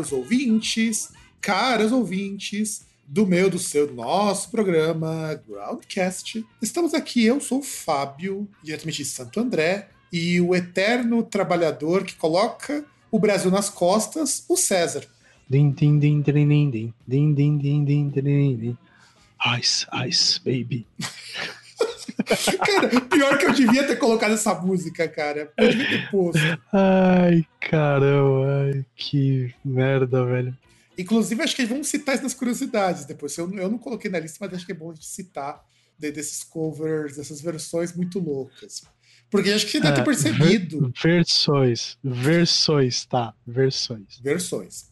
caros 0.00 0.12
ouvintes, 0.12 1.12
caras 1.42 1.92
ouvintes 1.92 2.86
do 3.06 3.26
meu, 3.26 3.50
do 3.50 3.58
seu, 3.58 3.86
do 3.86 3.92
nosso 3.92 4.50
programa 4.50 5.38
Groundcast. 5.46 6.46
Estamos 6.62 6.94
aqui, 6.94 7.26
eu 7.26 7.38
sou 7.38 7.58
o 7.58 7.62
Fábio, 7.62 8.48
diretamente 8.62 9.02
de 9.02 9.04
Santo 9.04 9.38
André, 9.40 9.90
e 10.10 10.40
o 10.40 10.54
eterno 10.54 11.22
trabalhador 11.22 12.04
que 12.04 12.14
coloca 12.14 12.84
o 13.10 13.18
Brasil 13.18 13.50
nas 13.50 13.68
costas, 13.68 14.42
o 14.48 14.56
César. 14.56 15.04
Din, 15.48 15.70
din, 15.72 15.98
din, 15.98 16.22
din, 16.22 16.32
din, 16.32 16.70
din, 16.70 16.94
din, 17.06 17.34
din, 17.34 17.58
din, 17.58 17.84
din, 17.84 18.10
din, 18.10 18.58
din. 18.58 18.78
Ice, 19.58 19.86
ice, 20.06 20.40
baby. 20.42 20.86
Cara, 22.64 22.88
pior 23.02 23.38
que 23.38 23.46
eu 23.46 23.52
devia 23.52 23.86
ter 23.86 23.96
colocado 23.96 24.34
essa 24.34 24.54
música, 24.54 25.08
cara. 25.08 25.50
Eu 25.56 25.68
devia 25.70 25.88
ter 25.88 26.10
posto. 26.10 26.38
Ai, 26.72 27.44
caramba, 27.60 28.46
ai, 28.72 28.84
que 28.94 29.52
merda, 29.64 30.24
velho. 30.24 30.56
Inclusive, 30.98 31.42
acho 31.42 31.56
que 31.56 31.64
vamos 31.64 31.88
citar 31.88 32.14
isso 32.14 32.24
nas 32.24 32.34
curiosidades 32.34 33.04
depois. 33.04 33.36
Eu, 33.36 33.52
eu 33.54 33.70
não 33.70 33.78
coloquei 33.78 34.10
na 34.10 34.18
lista, 34.18 34.38
mas 34.40 34.54
acho 34.54 34.66
que 34.66 34.72
é 34.72 34.74
bom 34.74 34.90
a 34.90 34.94
gente 34.94 35.06
citar 35.06 35.60
de- 35.98 36.12
desses 36.12 36.44
covers, 36.44 37.16
dessas 37.16 37.40
versões 37.40 37.94
muito 37.96 38.18
loucas. 38.18 38.82
Porque 39.30 39.50
acho 39.50 39.64
que 39.66 39.72
você 39.72 39.80
deve 39.80 39.94
ter 39.94 40.00
É, 40.00 40.04
percebido. 40.04 40.80
ver- 41.02 41.18
versões, 41.18 41.96
versões, 42.04 43.04
tá, 43.06 43.32
versões. 43.46 44.18
Versões. 44.22 44.89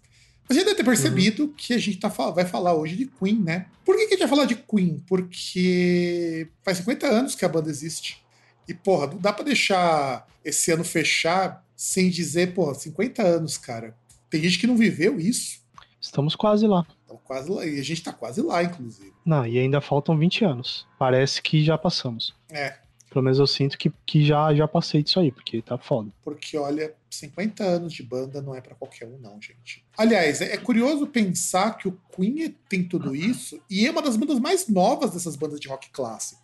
Mas 0.49 0.57
já 0.57 0.65
deve 0.65 0.77
ter 0.77 0.85
percebido 0.85 1.49
que 1.49 1.75
a 1.75 1.79
gente 1.79 1.99
tá, 1.99 2.09
vai 2.09 2.47
falar 2.47 2.75
hoje 2.75 2.97
de 2.97 3.07
Queen, 3.07 3.39
né? 3.39 3.67
Por 3.85 3.97
que, 3.97 4.07
que 4.07 4.15
a 4.15 4.17
gente 4.17 4.21
vai 4.21 4.29
falar 4.29 4.45
de 4.47 4.55
Queen? 4.57 5.03
Porque 5.07 6.49
faz 6.63 6.79
50 6.79 7.07
anos 7.07 7.35
que 7.35 7.45
a 7.45 7.49
banda 7.49 7.69
existe. 7.69 8.25
E, 8.67 8.73
porra, 8.73 9.09
não 9.09 9.19
dá 9.19 9.33
pra 9.33 9.45
deixar 9.45 10.27
esse 10.45 10.71
ano 10.73 10.85
fechar 10.85 11.65
sem 11.77 12.09
dizer, 12.09 12.55
porra, 12.55 12.75
50 12.75 13.23
anos, 13.23 13.59
cara. 13.59 13.95
Tem 14.31 14.43
gente 14.43 14.59
que 14.59 14.67
não 14.67 14.77
viveu 14.77 15.21
isso. 15.21 15.61
Estamos 16.01 16.35
quase 16.35 16.67
lá. 16.67 16.87
Então, 17.05 17.21
quase 17.25 17.51
lá. 17.51 17.67
E 17.67 17.79
a 17.79 17.85
gente 17.85 18.03
tá 18.03 18.13
quase 18.13 18.41
lá, 18.41 18.63
inclusive. 18.63 19.13
Não, 19.25 19.47
e 19.47 19.59
ainda 19.59 19.81
faltam 19.81 20.19
20 20.19 20.45
anos. 20.45 20.87
Parece 20.99 21.43
que 21.43 21.63
já 21.63 21.77
passamos. 21.77 22.35
É. 22.51 22.79
Pelo 23.11 23.23
menos 23.23 23.39
eu 23.39 23.47
sinto 23.47 23.77
que, 23.79 23.93
que 24.05 24.25
já, 24.25 24.55
já 24.55 24.69
passei 24.69 25.03
disso 25.03 25.19
aí, 25.21 25.33
porque 25.33 25.63
tá 25.63 25.79
foda. 25.79 26.11
Porque, 26.23 26.57
olha, 26.57 26.95
50 27.11 27.65
anos 27.65 27.93
de 27.93 28.03
banda 28.03 28.43
não 28.43 28.55
é 28.55 28.61
pra 28.61 28.75
qualquer 28.75 29.07
um, 29.07 29.19
não, 29.19 29.41
gente. 29.41 29.85
Aliás, 29.97 30.41
é, 30.41 30.55
é 30.55 30.57
curioso 30.57 31.07
pensar 31.07 31.77
que 31.79 31.89
o 31.89 31.99
Queen 32.15 32.55
tem 32.69 32.85
tudo 32.85 33.15
isso 33.15 33.61
e 33.71 33.87
é 33.87 33.91
uma 33.91 34.03
das 34.03 34.17
bandas 34.17 34.39
mais 34.39 34.69
novas 34.69 35.13
dessas 35.13 35.37
bandas 35.37 35.61
de 35.61 35.69
rock 35.69 35.91
clássico. 35.91 36.41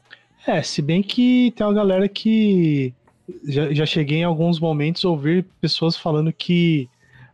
É, 0.46 0.62
se 0.62 0.82
bem 0.82 1.02
que 1.02 1.52
tem 1.56 1.66
uma 1.66 1.72
galera 1.72 2.08
que 2.08 2.92
já, 3.44 3.72
já 3.72 3.86
cheguei 3.86 4.18
em 4.18 4.24
alguns 4.24 4.60
momentos 4.60 5.04
a 5.04 5.08
ouvir 5.08 5.46
pessoas 5.60 5.96
falando 5.96 6.32
que 6.32 6.88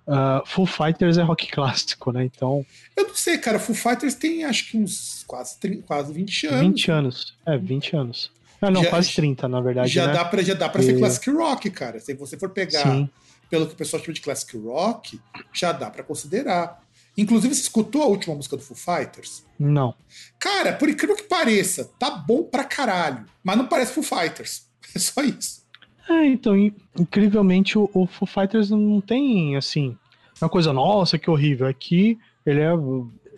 ah, 0.07 0.43
Full 0.45 0.67
Fighters 0.67 1.19
é 1.19 1.23
rock 1.23 1.49
clássico, 1.49 2.11
né? 2.11 2.25
Então, 2.25 2.67
Eu 2.97 3.09
não 3.09 3.15
sei, 3.15 3.39
cara, 3.39 3.61
Foo 3.61 3.75
Fighters 3.75 4.17
tem 4.17 4.45
acho 4.45 4.71
que 4.71 4.77
uns 4.77 5.25
quase, 5.27 5.59
30, 5.61 5.83
quase 5.83 6.13
20 6.13 6.47
anos. 6.49 6.61
20 6.61 6.91
anos. 6.91 7.37
É, 7.47 7.57
20 7.57 7.97
anos. 7.97 8.33
Ah, 8.61 8.71
não, 8.71 8.83
Já- 8.83 8.91
quase 8.91 9.13
30, 9.15 9.49
na 9.49 9.61
verdade. 9.61 9.89
Já 9.91 10.07
né? 10.07 10.13
dá 10.13 10.25
pra, 10.25 10.43
já 10.43 10.55
dá 10.55 10.69
pra 10.69 10.83
ser 10.83 10.95
E- 10.95 10.99
classic 10.99 11.31
rock, 11.31 11.71
cara. 11.71 11.99
Se 12.01 12.13
você 12.15 12.37
for 12.39 12.51
pegar 12.51 12.83
Sim. 12.83 13.09
pelo 13.49 13.67
que 13.67 13.73
o 13.73 13.77
pessoal 13.77 14.03
chama 14.03 14.15
de 14.15 14.21
classic 14.21 14.57
rock, 14.59 15.21
já 15.53 15.73
dá 15.73 15.91
pra 15.91 16.03
considerar. 16.03 16.81
Inclusive, 17.17 17.55
você 17.55 17.63
escutou 17.63 18.03
a 18.03 18.07
última 18.07 18.35
música 18.35 18.57
do 18.57 18.63
Foo 18.63 18.77
Fighters? 18.77 19.45
Não. 19.59 19.95
Cara, 20.39 20.73
por 20.75 20.89
incrível 20.89 21.17
que 21.17 21.25
pareça, 21.25 21.91
tá 21.99 22.11
bom 22.11 22.43
pra 22.45 22.65
caralho. 22.65 23.25
Mas 23.43 23.57
não 23.57 23.67
parece 23.67 23.93
Foo 23.93 24.03
Fighters. 24.05 24.69
É 24.95 24.99
só 24.99 25.23
isso. 25.23 25.61
É, 26.09 26.27
então, 26.27 26.57
in- 26.57 26.75
incrivelmente, 26.99 27.79
o, 27.79 27.89
o 27.95 28.07
Foo 28.07 28.27
Fighters 28.27 28.71
não 28.71 29.01
tem, 29.01 29.57
assim, 29.57 29.97
uma 30.43 30.49
coisa, 30.49 30.73
nossa, 30.73 31.17
que 31.19 31.31
horrível. 31.31 31.73
Que 31.73 32.19
ele 32.45 32.61
é, 32.61 32.71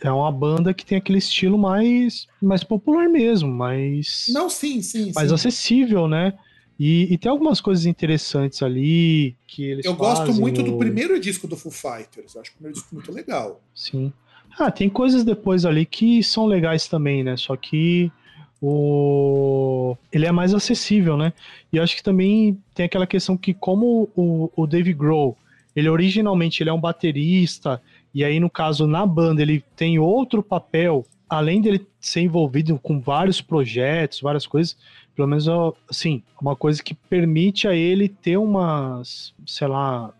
é 0.03 0.11
uma 0.13 0.31
banda 0.33 0.75
que 0.75 0.85
tem 0.85 0.99
aquele 0.99 1.19
estilo 1.19 1.59
mais, 1.59 2.27
mais 2.41 2.65
popular 2.65 3.09
mesmo, 3.09 3.51
mais, 3.53 4.27
Não, 4.29 4.49
sim, 4.51 4.83
sim, 4.83 5.13
mais 5.15 5.29
sim. 5.29 5.35
acessível, 5.35 6.09
né? 6.09 6.33
E, 6.79 7.13
e 7.13 7.19
tem 7.19 7.31
algumas 7.31 7.61
coisas 7.61 7.87
interessantes 7.87 8.63
ali 8.63 9.37
que 9.47 9.65
eles 9.65 9.85
Eu 9.85 9.95
gosto 9.95 10.27
fazem 10.27 10.41
muito 10.41 10.63
no- 10.63 10.73
do 10.73 10.79
primeiro 10.79 11.21
disco 11.21 11.47
do 11.47 11.57
Foo 11.57 11.71
Fighters. 11.71 12.37
Acho 12.37 12.51
o 12.51 12.55
primeiro 12.55 12.75
disco 12.75 12.95
muito 12.95 13.13
legal. 13.13 13.61
Sim. 13.75 14.13
Ah, 14.59 14.71
tem 14.71 14.89
coisas 14.89 15.23
depois 15.25 15.65
ali 15.65 15.87
que 15.87 16.23
são 16.23 16.47
legais 16.47 16.89
também, 16.89 17.23
né? 17.23 17.37
Só 17.37 17.57
que 17.57 18.11
o 18.61 19.97
ele 20.13 20.27
é 20.27 20.33
mais 20.33 20.55
acessível, 20.55 21.17
né? 21.17 21.33
E 21.73 21.79
acho 21.79 21.97
que 21.97 22.03
também 22.03 22.59
tem 22.75 22.87
aquela 22.87 23.07
questão 23.07 23.37
que 23.37 23.53
como 23.55 24.09
o, 24.17 24.51
o 24.57 24.67
Dave 24.67 24.93
Grohl, 24.93 25.37
ele 25.75 25.89
originalmente 25.89 26.63
ele 26.63 26.71
é 26.71 26.73
um 26.73 26.81
baterista 26.81 27.81
e 28.15 28.25
aí 28.25 28.39
no 28.41 28.51
caso 28.51 28.87
na 28.87 29.05
banda 29.07 29.41
ele 29.43 29.65
tem 29.77 29.99
outro 29.99 30.43
papel, 30.43 31.07
além 31.29 31.61
dele 31.61 31.87
ser 32.01 32.21
envolvido 32.21 32.79
com 32.79 33.01
vários 33.01 33.41
projetos, 33.41 34.21
várias 34.21 34.47
coisas, 34.47 34.77
pelo 35.15 35.29
menos 35.29 35.47
assim, 35.89 36.23
uma 36.41 36.57
coisa 36.57 36.83
que 36.83 36.95
permite 36.95 37.67
a 37.69 37.75
ele 37.75 38.09
ter 38.09 38.37
umas, 38.37 39.33
sei 39.47 39.67
lá, 39.69 40.13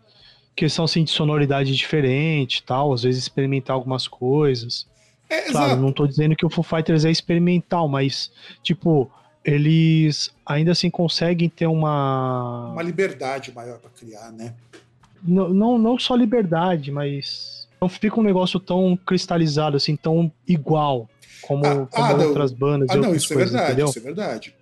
questão 0.55 0.85
assim 0.85 1.03
de 1.03 1.09
sonoridade 1.11 1.75
diferente 1.75 2.63
tal, 2.63 2.93
às 2.93 3.03
vezes 3.03 3.21
experimentar 3.23 3.75
algumas 3.75 4.07
coisas. 4.07 4.87
É, 5.29 5.49
Claro, 5.49 5.65
exato. 5.67 5.81
não 5.81 5.91
tô 5.91 6.05
dizendo 6.05 6.35
que 6.35 6.45
o 6.45 6.49
Foo 6.49 6.63
Fighters 6.63 7.05
é 7.05 7.11
experimental, 7.11 7.87
mas 7.87 8.31
tipo, 8.61 9.09
eles 9.43 10.31
ainda 10.45 10.71
assim 10.71 10.89
conseguem 10.91 11.49
ter 11.49 11.65
uma 11.67 12.69
Uma 12.71 12.83
liberdade 12.83 13.51
maior 13.53 13.79
pra 13.79 13.89
criar, 13.89 14.31
né? 14.31 14.53
não, 15.25 15.49
não, 15.49 15.77
não 15.77 15.97
só 15.97 16.15
liberdade, 16.15 16.91
mas 16.91 17.52
não 17.83 17.89
fica 17.89 18.17
um 18.19 18.23
negócio 18.23 18.59
tão 18.59 18.97
cristalizado 19.05 19.75
assim, 19.75 19.95
tão 19.95 20.31
igual 20.47 21.09
como, 21.41 21.65
Ah, 21.65 21.85
como 21.87 22.05
ah, 22.05 22.17
não. 22.17 22.27
outras 22.27 22.51
bandas 22.53 22.89
Ah, 22.89 22.95
não, 22.95 23.13
isso 23.13 23.33
é 23.33 23.35
coisas, 23.35 23.51
verdade, 23.51 23.71
entendeu? 23.73 23.89
isso 23.89 23.99
é 23.99 24.01
verdade. 24.01 24.55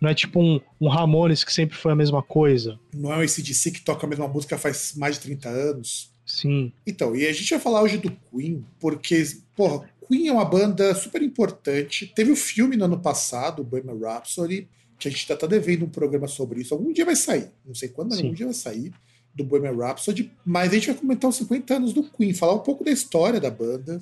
Não 0.00 0.08
é 0.08 0.14
tipo 0.14 0.40
um, 0.40 0.60
um 0.80 0.88
Ramones 0.88 1.44
que 1.44 1.52
sempre 1.52 1.76
foi 1.76 1.92
a 1.92 1.96
mesma 1.96 2.22
coisa. 2.22 2.78
Não 2.94 3.12
é 3.12 3.18
o 3.18 3.20
ACDC 3.20 3.70
que 3.72 3.80
toca 3.80 4.06
a 4.06 4.08
mesma 4.08 4.28
música 4.28 4.56
faz 4.58 4.94
mais 4.96 5.16
de 5.16 5.22
30 5.22 5.48
anos. 5.48 6.10
Sim, 6.24 6.72
Então, 6.86 7.14
e 7.16 7.26
a 7.26 7.32
gente 7.32 7.50
vai 7.50 7.58
falar 7.58 7.82
hoje 7.82 7.98
do 7.98 8.10
Queen, 8.10 8.64
porque, 8.78 9.22
porra, 9.56 9.88
Queen 10.08 10.28
é 10.28 10.32
uma 10.32 10.44
banda 10.44 10.94
super 10.94 11.20
importante. 11.20 12.06
Teve 12.14 12.30
o 12.30 12.36
filme 12.36 12.76
no 12.76 12.84
ano 12.84 12.98
passado, 13.00 13.60
o 13.60 13.64
Bohemian 13.64 13.98
Rhapsody, 13.98 14.68
que 14.98 15.08
a 15.08 15.10
gente 15.10 15.26
ainda 15.30 15.40
tá 15.40 15.46
devendo 15.48 15.84
um 15.84 15.88
programa 15.88 16.28
sobre 16.28 16.60
isso. 16.60 16.72
Algum 16.74 16.92
dia 16.92 17.04
vai 17.04 17.16
sair. 17.16 17.50
Não 17.66 17.74
sei 17.74 17.88
quando, 17.88 18.10
mas 18.10 18.18
Sim. 18.18 18.24
algum 18.26 18.36
dia 18.36 18.46
vai 18.46 18.54
sair 18.54 18.92
do 19.34 19.44
Bohemian 19.44 19.76
Rhapsody. 19.76 20.32
Mas 20.44 20.70
a 20.70 20.74
gente 20.74 20.86
vai 20.88 20.96
comentar 20.96 21.30
os 21.30 21.36
50 21.36 21.74
anos 21.74 21.92
do 21.92 22.02
Queen, 22.02 22.34
falar 22.34 22.54
um 22.54 22.60
pouco 22.60 22.84
da 22.84 22.90
história 22.90 23.40
da 23.40 23.50
banda. 23.50 24.00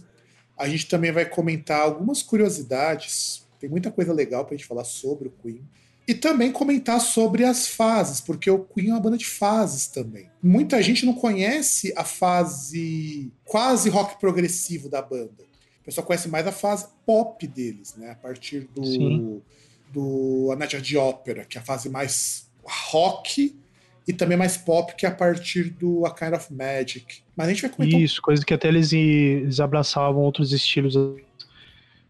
A 0.56 0.68
gente 0.68 0.86
também 0.86 1.12
vai 1.12 1.24
comentar 1.24 1.80
algumas 1.80 2.22
curiosidades. 2.22 3.46
Tem 3.58 3.68
muita 3.68 3.90
coisa 3.90 4.12
legal 4.12 4.44
pra 4.44 4.56
gente 4.56 4.66
falar 4.66 4.84
sobre 4.84 5.28
o 5.28 5.32
Queen. 5.42 5.62
E 6.06 6.14
também 6.14 6.50
comentar 6.50 7.00
sobre 7.00 7.44
as 7.44 7.68
fases, 7.68 8.20
porque 8.20 8.50
o 8.50 8.64
Queen 8.64 8.88
é 8.88 8.92
uma 8.92 9.00
banda 9.00 9.16
de 9.16 9.26
fases 9.26 9.86
também. 9.86 10.28
Muita 10.42 10.82
gente 10.82 11.06
não 11.06 11.12
conhece 11.12 11.92
a 11.96 12.04
fase 12.04 13.30
quase 13.44 13.88
rock 13.88 14.18
progressivo 14.18 14.88
da 14.88 15.00
banda. 15.00 15.44
O 15.80 15.84
pessoal 15.84 16.06
conhece 16.06 16.28
mais 16.28 16.46
a 16.46 16.52
fase 16.52 16.88
pop 17.06 17.46
deles, 17.46 17.94
né? 17.96 18.10
A 18.10 18.14
partir 18.16 18.68
do, 18.74 18.84
Sim. 18.84 19.42
do 19.92 20.50
A 20.52 20.56
Night 20.56 20.80
de 20.80 20.96
Ópera, 20.96 21.44
que 21.44 21.56
é 21.56 21.60
a 21.60 21.64
fase 21.64 21.88
mais 21.88 22.50
rock 22.64 23.56
e 24.06 24.12
também 24.12 24.36
mais 24.36 24.56
pop, 24.56 24.94
que 24.96 25.06
é 25.06 25.08
a 25.08 25.12
partir 25.12 25.70
do 25.70 26.04
A 26.06 26.14
Kind 26.14 26.32
of 26.32 26.52
Magic. 26.52 27.22
Mas 27.36 27.48
a 27.48 27.50
gente 27.52 27.62
vai 27.62 27.70
comentar 27.70 28.00
um 28.00 28.02
Isso, 28.02 28.20
coisa 28.20 28.44
que 28.44 28.54
até 28.54 28.68
eles, 28.68 28.92
eles 28.92 29.60
abraçavam 29.60 30.22
outros 30.22 30.52
estilos, 30.52 30.94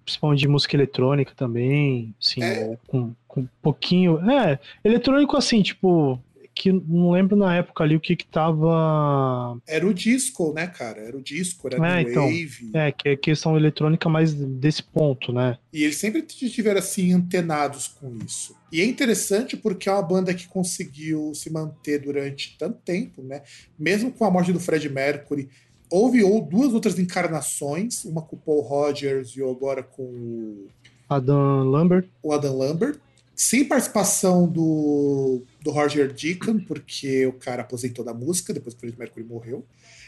principalmente 0.04 0.40
de 0.40 0.48
música 0.48 0.76
eletrônica 0.76 1.32
também, 1.36 2.14
assim, 2.20 2.42
É. 2.42 2.76
com, 2.86 3.12
com 3.28 3.40
um 3.42 3.48
pouquinho. 3.62 4.18
É, 4.30 4.58
eletrônico 4.84 5.36
assim, 5.36 5.62
tipo, 5.62 6.18
que 6.60 6.70
não 6.70 7.12
lembro 7.12 7.34
na 7.36 7.56
época 7.56 7.82
ali 7.82 7.96
o 7.96 8.00
que 8.00 8.14
que 8.14 8.26
tava. 8.26 9.58
Era 9.66 9.86
o 9.86 9.94
disco, 9.94 10.52
né, 10.52 10.66
cara? 10.66 11.00
Era 11.00 11.16
o 11.16 11.22
disco, 11.22 11.66
era 11.66 11.98
É, 11.98 12.02
então. 12.02 12.26
Wave. 12.26 12.70
É, 12.74 12.92
que 12.92 13.08
é 13.08 13.16
questão 13.16 13.56
eletrônica 13.56 14.06
mais 14.10 14.34
desse 14.34 14.82
ponto, 14.82 15.32
né? 15.32 15.56
E 15.72 15.82
eles 15.82 15.96
sempre 15.96 16.20
estiveram 16.20 16.78
assim 16.78 17.14
antenados 17.14 17.88
com 17.88 18.14
isso. 18.26 18.54
E 18.70 18.82
é 18.82 18.84
interessante 18.84 19.56
porque 19.56 19.88
é 19.88 19.92
uma 19.92 20.02
banda 20.02 20.34
que 20.34 20.46
conseguiu 20.48 21.32
se 21.34 21.50
manter 21.50 22.00
durante 22.00 22.58
tanto 22.58 22.78
tempo, 22.84 23.22
né? 23.22 23.40
Mesmo 23.78 24.12
com 24.12 24.26
a 24.26 24.30
morte 24.30 24.52
do 24.52 24.60
Fred 24.60 24.86
Mercury, 24.90 25.48
houve 25.88 26.22
ou 26.22 26.42
duas 26.42 26.74
outras 26.74 26.98
encarnações, 26.98 28.04
uma 28.04 28.20
com 28.20 28.36
o 28.36 28.38
Paul 28.38 28.60
Rogers 28.60 29.34
e 29.34 29.42
agora 29.42 29.82
com 29.82 30.02
o 30.02 30.68
Adam 31.08 31.64
Lambert. 31.70 32.06
o 32.22 32.34
Adam 32.34 32.58
Lambert, 32.58 32.98
sem 33.34 33.64
participação 33.64 34.46
do, 34.46 35.42
do 35.62 35.70
Roger 35.70 36.12
Deacon, 36.12 36.58
porque 36.60 37.26
o 37.26 37.32
cara 37.34 37.62
aposentou 37.62 38.04
da 38.04 38.14
música 38.14 38.52
depois 38.52 38.74
que 38.74 38.78
o 38.78 38.80
Freddie 38.80 38.98
Mercury 38.98 39.24
morreu. 39.24 39.64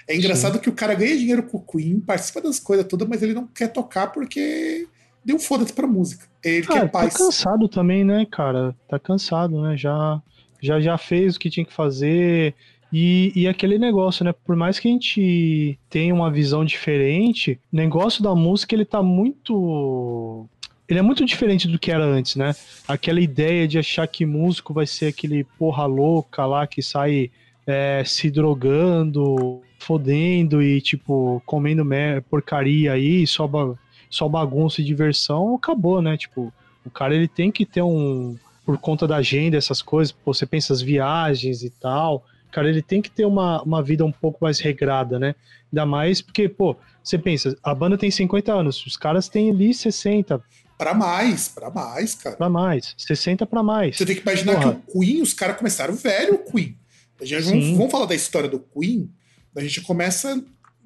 É 0.09 0.17
engraçado 0.17 0.59
que 0.59 0.69
o 0.69 0.73
cara 0.73 0.95
ganha 0.95 1.17
dinheiro 1.17 1.43
com 1.45 1.59
o 1.59 1.61
Queen, 1.61 2.01
participa 2.01 2.41
das 2.41 2.59
coisas 2.59 2.87
todas, 2.87 3.07
mas 3.09 3.23
ele 3.23 3.35
não 3.35 3.47
quer 3.47 3.69
tocar 3.69 4.09
porque 4.09 4.87
deu 5.25 5.39
foda-se 5.39 5.73
pra 5.73 5.87
música. 5.87 6.27
Ele 6.43 6.67
Ah, 6.69 6.73
quer 6.73 6.81
tá 6.83 6.89
paz. 6.89 7.15
cansado 7.17 7.69
também, 7.69 8.05
né, 8.05 8.27
cara? 8.31 8.75
Tá 8.89 8.99
cansado, 8.99 9.61
né? 9.63 9.77
Já, 9.77 10.21
já, 10.61 10.81
já 10.81 10.99
fez 10.99 11.37
o 11.37 11.39
que 11.39 11.51
tinha 11.51 11.65
que 11.67 11.73
fazer. 11.73 12.55
E, 12.93 13.33
e 13.35 13.49
aquele 13.49 13.79
negócio, 13.79 14.25
né? 14.25 14.33
Por 14.45 14.55
mais 14.57 14.79
que 14.79 14.89
a 14.89 14.91
gente 14.91 15.79
tenha 15.89 16.13
uma 16.13 16.31
visão 16.31 16.65
diferente, 16.65 17.59
o 17.73 17.77
negócio 17.77 18.23
da 18.23 18.35
música 18.35 18.75
ele 18.75 18.85
tá 18.85 19.03
muito. 19.03 20.47
Ele 20.89 20.99
é 20.99 21.03
muito 21.03 21.25
diferente 21.25 21.69
do 21.69 21.79
que 21.79 21.91
era 21.91 22.05
antes, 22.05 22.37
né? 22.37 22.55
Aquela 22.87 23.21
ideia 23.21 23.67
de 23.67 23.79
achar 23.79 24.07
que 24.07 24.27
músico 24.27 24.75
vai 24.75 24.87
ser 24.87 25.07
aquele 25.07 25.45
porra 25.59 25.87
louca 25.87 26.45
lá 26.45 26.67
que 26.67 26.83
sai 26.83 27.31
é, 27.67 28.03
se 28.05 28.31
drogando, 28.31 29.63
fodendo 29.79 30.63
e, 30.63 30.81
tipo, 30.81 31.43
comendo 31.47 31.85
porcaria 32.29 32.93
aí, 32.93 33.27
só, 33.27 33.47
ba- 33.47 33.75
só 34.11 34.29
bagunça 34.29 34.81
e 34.81 34.85
diversão, 34.85 35.55
acabou, 35.55 36.03
né? 36.03 36.17
Tipo, 36.17 36.53
o 36.85 36.91
cara 36.91 37.15
ele 37.15 37.29
tem 37.29 37.51
que 37.51 37.65
ter 37.65 37.83
um. 37.83 38.37
Por 38.65 38.79
conta 38.79 39.09
da 39.09 39.17
agenda, 39.17 39.57
essas 39.57 39.83
coisas, 39.83 40.15
você 40.25 40.47
pensa 40.47 40.73
as 40.73 40.81
viagens 40.81 41.65
e 41.65 41.71
tal. 41.71 42.25
Cara, 42.53 42.69
ele 42.69 42.83
tem 42.83 43.03
que 43.03 43.11
ter 43.11 43.25
uma, 43.25 43.61
uma 43.63 43.83
vida 43.83 44.05
um 44.05 44.13
pouco 44.13 44.39
mais 44.45 44.61
regrada, 44.61 45.19
né? 45.19 45.35
Ainda 45.73 45.85
mais 45.85 46.21
porque, 46.23 46.49
pô, 46.49 46.77
você 47.03 47.19
pensa, 47.19 47.57
a 47.63 47.75
banda 47.75 47.99
tem 47.99 48.11
50 48.11 48.53
anos, 48.53 48.85
os 48.87 48.97
caras 48.97 49.29
têm 49.29 49.51
ali 49.51 49.75
60 49.75 50.41
Pra 50.83 50.95
mais, 50.95 51.49
pra 51.49 51.71
mais, 51.71 52.15
cara. 52.17 52.35
pra 52.35 52.49
mais, 52.49 52.93
60 52.99 53.47
pra 53.47 53.63
mais. 53.63 53.97
Você 53.97 54.05
tem 54.05 54.17
que 54.17 54.23
imaginar 54.23 54.55
Porra. 54.55 54.75
que 54.75 54.99
o 54.99 55.01
Queen, 55.01 55.23
os 55.23 55.33
caras 55.33 55.57
começaram 55.57 55.95
velho, 55.95 56.35
o 56.35 56.39
Queen. 56.39 56.77
A 57.21 57.25
gente, 57.25 57.45
vamos, 57.45 57.77
vamos 57.77 57.93
falar 57.93 58.07
da 58.07 58.17
história 58.17 58.49
do 58.49 58.59
Queen. 58.59 59.09
A 59.55 59.61
gente 59.61 59.81
começa. 59.83 60.43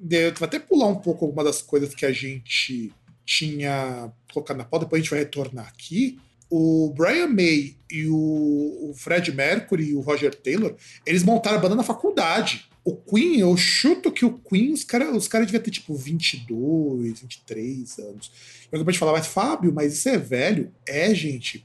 Eu 0.07 0.33
vou 0.35 0.45
até 0.45 0.59
pular 0.59 0.85
um 0.85 0.97
pouco 0.97 1.25
alguma 1.25 1.43
das 1.43 1.63
coisas 1.63 1.95
que 1.95 2.05
a 2.05 2.11
gente 2.11 2.93
tinha 3.25 4.11
colocado 4.31 4.57
na 4.57 4.65
pauta, 4.65 4.85
depois 4.85 4.99
a 4.99 5.01
gente 5.01 5.09
vai 5.09 5.19
retornar 5.19 5.67
aqui. 5.67 6.19
O 6.47 6.93
Brian 6.95 7.27
May 7.27 7.75
e 7.91 8.05
o 8.07 8.93
Fred 8.95 9.33
Mercury 9.33 9.89
e 9.89 9.95
o 9.95 9.99
Roger 10.01 10.33
Taylor, 10.35 10.75
eles 11.07 11.23
montaram 11.23 11.57
a 11.57 11.59
banda 11.59 11.73
na 11.73 11.83
faculdade. 11.83 12.69
O 12.89 12.95
Queen, 12.95 13.39
eu 13.39 13.57
chuto 13.57 14.09
que 14.13 14.23
o 14.23 14.39
Queen, 14.39 14.71
os 14.71 14.85
caras 14.85 15.13
os 15.13 15.27
cara 15.27 15.43
deviam 15.43 15.61
ter 15.61 15.71
tipo 15.71 15.93
22, 15.93 17.19
23 17.19 17.99
anos. 17.99 18.31
Eu 18.71 18.77
acabei 18.77 18.93
de 18.93 18.99
falar, 18.99 19.11
mas 19.11 19.27
Fábio, 19.27 19.73
mas 19.73 19.91
isso 19.93 20.07
é 20.07 20.17
velho? 20.17 20.71
É, 20.87 21.13
gente, 21.13 21.61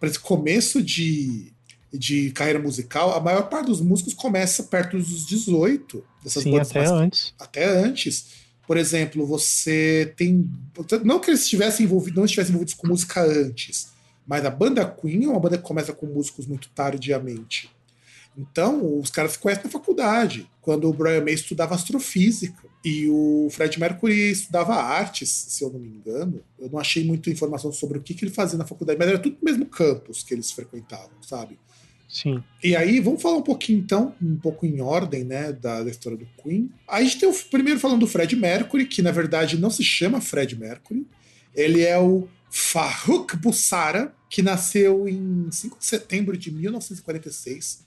para 0.00 0.08
esse 0.08 0.18
começo 0.18 0.82
de, 0.82 1.52
de 1.92 2.32
carreira 2.32 2.58
musical, 2.58 3.12
a 3.14 3.20
maior 3.20 3.48
parte 3.48 3.66
dos 3.66 3.80
músicos 3.80 4.12
começa 4.12 4.64
perto 4.64 4.96
dos 4.98 5.24
18. 5.24 6.04
Dessas 6.24 6.42
Sim, 6.42 6.58
até 6.58 6.78
mais- 6.80 6.90
antes. 6.90 7.34
até 7.38 7.64
antes. 7.64 8.26
Por 8.66 8.76
exemplo, 8.76 9.24
você 9.24 10.12
tem. 10.16 10.50
Não 11.04 11.20
que 11.20 11.30
eles 11.30 11.42
estivessem 11.42 11.86
envolvidos, 11.86 12.16
não 12.16 12.24
estivessem 12.24 12.50
envolvidos 12.50 12.74
com 12.74 12.88
música 12.88 13.22
antes, 13.22 13.88
mas 14.26 14.44
a 14.44 14.50
banda 14.50 14.84
Queen 14.84 15.24
é 15.24 15.28
uma 15.28 15.38
banda 15.40 15.58
que 15.58 15.64
começa 15.64 15.92
com 15.92 16.06
músicos 16.06 16.44
muito 16.46 16.68
tardiamente. 16.70 17.70
Então, 18.36 18.98
os 18.98 19.10
caras 19.10 19.32
se 19.32 19.38
conhecem 19.38 19.64
na 19.64 19.70
faculdade, 19.70 20.48
quando 20.60 20.88
o 20.88 20.92
Brian 20.92 21.22
May 21.22 21.34
estudava 21.34 21.74
astrofísica 21.74 22.68
e 22.84 23.08
o 23.08 23.48
Fred 23.50 23.78
Mercury 23.78 24.30
estudava 24.30 24.74
artes, 24.74 25.28
se 25.28 25.62
eu 25.62 25.70
não 25.70 25.78
me 25.78 25.88
engano. 25.88 26.42
Eu 26.58 26.70
não 26.70 26.78
achei 26.78 27.04
muita 27.04 27.30
informação 27.30 27.72
sobre 27.72 27.98
o 27.98 28.02
que, 28.02 28.14
que 28.14 28.24
ele 28.24 28.32
fazia 28.32 28.58
na 28.58 28.66
faculdade, 28.66 28.98
mas 28.98 29.08
era 29.08 29.18
tudo 29.18 29.36
no 29.40 29.44
mesmo 29.44 29.66
campus 29.66 30.22
que 30.22 30.32
eles 30.32 30.50
frequentavam, 30.50 31.10
sabe? 31.20 31.58
Sim. 32.08 32.42
E 32.62 32.74
aí, 32.74 32.98
vamos 32.98 33.22
falar 33.22 33.36
um 33.36 33.42
pouquinho 33.42 33.78
então, 33.78 34.14
um 34.20 34.36
pouco 34.36 34.66
em 34.66 34.80
ordem, 34.80 35.24
né, 35.24 35.52
da, 35.52 35.82
da 35.82 35.90
história 35.90 36.18
do 36.18 36.26
Queen. 36.42 36.70
A 36.88 37.02
gente 37.02 37.20
tem 37.20 37.28
o 37.28 37.34
primeiro 37.50 37.78
falando 37.78 38.00
do 38.00 38.06
Fred 38.06 38.34
Mercury, 38.34 38.86
que 38.86 39.00
na 39.00 39.12
verdade 39.12 39.58
não 39.58 39.70
se 39.70 39.84
chama 39.84 40.20
Fred 40.20 40.58
Mercury. 40.58 41.06
Ele 41.54 41.82
é 41.82 41.98
o 41.98 42.26
Farrukh 42.50 43.36
Bussara, 43.36 44.12
que 44.28 44.42
nasceu 44.42 45.08
em 45.08 45.48
5 45.50 45.78
de 45.78 45.84
setembro 45.84 46.36
de 46.36 46.50
1946, 46.50 47.84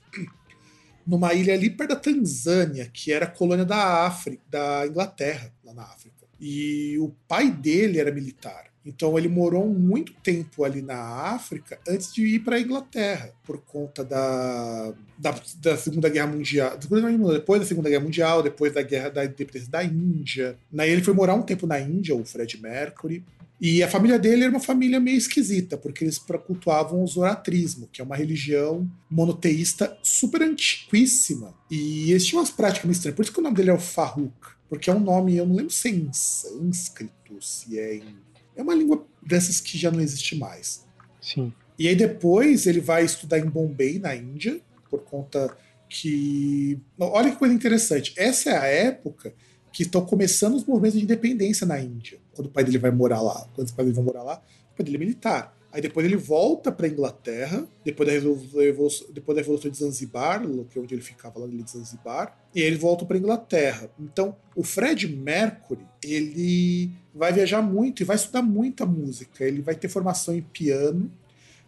numa 1.06 1.34
ilha 1.34 1.54
ali 1.54 1.70
perto 1.70 1.90
da 1.90 1.96
Tanzânia, 1.96 2.88
que 2.92 3.12
era 3.12 3.26
colônia 3.26 3.64
da 3.64 4.06
África, 4.06 4.42
da 4.50 4.86
Inglaterra, 4.86 5.52
lá 5.64 5.74
na 5.74 5.82
África. 5.82 6.24
E 6.40 6.98
o 6.98 7.14
pai 7.28 7.50
dele 7.50 7.98
era 7.98 8.10
militar. 8.10 8.74
Então 8.86 9.16
ele 9.16 9.28
morou 9.28 9.66
muito 9.66 10.12
tempo 10.12 10.62
ali 10.62 10.82
na 10.82 10.98
África 10.98 11.78
antes 11.88 12.12
de 12.12 12.26
ir 12.26 12.40
para 12.40 12.56
a 12.56 12.60
Inglaterra, 12.60 13.32
por 13.42 13.58
conta 13.62 14.04
da, 14.04 14.92
da, 15.16 15.34
da 15.62 15.76
Segunda 15.76 16.08
Guerra 16.10 16.26
Mundial. 16.26 16.76
Depois 16.76 17.60
da 17.60 17.66
Segunda 17.66 17.88
Guerra 17.88 18.04
Mundial, 18.04 18.42
depois 18.42 18.74
da 18.74 18.82
Guerra 18.82 19.08
da 19.08 19.24
Independência 19.24 19.70
da 19.70 19.82
Índia. 19.82 20.58
Daí 20.70 20.90
ele 20.90 21.02
foi 21.02 21.14
morar 21.14 21.34
um 21.34 21.42
tempo 21.42 21.66
na 21.66 21.80
Índia, 21.80 22.14
o 22.14 22.24
Fred 22.26 22.60
Mercury. 22.60 23.24
E 23.60 23.82
a 23.82 23.88
família 23.88 24.18
dele 24.18 24.42
era 24.42 24.50
uma 24.50 24.60
família 24.60 24.98
meio 24.98 25.16
esquisita, 25.16 25.76
porque 25.76 26.04
eles 26.04 26.18
cultuavam 26.18 27.02
o 27.02 27.06
zoratrismo, 27.06 27.88
que 27.92 28.00
é 28.00 28.04
uma 28.04 28.16
religião 28.16 28.90
monoteísta 29.08 29.96
super 30.02 30.42
antiquíssima. 30.42 31.54
E 31.70 32.10
eles 32.10 32.26
tinham 32.26 32.40
umas 32.40 32.50
práticas 32.50 32.84
meio 32.84 32.92
estranhas. 32.92 33.16
Por 33.16 33.22
isso 33.22 33.32
que 33.32 33.40
o 33.40 33.42
nome 33.42 33.56
dele 33.56 33.70
é 33.70 33.74
o 33.74 33.78
Farrukh, 33.78 34.54
porque 34.68 34.90
é 34.90 34.94
um 34.94 35.00
nome, 35.00 35.36
eu 35.36 35.46
não 35.46 35.54
lembro 35.54 35.72
se 35.72 35.88
é 35.88 35.92
em 35.92 36.12
sânscrito, 36.12 37.40
se 37.40 37.78
é 37.78 37.96
em. 37.96 38.16
É 38.56 38.62
uma 38.62 38.74
língua 38.74 39.06
dessas 39.22 39.60
que 39.60 39.78
já 39.78 39.90
não 39.90 40.00
existe 40.00 40.36
mais. 40.36 40.84
Sim. 41.20 41.52
E 41.78 41.88
aí 41.88 41.96
depois 41.96 42.66
ele 42.66 42.80
vai 42.80 43.04
estudar 43.04 43.38
em 43.38 43.46
Bombay, 43.46 43.98
na 43.98 44.14
Índia, 44.14 44.60
por 44.90 45.00
conta 45.04 45.56
que. 45.88 46.78
Olha 46.98 47.30
que 47.30 47.36
coisa 47.36 47.54
interessante. 47.54 48.12
Essa 48.16 48.50
é 48.50 48.56
a 48.58 48.64
época 48.64 49.32
que 49.74 49.82
estão 49.82 50.06
começando 50.06 50.54
os 50.54 50.64
movimentos 50.64 50.96
de 50.96 51.04
independência 51.04 51.66
na 51.66 51.80
Índia. 51.80 52.20
Quando 52.32 52.46
o 52.46 52.50
pai 52.50 52.62
dele 52.62 52.78
vai 52.78 52.92
morar 52.92 53.20
lá. 53.20 53.44
Quando 53.54 53.66
os 53.66 53.72
pais 53.72 53.84
dele 53.84 53.96
vão 53.96 54.04
morar 54.04 54.22
lá, 54.22 54.40
o 54.72 54.76
pai 54.76 54.84
dele 54.84 54.96
é 54.96 55.00
militar. 55.00 55.56
Aí 55.72 55.82
depois 55.82 56.06
ele 56.06 56.14
volta 56.14 56.70
para 56.70 56.86
Inglaterra, 56.86 57.66
depois 57.84 58.08
da, 58.08 58.12
revolução, 58.12 59.08
depois 59.12 59.34
da 59.34 59.42
Revolução 59.42 59.68
de 59.68 59.76
Zanzibar, 59.76 60.40
que 60.70 60.78
é 60.78 60.80
onde 60.80 60.94
ele 60.94 61.02
ficava 61.02 61.40
lá 61.40 61.48
de 61.48 61.68
Zanzibar, 61.68 62.38
e 62.54 62.60
ele 62.60 62.76
volta 62.76 63.04
para 63.04 63.18
Inglaterra. 63.18 63.90
Então, 63.98 64.36
o 64.54 64.62
Fred 64.62 65.08
Mercury, 65.08 65.84
ele 66.00 66.92
vai 67.12 67.32
viajar 67.32 67.60
muito 67.60 68.00
e 68.00 68.04
vai 68.04 68.14
estudar 68.14 68.42
muita 68.42 68.86
música. 68.86 69.44
Ele 69.44 69.60
vai 69.60 69.74
ter 69.74 69.88
formação 69.88 70.36
em 70.36 70.42
piano, 70.42 71.10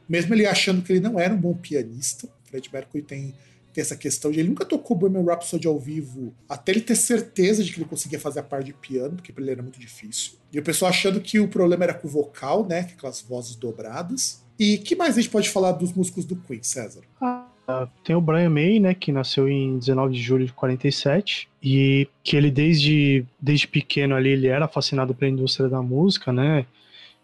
mesmo 0.08 0.32
ele 0.32 0.46
achando 0.46 0.80
que 0.80 0.92
ele 0.92 1.00
não 1.00 1.18
era 1.18 1.34
um 1.34 1.40
bom 1.40 1.54
pianista. 1.54 2.28
Fred 2.44 2.70
Mercury 2.72 3.02
tem, 3.02 3.34
tem 3.76 3.82
essa 3.82 3.94
questão 3.94 4.30
de 4.30 4.40
ele 4.40 4.48
nunca 4.48 4.64
tocou 4.64 4.96
Bohemian 4.96 5.22
Rhapsody 5.22 5.66
ao 5.66 5.78
vivo, 5.78 6.32
até 6.48 6.72
ele 6.72 6.80
ter 6.80 6.96
certeza 6.96 7.62
de 7.62 7.70
que 7.70 7.78
ele 7.78 7.86
conseguia 7.86 8.18
fazer 8.18 8.40
a 8.40 8.42
parte 8.42 8.66
de 8.66 8.72
piano, 8.72 9.16
porque 9.16 9.30
para 9.30 9.42
ele 9.42 9.50
era 9.52 9.62
muito 9.62 9.78
difícil. 9.78 10.38
E 10.50 10.58
o 10.58 10.62
pessoal 10.62 10.88
achando 10.88 11.20
que 11.20 11.38
o 11.38 11.46
problema 11.46 11.84
era 11.84 11.92
com 11.92 12.08
o 12.08 12.10
vocal, 12.10 12.66
né, 12.66 12.84
que 12.84 12.94
aquelas 12.94 13.20
vozes 13.20 13.54
dobradas. 13.54 14.42
E 14.58 14.78
que 14.78 14.96
mais 14.96 15.18
a 15.18 15.20
gente 15.20 15.30
pode 15.30 15.50
falar 15.50 15.72
dos 15.72 15.92
músicos 15.92 16.24
do 16.24 16.36
Queen, 16.36 16.62
César? 16.62 17.02
Ah, 17.20 17.86
tem 18.02 18.16
o 18.16 18.20
Brian 18.20 18.48
May, 18.48 18.80
né, 18.80 18.94
que 18.94 19.12
nasceu 19.12 19.46
em 19.46 19.78
19 19.78 20.14
de 20.14 20.22
julho 20.22 20.46
de 20.46 20.54
47 20.54 21.46
e 21.62 22.08
que 22.24 22.34
ele 22.34 22.50
desde, 22.50 23.26
desde 23.38 23.68
pequeno 23.68 24.14
ali 24.14 24.30
ele 24.30 24.46
era 24.46 24.66
fascinado 24.66 25.14
pela 25.14 25.30
indústria 25.30 25.68
da 25.68 25.82
música, 25.82 26.32
né? 26.32 26.64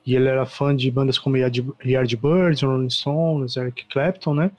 E 0.04 0.14
ele 0.14 0.28
era 0.28 0.44
fã 0.44 0.76
de 0.76 0.90
bandas 0.90 1.18
como 1.18 1.38
Yard- 1.38 1.72
Yardbirds, 1.82 2.60
Rolling 2.60 2.90
Stones, 2.90 3.56
Eric 3.56 3.86
Clapton, 3.86 4.34
né? 4.34 4.50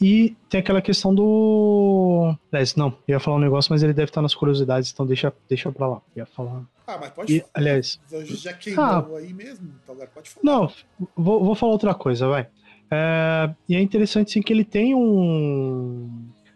E 0.00 0.36
tem 0.48 0.60
aquela 0.60 0.80
questão 0.80 1.12
do. 1.14 2.34
Aliás, 2.52 2.76
não, 2.76 2.88
eu 3.06 3.14
ia 3.14 3.20
falar 3.20 3.36
um 3.36 3.40
negócio, 3.40 3.72
mas 3.72 3.82
ele 3.82 3.92
deve 3.92 4.10
estar 4.10 4.22
nas 4.22 4.34
curiosidades, 4.34 4.92
então 4.92 5.04
deixa, 5.04 5.32
deixa 5.48 5.72
pra 5.72 5.88
lá. 5.88 6.00
Eu 6.14 6.20
ia 6.20 6.26
falar. 6.26 6.62
Ah, 6.86 6.96
mas 7.00 7.10
pode 7.10 7.34
E, 7.34 7.40
falar. 7.40 7.50
aliás, 7.54 8.00
Já 8.24 8.52
queimou 8.52 9.16
aí 9.16 9.32
mesmo, 9.34 9.68
então 9.82 9.94
agora 9.94 10.10
pode 10.14 10.30
falar. 10.30 10.44
não, 10.44 10.70
vou, 11.16 11.44
vou 11.44 11.54
falar 11.54 11.72
outra 11.72 11.94
coisa, 11.94 12.28
vai. 12.28 12.46
É, 12.90 13.50
e 13.68 13.74
é 13.76 13.80
interessante 13.80 14.30
sim 14.30 14.40
que 14.40 14.52
ele 14.52 14.64
tem 14.64 14.94
um 14.94 16.08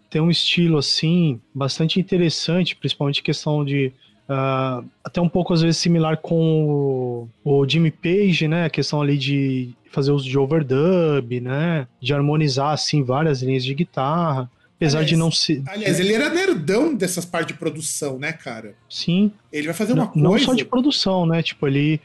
tem 0.09 0.21
um 0.21 0.31
estilo 0.31 0.79
assim 0.79 1.41
bastante 1.55 1.99
interessante, 1.99 2.77
principalmente 2.77 3.23
questão 3.23 3.65
de 3.65 3.93
ah, 4.29 4.83
até 5.05 5.21
um 5.21 5.29
pouco 5.29 5.53
às 5.53 5.63
vezes 5.63 5.79
similar 5.79 6.17
com 6.19 7.29
o, 7.45 7.61
o 7.61 7.69
Jimmy 7.69 7.91
Page, 7.91 8.47
né? 8.49 8.67
A 8.67 8.71
questão 8.71 9.01
ali 9.03 9.19
de 9.19 9.71
fazer 9.91 10.11
uso 10.13 10.29
de 10.29 10.39
overdub, 10.39 11.41
né? 11.41 11.87
De 12.01 12.15
harmonizar 12.15 12.71
assim 12.73 13.03
várias 13.03 13.43
linhas 13.43 13.65
de 13.65 13.75
guitarra, 13.75 14.51
apesar 14.77 14.99
Aliás, 14.99 15.11
de 15.11 15.17
não 15.17 15.31
ser, 15.31 15.63
Aliás, 15.67 16.01
ele 16.01 16.13
era 16.13 16.31
nerdão 16.31 16.95
dessas 16.95 17.25
partes 17.25 17.53
de 17.55 17.59
produção, 17.59 18.19
né, 18.19 18.33
cara? 18.33 18.75
sim, 18.89 19.33
Ele 19.53 19.67
vai 19.67 19.75
fazer 19.75 19.93
uma 19.93 20.05
não, 20.05 20.13
coisa. 20.13 20.29
não 20.29 20.39
só 20.39 20.55
de 20.55 20.65
produção, 20.65 21.27
né? 21.27 21.43
Tipo 21.43 21.67
ali 21.67 22.01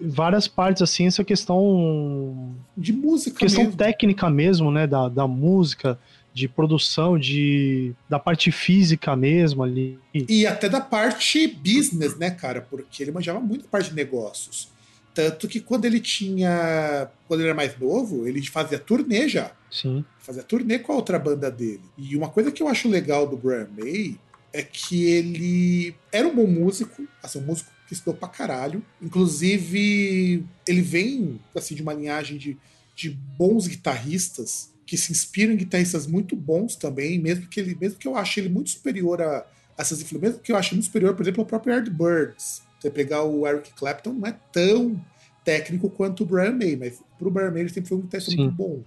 várias 0.00 0.48
partes 0.48 0.82
assim, 0.82 1.06
essa 1.06 1.22
questão 1.22 2.54
de 2.76 2.92
música 2.92 3.38
questão 3.38 3.64
mesmo. 3.64 3.78
técnica 3.78 4.28
mesmo, 4.28 4.70
né, 4.72 4.86
da, 4.86 5.08
da 5.08 5.26
música, 5.28 5.98
de 6.38 6.48
produção, 6.48 7.18
de 7.18 7.92
da 8.08 8.18
parte 8.18 8.50
física 8.52 9.14
mesmo 9.16 9.62
ali. 9.62 9.98
E 10.14 10.46
até 10.46 10.68
da 10.68 10.80
parte 10.80 11.46
business, 11.46 12.16
né, 12.16 12.30
cara? 12.30 12.60
Porque 12.62 13.02
ele 13.02 13.12
manjava 13.12 13.40
muito 13.40 13.62
da 13.62 13.68
parte 13.68 13.90
de 13.90 13.96
negócios. 13.96 14.68
Tanto 15.12 15.48
que 15.48 15.60
quando 15.60 15.84
ele 15.84 15.98
tinha. 15.98 17.10
Quando 17.26 17.40
ele 17.40 17.48
era 17.48 17.56
mais 17.56 17.76
novo, 17.78 18.26
ele 18.26 18.40
fazia 18.46 18.78
turnê 18.78 19.28
já. 19.28 19.50
Sim, 19.70 20.04
Fazia 20.20 20.42
turnê 20.42 20.78
com 20.78 20.92
a 20.92 20.96
outra 20.96 21.18
banda 21.18 21.50
dele. 21.50 21.82
E 21.96 22.16
uma 22.16 22.28
coisa 22.28 22.52
que 22.52 22.62
eu 22.62 22.68
acho 22.68 22.88
legal 22.88 23.26
do 23.26 23.36
Brian 23.36 23.68
May 23.76 24.16
é 24.52 24.62
que 24.62 25.04
ele 25.04 25.94
era 26.12 26.26
um 26.26 26.34
bom 26.34 26.46
músico, 26.46 27.06
assim, 27.22 27.40
um 27.40 27.42
músico 27.42 27.70
que 27.86 27.94
estudou 27.94 28.14
pra 28.14 28.28
caralho. 28.28 28.82
Inclusive, 29.02 30.44
ele 30.66 30.82
vem 30.82 31.40
assim, 31.54 31.74
de 31.74 31.82
uma 31.82 31.94
linhagem 31.94 32.38
de, 32.38 32.56
de 32.94 33.10
bons 33.10 33.66
guitarristas 33.66 34.70
que 34.88 34.96
se 34.96 35.12
inspiram 35.12 35.52
em 35.52 35.56
guitarristas 35.56 36.06
muito 36.06 36.34
bons 36.34 36.74
também, 36.74 37.18
mesmo 37.18 37.46
que 37.46 37.60
ele, 37.60 37.76
mesmo 37.78 37.98
que 37.98 38.08
eu 38.08 38.16
ache 38.16 38.40
ele 38.40 38.48
muito 38.48 38.70
superior 38.70 39.20
a, 39.20 39.40
a 39.40 39.46
essas 39.76 40.00
influências, 40.00 40.30
mesmo 40.30 40.42
que 40.42 40.50
eu 40.50 40.56
ache 40.56 40.74
muito 40.74 40.86
superior, 40.86 41.14
por 41.14 41.22
exemplo, 41.22 41.42
ao 41.42 41.46
próprio 41.46 41.74
Yardbirds. 41.74 42.62
Você 42.80 42.90
pegar 42.90 43.22
o 43.22 43.46
Eric 43.46 43.70
Clapton, 43.74 44.14
não 44.14 44.26
é 44.26 44.34
tão 44.50 44.98
técnico 45.44 45.90
quanto 45.90 46.22
o 46.22 46.26
Brian 46.26 46.52
May, 46.52 46.74
mas 46.74 47.02
pro 47.18 47.30
Brian 47.30 47.50
May 47.50 47.60
ele 47.60 47.68
sempre 47.68 47.90
foi 47.90 47.98
um 47.98 48.00
guitarrista 48.00 48.30
Sim. 48.30 48.38
muito 48.38 48.54
bom. 48.54 48.80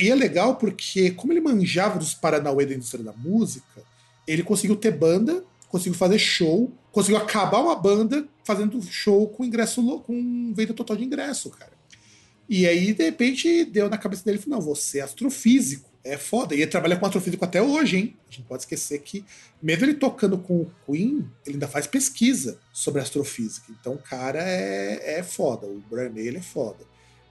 E 0.00 0.08
é 0.08 0.14
legal 0.14 0.54
porque, 0.54 1.10
como 1.10 1.32
ele 1.32 1.40
manjava 1.40 1.98
dos 1.98 2.14
Paranauê 2.14 2.64
da 2.64 2.74
indústria 2.74 3.02
da 3.02 3.12
música, 3.12 3.82
ele 4.28 4.44
conseguiu 4.44 4.76
ter 4.76 4.92
banda, 4.92 5.42
conseguiu 5.68 5.98
fazer 5.98 6.20
show, 6.20 6.72
conseguiu 6.92 7.18
acabar 7.18 7.60
uma 7.60 7.74
banda 7.74 8.28
fazendo 8.44 8.80
show 8.80 9.26
com 9.26 9.44
ingresso 9.44 10.00
com 10.00 10.52
venda 10.54 10.72
total 10.72 10.96
de 10.96 11.04
ingresso, 11.04 11.50
cara. 11.50 11.72
E 12.48 12.66
aí, 12.66 12.92
de 12.92 13.04
repente, 13.04 13.64
deu 13.64 13.88
na 13.88 13.98
cabeça 13.98 14.24
dele, 14.24 14.40
não, 14.46 14.60
você 14.60 14.98
é 14.98 15.02
astrofísico, 15.02 15.90
é 16.04 16.18
foda. 16.18 16.54
E 16.54 16.62
ele 16.62 16.70
trabalha 16.70 16.96
com 16.96 17.06
astrofísico 17.06 17.44
até 17.44 17.62
hoje, 17.62 17.96
hein? 17.96 18.16
A 18.28 18.34
gente 18.34 18.46
pode 18.46 18.62
esquecer 18.62 18.98
que, 19.00 19.24
mesmo 19.62 19.84
ele 19.84 19.94
tocando 19.94 20.36
com 20.36 20.62
o 20.62 20.72
Queen, 20.86 21.28
ele 21.46 21.54
ainda 21.54 21.68
faz 21.68 21.86
pesquisa 21.86 22.58
sobre 22.72 23.00
astrofísica. 23.00 23.66
Então, 23.80 23.94
o 23.94 23.98
cara 23.98 24.42
é, 24.42 25.18
é 25.18 25.22
foda, 25.22 25.66
o 25.66 25.82
Brian 25.90 26.10
May, 26.10 26.26
ele 26.26 26.38
é 26.38 26.42
foda. 26.42 26.84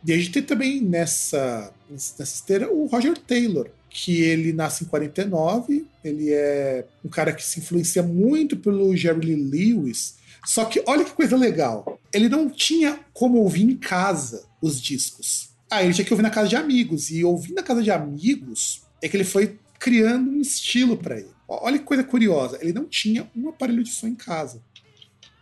E 0.04 0.12
a 0.12 0.18
gente 0.18 0.32
tem 0.32 0.42
também 0.42 0.82
nessa, 0.82 1.72
nessa 1.90 2.24
esteira 2.24 2.72
o 2.72 2.88
Roger 2.88 3.16
Taylor, 3.18 3.70
que 3.90 4.22
ele 4.22 4.52
nasce 4.54 4.84
em 4.84 4.88
49, 4.88 5.86
ele 6.04 6.32
é 6.32 6.86
um 7.06 7.10
cara 7.10 7.34
que 7.34 7.44
se 7.44 7.60
influencia 7.60 8.02
muito 8.02 8.58
pelo 8.58 8.96
Jerry 8.96 9.36
Lee 9.36 9.74
Lewis. 9.74 10.16
Só 10.46 10.66
que 10.66 10.82
olha 10.88 11.06
que 11.06 11.12
coisa 11.12 11.38
legal, 11.38 12.00
ele 12.14 12.30
não 12.30 12.50
tinha 12.50 13.00
como 13.14 13.40
ouvir 13.40 13.64
em 13.64 13.76
casa 13.76 14.46
os 14.62 14.82
discos. 14.82 15.50
Ah, 15.70 15.84
ele 15.84 15.94
tinha 15.94 16.06
que 16.06 16.14
ouvir 16.14 16.24
na 16.24 16.30
casa 16.30 16.50
de 16.50 16.56
amigos, 16.56 17.10
e 17.10 17.24
ouvir 17.24 17.54
na 17.54 17.64
casa 17.64 17.82
de 17.82 17.92
amigos 17.92 18.82
é 19.02 19.08
que 19.08 19.16
ele 19.16 19.24
foi 19.24 19.58
criando 19.80 20.30
um 20.30 20.42
estilo 20.42 20.98
para 20.98 21.18
ele. 21.18 21.32
Olha 21.48 21.80
que 21.80 21.86
coisa 21.86 22.04
curiosa, 22.04 22.58
ele 22.62 22.72
não 22.72 22.86
tinha 22.86 23.30
um 23.36 23.50
aparelho 23.50 23.84
de 23.84 23.90
som 23.90 24.08
em 24.08 24.16
casa. 24.16 24.62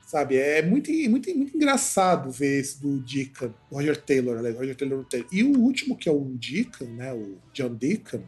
Sabe, 0.07 0.37
é 0.37 0.61
muito, 0.63 0.91
muito, 0.91 1.35
muito 1.35 1.55
engraçado 1.55 2.31
ver 2.31 2.59
esse 2.59 2.81
do 2.81 2.99
Deacon, 2.99 3.53
Roger 3.71 3.95
Taylor, 3.95 4.39
aliás, 4.39 4.55
Roger 4.55 4.75
Taylor 4.75 5.05
Taylor. 5.05 5.27
E 5.31 5.43
o 5.43 5.59
último, 5.59 5.95
que 5.95 6.09
é 6.09 6.11
o 6.11 6.19
Deacon, 6.33 6.85
né, 6.85 7.13
o 7.13 7.37
John 7.53 7.75
Deacon, 7.75 8.23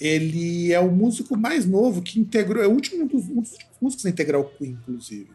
ele 0.00 0.72
é 0.72 0.80
o 0.80 0.90
músico 0.90 1.36
mais 1.36 1.66
novo 1.66 2.00
que 2.00 2.20
integrou, 2.20 2.62
é 2.62 2.66
o 2.66 2.72
último 2.72 3.04
um 3.04 3.06
dos, 3.06 3.24
um 3.28 3.40
dos 3.42 3.58
músicos 3.80 4.06
a 4.06 4.10
integrar 4.10 4.40
o 4.40 4.44
Queen, 4.44 4.70
inclusive. 4.70 5.28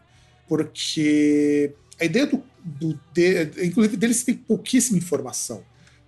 Porque 0.48 1.72
a 2.00 2.04
ideia 2.04 2.26
do, 2.26 2.42
do 2.64 2.98
de, 3.12 3.66
inclusive 3.66 3.96
dele 3.96 4.14
se 4.14 4.24
tem 4.24 4.34
pouquíssima 4.34 4.98
informação. 4.98 5.64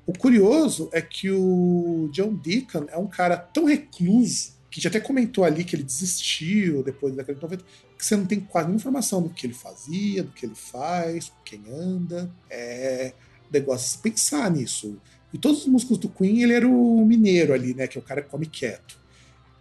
O 0.06 0.12
curioso 0.12 0.90
é 0.92 1.00
que 1.00 1.30
o 1.30 2.10
John 2.12 2.34
Deacon 2.34 2.86
é 2.88 2.98
um 2.98 3.06
cara 3.06 3.36
tão 3.36 3.64
recluso 3.64 4.54
que 4.74 4.80
gente 4.80 4.88
até 4.88 4.98
comentou 4.98 5.44
ali 5.44 5.62
que 5.62 5.76
ele 5.76 5.84
desistiu 5.84 6.82
depois 6.82 7.14
da 7.14 7.22
década 7.22 7.36
de 7.36 7.42
90, 7.42 7.64
que 7.96 8.04
você 8.04 8.16
não 8.16 8.26
tem 8.26 8.40
quase 8.40 8.66
nenhuma 8.66 8.80
informação 8.80 9.22
do 9.22 9.30
que 9.30 9.46
ele 9.46 9.54
fazia, 9.54 10.24
do 10.24 10.32
que 10.32 10.44
ele 10.44 10.56
faz, 10.56 11.28
com 11.28 11.42
quem 11.44 11.62
anda. 11.70 12.28
É 12.50 13.12
negócio 13.52 14.00
pensar 14.00 14.50
nisso. 14.50 15.00
E 15.32 15.38
todos 15.38 15.60
os 15.60 15.66
músicos 15.68 15.98
do 15.98 16.08
Queen, 16.08 16.42
ele 16.42 16.52
era 16.52 16.66
o 16.66 17.06
mineiro 17.06 17.54
ali, 17.54 17.72
né? 17.72 17.86
Que 17.86 17.98
é 17.98 18.00
o 18.00 18.04
cara 18.04 18.20
que 18.20 18.28
come 18.28 18.46
quieto. 18.46 18.98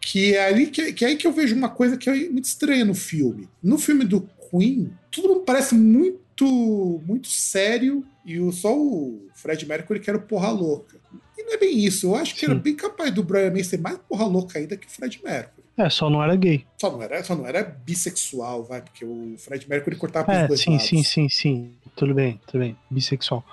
Que 0.02 0.34
é 0.34 0.48
ali 0.48 0.68
que, 0.68 0.92
que 0.94 1.06
é 1.06 1.10
aí 1.10 1.16
que 1.16 1.28
eu 1.28 1.32
vejo 1.32 1.56
uma 1.56 1.70
coisa 1.70 1.96
que 1.96 2.10
é 2.10 2.30
muito 2.30 2.46
estranha 2.46 2.84
no 2.84 2.96
filme. 2.96 3.48
No 3.62 3.78
filme 3.78 4.04
do 4.04 4.28
Queen, 4.56 4.92
tudo 5.12 5.40
parece 5.42 5.74
muito, 5.76 7.02
muito 7.06 7.28
sério 7.28 8.06
e 8.26 8.40
o, 8.40 8.52
só 8.52 8.78
o 8.78 9.28
Fred 9.34 9.66
Mercury 9.66 10.00
que 10.00 10.10
era 10.10 10.18
o 10.20 10.22
porra 10.22 10.50
louca. 10.52 10.98
E 11.38 11.44
não 11.44 11.54
é 11.54 11.58
bem 11.58 11.78
isso. 11.80 12.08
Eu 12.08 12.16
acho 12.16 12.36
que 12.36 12.46
era 12.46 12.54
Sim. 12.54 12.60
bem 12.62 12.76
capaz 12.76 13.12
do 13.12 13.24
Brian 13.24 13.52
May 13.52 13.64
ser 13.64 13.80
mais 13.80 13.98
porra 13.98 14.26
louca 14.26 14.60
ainda 14.60 14.78
que 14.78 14.88
o 14.88 14.90
Fred 14.90 15.20
Mercury. 15.24 15.64
é, 15.78 15.90
só 15.90 16.10
não 16.10 16.24
era 16.24 16.36
gay. 16.36 16.66
Só 16.80 16.92
não 16.92 17.02
era, 17.02 17.24
só 17.24 17.36
não 17.36 17.46
era 17.48 17.64
bissexual, 17.64 18.64
vai, 18.64 18.82
porque 18.82 19.04
o 19.04 19.36
Fred 19.38 19.68
Mercury 19.68 19.96
cortava 19.96 20.26
pros 20.26 20.38
É, 20.38 20.48
dois 20.48 20.60
sim, 20.62 20.72
lados. 20.72 20.86
sim, 20.88 21.04
sim, 21.04 21.30
sim. 21.30 21.72
Tudo 21.96 22.14
bem, 22.14 22.40
tudo 22.48 22.60
bem. 22.60 22.78
Bissexual. 22.90 23.44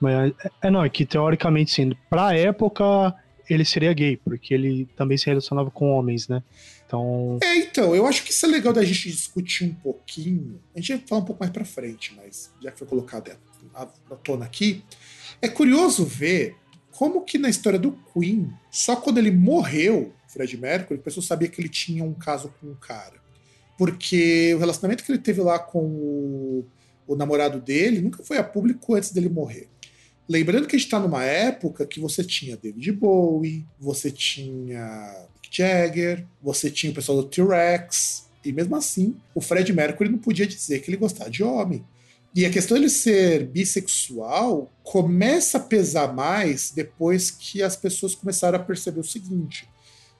Mas 0.00 0.32
é, 0.44 0.68
é 0.68 0.70
não, 0.70 0.84
é 0.84 0.88
que 0.88 1.04
teoricamente, 1.04 1.70
sim, 1.72 1.92
pra 2.08 2.34
época 2.36 3.14
ele 3.48 3.64
seria 3.64 3.92
gay, 3.92 4.16
porque 4.16 4.54
ele 4.54 4.86
também 4.96 5.18
se 5.18 5.26
relacionava 5.26 5.70
com 5.70 5.90
homens, 5.90 6.28
né? 6.28 6.42
Então, 6.90 7.38
É, 7.40 7.56
então, 7.58 7.94
eu 7.94 8.04
acho 8.04 8.24
que 8.24 8.32
isso 8.32 8.44
é 8.44 8.48
legal 8.48 8.72
da 8.72 8.84
gente 8.84 9.08
discutir 9.08 9.64
um 9.64 9.74
pouquinho. 9.74 10.60
A 10.74 10.80
gente 10.80 10.96
vai 10.96 11.06
falar 11.06 11.20
um 11.20 11.24
pouco 11.24 11.40
mais 11.40 11.52
pra 11.52 11.64
frente, 11.64 12.12
mas 12.16 12.52
já 12.60 12.72
que 12.72 12.78
foi 12.80 12.88
colocado 12.88 13.30
à 13.72 13.86
tona 14.16 14.44
aqui, 14.44 14.82
é 15.40 15.48
curioso 15.48 16.04
ver 16.04 16.56
como 16.90 17.24
que 17.24 17.38
na 17.38 17.48
história 17.48 17.78
do 17.78 17.92
Queen, 18.12 18.52
só 18.72 18.96
quando 18.96 19.18
ele 19.18 19.30
morreu, 19.30 20.12
Fred 20.26 20.56
Mercury, 20.56 20.98
a 20.98 21.02
pessoa 21.02 21.24
sabia 21.24 21.46
que 21.48 21.60
ele 21.60 21.68
tinha 21.68 22.02
um 22.02 22.12
caso 22.12 22.52
com 22.60 22.66
um 22.66 22.74
cara. 22.74 23.20
Porque 23.78 24.52
o 24.56 24.58
relacionamento 24.58 25.04
que 25.04 25.12
ele 25.12 25.20
teve 25.20 25.40
lá 25.40 25.60
com 25.60 25.84
o, 25.84 26.66
o 27.06 27.14
namorado 27.14 27.60
dele 27.60 28.00
nunca 28.00 28.24
foi 28.24 28.36
a 28.36 28.44
público 28.44 28.96
antes 28.96 29.12
dele 29.12 29.28
morrer. 29.28 29.68
Lembrando 30.30 30.68
que 30.68 30.76
a 30.76 30.78
gente 30.78 30.86
está 30.86 31.00
numa 31.00 31.24
época 31.24 31.84
que 31.84 31.98
você 31.98 32.22
tinha 32.22 32.56
David 32.56 32.92
Bowie, 32.92 33.66
você 33.80 34.12
tinha 34.12 35.26
Mick 35.34 35.48
Jagger, 35.50 36.24
você 36.40 36.70
tinha 36.70 36.92
o 36.92 36.94
pessoal 36.94 37.20
do 37.20 37.28
T-Rex, 37.28 38.28
e 38.44 38.52
mesmo 38.52 38.76
assim, 38.76 39.16
o 39.34 39.40
Fred 39.40 39.72
Mercury 39.72 40.08
não 40.08 40.20
podia 40.20 40.46
dizer 40.46 40.82
que 40.82 40.88
ele 40.88 40.96
gostava 40.96 41.28
de 41.28 41.42
homem. 41.42 41.84
E 42.32 42.46
a 42.46 42.50
questão 42.50 42.76
dele 42.76 42.88
ser 42.88 43.44
bissexual 43.46 44.70
começa 44.84 45.58
a 45.58 45.62
pesar 45.62 46.14
mais 46.14 46.70
depois 46.70 47.32
que 47.32 47.60
as 47.60 47.74
pessoas 47.74 48.14
começaram 48.14 48.56
a 48.56 48.62
perceber 48.62 49.00
o 49.00 49.04
seguinte: 49.04 49.68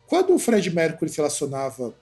quando 0.09 0.35
o 0.35 0.41
Fred 0.41 0.75
Mercury 0.75 1.09
se 1.09 1.19
relacionava 1.19 1.95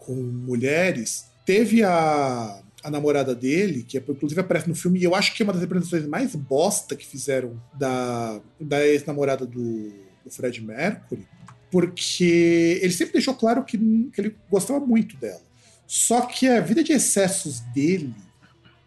com 0.00 0.12
mulheres, 0.12 1.26
teve 1.46 1.84
a, 1.84 2.60
a 2.82 2.90
namorada 2.90 3.34
dele, 3.34 3.82
que 3.82 3.98
é, 3.98 4.04
inclusive 4.06 4.40
aparece 4.40 4.68
no 4.68 4.74
filme, 4.74 5.00
e 5.00 5.04
eu 5.04 5.14
acho 5.14 5.34
que 5.34 5.42
é 5.42 5.44
uma 5.44 5.52
das 5.52 5.62
representações 5.62 6.06
mais 6.06 6.34
bosta 6.34 6.94
que 6.94 7.06
fizeram 7.06 7.60
da, 7.74 8.40
da 8.60 8.86
ex-namorada 8.86 9.44
do, 9.44 9.92
do 10.24 10.30
Fred 10.30 10.60
Mercury, 10.60 11.26
porque 11.70 12.78
ele 12.82 12.92
sempre 12.92 13.14
deixou 13.14 13.34
claro 13.34 13.64
que, 13.64 13.76
que 13.76 14.20
ele 14.20 14.36
gostava 14.50 14.80
muito 14.84 15.16
dela. 15.16 15.42
Só 15.86 16.22
que 16.22 16.46
a 16.46 16.60
vida 16.60 16.84
de 16.84 16.92
excessos 16.92 17.60
dele 17.74 18.14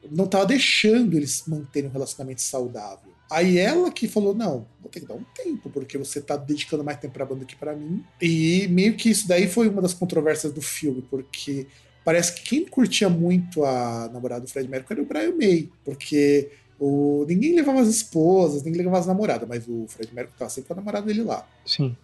não 0.09 0.25
estava 0.25 0.45
deixando 0.45 1.15
eles 1.15 1.43
manterem 1.47 1.89
um 1.89 1.93
relacionamento 1.93 2.41
saudável. 2.41 3.11
Aí 3.29 3.57
ela 3.57 3.91
que 3.91 4.07
falou: 4.07 4.35
não, 4.35 4.67
vou 4.79 4.89
ter 4.91 4.99
que 4.99 5.07
dar 5.07 5.15
um 5.15 5.23
tempo, 5.35 5.69
porque 5.69 5.97
você 5.97 6.19
tá 6.19 6.35
dedicando 6.35 6.83
mais 6.83 6.99
tempo 6.99 7.13
pra 7.13 7.25
banda 7.25 7.45
que 7.45 7.55
pra 7.55 7.75
mim. 7.75 8.03
E 8.21 8.67
meio 8.67 8.95
que 8.95 9.09
isso 9.09 9.27
daí 9.27 9.47
foi 9.47 9.69
uma 9.69 9.81
das 9.81 9.93
controvérsias 9.93 10.51
do 10.51 10.61
filme, 10.61 11.03
porque 11.09 11.65
parece 12.03 12.33
que 12.33 12.43
quem 12.43 12.65
curtia 12.65 13.09
muito 13.09 13.63
a 13.63 14.09
namorada 14.11 14.41
do 14.41 14.49
Fred 14.49 14.69
Mercury 14.69 14.99
era 14.99 15.03
o 15.03 15.05
Brian 15.05 15.35
May, 15.37 15.69
porque 15.83 16.49
O, 16.79 17.25
ninguém 17.27 17.53
levava 17.55 17.79
as 17.79 17.87
esposas, 17.87 18.63
ninguém 18.63 18.79
levava 18.79 18.97
as 18.97 19.05
namoradas, 19.05 19.47
mas 19.47 19.67
o 19.67 19.85
Fred 19.87 20.11
Mercury 20.15 20.35
tava 20.37 20.49
sempre 20.49 20.67
com 20.67 20.73
a 20.73 20.77
namorada 20.77 21.05
dele 21.05 21.21
lá. 21.21 21.47
Sim. 21.63 21.95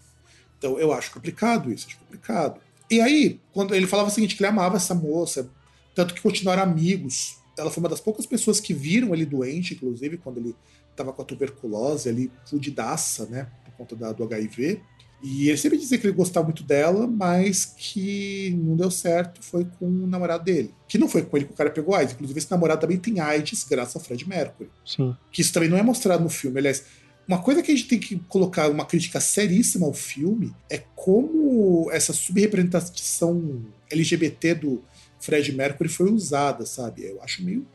Então 0.56 0.78
eu 0.78 0.92
acho 0.92 1.10
complicado 1.12 1.72
isso, 1.72 1.88
acho 1.88 1.98
complicado. 1.98 2.60
E 2.88 3.00
aí, 3.00 3.40
quando 3.52 3.74
ele 3.74 3.88
falava 3.88 4.08
o 4.08 4.12
seguinte, 4.12 4.36
que 4.36 4.42
ele 4.42 4.50
amava 4.50 4.76
essa 4.76 4.94
moça, 4.94 5.50
tanto 5.96 6.14
que 6.14 6.20
continuaram 6.20 6.62
amigos. 6.62 7.38
Ela 7.58 7.72
foi 7.72 7.82
uma 7.82 7.88
das 7.88 8.00
poucas 8.00 8.24
pessoas 8.24 8.60
que 8.60 8.72
viram 8.72 9.12
ele 9.12 9.26
doente, 9.26 9.74
inclusive, 9.74 10.16
quando 10.16 10.38
ele 10.38 10.54
estava 10.92 11.12
com 11.12 11.22
a 11.22 11.24
tuberculose 11.24 12.08
ali, 12.08 12.30
fudidaça, 12.46 13.26
né, 13.26 13.48
por 13.64 13.72
conta 13.72 13.96
da, 13.96 14.12
do 14.12 14.22
HIV. 14.22 14.80
E 15.22 15.48
ele 15.48 15.58
sempre 15.58 15.78
dizia 15.78 15.98
que 15.98 16.06
ele 16.06 16.14
gostava 16.14 16.46
muito 16.46 16.62
dela, 16.62 17.06
mas 17.06 17.64
que 17.64 18.56
não 18.62 18.76
deu 18.76 18.90
certo 18.90 19.42
foi 19.42 19.66
com 19.78 19.86
o 19.86 20.06
namorado 20.06 20.44
dele. 20.44 20.72
Que 20.86 20.96
não 20.96 21.08
foi 21.08 21.22
com 21.22 21.36
ele 21.36 21.46
que 21.46 21.52
o 21.52 21.56
cara 21.56 21.70
pegou 21.70 21.94
AIDS. 21.94 22.14
Inclusive, 22.14 22.38
esse 22.38 22.50
namorado 22.50 22.80
também 22.80 22.98
tem 22.98 23.18
AIDS, 23.18 23.64
graças 23.68 23.96
ao 23.96 24.02
Fred 24.02 24.28
Mercury. 24.28 24.70
Sim. 24.86 25.16
Que 25.32 25.40
isso 25.40 25.52
também 25.52 25.68
não 25.68 25.76
é 25.76 25.82
mostrado 25.82 26.22
no 26.22 26.28
filme. 26.28 26.58
Aliás, 26.58 26.84
uma 27.26 27.42
coisa 27.42 27.62
que 27.62 27.72
a 27.72 27.74
gente 27.74 27.88
tem 27.88 27.98
que 27.98 28.16
colocar 28.28 28.70
uma 28.70 28.86
crítica 28.86 29.20
seríssima 29.20 29.86
ao 29.86 29.92
filme 29.92 30.54
é 30.70 30.78
como 30.94 31.90
essa 31.90 32.12
subrepresentação 32.12 33.62
LGBT 33.90 34.54
do 34.54 34.82
Fred 35.20 35.52
Mercury 35.52 35.88
foi 35.88 36.10
usada, 36.10 36.64
sabe? 36.64 37.04
Eu 37.04 37.20
acho 37.22 37.42
meio 37.42 37.66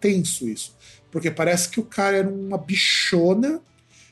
tenso 0.00 0.48
isso. 0.48 0.76
Porque 1.10 1.30
parece 1.30 1.68
que 1.68 1.80
o 1.80 1.84
cara 1.84 2.18
era 2.18 2.28
uma 2.28 2.58
bichona 2.58 3.62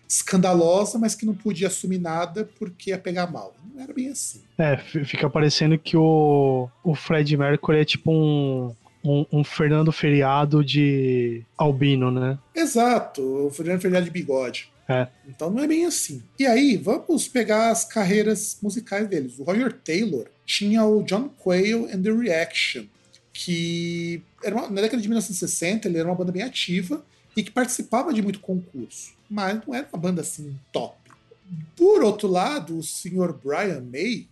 escandalosa, 0.08 0.98
mas 0.98 1.14
que 1.14 1.26
não 1.26 1.34
podia 1.34 1.68
assumir 1.68 1.98
nada 1.98 2.48
porque 2.58 2.90
ia 2.90 2.98
pegar 2.98 3.30
mal. 3.30 3.54
Não 3.75 3.82
era 3.82 3.92
bem 3.92 4.08
assim. 4.08 4.40
É, 4.58 4.76
fica 4.76 5.28
parecendo 5.28 5.78
que 5.78 5.96
o, 5.96 6.68
o 6.82 6.94
Fred 6.94 7.36
Mercury 7.36 7.78
é 7.80 7.84
tipo 7.84 8.10
um, 8.12 8.75
um, 9.04 9.26
um 9.32 9.44
Fernando 9.44 9.92
Feriado 9.92 10.64
de 10.64 11.42
albino, 11.58 12.10
né? 12.10 12.38
Exato, 12.54 13.20
o 13.46 13.50
Fernando 13.50 13.80
Fernandes 13.80 14.06
de 14.06 14.10
bigode. 14.12 14.70
É. 14.88 15.08
Então 15.28 15.50
não 15.50 15.62
é 15.64 15.66
bem 15.66 15.84
assim. 15.84 16.22
E 16.38 16.46
aí, 16.46 16.76
vamos 16.76 17.26
pegar 17.26 17.70
as 17.70 17.84
carreiras 17.84 18.56
musicais 18.62 19.08
deles. 19.08 19.36
O 19.38 19.42
Roger 19.42 19.72
Taylor 19.72 20.26
tinha 20.44 20.84
o 20.84 21.02
John 21.02 21.28
Quayle 21.28 21.86
and 21.92 22.02
the 22.02 22.12
Reaction, 22.12 22.84
que 23.32 24.22
era 24.44 24.54
uma- 24.54 24.70
na 24.70 24.80
década 24.80 25.02
de 25.02 25.08
1960 25.08 25.88
ele 25.88 25.98
era 25.98 26.08
uma 26.08 26.14
banda 26.14 26.30
bem 26.32 26.42
ativa 26.42 27.04
e 27.36 27.42
que 27.42 27.50
participava 27.50 28.14
de 28.14 28.22
muito 28.22 28.38
concurso, 28.40 29.12
mas 29.28 29.61
não 29.66 29.75
era 29.75 29.88
uma 29.92 30.00
banda 30.00 30.23
assim 30.23 30.59
top. 30.73 30.97
Por 31.76 32.02
outro 32.02 32.28
lado, 32.28 32.78
o 32.78 32.83
Sr. 32.83 33.33
Brian 33.33 33.80
May, 33.80 34.26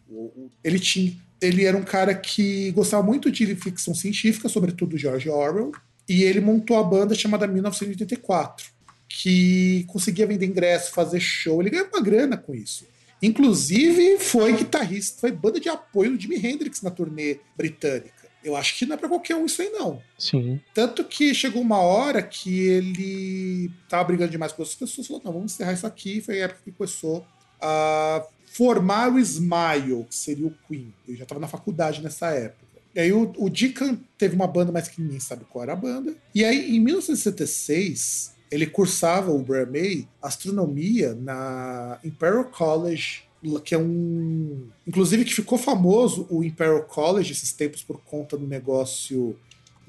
ele 0.63 0.81
tinha, 0.81 1.17
ele 1.41 1.65
era 1.65 1.77
um 1.77 1.85
cara 1.85 2.15
que 2.15 2.71
gostava 2.73 3.03
muito 3.03 3.31
de 3.31 3.55
ficção 3.55 3.95
científica, 3.95 4.49
sobretudo 4.49 4.99
George 4.99 5.29
Orwell, 5.29 5.73
e 6.09 6.23
ele 6.23 6.41
montou 6.41 6.77
a 6.77 6.83
banda 6.83 7.15
chamada 7.15 7.47
1984 7.47 8.75
que 9.09 9.85
conseguia 9.85 10.27
vender 10.27 10.47
ingresso, 10.47 10.93
fazer 10.93 11.21
show, 11.21 11.61
ele 11.61 11.71
ganhava 11.71 11.91
uma 11.91 12.03
grana 12.03 12.37
com 12.37 12.55
isso. 12.55 12.85
Inclusive, 13.23 14.19
foi 14.19 14.53
guitarrista, 14.53 15.21
foi 15.21 15.31
banda 15.31 15.61
de 15.61 15.69
apoio 15.69 16.11
do 16.11 16.21
Jimi 16.21 16.37
Hendrix 16.37 16.83
na 16.83 16.91
turnê 16.91 17.39
britânica. 17.57 18.24
Eu 18.45 18.55
acho 18.55 18.79
que 18.79 18.85
não 18.85 18.95
é 18.95 18.99
pra 18.99 19.09
qualquer 19.09 19.37
um 19.37 19.47
isso 19.47 19.63
aí, 19.63 19.71
não. 19.71 20.03
Sim. 20.19 20.61
Tanto 20.75 21.03
que 21.03 21.35
chegou 21.35 21.63
uma 21.63 21.79
hora 21.79 22.23
que 22.23 22.61
ele 22.61 23.71
tava 23.89 24.05
brigando 24.05 24.31
demais 24.31 24.53
com 24.53 24.63
outras 24.63 24.79
pessoas, 24.79 25.07
falou, 25.07 25.23
não, 25.25 25.33
vamos 25.33 25.55
encerrar 25.55 25.73
isso 25.73 25.87
aqui. 25.87 26.21
Foi 26.21 26.41
a 26.41 26.45
época 26.45 26.61
que 26.65 26.73
começou 26.73 27.27
a 27.61 28.23
formar 28.53 29.11
o 29.13 29.19
Smile, 29.19 30.05
que 30.09 30.15
seria 30.15 30.47
o 30.47 30.55
Queen. 30.69 30.93
Ele 31.09 31.17
já 31.17 31.25
tava 31.25 31.41
na 31.41 31.49
faculdade 31.49 32.03
nessa 32.03 32.29
época. 32.31 32.65
E 32.95 33.01
aí 33.01 33.13
o, 33.13 33.33
o 33.37 33.51
Deacon 33.51 33.99
teve 34.17 34.37
uma 34.37 34.47
banda, 34.47 34.71
mas 34.71 34.87
que 34.87 35.03
ninguém 35.03 35.19
sabe 35.19 35.45
qual 35.51 35.65
era 35.65 35.73
a 35.73 35.77
banda. 35.77 36.15
E 36.33 36.45
aí, 36.45 36.77
em 36.77 36.79
1976, 36.79 38.35
ele 38.51 38.67
cursava, 38.67 39.33
o 39.33 39.41
Brian 39.41 39.67
May, 39.67 40.09
astronomia 40.23 41.15
na 41.15 41.99
Imperial 42.05 42.45
College, 42.45 43.24
que 43.65 43.75
é 43.75 43.79
um. 43.79 44.69
Inclusive, 44.87 45.25
que 45.25 45.35
ficou 45.35 45.59
famoso 45.59 46.27
o 46.31 46.43
Imperial 46.43 46.83
College 46.85 47.33
esses 47.33 47.53
tempos 47.53 47.83
por 47.83 48.01
conta 48.01 48.37
do 48.37 48.47
negócio 48.47 49.37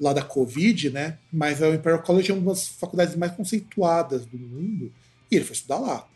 lá 0.00 0.12
da 0.12 0.22
Covid, 0.22 0.90
né? 0.90 1.18
Mas 1.32 1.60
o 1.60 1.74
Imperial 1.74 2.02
College 2.02 2.30
é 2.30 2.34
uma 2.34 2.52
das 2.52 2.68
faculdades 2.68 3.16
mais 3.16 3.32
conceituadas 3.32 4.26
do 4.26 4.38
mundo. 4.38 4.92
E 5.30 5.36
ele 5.36 5.44
foi 5.44 5.54
estudar 5.54 5.78
lá. 5.78 6.08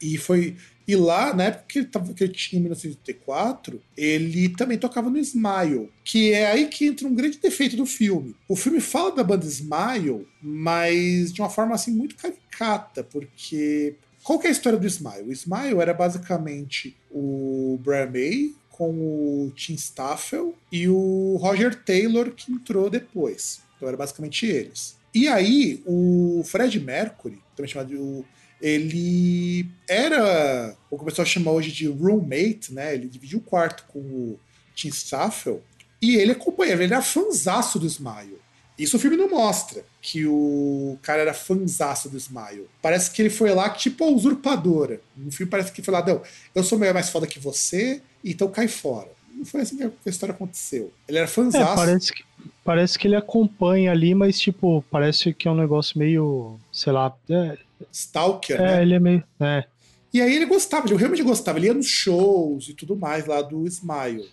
E 0.00 0.16
foi. 0.16 0.56
E 0.86 0.96
lá, 0.96 1.34
na 1.34 1.44
época 1.44 1.64
que 1.68 1.78
ele, 1.80 1.86
tava, 1.88 2.14
que 2.14 2.24
ele 2.24 2.32
tinha 2.32 2.58
em 2.58 2.62
1984, 2.62 3.82
ele 3.94 4.48
também 4.50 4.78
tocava 4.78 5.10
no 5.10 5.18
Smile, 5.18 5.90
que 6.02 6.32
é 6.32 6.50
aí 6.50 6.66
que 6.66 6.86
entra 6.86 7.06
um 7.06 7.14
grande 7.14 7.38
defeito 7.38 7.76
do 7.76 7.84
filme. 7.84 8.34
O 8.48 8.56
filme 8.56 8.80
fala 8.80 9.14
da 9.14 9.22
banda 9.22 9.44
Smile, 9.44 10.26
mas 10.40 11.30
de 11.30 11.42
uma 11.42 11.50
forma 11.50 11.74
assim 11.74 11.90
muito 11.90 12.16
caricata, 12.16 13.04
porque 13.04 13.96
qual 14.28 14.38
que 14.38 14.46
é 14.46 14.50
a 14.50 14.52
história 14.52 14.78
do 14.78 14.86
Smile? 14.86 15.30
O 15.30 15.32
Smile 15.32 15.80
era 15.80 15.94
basicamente 15.94 16.94
o 17.10 17.80
Brian 17.82 18.10
May 18.10 18.54
com 18.68 18.90
o 18.90 19.50
Tim 19.56 19.72
Staffel 19.72 20.54
e 20.70 20.86
o 20.86 21.38
Roger 21.40 21.74
Taylor 21.82 22.30
que 22.32 22.52
entrou 22.52 22.90
depois. 22.90 23.62
Então 23.74 23.88
era 23.88 23.96
basicamente 23.96 24.44
eles. 24.44 24.98
E 25.14 25.28
aí, 25.28 25.82
o 25.86 26.42
Fred 26.44 26.78
Mercury, 26.78 27.42
também 27.56 27.72
chamado 27.72 27.88
de 27.88 28.24
ele 28.60 29.66
era 29.88 30.76
o 30.90 30.98
que 30.98 31.02
o 31.04 31.06
pessoal 31.06 31.24
chama 31.24 31.50
hoje 31.50 31.72
de 31.72 31.86
roommate, 31.86 32.74
né? 32.74 32.92
Ele 32.92 33.08
dividiu 33.08 33.38
o 33.38 33.42
quarto 33.42 33.86
com 33.88 33.98
o 33.98 34.38
Tim 34.74 34.88
Staffel 34.88 35.62
e 36.02 36.16
ele 36.16 36.32
acompanhava, 36.32 36.84
ele 36.84 36.92
era 36.92 37.02
fanzaço 37.02 37.78
do 37.78 37.86
Smile. 37.86 38.36
Isso 38.78 38.98
o 38.98 39.00
filme 39.00 39.16
não 39.16 39.30
mostra, 39.30 39.86
que 40.10 40.26
o 40.26 40.98
cara 41.02 41.20
era 41.20 41.34
fanzaço 41.34 42.08
do 42.08 42.16
Smile. 42.16 42.66
Parece 42.80 43.10
que 43.10 43.20
ele 43.20 43.28
foi 43.30 43.52
lá 43.52 43.68
tipo 43.68 44.04
a 44.04 44.08
usurpadora. 44.08 45.00
No 45.16 45.30
filme 45.30 45.50
parece 45.50 45.70
que 45.70 45.82
foi 45.82 45.92
lá, 45.92 46.04
não, 46.06 46.22
eu 46.54 46.62
sou 46.64 46.78
mais 46.78 47.10
foda 47.10 47.26
que 47.26 47.38
você, 47.38 48.00
então 48.24 48.50
cai 48.50 48.68
fora. 48.68 49.10
Não 49.34 49.44
foi 49.44 49.60
assim 49.60 49.76
que 49.76 49.84
a 49.84 50.10
história 50.10 50.34
aconteceu. 50.34 50.92
Ele 51.06 51.18
era 51.18 51.26
É, 51.26 51.30
fanzaço. 51.30 51.74
parece 51.74 52.12
que, 52.12 52.24
parece 52.64 52.98
que 52.98 53.06
ele 53.06 53.16
acompanha 53.16 53.92
ali, 53.92 54.14
mas 54.14 54.40
tipo, 54.40 54.82
parece 54.90 55.34
que 55.34 55.46
é 55.46 55.50
um 55.50 55.56
negócio 55.56 55.98
meio, 55.98 56.58
sei 56.72 56.92
lá, 56.92 57.14
é, 57.30 57.58
Stalker, 57.92 58.56
é, 58.60 58.62
né? 58.62 58.82
ele 58.82 58.94
é 58.94 58.98
meio, 59.00 59.24
é, 59.40 59.64
E 60.12 60.20
aí 60.22 60.34
ele 60.34 60.46
gostava, 60.46 60.86
ele 60.86 60.96
realmente 60.96 61.22
gostava, 61.22 61.58
ele 61.58 61.66
ia 61.66 61.74
nos 61.74 61.86
shows 61.86 62.68
e 62.68 62.74
tudo 62.74 62.96
mais 62.96 63.26
lá 63.26 63.42
do 63.42 63.66
Smile. 63.66 64.28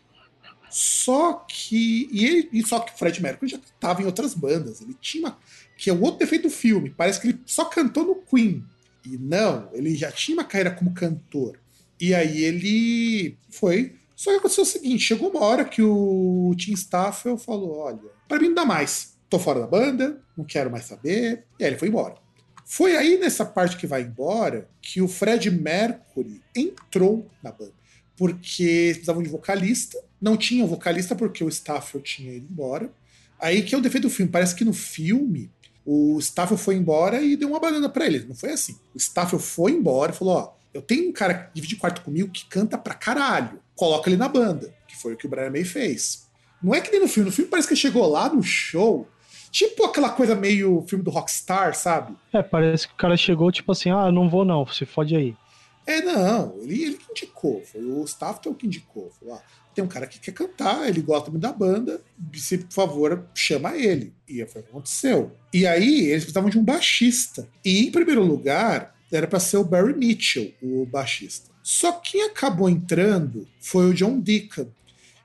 Só 0.69 1.45
que. 1.47 2.09
E, 2.11 2.25
ele, 2.25 2.49
e 2.51 2.65
só 2.67 2.79
que 2.79 2.93
o 2.93 2.97
Fred 2.97 3.21
Mercury 3.21 3.49
já 3.51 3.57
estava 3.57 4.01
em 4.01 4.05
outras 4.05 4.33
bandas. 4.33 4.81
Ele 4.81 4.95
tinha. 4.99 5.27
Uma, 5.29 5.37
que 5.77 5.89
é 5.89 5.93
o 5.93 6.01
outro 6.01 6.19
defeito 6.19 6.43
do 6.43 6.49
filme. 6.49 6.89
Parece 6.89 7.19
que 7.19 7.27
ele 7.29 7.39
só 7.45 7.65
cantou 7.65 8.05
no 8.05 8.15
Queen. 8.15 8.63
E 9.05 9.17
não, 9.17 9.69
ele 9.73 9.95
já 9.95 10.11
tinha 10.11 10.37
uma 10.37 10.43
carreira 10.43 10.71
como 10.71 10.93
cantor. 10.93 11.59
E 11.99 12.13
aí 12.13 12.43
ele 12.43 13.37
foi. 13.49 13.95
Só 14.15 14.31
que 14.31 14.37
aconteceu 14.37 14.63
o 14.63 14.67
seguinte: 14.67 15.03
chegou 15.03 15.29
uma 15.29 15.41
hora 15.41 15.65
que 15.65 15.81
o 15.81 16.53
Tim 16.57 16.73
Staffel 16.73 17.37
falou: 17.37 17.77
olha, 17.77 17.99
pra 18.27 18.39
mim 18.39 18.47
não 18.47 18.55
dá 18.55 18.65
mais. 18.65 19.15
Tô 19.29 19.39
fora 19.39 19.59
da 19.59 19.67
banda, 19.67 20.21
não 20.37 20.45
quero 20.45 20.71
mais 20.71 20.85
saber. 20.85 21.45
E 21.59 21.63
aí 21.63 21.69
ele 21.69 21.77
foi 21.77 21.87
embora. 21.87 22.15
Foi 22.65 22.95
aí 22.95 23.17
nessa 23.17 23.45
parte 23.45 23.77
que 23.77 23.85
vai 23.85 24.01
embora 24.01 24.67
que 24.81 25.01
o 25.01 25.07
Fred 25.07 25.51
Mercury 25.51 26.41
entrou 26.55 27.29
na 27.43 27.51
banda. 27.51 27.73
Porque 28.17 28.91
precisavam 28.93 29.21
de 29.21 29.29
vocalista, 29.29 30.01
não 30.21 30.35
tinha 30.35 30.65
vocalista 30.65 31.15
porque 31.15 31.43
o 31.43 31.49
Staffel 31.49 32.01
tinha 32.01 32.33
ido 32.33 32.47
embora. 32.49 32.91
Aí 33.39 33.61
que 33.61 33.75
é 33.75 33.77
o 33.77 33.81
defeito 33.81 34.07
do 34.07 34.09
filme. 34.09 34.31
Parece 34.31 34.55
que 34.55 34.65
no 34.65 34.73
filme 34.73 35.51
o 35.85 36.17
Staffel 36.19 36.57
foi 36.57 36.75
embora 36.75 37.21
e 37.21 37.35
deu 37.35 37.49
uma 37.49 37.59
banana 37.59 37.87
pra 37.87 38.05
ele. 38.05 38.25
Não 38.27 38.35
foi 38.35 38.51
assim. 38.51 38.77
O 38.93 38.97
Staffel 38.97 39.39
foi 39.39 39.71
embora 39.71 40.11
e 40.11 40.15
falou: 40.15 40.35
Ó, 40.35 40.53
eu 40.73 40.81
tenho 40.81 41.09
um 41.09 41.13
cara 41.13 41.33
que 41.33 41.53
divide 41.53 41.75
quarto 41.75 42.01
comigo 42.01 42.31
que 42.31 42.45
canta 42.45 42.77
pra 42.77 42.93
caralho. 42.93 43.59
Coloca 43.75 44.09
ele 44.09 44.17
na 44.17 44.27
banda. 44.27 44.73
Que 44.87 44.97
foi 44.97 45.13
o 45.13 45.17
que 45.17 45.27
o 45.27 45.29
Brian 45.29 45.51
May 45.51 45.63
fez. 45.63 46.27
Não 46.61 46.73
é 46.73 46.81
que 46.81 46.91
nem 46.91 47.01
no 47.01 47.07
filme. 47.07 47.29
No 47.29 47.35
filme 47.35 47.49
parece 47.49 47.67
que 47.67 47.73
ele 47.73 47.81
chegou 47.81 48.07
lá 48.07 48.27
no 48.27 48.41
show. 48.41 49.07
Tipo 49.51 49.85
aquela 49.85 50.09
coisa 50.09 50.35
meio 50.35 50.83
filme 50.87 51.03
do 51.03 51.11
Rockstar, 51.11 51.75
sabe? 51.75 52.13
é, 52.33 52.43
parece 52.43 52.87
que 52.87 52.93
o 52.93 52.97
cara 52.97 53.15
chegou 53.15 53.49
tipo 53.53 53.71
assim, 53.71 53.89
ah, 53.89 54.11
não 54.11 54.29
vou 54.29 54.43
não, 54.43 54.67
se 54.67 54.85
fode 54.85 55.15
aí. 55.15 55.33
É, 55.87 56.01
não, 56.01 56.55
ele, 56.61 56.83
ele 56.83 56.97
que 56.97 57.11
indicou, 57.11 57.61
foi 57.63 57.81
o 57.81 58.03
Staffel 58.03 58.53
que 58.53 58.65
indicou. 58.65 59.11
Falou, 59.17 59.35
ah, 59.35 59.41
tem 59.75 59.83
um 59.83 59.87
cara 59.87 60.07
que 60.07 60.19
quer 60.19 60.31
cantar, 60.31 60.87
ele 60.87 61.01
gosta 61.01 61.29
muito 61.29 61.43
da 61.43 61.51
banda, 61.51 62.01
se 62.33 62.57
por 62.59 62.71
favor, 62.71 63.25
chama 63.35 63.75
ele. 63.75 64.13
E 64.27 64.43
foi 64.45 64.61
o 64.61 64.63
que 64.63 64.69
aconteceu. 64.69 65.31
E 65.53 65.67
aí, 65.67 66.05
eles 66.05 66.23
precisavam 66.23 66.49
de 66.49 66.57
um 66.57 66.63
baixista. 66.63 67.47
E 67.63 67.85
em 67.85 67.91
primeiro 67.91 68.23
lugar, 68.23 68.95
era 69.11 69.27
para 69.27 69.39
ser 69.39 69.57
o 69.57 69.63
Barry 69.63 69.93
Mitchell, 69.93 70.53
o 70.61 70.85
baixista. 70.85 71.51
Só 71.61 71.91
quem 71.93 72.23
acabou 72.23 72.69
entrando 72.69 73.47
foi 73.59 73.89
o 73.89 73.93
John 73.93 74.19
Deacon. 74.19 74.67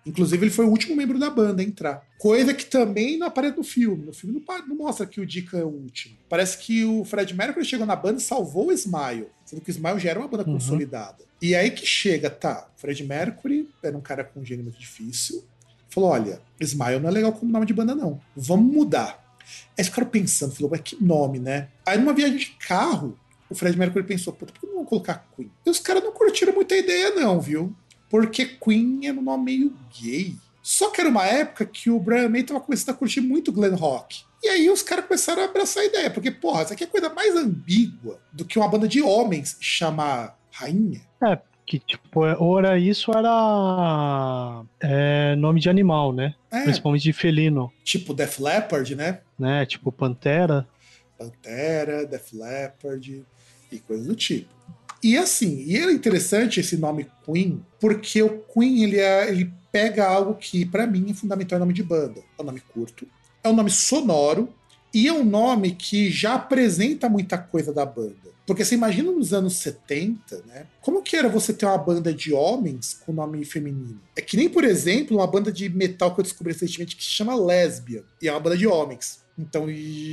Inclusive, 0.07 0.45
ele 0.45 0.51
foi 0.51 0.65
o 0.65 0.71
último 0.71 0.97
membro 0.97 1.19
da 1.19 1.29
banda 1.29 1.63
a 1.63 1.65
entrar. 1.65 2.03
Coisa 2.19 2.55
que 2.55 2.65
também 2.65 3.19
não 3.19 3.27
aparece 3.27 3.57
no 3.57 3.63
filme. 3.65 4.07
No 4.07 4.13
filme 4.15 4.43
não, 4.47 4.67
não 4.69 4.77
mostra 4.77 5.05
que 5.07 5.21
o 5.21 5.27
Deacon 5.27 5.59
é 5.59 5.65
o 5.65 5.69
último. 5.69 6.17
Parece 6.29 6.59
que 6.59 6.85
o 6.85 7.05
Fred 7.05 7.35
Mercury 7.35 7.65
chegou 7.65 7.87
na 7.87 7.95
banda 7.97 8.19
e 8.19 8.23
salvou 8.23 8.69
o 8.69 8.73
Smile. 8.73 9.27
Sendo 9.45 9.61
que 9.61 9.71
o 9.71 9.73
Smile 9.73 9.99
já 9.99 10.11
era 10.11 10.19
uma 10.19 10.29
banda 10.29 10.45
Uhum. 10.47 10.55
consolidada. 10.55 11.19
E 11.43 11.55
aí 11.55 11.71
que 11.71 11.85
chega, 11.85 12.31
tá, 12.31 12.69
Fred 12.77 13.05
Mercury 13.05 13.69
era 13.83 13.97
um 13.97 14.01
cara 14.01 14.25
com 14.25 14.41
um 14.41 14.45
gênio 14.45 14.65
muito 14.65 14.79
difícil. 14.79 15.45
Falou, 15.91 16.11
olha, 16.11 16.41
Smile 16.61 17.01
não 17.01 17.09
é 17.09 17.13
legal 17.13 17.33
como 17.33 17.51
nome 17.53 17.67
de 17.67 17.75
banda 17.75 17.95
não. 17.95 18.21
Vamos 18.35 18.73
mudar. 18.75 19.19
Aí 19.77 19.85
ficaram 19.85 20.09
pensando, 20.09 20.55
falou, 20.55 20.71
mas 20.71 20.81
que 20.81 21.03
nome, 21.03 21.39
né? 21.39 21.69
Aí 21.85 21.99
numa 21.99 22.13
viagem 22.13 22.37
de 22.39 22.47
carro, 22.67 23.19
o 23.51 23.55
Fred 23.55 23.77
Mercury 23.77 24.05
pensou, 24.05 24.33
puta, 24.33 24.53
por 24.53 24.61
que 24.61 24.67
não 24.75 24.85
colocar 24.85 25.27
Queen? 25.37 25.51
E 25.67 25.71
os 25.71 25.81
caras 25.81 26.03
não 26.05 26.13
curtiram 26.13 26.55
muita 26.55 26.77
ideia, 26.77 27.11
não, 27.15 27.41
viu? 27.41 27.75
Porque 28.11 28.45
Queen 28.45 29.07
é 29.07 29.13
um 29.13 29.23
nome 29.23 29.45
meio 29.45 29.77
gay. 29.99 30.37
Só 30.61 30.91
que 30.91 31.01
era 31.01 31.09
uma 31.09 31.25
época 31.25 31.65
que 31.65 31.89
o 31.89 31.99
Brian 31.99 32.29
May 32.29 32.43
tava 32.43 32.61
começando 32.61 32.95
a 32.95 32.99
curtir 32.99 33.21
muito 33.21 33.51
glam 33.51 33.75
rock. 33.75 34.23
E 34.43 34.49
aí 34.49 34.69
os 34.69 34.83
caras 34.83 35.07
começaram 35.07 35.43
a 35.43 35.45
abraçar 35.47 35.83
a 35.83 35.87
ideia, 35.87 36.11
porque, 36.11 36.31
porra, 36.31 36.63
isso 36.63 36.73
aqui 36.73 36.85
é 36.85 36.87
coisa 36.87 37.09
mais 37.11 37.37
ambígua 37.37 38.21
do 38.33 38.45
que 38.45 38.59
uma 38.59 38.69
banda 38.69 38.89
de 38.89 39.01
homens 39.01 39.57
chamar 39.61 40.39
Rainha. 40.51 41.03
É, 41.23 41.39
que 41.67 41.79
tipo, 41.79 42.21
ou 42.39 42.59
era 42.59 42.79
isso 42.79 43.13
ou 43.13 43.19
era 43.19 44.65
é, 44.81 45.37
nome 45.37 45.61
de 45.61 45.69
animal, 45.69 46.13
né? 46.13 46.35
É, 46.51 46.65
Principalmente 46.65 47.03
de 47.03 47.13
felino, 47.13 47.73
tipo 47.85 48.13
Def 48.13 48.41
Leppard, 48.41 48.95
né? 48.97 49.21
né? 49.39 49.65
Tipo 49.67 49.93
Pantera. 49.93 50.67
Pantera, 51.19 52.07
Def 52.07 52.33
Leppard 52.33 53.25
e 53.71 53.79
coisas 53.79 54.07
do 54.07 54.17
tipo. 54.17 54.49
E 55.03 55.17
assim, 55.17 55.65
e 55.67 55.77
é 55.77 55.91
interessante 55.91 56.61
esse 56.61 56.77
nome 56.77 57.07
Queen, 57.25 57.65
porque 57.81 58.23
o 58.23 58.41
Queen 58.53 58.85
ele, 58.85 58.99
é, 58.99 59.31
ele 59.31 59.51
pega 59.73 60.07
algo 60.07 60.35
que 60.35 60.67
pra 60.67 60.87
mim 60.87 61.11
é 61.11 61.15
fundamental 61.15 61.57
em 61.57 61.61
nome 61.61 61.73
de 61.73 61.83
banda. 61.83 62.21
É 62.39 62.43
um 62.43 62.45
nome 62.45 62.61
curto, 62.61 63.07
é 63.43 63.49
um 63.49 63.55
nome 63.55 63.71
sonoro 63.71 64.53
e 64.93 65.09
é 65.09 65.13
um 65.13 65.25
nome 65.25 65.73
que 65.73 66.11
já 66.11 66.35
apresenta 66.35 67.09
muita 67.09 67.39
coisa 67.39 67.73
da 67.73 67.87
banda. 67.87 68.31
Porque 68.47 68.65
você 68.65 68.75
imagina 68.75 69.13
nos 69.13 69.33
anos 69.33 69.59
70, 69.59 70.43
né? 70.47 70.67
Como 70.81 71.03
que 71.03 71.15
era 71.15 71.29
você 71.29 71.53
ter 71.53 71.67
uma 71.67 71.79
banda 71.79 72.13
de 72.13 72.33
homens 72.33 73.01
com 73.07 73.13
nome 73.13 73.45
feminino? 73.45 74.01
É 74.17 74.21
que 74.21 74.37
nem, 74.37 74.49
por 74.49 74.65
exemplo, 74.65 75.19
uma 75.19 75.27
banda 75.27 75.53
de 75.53 75.69
metal 75.69 76.13
que 76.13 76.21
eu 76.21 76.25
descobri 76.25 76.53
recentemente 76.53 76.97
que 76.97 77.05
se 77.05 77.11
chama 77.11 77.37
Lesbian, 77.37 78.03
e 78.21 78.27
é 78.27 78.33
uma 78.33 78.41
banda 78.41 78.57
de 78.57 78.67
homens. 78.67 79.21
Então, 79.41 79.67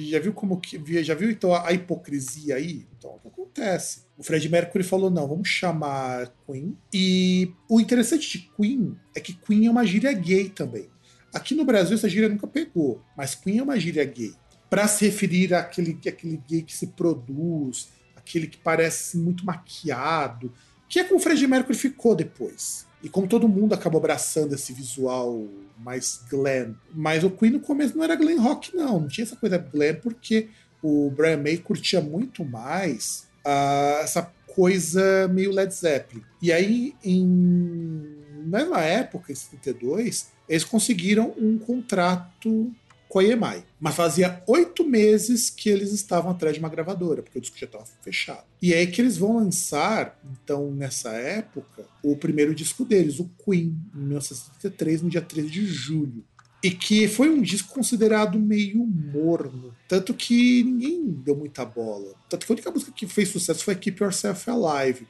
já 0.09 0.19
viu 0.19 0.31
como 0.31 0.59
que. 0.59 0.81
Já 1.03 1.13
viu 1.13 1.29
então 1.29 1.53
a 1.53 1.71
hipocrisia 1.73 2.55
aí? 2.55 2.87
Então, 2.97 3.11
o 3.15 3.19
que 3.19 3.27
acontece? 3.27 4.01
O 4.17 4.23
Fred 4.23 4.47
Mercury 4.47 4.83
falou: 4.83 5.09
não, 5.09 5.27
vamos 5.27 5.49
chamar 5.49 6.33
Queen. 6.45 6.77
E 6.93 7.51
o 7.69 7.79
interessante 7.79 8.37
de 8.37 8.51
Queen 8.55 8.97
é 9.13 9.19
que 9.19 9.33
Queen 9.33 9.67
é 9.67 9.69
uma 9.69 9.85
gíria 9.85 10.13
gay 10.13 10.49
também. 10.49 10.89
Aqui 11.33 11.53
no 11.53 11.65
Brasil 11.65 11.95
essa 11.95 12.09
gíria 12.09 12.29
nunca 12.29 12.47
pegou, 12.47 13.03
mas 13.15 13.35
Queen 13.35 13.59
é 13.59 13.63
uma 13.63 13.79
gíria 13.79 14.05
gay. 14.05 14.33
Para 14.69 14.87
se 14.87 15.05
referir 15.05 15.53
àquele, 15.53 15.99
àquele 16.07 16.41
gay 16.47 16.61
que 16.61 16.75
se 16.75 16.87
produz, 16.87 17.89
aquele 18.15 18.47
que 18.47 18.57
parece 18.57 19.17
muito 19.17 19.45
maquiado, 19.45 20.51
que 20.87 20.99
é 20.99 21.03
como 21.03 21.19
o 21.19 21.23
Fred 21.23 21.45
Mercury 21.45 21.77
ficou 21.77 22.15
depois. 22.15 22.86
E 23.03 23.09
como 23.09 23.27
todo 23.27 23.47
mundo 23.47 23.73
acabou 23.73 23.99
abraçando 23.99 24.55
esse 24.55 24.73
visual 24.73 25.47
mais 25.77 26.23
glam. 26.29 26.75
Mas 26.93 27.23
o 27.23 27.29
Queen 27.29 27.51
no 27.51 27.59
começo 27.59 27.95
não 27.95 28.03
era 28.03 28.15
glam 28.15 28.41
rock, 28.41 28.75
não. 28.75 29.01
Não 29.01 29.07
tinha 29.07 29.23
essa 29.23 29.35
coisa 29.35 29.57
glam, 29.57 29.95
porque 30.01 30.49
o 30.81 31.11
Brian 31.11 31.37
May 31.37 31.57
curtia 31.57 32.01
muito 32.01 32.43
mais 32.43 33.27
ah, 33.45 33.99
essa 34.01 34.31
coisa 34.47 35.27
meio 35.27 35.51
Led 35.51 35.73
Zeppelin. 35.73 36.23
E 36.41 36.51
aí, 36.51 36.95
em 37.03 38.17
na 38.47 38.81
época, 38.81 39.31
em 39.31 39.35
72, 39.35 40.29
eles 40.47 40.63
conseguiram 40.63 41.33
um 41.37 41.57
contrato 41.57 42.73
EMI. 43.15 43.63
Mas 43.79 43.95
fazia 43.95 44.43
oito 44.47 44.83
meses 44.83 45.49
que 45.49 45.69
eles 45.69 45.91
estavam 45.91 46.31
atrás 46.31 46.53
de 46.55 46.59
uma 46.59 46.69
gravadora, 46.69 47.21
porque 47.21 47.37
o 47.37 47.41
disco 47.41 47.57
já 47.57 47.65
estava 47.65 47.85
fechado. 48.01 48.43
E 48.61 48.73
é 48.73 48.79
aí 48.79 48.87
que 48.87 49.01
eles 49.01 49.17
vão 49.17 49.37
lançar, 49.37 50.19
então, 50.31 50.71
nessa 50.71 51.11
época, 51.11 51.85
o 52.03 52.15
primeiro 52.15 52.53
disco 52.53 52.83
deles, 52.83 53.19
o 53.19 53.29
Queen, 53.43 53.75
em 53.95 53.99
1973, 53.99 55.01
no 55.01 55.09
dia 55.09 55.21
13 55.21 55.49
de 55.49 55.65
julho. 55.65 56.23
E 56.63 56.71
que 56.71 57.07
foi 57.07 57.29
um 57.29 57.41
disco 57.41 57.73
considerado 57.73 58.39
meio 58.39 58.85
morno. 58.85 59.73
Tanto 59.87 60.13
que 60.13 60.63
ninguém 60.63 61.05
deu 61.23 61.35
muita 61.35 61.63
bola. 61.63 62.13
Tanto 62.27 62.45
que 62.45 62.51
a 62.51 62.55
única 62.55 62.71
música 62.71 62.91
que 62.91 63.07
fez 63.07 63.29
sucesso 63.29 63.63
foi 63.63 63.75
Keep 63.75 64.03
Yourself 64.03 64.49
Alive. 64.49 65.07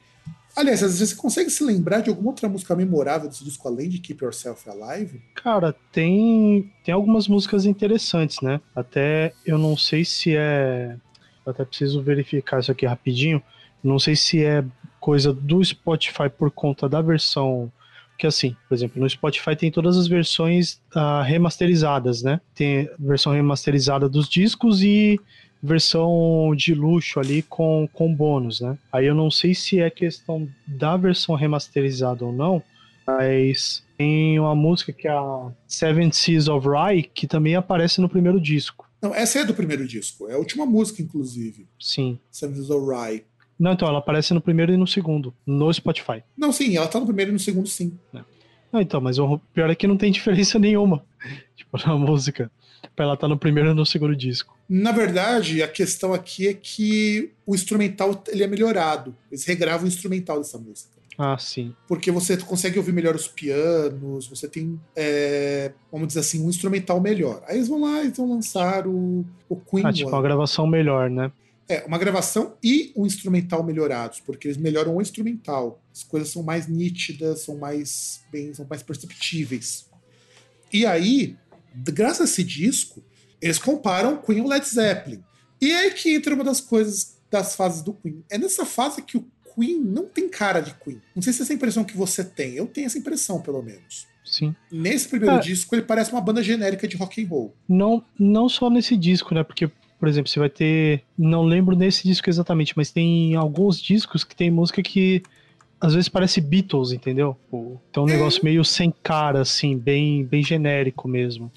Aliás, 0.58 0.82
às 0.82 0.98
vezes 0.98 1.10
você 1.10 1.14
consegue 1.14 1.50
se 1.50 1.62
lembrar 1.62 2.00
de 2.00 2.10
alguma 2.10 2.30
outra 2.30 2.48
música 2.48 2.74
memorável 2.74 3.28
desse 3.28 3.44
disco 3.44 3.68
além 3.68 3.88
de 3.88 4.00
Keep 4.00 4.24
Yourself 4.24 4.68
Alive? 4.68 5.22
Cara, 5.32 5.72
tem, 5.92 6.68
tem 6.84 6.92
algumas 6.92 7.28
músicas 7.28 7.64
interessantes, 7.64 8.40
né? 8.40 8.60
Até 8.74 9.32
eu 9.46 9.56
não 9.56 9.76
sei 9.76 10.04
se 10.04 10.36
é. 10.36 10.96
Eu 11.46 11.52
até 11.52 11.64
preciso 11.64 12.02
verificar 12.02 12.58
isso 12.58 12.72
aqui 12.72 12.84
rapidinho. 12.84 13.40
Não 13.84 14.00
sei 14.00 14.16
se 14.16 14.44
é 14.44 14.64
coisa 14.98 15.32
do 15.32 15.64
Spotify 15.64 16.28
por 16.28 16.50
conta 16.50 16.88
da 16.88 17.00
versão. 17.00 17.70
Que 18.18 18.26
assim, 18.26 18.56
por 18.68 18.74
exemplo, 18.74 19.00
no 19.00 19.08
Spotify 19.08 19.54
tem 19.54 19.70
todas 19.70 19.96
as 19.96 20.08
versões 20.08 20.80
ah, 20.92 21.22
remasterizadas, 21.22 22.20
né? 22.20 22.40
Tem 22.52 22.90
versão 22.98 23.32
remasterizada 23.32 24.08
dos 24.08 24.28
discos 24.28 24.82
e 24.82 25.20
versão 25.62 26.52
de 26.56 26.74
luxo 26.74 27.18
ali 27.18 27.42
com, 27.42 27.88
com 27.92 28.14
bônus, 28.14 28.60
né? 28.60 28.78
Aí 28.92 29.06
eu 29.06 29.14
não 29.14 29.30
sei 29.30 29.54
se 29.54 29.80
é 29.80 29.90
questão 29.90 30.48
da 30.66 30.96
versão 30.96 31.34
remasterizada 31.34 32.24
ou 32.24 32.32
não, 32.32 32.62
mas 33.06 33.82
tem 33.96 34.38
uma 34.38 34.54
música 34.54 34.92
que 34.92 35.08
é 35.08 35.12
a 35.12 35.50
Seven 35.66 36.12
Seas 36.12 36.48
of 36.48 36.66
Rye, 36.68 37.02
que 37.02 37.26
também 37.26 37.56
aparece 37.56 38.00
no 38.00 38.08
primeiro 38.08 38.40
disco. 38.40 38.88
Não, 39.00 39.14
essa 39.14 39.38
é 39.38 39.44
do 39.44 39.54
primeiro 39.54 39.86
disco. 39.86 40.28
É 40.28 40.34
a 40.34 40.38
última 40.38 40.66
música, 40.66 41.00
inclusive. 41.02 41.66
Sim. 41.80 42.18
Seven 42.30 42.56
Days 42.56 42.70
of 42.70 42.86
Rye. 42.86 43.24
Não, 43.58 43.72
então, 43.72 43.88
ela 43.88 43.98
aparece 43.98 44.32
no 44.32 44.40
primeiro 44.40 44.72
e 44.72 44.76
no 44.76 44.86
segundo, 44.86 45.34
no 45.44 45.72
Spotify. 45.72 46.22
Não, 46.36 46.52
sim, 46.52 46.76
ela 46.76 46.86
tá 46.86 47.00
no 47.00 47.06
primeiro 47.06 47.30
e 47.30 47.32
no 47.32 47.38
segundo, 47.38 47.68
sim. 47.68 47.98
Não, 48.72 48.80
então, 48.80 49.00
mas 49.00 49.18
o 49.18 49.38
pior 49.52 49.68
é 49.68 49.74
que 49.74 49.86
não 49.86 49.96
tem 49.96 50.12
diferença 50.12 50.58
nenhuma, 50.58 51.04
tipo, 51.56 51.76
na 51.84 51.96
música, 51.96 52.50
pra 52.94 53.04
ela 53.04 53.14
estar 53.14 53.28
no 53.28 53.38
primeiro 53.38 53.70
e 53.70 53.74
no 53.74 53.86
segundo 53.86 54.14
disco. 54.16 54.56
Na 54.68 54.92
verdade, 54.92 55.62
a 55.62 55.68
questão 55.68 56.12
aqui 56.12 56.48
é 56.48 56.54
que 56.54 57.32
o 57.46 57.54
instrumental 57.54 58.22
ele 58.28 58.42
é 58.42 58.46
melhorado. 58.46 59.14
Eles 59.30 59.44
regravam 59.44 59.84
o 59.84 59.88
instrumental 59.88 60.38
dessa 60.38 60.58
música. 60.58 60.98
Ah, 61.20 61.36
sim. 61.36 61.74
Porque 61.88 62.12
você 62.12 62.36
consegue 62.36 62.78
ouvir 62.78 62.92
melhor 62.92 63.16
os 63.16 63.26
pianos, 63.26 64.28
você 64.28 64.46
tem, 64.46 64.78
é, 64.94 65.72
vamos 65.90 66.08
dizer 66.08 66.20
assim, 66.20 66.44
um 66.44 66.48
instrumental 66.48 67.00
melhor. 67.00 67.42
Aí 67.48 67.56
eles 67.56 67.66
vão 67.66 67.80
lá 67.80 68.04
e 68.04 68.10
vão 68.10 68.30
lançar 68.30 68.86
o, 68.86 69.26
o 69.48 69.56
Queen 69.56 69.84
Ah, 69.84 69.92
tipo, 69.92 70.06
One. 70.08 70.16
uma 70.16 70.22
gravação 70.22 70.64
melhor, 70.64 71.10
né? 71.10 71.32
É, 71.68 71.84
uma 71.86 71.98
gravação 71.98 72.54
e 72.62 72.92
um 72.96 73.04
instrumental 73.04 73.64
melhorados, 73.64 74.20
porque 74.20 74.46
eles 74.46 74.56
melhoram 74.56 74.96
o 74.96 75.02
instrumental. 75.02 75.82
As 75.92 76.04
coisas 76.04 76.28
são 76.30 76.42
mais 76.42 76.68
nítidas, 76.68 77.40
são 77.40 77.58
mais 77.58 78.22
bem, 78.30 78.54
são 78.54 78.64
mais 78.70 78.82
perceptíveis. 78.82 79.90
E 80.72 80.86
aí, 80.86 81.36
graças 81.74 82.20
a 82.20 82.24
esse 82.24 82.44
disco, 82.44 83.02
eles 83.40 83.58
comparam 83.58 84.16
Queen 84.20 84.40
ao 84.40 84.48
Led 84.48 84.66
Zeppelin. 84.66 85.22
E 85.60 85.70
é 85.72 85.80
aí 85.80 85.90
que 85.92 86.14
entra 86.14 86.34
uma 86.34 86.44
das 86.44 86.60
coisas 86.60 87.18
das 87.30 87.54
fases 87.56 87.82
do 87.82 87.92
Queen. 87.92 88.22
É 88.30 88.38
nessa 88.38 88.64
fase 88.64 89.02
que 89.02 89.16
o 89.16 89.26
Queen 89.54 89.80
não 89.80 90.06
tem 90.06 90.28
cara 90.28 90.60
de 90.60 90.74
Queen. 90.74 91.00
Não 91.14 91.22
sei 91.22 91.32
se 91.32 91.40
é 91.40 91.44
essa 91.44 91.52
impressão 91.54 91.84
que 91.84 91.96
você 91.96 92.24
tem. 92.24 92.54
Eu 92.54 92.66
tenho 92.66 92.86
essa 92.86 92.98
impressão, 92.98 93.40
pelo 93.40 93.62
menos. 93.62 94.06
Sim. 94.24 94.54
Nesse 94.70 95.08
primeiro 95.08 95.36
Ah. 95.36 95.40
disco, 95.40 95.74
ele 95.74 95.82
parece 95.82 96.12
uma 96.12 96.20
banda 96.20 96.42
genérica 96.42 96.86
de 96.86 96.96
rock 96.96 97.22
and 97.22 97.28
roll. 97.28 97.54
Não, 97.68 98.04
não 98.18 98.48
só 98.48 98.68
nesse 98.70 98.96
disco, 98.96 99.34
né? 99.34 99.42
Porque, 99.42 99.68
por 99.98 100.08
exemplo, 100.08 100.30
você 100.30 100.38
vai 100.38 100.50
ter. 100.50 101.02
Não 101.16 101.42
lembro 101.42 101.74
nesse 101.74 102.06
disco 102.06 102.28
exatamente, 102.28 102.74
mas 102.76 102.90
tem 102.90 103.34
alguns 103.34 103.80
discos 103.80 104.24
que 104.24 104.36
tem 104.36 104.50
música 104.50 104.82
que 104.82 105.22
às 105.80 105.94
vezes 105.94 106.08
parece 106.08 106.40
Beatles, 106.40 106.92
entendeu? 106.92 107.36
Tem 107.92 108.02
um 108.02 108.08
É. 108.08 108.12
negócio 108.12 108.44
meio 108.44 108.64
sem 108.64 108.92
cara, 109.02 109.40
assim, 109.42 109.76
bem, 109.76 110.24
bem 110.24 110.42
genérico 110.42 111.06
mesmo. 111.08 111.50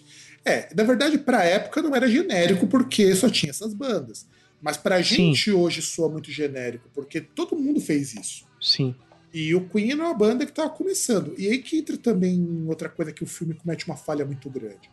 É, 0.44 0.70
na 0.76 0.84
verdade, 0.84 1.18
pra 1.20 1.44
época 1.44 1.82
não 1.82 1.96
era 1.96 2.08
genérico 2.10 2.66
porque 2.68 3.14
só 3.16 3.30
tinha 3.30 3.50
essas 3.52 3.74
bandas. 3.74 4.28
Mas 4.62 4.78
pra 4.78 4.98
Sim. 4.98 5.16
gente 5.34 5.52
hoje 5.52 5.82
soa 5.82 6.08
muito 6.10 6.32
genérico, 6.32 6.88
porque 6.94 7.20
todo 7.22 7.56
mundo 7.56 7.80
fez 7.80 8.14
isso. 8.14 8.46
Sim. 8.62 8.94
E 9.34 9.56
o 9.56 9.68
Queen 9.70 9.92
era 9.94 10.04
uma 10.04 10.14
banda 10.14 10.46
que 10.46 10.52
tava 10.52 10.70
começando. 10.70 11.34
E 11.38 11.48
aí 11.48 11.58
que 11.60 11.78
entra 11.78 11.98
também 11.98 12.66
outra 12.68 12.90
coisa 12.90 13.12
que 13.12 13.24
o 13.24 13.28
filme 13.28 13.54
comete 13.56 13.86
uma 13.88 13.96
falha 13.96 14.26
muito 14.26 14.50
grande. 14.50 14.90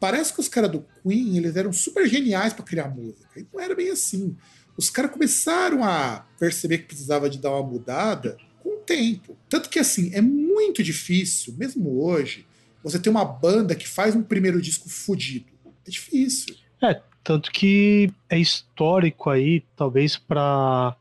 Parece 0.00 0.32
que 0.32 0.40
os 0.40 0.48
caras 0.48 0.70
do 0.72 0.84
Queen, 1.02 1.36
eles 1.36 1.54
eram 1.56 1.72
super 1.72 2.08
geniais 2.08 2.52
pra 2.52 2.64
criar 2.64 2.88
música. 2.88 3.38
E 3.38 3.46
não 3.52 3.60
era 3.60 3.74
bem 3.74 3.90
assim. 3.90 4.36
Os 4.76 4.88
caras 4.90 5.10
começaram 5.12 5.84
a 5.84 6.26
perceber 6.38 6.78
que 6.78 6.86
precisava 6.86 7.28
de 7.30 7.38
dar 7.38 7.50
uma 7.50 7.62
mudada 7.62 8.36
tempo. 8.84 9.36
Tanto 9.48 9.68
que 9.68 9.78
assim, 9.78 10.10
é 10.14 10.20
muito 10.20 10.82
difícil, 10.82 11.54
mesmo 11.56 12.02
hoje, 12.02 12.46
você 12.82 12.98
ter 12.98 13.10
uma 13.10 13.24
banda 13.24 13.74
que 13.74 13.88
faz 13.88 14.14
um 14.14 14.22
primeiro 14.22 14.60
disco 14.60 14.88
fudido. 14.88 15.46
É 15.86 15.90
difícil. 15.90 16.54
Tanto 17.24 17.52
que 17.52 18.10
é 18.28 18.38
histórico 18.38 19.30
aí, 19.30 19.62
talvez 19.76 20.16
para 20.16 20.96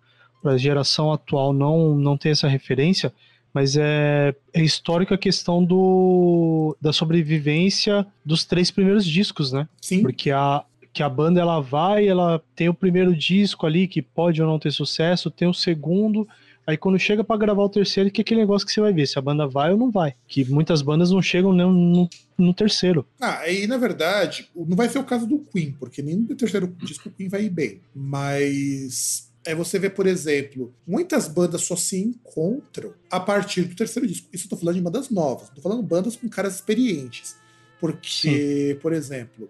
a 0.45 0.57
geração 0.57 1.11
atual 1.11 1.51
não, 1.51 1.95
não 1.95 2.15
ter 2.15 2.29
essa 2.29 2.47
referência, 2.47 3.11
mas 3.53 3.75
é, 3.75 4.33
é 4.53 4.61
histórico 4.61 5.13
a 5.13 5.17
questão 5.17 5.63
do, 5.63 6.77
da 6.79 6.93
sobrevivência 6.93 8.05
dos 8.23 8.45
três 8.45 8.69
primeiros 8.71 9.05
discos, 9.05 9.51
né? 9.51 9.67
Sim. 9.81 10.01
Porque 10.03 10.31
a, 10.31 10.63
que 10.93 11.01
a 11.01 11.09
banda 11.09 11.41
ela 11.41 11.59
vai, 11.59 12.07
ela 12.07 12.41
tem 12.55 12.69
o 12.69 12.73
primeiro 12.73 13.15
disco 13.15 13.65
ali 13.65 13.87
que 13.87 14.01
pode 14.01 14.41
ou 14.41 14.47
não 14.47 14.59
ter 14.59 14.71
sucesso, 14.71 15.31
tem 15.31 15.47
o 15.47 15.53
segundo, 15.53 16.27
Aí 16.71 16.77
quando 16.77 16.97
chega 16.97 17.21
para 17.21 17.35
gravar 17.35 17.63
o 17.63 17.69
terceiro, 17.69 18.09
que 18.09 18.21
é 18.21 18.23
aquele 18.23 18.39
negócio 18.39 18.65
que 18.65 18.71
você 18.71 18.79
vai 18.79 18.93
ver, 18.93 19.05
se 19.05 19.19
a 19.19 19.21
banda 19.21 19.45
vai 19.45 19.73
ou 19.73 19.77
não 19.77 19.91
vai. 19.91 20.15
Que 20.25 20.45
muitas 20.45 20.81
bandas 20.81 21.11
não 21.11 21.21
chegam 21.21 21.51
nem 21.51 21.67
no, 21.67 22.09
no 22.37 22.53
terceiro. 22.53 23.05
Ah, 23.19 23.45
e 23.49 23.67
na 23.67 23.77
verdade, 23.77 24.49
não 24.55 24.77
vai 24.77 24.87
ser 24.87 24.97
o 24.99 25.03
caso 25.03 25.27
do 25.27 25.39
Queen, 25.39 25.73
porque 25.73 26.01
nem 26.01 26.15
no 26.15 26.33
terceiro 26.33 26.73
disco 26.81 27.09
o 27.09 27.11
Queen 27.11 27.27
vai 27.27 27.43
ir 27.43 27.49
bem. 27.49 27.81
Mas 27.93 29.29
é 29.45 29.53
você 29.53 29.77
ver, 29.77 29.89
por 29.89 30.07
exemplo, 30.07 30.73
muitas 30.87 31.27
bandas 31.27 31.63
só 31.63 31.75
se 31.75 31.99
encontram 31.99 32.93
a 33.09 33.19
partir 33.19 33.63
do 33.63 33.75
terceiro 33.75 34.07
disco. 34.07 34.29
Isso 34.31 34.45
eu 34.45 34.51
tô 34.51 34.55
falando 34.55 34.75
de 34.75 34.81
bandas 34.81 35.09
novas, 35.09 35.49
tô 35.49 35.61
falando 35.61 35.83
bandas 35.83 36.15
com 36.15 36.29
caras 36.29 36.55
experientes. 36.55 37.35
Porque, 37.81 38.75
Sim. 38.75 38.79
por 38.79 38.93
exemplo, 38.93 39.49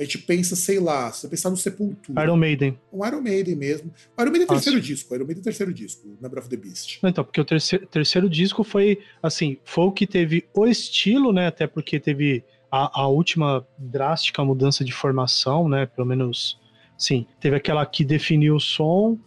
a 0.00 0.04
gente 0.04 0.18
pensa, 0.18 0.56
sei 0.56 0.80
lá, 0.80 1.12
se 1.12 1.20
você 1.20 1.28
pensar 1.28 1.50
no 1.50 1.58
Sepultura. 1.58 2.24
Iron 2.24 2.36
Maiden. 2.36 2.78
Um 2.90 3.06
Iron 3.06 3.20
Maiden 3.20 3.54
mesmo. 3.54 3.92
O 4.16 4.22
Iron 4.22 4.30
Maiden 4.30 4.44
é 4.44 4.46
terceiro 4.46 4.80
disco. 4.80 5.14
Iron 5.14 5.26
Maiden 5.26 5.42
é 5.42 5.44
terceiro 5.44 5.74
disco, 5.74 6.08
Number 6.22 6.38
of 6.38 6.48
the 6.48 6.56
Beast. 6.56 6.98
Então, 7.04 7.22
porque 7.22 7.38
o 7.38 7.44
terceiro, 7.44 7.86
terceiro 7.86 8.30
disco 8.30 8.64
foi, 8.64 8.98
assim, 9.22 9.58
foi 9.62 9.84
o 9.84 9.92
que 9.92 10.06
teve 10.06 10.48
o 10.54 10.66
estilo, 10.66 11.34
né? 11.34 11.48
Até 11.48 11.66
porque 11.66 12.00
teve 12.00 12.42
a, 12.72 13.02
a 13.02 13.08
última 13.08 13.66
drástica 13.76 14.42
mudança 14.42 14.82
de 14.82 14.92
formação, 14.92 15.68
né? 15.68 15.84
Pelo 15.84 16.08
menos, 16.08 16.58
sim. 16.96 17.26
Teve 17.38 17.56
aquela 17.56 17.84
que 17.84 18.02
definiu 18.02 18.56
o 18.56 18.60
som, 18.60 19.18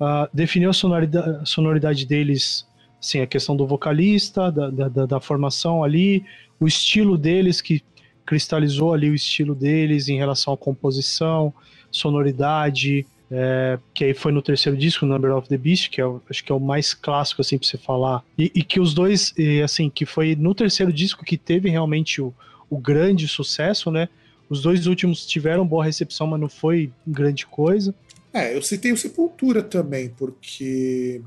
uh, 0.00 0.26
definiu 0.32 0.70
a 0.70 0.72
sonoridade, 0.72 1.46
sonoridade 1.46 2.06
deles, 2.06 2.66
sim, 2.98 3.20
a 3.20 3.26
questão 3.26 3.54
do 3.54 3.66
vocalista, 3.66 4.50
da, 4.50 4.70
da, 4.70 5.04
da 5.04 5.20
formação 5.20 5.84
ali, 5.84 6.24
o 6.58 6.66
estilo 6.66 7.18
deles 7.18 7.60
que 7.60 7.82
cristalizou 8.24 8.94
ali 8.94 9.10
o 9.10 9.14
estilo 9.14 9.54
deles 9.54 10.08
em 10.08 10.16
relação 10.16 10.52
à 10.54 10.56
composição, 10.56 11.52
sonoridade, 11.90 13.06
é, 13.34 13.78
que 13.94 14.04
aí 14.04 14.14
foi 14.14 14.30
no 14.30 14.42
terceiro 14.42 14.76
disco, 14.76 15.06
Number 15.06 15.34
of 15.34 15.48
the 15.48 15.56
Beast, 15.56 15.88
que 15.88 16.02
é, 16.02 16.04
acho 16.28 16.44
que 16.44 16.52
é 16.52 16.54
o 16.54 16.60
mais 16.60 16.92
clássico, 16.92 17.40
assim, 17.40 17.56
pra 17.56 17.66
você 17.66 17.78
falar. 17.78 18.22
E, 18.38 18.52
e 18.54 18.62
que 18.62 18.78
os 18.78 18.92
dois, 18.92 19.32
e, 19.38 19.62
assim, 19.62 19.88
que 19.88 20.04
foi 20.04 20.36
no 20.36 20.54
terceiro 20.54 20.92
disco 20.92 21.24
que 21.24 21.38
teve 21.38 21.70
realmente 21.70 22.20
o, 22.20 22.34
o 22.68 22.76
grande 22.76 23.26
sucesso, 23.26 23.90
né? 23.90 24.08
Os 24.50 24.60
dois 24.60 24.86
últimos 24.86 25.26
tiveram 25.26 25.66
boa 25.66 25.82
recepção, 25.82 26.26
mas 26.26 26.38
não 26.38 26.48
foi 26.48 26.92
grande 27.06 27.46
coisa. 27.46 27.94
É, 28.34 28.54
eu 28.54 28.60
citei 28.60 28.92
o 28.92 28.96
Sepultura 28.98 29.62
também, 29.62 30.10
porque 30.10 31.22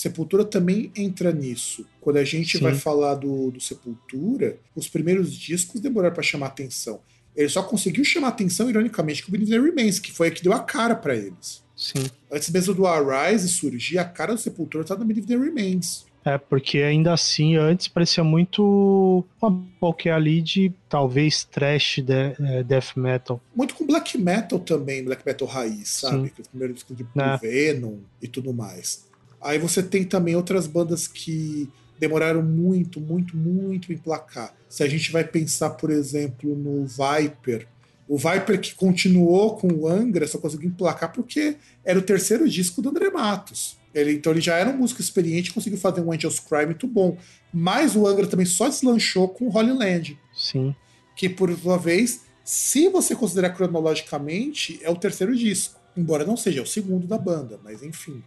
Sepultura 0.00 0.46
também 0.46 0.90
entra 0.96 1.30
nisso. 1.30 1.84
Quando 2.00 2.16
a 2.16 2.24
gente 2.24 2.56
Sim. 2.56 2.64
vai 2.64 2.74
falar 2.74 3.16
do, 3.16 3.50
do 3.50 3.60
Sepultura, 3.60 4.56
os 4.74 4.88
primeiros 4.88 5.34
discos 5.34 5.78
demoraram 5.78 6.14
para 6.14 6.22
chamar 6.22 6.46
atenção. 6.46 7.00
Ele 7.36 7.50
só 7.50 7.62
conseguiu 7.62 8.02
chamar 8.02 8.28
atenção, 8.28 8.70
ironicamente, 8.70 9.22
com 9.22 9.28
o 9.28 9.32
Beneath 9.32 9.50
the 9.50 9.60
Remains, 9.60 9.98
que 9.98 10.10
foi 10.10 10.28
a 10.28 10.30
que 10.30 10.42
deu 10.42 10.54
a 10.54 10.60
cara 10.60 10.94
para 10.94 11.14
eles. 11.14 11.62
Sim. 11.76 12.06
Antes 12.32 12.48
mesmo 12.48 12.72
do 12.72 12.86
Arise 12.86 13.46
surgir, 13.50 13.98
a 13.98 14.04
cara 14.06 14.32
do 14.32 14.40
Sepultura 14.40 14.84
tá 14.84 14.96
no 14.96 15.04
Beneath 15.04 15.26
the 15.26 15.36
Remains. 15.36 16.06
É, 16.24 16.38
porque 16.38 16.78
ainda 16.78 17.12
assim, 17.12 17.56
antes 17.56 17.86
parecia 17.86 18.24
muito 18.24 19.22
uma 19.40 19.62
qualquer 19.78 20.12
ali 20.12 20.40
de 20.40 20.72
talvez 20.88 21.44
trash 21.44 22.00
de, 22.02 22.34
é, 22.40 22.62
death 22.62 22.96
metal. 22.96 23.38
Muito 23.54 23.74
com 23.74 23.86
black 23.86 24.16
metal 24.16 24.58
também, 24.58 25.04
black 25.04 25.26
metal 25.26 25.46
raiz, 25.46 25.88
sabe? 25.88 26.32
Os 26.38 26.48
primeiros 26.48 26.76
discos 26.76 26.96
de 26.96 27.06
é. 27.16 27.36
Venom 27.36 27.98
e 28.20 28.26
tudo 28.26 28.52
mais. 28.54 29.09
Aí 29.40 29.58
você 29.58 29.82
tem 29.82 30.04
também 30.04 30.36
outras 30.36 30.66
bandas 30.66 31.06
que 31.06 31.68
demoraram 31.98 32.42
muito, 32.42 33.00
muito, 33.00 33.36
muito 33.36 33.92
em 33.92 33.96
placar. 33.96 34.54
Se 34.68 34.82
a 34.82 34.88
gente 34.88 35.12
vai 35.12 35.24
pensar, 35.24 35.70
por 35.70 35.90
exemplo, 35.90 36.54
no 36.56 36.86
Viper, 36.86 37.66
o 38.08 38.16
Viper 38.16 38.60
que 38.60 38.74
continuou 38.74 39.56
com 39.56 39.68
o 39.68 39.86
Angra 39.86 40.26
só 40.26 40.38
conseguiu 40.38 40.68
emplacar 40.68 41.12
porque 41.12 41.56
era 41.84 41.98
o 41.98 42.02
terceiro 42.02 42.48
disco 42.48 42.82
do 42.82 42.88
André 42.88 43.10
Matos. 43.10 43.78
Ele, 43.94 44.14
então 44.14 44.32
ele 44.32 44.40
já 44.40 44.56
era 44.56 44.70
um 44.70 44.78
músico 44.78 45.00
experiente 45.00 45.52
conseguiu 45.52 45.78
fazer 45.78 46.00
um 46.00 46.12
Angel's 46.12 46.40
Cry 46.40 46.64
muito 46.64 46.86
bom. 46.86 47.16
Mas 47.52 47.96
o 47.96 48.06
Angra 48.06 48.26
também 48.26 48.46
só 48.46 48.68
deslanchou 48.68 49.28
com 49.28 49.46
o 49.46 49.56
Holy 49.56 49.72
Land. 49.72 50.18
Sim. 50.34 50.74
Que, 51.16 51.28
por 51.28 51.52
sua 51.58 51.76
vez, 51.76 52.22
se 52.44 52.88
você 52.88 53.14
considerar 53.14 53.50
cronologicamente, 53.50 54.80
é 54.82 54.90
o 54.90 54.96
terceiro 54.96 55.36
disco. 55.36 55.78
Embora 55.96 56.24
não 56.24 56.36
seja, 56.36 56.60
é 56.60 56.62
o 56.62 56.66
segundo 56.66 57.06
da 57.06 57.18
banda, 57.18 57.60
mas 57.62 57.82
enfim. 57.82 58.22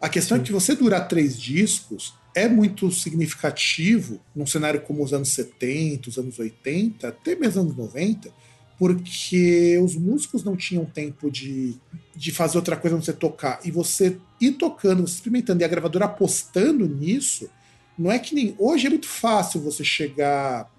A 0.00 0.08
questão 0.08 0.36
Sim. 0.36 0.42
é 0.42 0.46
que 0.46 0.52
você 0.52 0.74
durar 0.74 1.06
três 1.06 1.38
discos 1.38 2.14
é 2.34 2.48
muito 2.48 2.90
significativo 2.90 4.20
num 4.34 4.46
cenário 4.46 4.80
como 4.80 5.04
os 5.04 5.12
anos 5.12 5.30
70, 5.30 6.08
os 6.08 6.18
anos 6.18 6.38
80, 6.38 7.08
até 7.08 7.34
mesmo 7.34 7.62
anos 7.62 7.76
90, 7.76 8.32
porque 8.78 9.78
os 9.84 9.94
músicos 9.94 10.42
não 10.42 10.56
tinham 10.56 10.86
tempo 10.86 11.30
de, 11.30 11.76
de 12.16 12.32
fazer 12.32 12.56
outra 12.56 12.76
coisa 12.76 12.96
não 12.96 13.02
você 13.02 13.12
tocar. 13.12 13.60
E 13.62 13.70
você 13.70 14.16
ir 14.40 14.52
tocando, 14.52 15.06
você 15.06 15.16
experimentando 15.16 15.60
e 15.60 15.64
a 15.64 15.68
gravadora 15.68 16.06
apostando 16.06 16.88
nisso, 16.88 17.50
não 17.98 18.10
é 18.10 18.18
que 18.18 18.34
nem. 18.34 18.54
Hoje 18.58 18.86
é 18.86 18.90
muito 18.90 19.06
fácil 19.06 19.60
você 19.60 19.84
chegar 19.84 20.70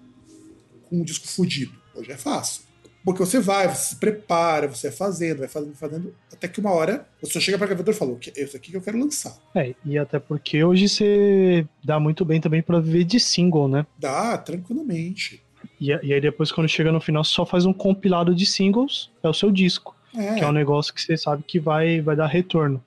com 0.88 0.96
um 0.96 1.04
disco 1.04 1.28
fudido. 1.28 1.72
Hoje 1.94 2.10
é 2.10 2.16
fácil. 2.16 2.62
Porque 3.04 3.20
você 3.20 3.40
vai, 3.40 3.68
você 3.68 3.90
se 3.90 3.96
prepara, 3.96 4.68
você 4.68 4.88
vai 4.88 4.96
fazendo, 4.96 5.38
vai 5.38 5.48
fazendo, 5.48 5.74
fazendo, 5.74 6.14
até 6.32 6.46
que 6.46 6.60
uma 6.60 6.70
hora 6.70 7.06
você 7.20 7.40
chega 7.40 7.58
para 7.58 7.64
o 7.64 7.68
gravador 7.68 7.94
e 7.94 7.96
fala: 7.96 8.18
é 8.36 8.42
isso 8.42 8.56
aqui 8.56 8.70
que 8.70 8.76
eu 8.76 8.82
quero 8.82 8.98
lançar. 8.98 9.36
É, 9.54 9.74
e 9.84 9.98
até 9.98 10.18
porque 10.18 10.62
hoje 10.62 10.88
você 10.88 11.66
dá 11.82 11.98
muito 11.98 12.24
bem 12.24 12.40
também 12.40 12.62
para 12.62 12.80
viver 12.80 13.04
de 13.04 13.18
single, 13.18 13.68
né? 13.68 13.86
Dá, 13.98 14.38
tranquilamente. 14.38 15.42
E, 15.80 15.90
e, 15.90 16.12
aí 16.12 16.20
depois, 16.20 16.52
quando 16.52 16.68
chega 16.68 16.92
no 16.92 17.00
final, 17.00 17.24
você 17.24 17.32
só 17.32 17.44
faz 17.44 17.64
um 17.64 17.72
compilado 17.72 18.34
de 18.34 18.46
singles, 18.46 19.10
é 19.22 19.28
o 19.28 19.34
seu 19.34 19.50
disco. 19.50 19.96
É. 20.14 20.34
Que 20.34 20.44
é 20.44 20.46
um 20.46 20.52
negócio 20.52 20.92
que 20.92 21.00
você 21.00 21.16
sabe 21.16 21.42
que 21.42 21.58
vai, 21.58 22.00
vai 22.00 22.14
dar 22.14 22.26
retorno. 22.26 22.82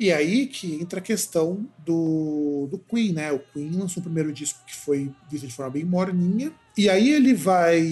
E 0.00 0.10
aí 0.10 0.46
que 0.46 0.80
entra 0.80 0.98
a 0.98 1.02
questão 1.02 1.66
do, 1.84 2.66
do 2.70 2.78
Queen, 2.78 3.12
né? 3.12 3.30
O 3.32 3.38
Queen 3.38 3.70
lançou 3.72 4.00
o 4.00 4.04
primeiro 4.04 4.32
disco 4.32 4.58
que 4.66 4.74
foi 4.74 5.10
visto 5.30 5.46
de 5.46 5.52
forma 5.52 5.72
bem 5.72 5.84
morninha. 5.84 6.50
E 6.76 6.88
aí 6.88 7.10
ele 7.10 7.34
vai, 7.34 7.82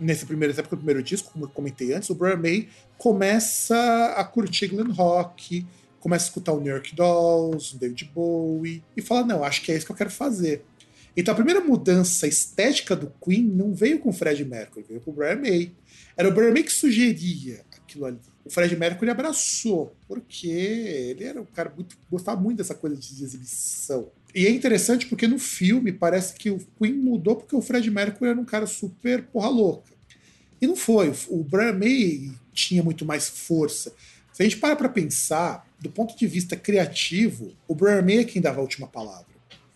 nesse 0.00 0.24
primeiro, 0.24 0.52
época 0.52 0.76
do 0.76 0.78
primeiro 0.78 1.02
disco, 1.02 1.30
como 1.32 1.44
eu 1.44 1.48
comentei 1.48 1.92
antes, 1.92 2.08
o 2.10 2.14
Brian 2.14 2.36
May 2.36 2.68
começa 2.98 4.14
a 4.16 4.24
curtir 4.24 4.68
glam 4.68 4.90
rock, 4.92 5.66
começa 6.00 6.24
a 6.24 6.28
escutar 6.28 6.52
o 6.52 6.60
New 6.60 6.72
York 6.72 6.94
Dolls, 6.94 7.76
o 7.76 7.78
David 7.78 8.10
Bowie, 8.14 8.82
e 8.96 9.02
fala, 9.02 9.26
não, 9.26 9.44
acho 9.44 9.62
que 9.62 9.70
é 9.70 9.76
isso 9.76 9.86
que 9.86 9.92
eu 9.92 9.96
quero 9.96 10.10
fazer. 10.10 10.64
Então 11.16 11.32
a 11.32 11.36
primeira 11.36 11.60
mudança 11.60 12.26
estética 12.26 12.96
do 12.96 13.12
Queen 13.22 13.42
não 13.42 13.74
veio 13.74 13.98
com 13.98 14.10
o 14.10 14.12
Fred 14.12 14.44
Mercury, 14.44 14.84
veio 14.88 15.00
com 15.00 15.10
o 15.10 15.14
Brian 15.14 15.36
May. 15.36 15.72
Era 16.16 16.28
o 16.28 16.32
Brian 16.32 16.52
May 16.52 16.62
que 16.62 16.72
sugeria 16.72 17.64
aquilo 17.70 18.06
ali 18.06 18.18
o 18.46 18.50
Fred 18.50 18.76
Mercury 18.76 19.10
abraçou, 19.10 19.92
porque 20.06 20.48
ele 20.48 21.24
era 21.24 21.40
um 21.40 21.44
cara 21.44 21.72
muito. 21.74 21.98
gostava 22.08 22.40
muito 22.40 22.58
dessa 22.58 22.76
coisa 22.76 22.96
de 22.96 23.24
exibição. 23.24 24.08
E 24.36 24.46
é 24.46 24.50
interessante 24.50 25.06
porque 25.06 25.26
no 25.26 25.38
filme 25.38 25.90
parece 25.90 26.34
que 26.34 26.50
o 26.50 26.58
Queen 26.78 26.92
mudou 26.92 27.36
porque 27.36 27.56
o 27.56 27.62
Fred 27.62 27.90
Mercury 27.90 28.32
era 28.32 28.38
um 28.38 28.44
cara 28.44 28.66
super 28.66 29.22
porra 29.22 29.48
louca. 29.48 29.94
E 30.60 30.66
não 30.66 30.76
foi. 30.76 31.10
O 31.28 31.42
Brian 31.42 31.72
May 31.72 32.30
tinha 32.52 32.82
muito 32.82 33.02
mais 33.06 33.30
força. 33.30 33.94
Se 34.34 34.42
a 34.42 34.44
gente 34.44 34.58
para 34.58 34.76
pra 34.76 34.90
pensar, 34.90 35.66
do 35.80 35.88
ponto 35.88 36.14
de 36.14 36.26
vista 36.26 36.54
criativo, 36.54 37.54
o 37.66 37.74
Brian 37.74 38.02
May 38.02 38.18
é 38.18 38.24
quem 38.24 38.42
dava 38.42 38.58
a 38.58 38.62
última 38.62 38.86
palavra. 38.86 39.24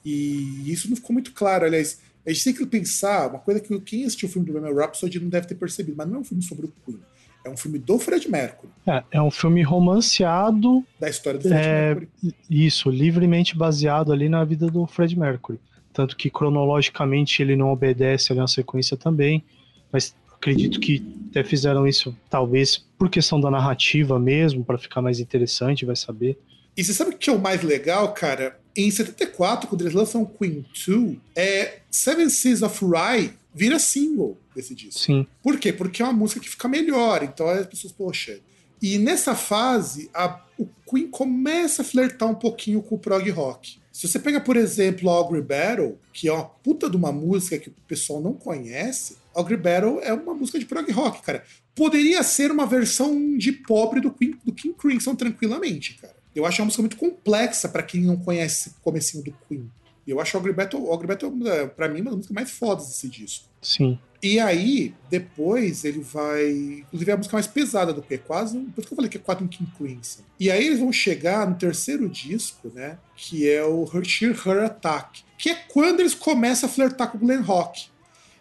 E 0.04 0.70
isso 0.70 0.90
não 0.90 0.96
ficou 0.96 1.14
muito 1.14 1.32
claro. 1.32 1.64
Aliás, 1.64 1.98
a 2.26 2.30
gente 2.30 2.44
tem 2.44 2.52
que 2.52 2.66
pensar, 2.66 3.30
uma 3.30 3.38
coisa 3.38 3.60
que 3.60 3.80
quem 3.80 4.04
assistiu 4.04 4.28
o 4.28 4.32
filme 4.32 4.46
do 4.46 4.52
Bohemian 4.52 4.78
Rhapsody 4.78 5.20
não 5.20 5.30
deve 5.30 5.46
ter 5.46 5.54
percebido, 5.54 5.96
mas 5.96 6.06
não 6.06 6.16
é 6.16 6.18
um 6.18 6.24
filme 6.24 6.42
sobre 6.42 6.66
o 6.66 6.72
Queen. 6.84 7.00
É 7.44 7.48
um 7.48 7.56
filme 7.56 7.78
do 7.78 7.98
Fred 7.98 8.30
Mercury. 8.30 8.70
É, 8.86 9.02
é 9.12 9.22
um 9.22 9.30
filme 9.30 9.62
romanceado. 9.62 10.84
Da 10.98 11.08
história 11.08 11.38
do 11.38 11.48
Fred 11.48 11.66
é, 11.66 11.94
Mercury. 11.94 12.08
Isso, 12.48 12.90
livremente 12.90 13.56
baseado 13.56 14.12
ali 14.12 14.28
na 14.28 14.44
vida 14.44 14.66
do 14.66 14.86
Fred 14.86 15.18
Mercury. 15.18 15.58
Tanto 15.92 16.16
que 16.16 16.30
cronologicamente 16.30 17.42
ele 17.42 17.56
não 17.56 17.70
obedece 17.70 18.32
ali 18.32 18.40
na 18.40 18.46
sequência 18.46 18.96
também. 18.96 19.42
Mas 19.90 20.14
acredito 20.34 20.80
que 20.80 21.02
até 21.30 21.44
fizeram 21.44 21.86
isso, 21.86 22.16
talvez 22.28 22.78
por 22.98 23.08
questão 23.08 23.40
da 23.40 23.50
narrativa 23.50 24.18
mesmo, 24.18 24.64
para 24.64 24.78
ficar 24.78 25.02
mais 25.02 25.20
interessante, 25.20 25.84
vai 25.84 25.96
saber. 25.96 26.38
E 26.76 26.84
você 26.84 26.92
sabe 26.92 27.10
o 27.10 27.18
que 27.18 27.28
é 27.28 27.32
o 27.32 27.38
mais 27.38 27.62
legal, 27.62 28.12
cara? 28.12 28.58
Em 28.76 28.90
74, 28.90 29.68
quando 29.68 29.82
eles 29.82 29.92
lançam 29.94 30.24
Queen 30.24 30.64
2, 30.86 31.16
é 31.36 31.80
Seven 31.90 32.28
Seas 32.28 32.62
of 32.62 32.84
Rye 32.84 33.32
vira 33.54 33.78
single 33.78 34.38
desse 34.54 34.74
disco. 34.74 35.00
Sim. 35.00 35.26
Por 35.42 35.58
quê? 35.58 35.72
Porque 35.72 36.02
é 36.02 36.04
uma 36.04 36.12
música 36.12 36.40
que 36.40 36.48
fica 36.48 36.68
melhor. 36.68 37.22
Então 37.22 37.48
as 37.48 37.66
pessoas, 37.66 37.92
poxa. 37.92 38.40
E 38.82 38.98
nessa 38.98 39.34
fase, 39.34 40.10
a, 40.14 40.42
o 40.58 40.66
Queen 40.88 41.08
começa 41.08 41.82
a 41.82 41.84
flertar 41.84 42.28
um 42.28 42.34
pouquinho 42.34 42.82
com 42.82 42.94
o 42.94 42.98
prog 42.98 43.28
rock. 43.30 43.78
Se 43.92 44.08
você 44.08 44.18
pega, 44.18 44.40
por 44.40 44.56
exemplo, 44.56 45.10
Augury 45.10 45.42
Battle, 45.42 45.98
que 46.12 46.28
é 46.28 46.32
uma 46.32 46.44
puta 46.44 46.88
de 46.88 46.96
uma 46.96 47.12
música 47.12 47.58
que 47.58 47.68
o 47.68 47.74
pessoal 47.86 48.20
não 48.20 48.32
conhece, 48.32 49.18
Augury 49.34 49.58
Battle 49.58 50.00
é 50.00 50.12
uma 50.12 50.32
música 50.32 50.58
de 50.58 50.64
prog 50.64 50.90
rock, 50.90 51.22
cara. 51.22 51.44
Poderia 51.74 52.22
ser 52.22 52.50
uma 52.50 52.66
versão 52.66 53.36
de 53.36 53.52
pobre 53.52 54.00
do, 54.00 54.10
Queen, 54.10 54.38
do 54.44 54.52
King 54.52 54.74
Crimson 54.74 55.14
tranquilamente, 55.14 55.94
cara. 55.94 56.16
Eu 56.34 56.46
acho 56.46 56.62
uma 56.62 56.66
música 56.66 56.82
muito 56.82 56.96
complexa 56.96 57.68
para 57.68 57.82
quem 57.82 58.02
não 58.02 58.16
conhece 58.16 58.70
o 58.70 58.74
comecinho 58.80 59.24
do 59.24 59.34
Queen. 59.46 59.70
Eu 60.06 60.20
acho 60.20 60.36
Ogre 60.38 60.52
Battle, 60.52 60.88
Ogre 60.90 61.06
Battle 61.06 61.32
pra 61.76 61.88
mim, 61.88 62.00
uma 62.00 62.10
das 62.10 62.16
músicas 62.16 62.34
mais 62.34 62.50
fodas 62.50 62.86
desse 62.86 63.08
disco. 63.08 63.48
Sim. 63.60 63.98
E 64.22 64.38
aí, 64.38 64.94
depois 65.10 65.84
ele 65.84 66.00
vai. 66.00 66.50
Inclusive 66.86 67.10
é 67.10 67.14
a 67.14 67.16
música 67.16 67.36
mais 67.36 67.46
pesada 67.46 67.92
do 67.92 68.04
é 68.10 68.18
quase. 68.18 68.58
Por 68.58 68.80
isso 68.80 68.88
que 68.88 68.92
eu 68.92 68.96
falei 68.96 69.10
que 69.10 69.16
é 69.16 69.20
quase 69.20 69.42
um 69.42 69.48
King 69.48 69.70
Crimson. 69.78 70.20
E 70.38 70.50
aí 70.50 70.66
eles 70.66 70.78
vão 70.78 70.92
chegar 70.92 71.48
no 71.48 71.56
terceiro 71.56 72.06
disco, 72.08 72.70
né? 72.74 72.98
Que 73.16 73.48
é 73.48 73.64
o 73.64 73.84
Her 73.92 74.04
Sheer 74.04 74.32
Her 74.46 74.64
Attack. 74.64 75.22
Que 75.38 75.48
é 75.50 75.54
quando 75.54 76.00
eles 76.00 76.14
começam 76.14 76.68
a 76.68 76.72
flertar 76.72 77.10
com 77.10 77.16
o 77.16 77.20
Glen 77.20 77.40
Rock. 77.40 77.86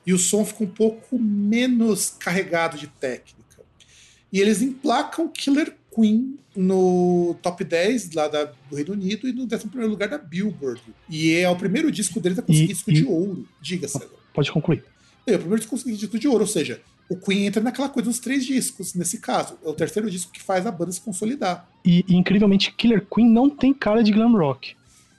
E 0.05 0.13
o 0.13 0.17
som 0.17 0.43
fica 0.43 0.63
um 0.65 0.67
pouco 0.67 1.17
menos 1.17 2.09
carregado 2.19 2.77
de 2.77 2.87
técnica. 2.87 3.39
E 4.33 4.39
eles 4.41 4.61
emplacam 4.61 5.27
Killer 5.29 5.75
Queen 5.95 6.37
no 6.55 7.35
top 7.41 7.63
10 7.63 8.11
lá 8.11 8.27
da- 8.27 8.45
do 8.69 8.75
Reino 8.75 8.93
Unido 8.93 9.27
e 9.29 9.31
no 9.31 9.43
11 9.43 9.65
lugar 9.87 10.09
da 10.09 10.17
Billboard. 10.17 10.81
E 11.09 11.31
é 11.35 11.49
o 11.49 11.55
primeiro 11.55 11.89
disco 11.91 12.19
deles 12.19 12.37
a 12.37 12.41
conseguir 12.41 12.65
E- 12.65 12.67
disco 12.67 12.91
e- 12.91 12.93
de 12.95 13.05
ouro. 13.05 13.47
Diga, 13.61 13.87
César. 13.87 14.09
Pode 14.33 14.51
concluir. 14.51 14.83
É, 15.27 15.35
o 15.35 15.39
primeiro 15.39 15.57
disco 15.59 15.71
conseguiu 15.75 15.97
disco 15.97 16.17
de 16.19 16.27
ouro, 16.27 16.41
ou 16.41 16.47
seja, 16.47 16.81
o 17.09 17.15
Queen 17.17 17.45
entra 17.45 17.61
naquela 17.61 17.89
coisa 17.89 18.09
dos 18.09 18.19
três 18.19 18.45
discos, 18.45 18.93
nesse 18.93 19.19
caso. 19.19 19.57
É 19.63 19.67
o 19.69 19.73
terceiro 19.73 20.09
disco 20.09 20.31
que 20.31 20.41
faz 20.41 20.65
a 20.65 20.71
banda 20.71 20.91
se 20.91 21.01
consolidar. 21.01 21.67
E, 21.85 22.05
e, 22.07 22.15
incrivelmente, 22.15 22.71
Killer 22.71 23.05
Queen 23.05 23.29
não 23.29 23.49
tem 23.49 23.73
cara 23.73 24.03
de 24.03 24.11
glam 24.11 24.31
rock. 24.37 24.75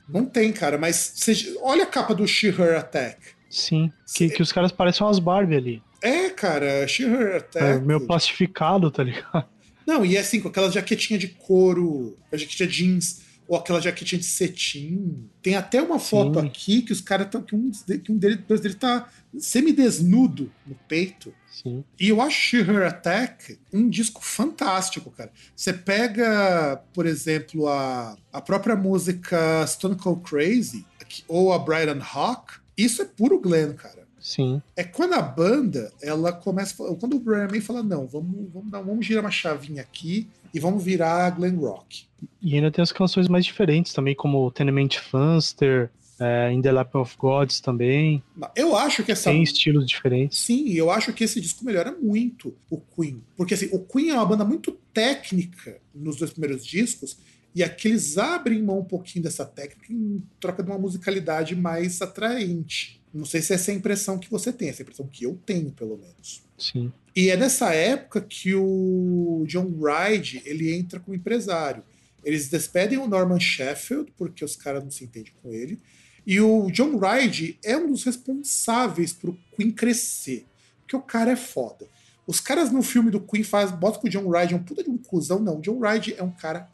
Não 0.09 0.25
tem, 0.25 0.53
cara, 0.53 0.77
mas 0.79 0.97
seja, 1.17 1.55
olha 1.63 1.85
a 1.85 1.87
capa 1.87 2.15
do 2.15 2.27
She 2.27 2.49
Her 2.49 2.77
Attack. 2.79 3.19
Sim. 3.49 3.93
Que, 4.15 4.29
que 4.29 4.43
os 4.43 4.53
caras 4.53 4.73
parecem 4.73 5.07
umas 5.07 5.19
Barbie 5.19 5.57
ali. 5.57 5.83
É, 6.03 6.31
cara, 6.31 6.87
She 6.89 7.05
Her 7.05 7.33
É, 7.33 7.37
Attack. 7.37 7.85
meio 7.85 8.01
plastificado, 8.07 8.91
tá 8.91 9.03
ligado? 9.05 9.45
Não, 9.87 10.05
e 10.05 10.17
é 10.17 10.21
assim, 10.21 10.41
com 10.41 10.49
aquela 10.49 10.71
jaquetinha 10.71 11.19
de 11.19 11.29
couro, 11.29 12.17
a 12.33 12.37
jaquetinha 12.37 12.69
jeans, 12.69 13.21
ou 13.51 13.57
aquela 13.57 13.81
jaquetinha 13.81 14.21
de 14.21 14.27
cetim. 14.27 15.29
Tem 15.43 15.57
até 15.57 15.83
uma 15.83 15.99
foto 15.99 16.39
Sim. 16.39 16.47
aqui 16.47 16.83
que 16.83 16.93
os 16.93 17.01
caras 17.01 17.27
estão. 17.27 17.43
Que 17.43 17.57
um, 17.57 17.69
que 17.99 18.13
um 18.13 18.17
deles, 18.17 18.39
dois 18.47 18.61
deles 18.61 18.77
tá 18.79 19.09
semidesnudo 19.37 20.53
no 20.65 20.77
peito. 20.87 21.35
Sim. 21.51 21.83
E 21.99 22.11
eu 22.11 22.21
acho 22.21 22.37
She 22.37 22.59
Her 22.59 22.87
Attack 22.87 23.59
um 23.73 23.91
disco 23.91 24.25
fantástico, 24.25 25.11
cara. 25.11 25.33
Você 25.57 25.73
pega, 25.73 26.81
por 26.95 27.07
exemplo, 27.07 27.67
a, 27.67 28.17
a 28.33 28.41
própria 28.41 28.77
música 28.77 29.67
Stone 29.67 29.97
Cold 29.97 30.23
Crazy, 30.23 30.87
ou 31.27 31.53
a 31.53 31.59
Brighton 31.59 32.01
Hawk, 32.01 32.55
isso 32.79 33.03
é 33.03 33.05
puro 33.05 33.41
Glenn, 33.41 33.73
cara. 33.73 34.00
Sim. 34.21 34.61
É 34.77 34.85
quando 34.85 35.15
a 35.15 35.23
banda, 35.23 35.93
ela 36.03 36.33
começa. 36.33 36.75
Quando 36.97 37.17
o 37.17 37.21
Brian 37.21 37.49
May 37.51 37.61
fala, 37.61 37.83
não, 37.83 38.07
vamos, 38.07 38.53
vamos, 38.53 38.71
dar, 38.71 38.81
vamos 38.81 39.07
girar 39.07 39.25
uma 39.25 39.31
chavinha 39.31 39.83
aqui 39.83 40.29
e 40.53 40.61
vamos 40.61 40.85
virar 40.85 41.31
Glen 41.31 41.57
Rock. 41.57 42.05
E 42.43 42.55
ainda 42.55 42.71
tem 42.71 42.83
as 42.83 42.93
canções 42.93 43.29
mais 43.29 43.45
diferentes 43.45 43.93
também, 43.93 44.15
como 44.15 44.51
Tenement 44.51 44.99
Funster, 44.99 45.91
é, 46.21 46.53
In 46.53 46.61
the 46.61 46.71
Lap 46.71 46.95
of 46.95 47.17
Gods 47.17 47.61
também. 47.61 48.23
Eu 48.55 48.77
acho 48.77 49.03
que 49.03 49.11
essa. 49.11 49.31
Tem 49.31 49.43
estilos 49.43 49.87
diferentes. 49.87 50.39
Sim, 50.39 50.69
eu 50.71 50.91
acho 50.91 51.13
que 51.15 51.25
esse 51.25 51.41
disco 51.41 51.65
melhora 51.65 51.97
muito 51.99 52.55
o 52.69 52.79
Queen. 52.79 53.23
Porque 53.37 53.55
assim, 53.55 53.71
o 53.73 53.79
Queen 53.79 54.11
é 54.11 54.15
uma 54.15 54.27
banda 54.27 54.45
muito 54.45 54.73
técnica 54.93 55.79
nos 55.95 56.17
dois 56.17 56.31
primeiros 56.31 56.65
discos, 56.65 57.17
e 57.55 57.63
aqui 57.63 57.89
eles 57.89 58.17
abrem 58.17 58.63
mão 58.63 58.81
um 58.81 58.85
pouquinho 58.85 59.25
dessa 59.25 59.45
técnica 59.45 59.93
em 59.93 60.23
troca 60.39 60.63
de 60.63 60.71
uma 60.71 60.79
musicalidade 60.79 61.57
mais 61.57 62.01
atraente. 62.01 63.01
Não 63.13 63.25
sei 63.25 63.43
se 63.43 63.53
essa 63.53 63.71
é 63.71 63.75
a 63.75 63.77
impressão 63.77 64.19
que 64.19 64.31
você 64.31 64.53
tem, 64.53 64.69
essa 64.69 64.81
é 64.81 64.83
a 64.83 64.85
impressão 64.85 65.07
que 65.07 65.25
eu 65.25 65.39
tenho, 65.45 65.73
pelo 65.73 65.97
menos. 65.97 66.43
Sim. 66.57 66.93
E 67.15 67.29
é 67.29 67.37
nessa 67.37 67.75
época 67.75 68.21
que 68.21 68.55
o 68.55 69.45
John 69.49 69.73
Ride 69.81 70.43
ele 70.45 70.73
entra 70.73 71.01
como 71.01 71.17
empresário. 71.17 71.83
Eles 72.25 72.49
despedem 72.49 72.99
o 72.99 73.09
Norman 73.09 73.41
Sheffield, 73.41 74.13
porque 74.17 74.45
os 74.45 74.55
caras 74.55 74.85
não 74.85 74.91
se 74.91 75.05
entendem 75.05 75.33
com 75.43 75.53
ele. 75.53 75.81
E 76.27 76.41
o 76.41 76.71
John 76.71 76.99
Ride 76.99 77.59
é 77.65 77.77
um 77.77 77.91
dos 77.91 78.05
responsáveis 78.05 79.13
pro 79.13 79.37
Queen 79.57 79.71
crescer. 79.71 80.47
Porque 80.83 80.95
o 80.95 81.01
cara 81.01 81.33
é 81.33 81.37
foda. 81.37 81.89
Os 82.27 82.39
caras 82.39 82.71
no 82.71 82.83
filme 82.83 83.11
do 83.11 83.21
Queen 83.21 83.43
faz, 83.43 83.73
botam 83.73 84.01
que 84.01 84.09
o 84.09 84.11
John 84.11 84.31
Ride 84.31 84.55
é 84.55 84.57
um 84.57 84.63
puta 84.63 84.85
de 84.85 84.91
um 84.91 84.99
cuzão. 84.99 85.41
Não, 85.41 85.59
o 85.59 85.61
John 85.61 85.81
Ride 85.81 86.15
é 86.17 86.23
um 86.23 86.31
cara. 86.31 86.69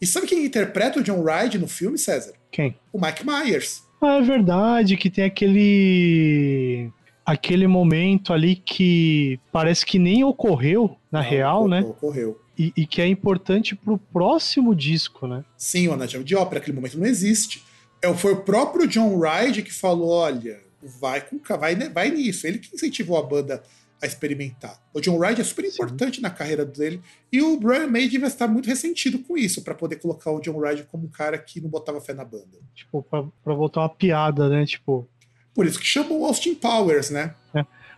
E 0.00 0.06
sabe 0.06 0.26
quem 0.26 0.44
interpreta 0.44 0.98
o 0.98 1.02
John 1.02 1.22
Ride 1.22 1.58
no 1.58 1.68
filme, 1.68 1.98
César? 1.98 2.32
Quem? 2.50 2.76
O 2.92 3.00
Mike 3.00 3.24
Myers. 3.24 3.82
Ah, 4.00 4.16
é 4.16 4.22
verdade 4.22 4.96
que 4.96 5.10
tem 5.10 5.24
aquele 5.24 6.90
aquele 7.24 7.66
momento 7.66 8.32
ali 8.32 8.56
que 8.56 9.38
parece 9.52 9.84
que 9.84 9.98
nem 9.98 10.24
ocorreu 10.24 10.96
na 11.12 11.22
Não, 11.22 11.28
real, 11.28 11.68
né? 11.68 11.80
Ocorreu. 11.80 12.40
E, 12.58 12.72
e 12.76 12.86
que 12.86 13.00
é 13.00 13.06
importante 13.06 13.76
pro 13.76 13.98
próximo 13.98 14.74
disco, 14.74 15.26
né? 15.26 15.44
Sim, 15.56 15.88
o 15.88 15.92
Anatomy 15.92 16.24
de 16.24 16.34
Ópera, 16.34 16.60
aquele 16.60 16.76
momento 16.76 16.98
não 16.98 17.06
existe. 17.06 17.62
É, 18.02 18.12
foi 18.14 18.32
o 18.32 18.42
próprio 18.42 18.86
John 18.86 19.20
Ride 19.20 19.62
que 19.62 19.72
falou: 19.72 20.10
olha, 20.10 20.60
vai 20.98 21.20
com 21.20 21.38
vai, 21.58 21.76
vai 21.76 22.10
nisso. 22.10 22.46
Ele 22.46 22.58
que 22.58 22.74
incentivou 22.74 23.18
a 23.18 23.22
banda 23.22 23.62
a 24.02 24.06
experimentar. 24.06 24.80
O 24.94 25.00
John 25.00 25.18
Ride 25.18 25.40
é 25.40 25.44
super 25.44 25.64
importante 25.64 26.20
na 26.22 26.30
carreira 26.30 26.64
dele. 26.64 27.02
E 27.30 27.42
o 27.42 27.58
Brian 27.58 27.86
May 27.86 28.08
devia 28.08 28.28
estar 28.28 28.48
muito 28.48 28.66
ressentido 28.66 29.18
com 29.18 29.36
isso, 29.36 29.62
para 29.62 29.74
poder 29.74 29.96
colocar 29.96 30.30
o 30.30 30.40
John 30.40 30.58
Ride 30.60 30.84
como 30.84 31.04
um 31.04 31.08
cara 31.10 31.36
que 31.38 31.60
não 31.60 31.68
botava 31.68 32.00
fé 32.00 32.14
na 32.14 32.24
banda. 32.24 32.58
Tipo, 32.74 33.02
pra, 33.02 33.24
pra 33.44 33.54
voltar 33.54 33.80
uma 33.82 33.88
piada, 33.88 34.48
né? 34.48 34.64
Tipo, 34.64 35.06
Por 35.54 35.66
isso 35.66 35.78
que 35.78 35.86
chamou 35.86 36.20
o 36.20 36.24
Austin 36.26 36.54
Powers, 36.54 37.10
né? 37.10 37.34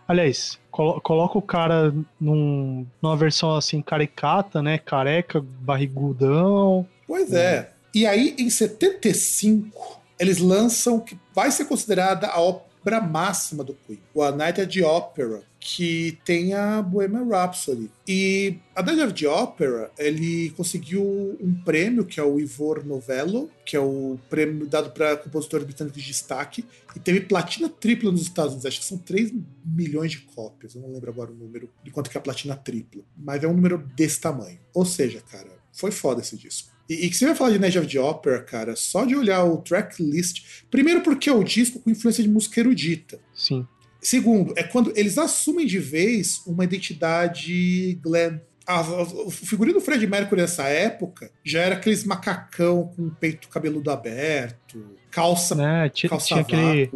aliás, 0.05 0.59
colo- 0.69 0.99
coloca 0.99 1.37
o 1.37 1.41
cara 1.41 1.93
num, 2.19 2.85
numa 3.01 3.15
versão 3.15 3.55
assim 3.55 3.81
caricata, 3.81 4.61
né? 4.61 4.77
Careca, 4.77 5.39
barrigudão. 5.61 6.85
Pois 7.07 7.31
é. 7.33 7.71
E 7.95 8.05
aí, 8.05 8.35
em 8.37 8.49
75, 8.49 10.01
eles 10.19 10.39
lançam 10.39 10.97
o 10.97 11.01
que 11.01 11.17
vai 11.33 11.51
ser 11.51 11.65
considerada 11.65 12.27
a 12.27 12.39
obra 12.41 12.99
máxima 13.01 13.63
do 13.63 13.73
Queen, 13.73 13.99
o 14.13 14.21
A 14.21 14.31
Night 14.31 14.59
at 14.61 14.73
the 14.73 14.85
Opera, 14.85 15.41
que 15.63 16.19
tem 16.25 16.53
a 16.53 16.81
Bohemian 16.81 17.25
Rhapsody. 17.25 17.89
E 18.05 18.57
a 18.75 18.81
at 18.81 19.17
the 19.17 19.27
Opera, 19.29 19.89
ele 19.97 20.49
conseguiu 20.57 21.01
um 21.39 21.53
prêmio, 21.63 22.03
que 22.03 22.19
é 22.19 22.23
o 22.23 22.37
Ivor 22.37 22.85
Novello, 22.85 23.49
que 23.65 23.77
é 23.77 23.79
o 23.79 24.19
prêmio 24.29 24.67
dado 24.67 24.91
para 24.91 25.15
compositores 25.15 25.65
britânicos 25.65 26.01
de 26.01 26.07
destaque, 26.07 26.65
e 26.93 26.99
teve 26.99 27.21
platina 27.21 27.69
tripla 27.69 28.11
nos 28.11 28.23
Estados 28.23 28.51
Unidos, 28.51 28.65
acho 28.65 28.81
que 28.81 28.85
são 28.85 28.97
3 28.97 29.31
milhões 29.65 30.11
de 30.11 30.19
cópias, 30.19 30.75
eu 30.75 30.81
não 30.81 30.91
lembro 30.91 31.09
agora 31.09 31.31
o 31.31 31.35
número 31.35 31.69
de 31.81 31.91
quanto 31.91 32.09
que 32.09 32.17
é 32.17 32.19
a 32.19 32.23
platina 32.23 32.57
tripla, 32.57 33.01
mas 33.15 33.41
é 33.41 33.47
um 33.47 33.53
número 33.53 33.77
desse 33.95 34.19
tamanho. 34.19 34.59
Ou 34.73 34.85
seja, 34.85 35.21
cara, 35.21 35.49
foi 35.71 35.91
foda 35.91 36.19
esse 36.19 36.35
disco. 36.35 36.73
E, 36.89 37.05
e 37.05 37.09
que 37.09 37.15
você 37.15 37.25
vai 37.25 37.35
falar 37.35 37.51
de 37.51 37.59
Night 37.59 37.79
of 37.79 37.87
the 37.87 37.99
Opera, 37.99 38.41
cara, 38.41 38.75
só 38.75 39.05
de 39.05 39.15
olhar 39.15 39.43
o 39.45 39.57
tracklist. 39.57 40.65
Primeiro, 40.69 41.01
porque 41.01 41.29
é 41.29 41.33
o 41.33 41.43
disco 41.43 41.79
com 41.79 41.89
influência 41.89 42.21
de 42.21 42.29
música 42.29 42.59
erudita. 42.59 43.19
Sim. 43.33 43.65
Segundo, 44.03 44.53
é 44.57 44.63
quando 44.63 44.91
eles 44.95 45.17
assumem 45.17 45.65
de 45.65 45.79
vez 45.79 46.41
uma 46.45 46.63
identidade 46.63 47.97
glam. 48.01 48.39
A- 48.65 48.79
a- 48.79 49.01
o 49.01 49.31
figurino 49.31 49.79
do 49.79 49.83
Fred 49.83 50.05
Mercury 50.07 50.41
nessa 50.41 50.63
época 50.67 51.29
já 51.43 51.61
era 51.61 51.75
aqueles 51.75 52.03
macacão 52.05 52.91
com 52.95 53.07
o 53.07 53.11
peito 53.11 53.47
cabeludo 53.49 53.89
aberto, 53.91 54.85
calça, 55.11 55.55
Né? 55.55 55.89
Tinha, 55.89 56.09
calça 56.09 56.27
tinha 56.27 56.39
aquele, 56.41 56.89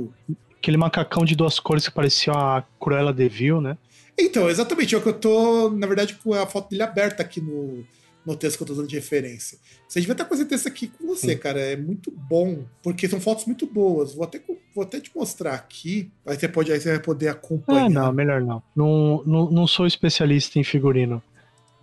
aquele 0.58 0.78
macacão 0.78 1.26
de 1.26 1.36
duas 1.36 1.60
cores 1.60 1.88
que 1.88 1.93
parecia 1.93 2.32
a 2.34 2.63
Cruella 2.80 3.12
de 3.13 3.28
Vil, 3.28 3.60
né? 3.62 3.78
Então, 4.20 4.50
exatamente, 4.50 4.96
é 4.96 4.98
o 4.98 5.02
que 5.02 5.10
eu 5.10 5.13
tô, 5.13 5.70
na 5.70 5.86
verdade, 5.86 6.15
com 6.15 6.34
a 6.34 6.48
foto 6.48 6.70
dele 6.70 6.84
aberta 6.84 7.22
aqui 7.22 7.39
no, 7.39 7.86
no 8.28 8.36
texto 8.36 8.58
que 8.58 8.63
eu 8.63 8.68
tô 8.68 8.74
usando 8.74 8.88
de 8.88 8.96
referência. 8.96 9.58
Você 9.88 10.02
devia 10.02 10.12
estar 10.12 10.26
com 10.26 10.36
esse 10.36 10.46
texto 10.46 10.68
aqui 10.68 10.88
com 10.88 11.08
você, 11.08 11.32
Sim. 11.32 11.38
cara. 11.38 11.62
É 11.62 11.78
muito 11.78 12.12
bom, 12.12 12.66
porque 12.84 13.08
são 13.08 13.22
fotos 13.22 13.46
muito 13.46 13.66
boas. 13.66 14.13
Vou 14.13 14.26
até, 14.26 14.42
vou 14.76 14.84
até 14.84 15.00
te 15.00 15.10
mostrar 15.16 15.54
aqui. 15.54 16.12
Aí 16.26 16.38
você, 16.38 16.48
pode, 16.48 16.72
aí 16.72 16.80
você 16.80 16.90
vai 16.90 17.00
poder 17.00 17.30
acompanhar. 17.30 17.86
Ah, 17.86 17.90
não, 17.90 18.12
melhor 18.12 18.42
não. 18.42 18.62
Não, 18.76 19.24
não. 19.26 19.50
não 19.50 19.68
sou 19.68 19.88
especialista 19.88 20.60
em 20.60 20.63
figurino. 20.63 21.24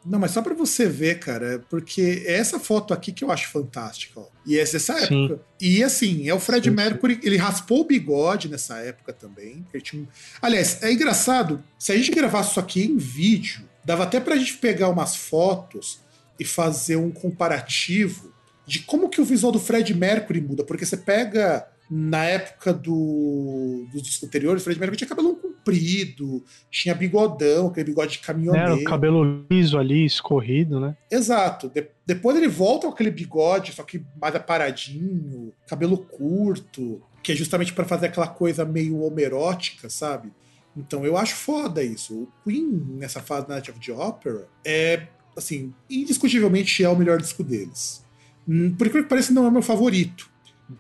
Não, 0.05 0.19
mas 0.19 0.33
só 0.33 0.43
pra 0.43 0.53
você 0.53 0.87
ver, 0.87 1.19
cara, 1.19 1.65
porque 1.71 2.23
é 2.27 2.35
essa 2.35 2.61
foto 2.61 2.93
aqui 2.93 3.11
que 3.11 3.25
eu 3.25 3.31
acho 3.31 3.51
fantástica, 3.51 4.21
ó. 4.21 4.27
E 4.45 4.59
essa, 4.59 4.77
essa 4.77 4.99
Sim. 4.99 5.25
época. 5.25 5.43
E 5.59 5.83
assim, 5.83 6.29
é 6.29 6.35
o 6.35 6.39
Fred 6.39 6.69
Sim. 6.69 6.77
Mercury, 6.77 7.19
ele 7.23 7.39
raspou 7.39 7.81
o 7.81 7.85
bigode 7.85 8.51
nessa 8.51 8.77
época 8.81 9.15
também. 9.15 9.65
Tinha 9.83 10.07
Aliás, 10.43 10.83
é 10.83 10.93
engraçado, 10.93 11.65
se 11.79 11.91
a 11.91 11.97
gente 11.97 12.11
gravasse 12.11 12.51
isso 12.51 12.61
aqui 12.61 12.85
em 12.85 12.99
vídeo, 12.99 13.63
dava 13.83 14.03
até 14.03 14.21
pra 14.21 14.37
gente 14.37 14.59
pegar 14.59 14.91
umas 14.91 15.17
fotos 15.17 16.04
e 16.39 16.45
fazer 16.45 16.97
um 16.97 17.11
comparativo 17.11 18.33
de 18.67 18.81
como 18.81 19.09
que 19.09 19.21
o 19.21 19.25
visual 19.25 19.53
do 19.53 19.61
Fred 19.61 19.93
Mercury 19.95 20.41
muda, 20.41 20.65
porque 20.65 20.87
você 20.87 20.97
pega 20.97 21.67
na 21.91 22.25
época 22.25 22.73
do, 22.73 23.87
dos 23.93 24.03
discos 24.03 24.27
anteriores, 24.27 24.63
o 24.63 24.65
Fred 24.65 24.81
Mercury 24.81 24.97
tinha 24.97 25.09
cabelo 25.09 25.37
comprido, 25.37 26.43
tinha 26.71 26.95
bigodão, 26.95 27.69
aquele 27.69 27.87
bigode 27.91 28.13
de 28.13 28.19
Né? 28.19 28.25
caminhoneiro. 28.27 28.77
O 28.77 28.85
cabelo 28.85 29.45
liso 29.51 29.79
ali, 29.79 30.05
escorrido, 30.05 30.81
né? 30.81 30.97
Exato. 31.11 31.69
De- 31.69 31.87
depois 32.07 32.37
ele 32.39 32.49
volta 32.49 32.87
com 32.87 32.93
aquele 32.95 33.11
bigode, 33.11 33.73
só 33.73 33.83
que 33.83 34.03
mais 34.21 34.35
aparadinho, 34.35 35.53
cabelo 35.69 35.99
curto, 35.99 37.03
que 37.23 37.33
é 37.33 37.35
justamente 37.37 37.73
pra 37.73 37.85
fazer 37.85 38.07
aquela 38.07 38.29
coisa 38.29 38.65
meio 38.65 39.03
homerótica, 39.03 39.89
sabe? 39.91 40.33
Então 40.77 41.05
eu 41.05 41.17
acho 41.17 41.35
foda 41.35 41.83
isso. 41.83 42.23
O 42.23 42.29
Queen, 42.45 42.83
nessa 42.99 43.21
fase 43.21 43.47
da 43.47 43.55
Night 43.55 43.71
of 43.71 43.79
the 43.79 43.93
Opera, 43.93 44.49
é, 44.65 45.07
assim, 45.37 45.73
indiscutivelmente 45.91 46.83
é 46.83 46.89
o 46.89 46.97
melhor 46.97 47.21
disco 47.21 47.43
deles. 47.43 48.05
Hum, 48.47 48.75
Por 48.77 48.87
incrível 48.87 49.05
que 49.05 49.09
pareça, 49.09 49.33
não 49.33 49.47
é 49.47 49.51
meu 49.51 49.63
favorito. 49.63 50.31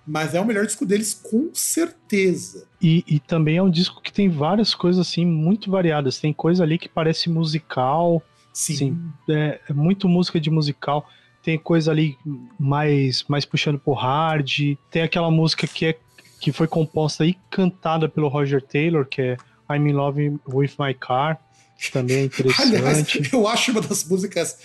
Mas 0.06 0.34
é 0.34 0.40
o 0.40 0.44
melhor 0.46 0.64
disco 0.64 0.86
deles, 0.86 1.12
com 1.12 1.50
certeza. 1.52 2.66
E, 2.80 3.04
e 3.06 3.20
também 3.20 3.58
é 3.58 3.62
um 3.62 3.70
disco 3.70 4.00
que 4.00 4.12
tem 4.12 4.28
várias 4.30 4.74
coisas 4.74 5.06
assim 5.06 5.26
muito 5.26 5.70
variadas. 5.70 6.18
Tem 6.18 6.32
coisa 6.32 6.62
ali 6.62 6.78
que 6.78 6.88
parece 6.88 7.28
musical, 7.28 8.22
Sim. 8.54 8.76
Sim, 8.76 9.12
é, 9.28 9.60
é 9.68 9.72
muito 9.72 10.08
música 10.08 10.40
de 10.40 10.48
musical. 10.48 11.06
Tem 11.42 11.58
coisa 11.58 11.90
ali 11.90 12.16
mais, 12.58 13.24
mais 13.28 13.44
puxando 13.44 13.78
pro 13.78 13.92
hard. 13.92 14.76
Tem 14.90 15.02
aquela 15.02 15.30
música 15.30 15.66
que, 15.66 15.86
é, 15.86 15.98
que 16.40 16.52
foi 16.52 16.68
composta 16.68 17.26
e 17.26 17.34
cantada 17.50 18.08
pelo 18.08 18.28
Roger 18.28 18.62
Taylor, 18.62 19.04
que 19.04 19.20
é 19.20 19.36
I'm 19.68 19.90
in 19.90 19.92
Love 19.92 20.38
with 20.48 20.70
My 20.78 20.94
Car. 20.94 21.38
Que 21.76 21.92
Também 21.92 22.16
é 22.18 22.24
interessante. 22.24 22.76
Aliás, 22.76 23.08
eu 23.32 23.46
acho 23.48 23.70
uma 23.70 23.80
das 23.80 24.04
músicas 24.04 24.58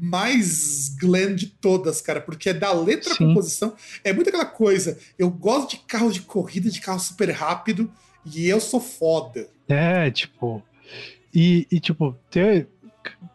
mais 0.00 0.94
Glenn 1.00 1.34
de 1.34 1.46
todas, 1.46 2.00
cara, 2.00 2.20
porque 2.20 2.50
é 2.50 2.54
da 2.54 2.72
letra 2.72 3.12
à 3.12 3.16
composição. 3.16 3.74
É 4.04 4.12
muito 4.12 4.28
aquela 4.28 4.46
coisa. 4.46 4.98
Eu 5.18 5.30
gosto 5.30 5.70
de 5.70 5.78
carros 5.78 6.14
de 6.14 6.20
corrida, 6.22 6.70
de 6.70 6.80
carro 6.80 7.00
super 7.00 7.30
rápido, 7.30 7.90
e 8.24 8.48
eu 8.48 8.60
sou 8.60 8.80
foda. 8.80 9.48
É, 9.68 10.10
tipo. 10.10 10.62
E, 11.34 11.66
e, 11.70 11.80
tipo, 11.80 12.16
tem. 12.30 12.66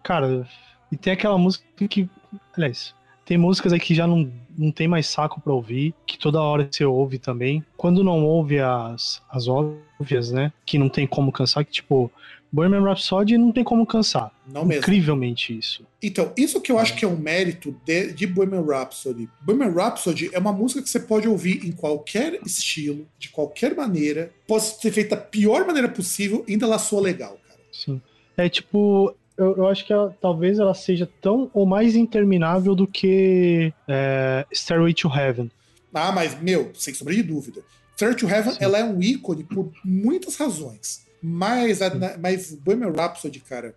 Cara, 0.03 0.47
e 0.91 0.97
tem 0.97 1.13
aquela 1.13 1.37
música 1.37 1.65
que. 1.87 2.09
Aliás, 2.55 2.93
tem 3.25 3.37
músicas 3.37 3.73
aí 3.73 3.79
que 3.79 3.95
já 3.95 4.05
não, 4.05 4.31
não 4.57 4.71
tem 4.71 4.87
mais 4.87 5.07
saco 5.07 5.41
pra 5.41 5.53
ouvir, 5.53 5.93
que 6.05 6.17
toda 6.17 6.41
hora 6.41 6.67
você 6.69 6.85
ouve 6.85 7.17
também. 7.17 7.65
Quando 7.75 8.03
não 8.03 8.23
ouve 8.23 8.59
as, 8.59 9.21
as 9.29 9.47
óbvias, 9.47 10.31
né? 10.31 10.53
Que 10.65 10.77
não 10.77 10.89
tem 10.89 11.07
como 11.07 11.31
cansar, 11.31 11.65
que 11.65 11.71
tipo. 11.71 12.11
Bohemian 12.55 12.83
Rhapsody 12.83 13.37
não 13.37 13.51
tem 13.51 13.65
como 13.65 13.85
cansar. 13.85 14.31
Não 14.47 14.63
mesmo. 14.63 14.81
Incrivelmente 14.81 15.57
isso. 15.57 15.85
Então, 16.01 16.31
isso 16.37 16.61
que 16.61 16.71
eu 16.71 16.79
acho 16.79 16.95
que 16.95 17.03
é 17.03 17.07
um 17.07 17.17
mérito 17.17 17.75
de, 17.85 18.13
de 18.13 18.25
Bohemian 18.25 18.61
Rhapsody. 18.61 19.29
Bohemian 19.41 19.73
Rhapsody 19.73 20.29
é 20.31 20.39
uma 20.39 20.53
música 20.53 20.81
que 20.81 20.89
você 20.89 21.01
pode 21.01 21.27
ouvir 21.27 21.65
em 21.65 21.73
qualquer 21.73 22.39
estilo, 22.45 23.05
de 23.19 23.27
qualquer 23.27 23.75
maneira, 23.75 24.31
pode 24.47 24.63
ser 24.63 24.91
feita 24.91 25.17
da 25.17 25.21
pior 25.21 25.67
maneira 25.67 25.89
possível, 25.89 26.45
ainda 26.47 26.65
ela 26.65 26.79
soa 26.79 27.01
legal, 27.01 27.37
cara. 27.45 27.59
Sim. 27.73 28.01
É 28.37 28.47
tipo. 28.47 29.13
Eu, 29.37 29.57
eu 29.57 29.67
acho 29.67 29.85
que 29.85 29.91
ela, 29.91 30.15
talvez 30.21 30.59
ela 30.59 30.73
seja 30.73 31.09
tão 31.21 31.51
ou 31.53 31.65
mais 31.65 31.93
interminável 31.93 32.73
do 32.73 32.87
que 32.87 33.73
é, 33.85 34.45
Stairway 34.53 34.93
to 34.93 35.09
Heaven. 35.13 35.51
Ah, 35.93 36.13
mas, 36.13 36.41
meu, 36.41 36.71
sem 36.73 36.93
sombra 36.93 37.13
de 37.13 37.21
dúvida. 37.21 37.61
Third 37.97 38.15
to 38.17 38.29
Heaven, 38.29 38.53
Sim. 38.53 38.59
ela 38.61 38.77
é 38.77 38.83
um 38.83 39.01
ícone 39.01 39.43
por 39.43 39.71
muitas 39.83 40.37
razões. 40.37 41.04
Mas, 41.27 41.81
a, 41.81 42.17
mas 42.19 42.53
Bohemian 42.53 42.91
Rhapsody, 42.91 43.39
cara, 43.39 43.75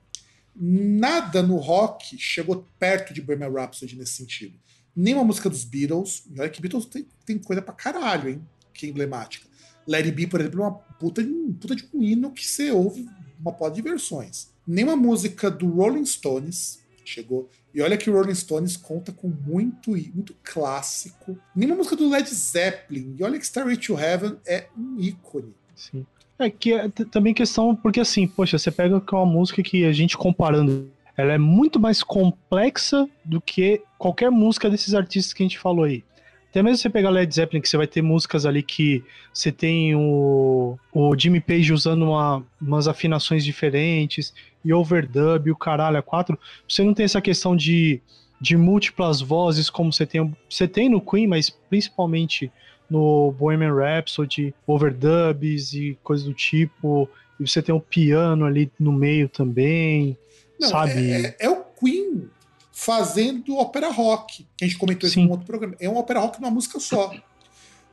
nada 0.55 1.43
no 1.43 1.57
rock 1.57 2.19
chegou 2.19 2.67
perto 2.79 3.15
de 3.15 3.23
Bohemian 3.23 3.51
Rhapsody 3.51 3.97
nesse 3.97 4.13
sentido. 4.13 4.59
Nem 4.95 5.15
uma 5.15 5.25
música 5.25 5.49
dos 5.49 5.65
Beatles. 5.65 6.25
E 6.31 6.39
olha 6.39 6.51
que 6.51 6.61
Beatles 6.61 6.85
tem, 6.85 7.07
tem 7.25 7.39
coisa 7.39 7.63
pra 7.63 7.73
caralho, 7.73 8.29
hein? 8.29 8.47
Que 8.75 8.85
é 8.85 8.89
emblemática. 8.91 9.47
It 9.91 10.13
Be, 10.13 10.27
por 10.27 10.41
exemplo, 10.41 10.61
é 10.61 10.65
uma 10.65 10.73
puta 10.73 11.25
de, 11.25 11.31
um 11.31 11.55
puta 11.55 11.75
de 11.75 11.89
um 11.95 12.03
hino 12.03 12.31
que 12.33 12.47
você 12.47 12.71
ouve 12.71 13.09
uma 13.41 13.51
pó 13.51 13.71
de 13.71 13.81
versões. 13.81 14.51
Nem 14.67 14.85
uma 14.85 14.97
música 14.97 15.51
do 15.51 15.71
Rolling 15.71 16.05
Stones 16.05 16.81
chegou. 17.03 17.49
E 17.73 17.81
olha 17.81 17.97
que 17.97 18.11
o 18.11 18.13
Rolling 18.13 18.35
Stones 18.35 18.77
conta 18.77 19.11
com 19.11 19.29
muito, 19.29 19.93
muito 19.93 20.37
clássico. 20.43 21.39
Nem 21.57 21.67
uma 21.71 21.77
música 21.77 21.97
do 21.97 22.11
Led 22.11 22.29
Zeppelin. 22.29 23.17
E 23.19 23.23
olha 23.23 23.39
que 23.39 23.45
Starway 23.47 23.79
to 23.79 23.99
Heaven 23.99 24.37
é 24.47 24.69
um 24.77 25.01
ícone. 25.01 25.55
Sim. 25.75 26.05
É 26.39 26.49
que 26.49 26.73
é 26.73 26.89
também 26.89 27.35
questão, 27.35 27.75
porque 27.75 28.01
assim, 28.01 28.27
poxa, 28.27 28.59
você 28.59 28.71
pega 28.71 29.03
é 29.11 29.15
uma 29.15 29.27
música 29.27 29.63
que 29.63 29.85
a 29.85 29.93
gente 29.93 30.17
comparando, 30.17 30.89
ela 31.17 31.33
é 31.33 31.39
muito 31.39 31.81
mais 31.81 32.03
complexa 32.03 33.09
do 33.25 33.41
que 33.41 33.83
qualquer 33.99 34.31
música 34.31 34.71
desses 34.71 34.95
artistas 34.95 35.33
que 35.33 35.43
a 35.43 35.47
gente 35.47 35.59
falou 35.59 35.85
aí. 35.85 36.05
Até 36.49 36.63
mesmo 36.63 36.79
você 36.79 36.89
pegar 36.89 37.11
Led 37.11 37.35
Zeppelin, 37.35 37.61
que 37.61 37.69
você 37.69 37.77
vai 37.77 37.87
ter 37.87 38.03
músicas 38.03 38.47
ali 38.47 38.63
que 38.63 39.05
você 39.35 39.53
tem 39.53 39.95
o, 39.95 40.79
o 40.93 41.17
Jimmy 41.19 41.41
Page 41.41 41.73
usando 41.73 42.05
uma- 42.05 42.43
umas 42.61 42.89
afinações 42.89 43.45
diferentes, 43.45 44.33
e 44.65 44.73
overdub, 44.73 45.49
e 45.49 45.51
o 45.51 45.57
caralho, 45.57 45.99
a 45.99 46.03
quatro. 46.03 46.39
Você 46.69 46.83
não 46.83 46.95
tem 46.95 47.05
essa 47.05 47.21
questão 47.21 47.57
de, 47.57 48.01
de 48.41 48.57
múltiplas 48.57 49.21
vozes 49.21 49.69
como 49.71 49.93
você 49.93 50.07
tem, 50.07 50.35
você 50.49 50.67
tem 50.67 50.89
no 50.89 51.01
Queen, 51.01 51.27
mas 51.27 51.51
principalmente 51.51 52.51
no 52.91 53.33
Bohemian 53.33 53.75
Rhapsody, 53.75 54.55
overdubs 54.67 55.73
e 55.75 55.99
coisas 56.03 56.27
do 56.27 56.35
tipo. 56.35 57.09
E 57.39 57.47
você 57.49 57.63
tem 57.63 57.75
um 57.75 57.81
piano 57.81 58.45
ali 58.45 58.71
no 58.79 58.93
meio 58.93 59.29
também, 59.29 60.17
Não, 60.61 60.69
sabe? 60.69 61.11
É, 61.11 61.21
é- 61.21 61.37
é 61.41 61.51
o 61.51 61.63
Queen 61.65 62.29
fazendo 62.73 63.57
ópera 63.57 63.91
rock. 63.91 64.47
Que 64.57 64.65
a 64.65 64.69
gente 64.69 64.79
comentou 64.79 65.09
isso 65.09 65.19
em 65.21 65.27
um 65.27 65.31
outro 65.31 65.47
programa. 65.47 65.75
É 65.81 65.89
um 65.89 65.97
ópera 65.97 66.21
rock 66.21 66.41
numa 66.41 66.51
música 66.51 66.79
só. 66.81 67.13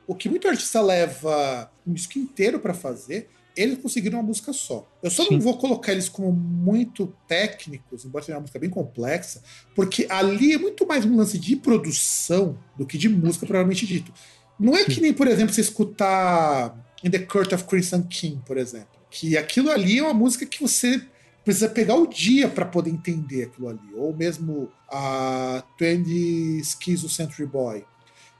O 0.06 0.14
que 0.14 0.28
muito 0.28 0.46
artista 0.48 0.80
leva 0.80 1.70
um 1.86 1.92
disco 1.92 2.18
inteiro 2.18 2.60
pra 2.60 2.72
fazer, 2.72 3.28
eles 3.56 3.78
conseguiram 3.78 4.18
uma 4.20 4.24
música 4.26 4.52
só. 4.52 4.86
Eu 5.02 5.10
só 5.10 5.24
Sim. 5.24 5.32
não 5.32 5.40
vou 5.40 5.56
colocar 5.56 5.90
eles 5.92 6.08
como 6.08 6.30
muito 6.30 7.12
técnicos, 7.26 8.04
embora 8.04 8.24
seja 8.24 8.36
uma 8.36 8.42
música 8.42 8.58
bem 8.58 8.70
complexa, 8.70 9.42
porque 9.74 10.06
ali 10.10 10.52
é 10.52 10.58
muito 10.58 10.86
mais 10.86 11.04
um 11.04 11.16
lance 11.16 11.38
de 11.38 11.56
produção 11.56 12.56
do 12.76 12.86
que 12.86 12.98
de 12.98 13.08
música, 13.08 13.46
provavelmente 13.46 13.86
dito. 13.86 14.12
Não 14.58 14.76
é 14.76 14.84
que 14.84 15.00
nem, 15.00 15.12
por 15.12 15.26
exemplo, 15.28 15.54
você 15.54 15.60
escutar 15.60 16.74
In 17.04 17.10
the 17.10 17.18
Court 17.18 17.52
of 17.52 17.64
Crimson 17.64 18.02
King, 18.02 18.42
por 18.46 18.56
exemplo. 18.56 18.88
Que 19.10 19.36
aquilo 19.36 19.70
ali 19.70 19.98
é 19.98 20.02
uma 20.02 20.14
música 20.14 20.46
que 20.46 20.60
você 20.60 21.00
precisa 21.44 21.68
pegar 21.68 21.94
o 21.94 22.06
dia 22.06 22.48
para 22.48 22.64
poder 22.64 22.90
entender 22.90 23.44
aquilo 23.44 23.68
ali. 23.68 23.94
Ou 23.94 24.14
mesmo 24.14 24.70
a 24.88 25.62
20 25.78 26.62
Schizo 26.64 27.08
Century 27.08 27.46
Boy. 27.46 27.84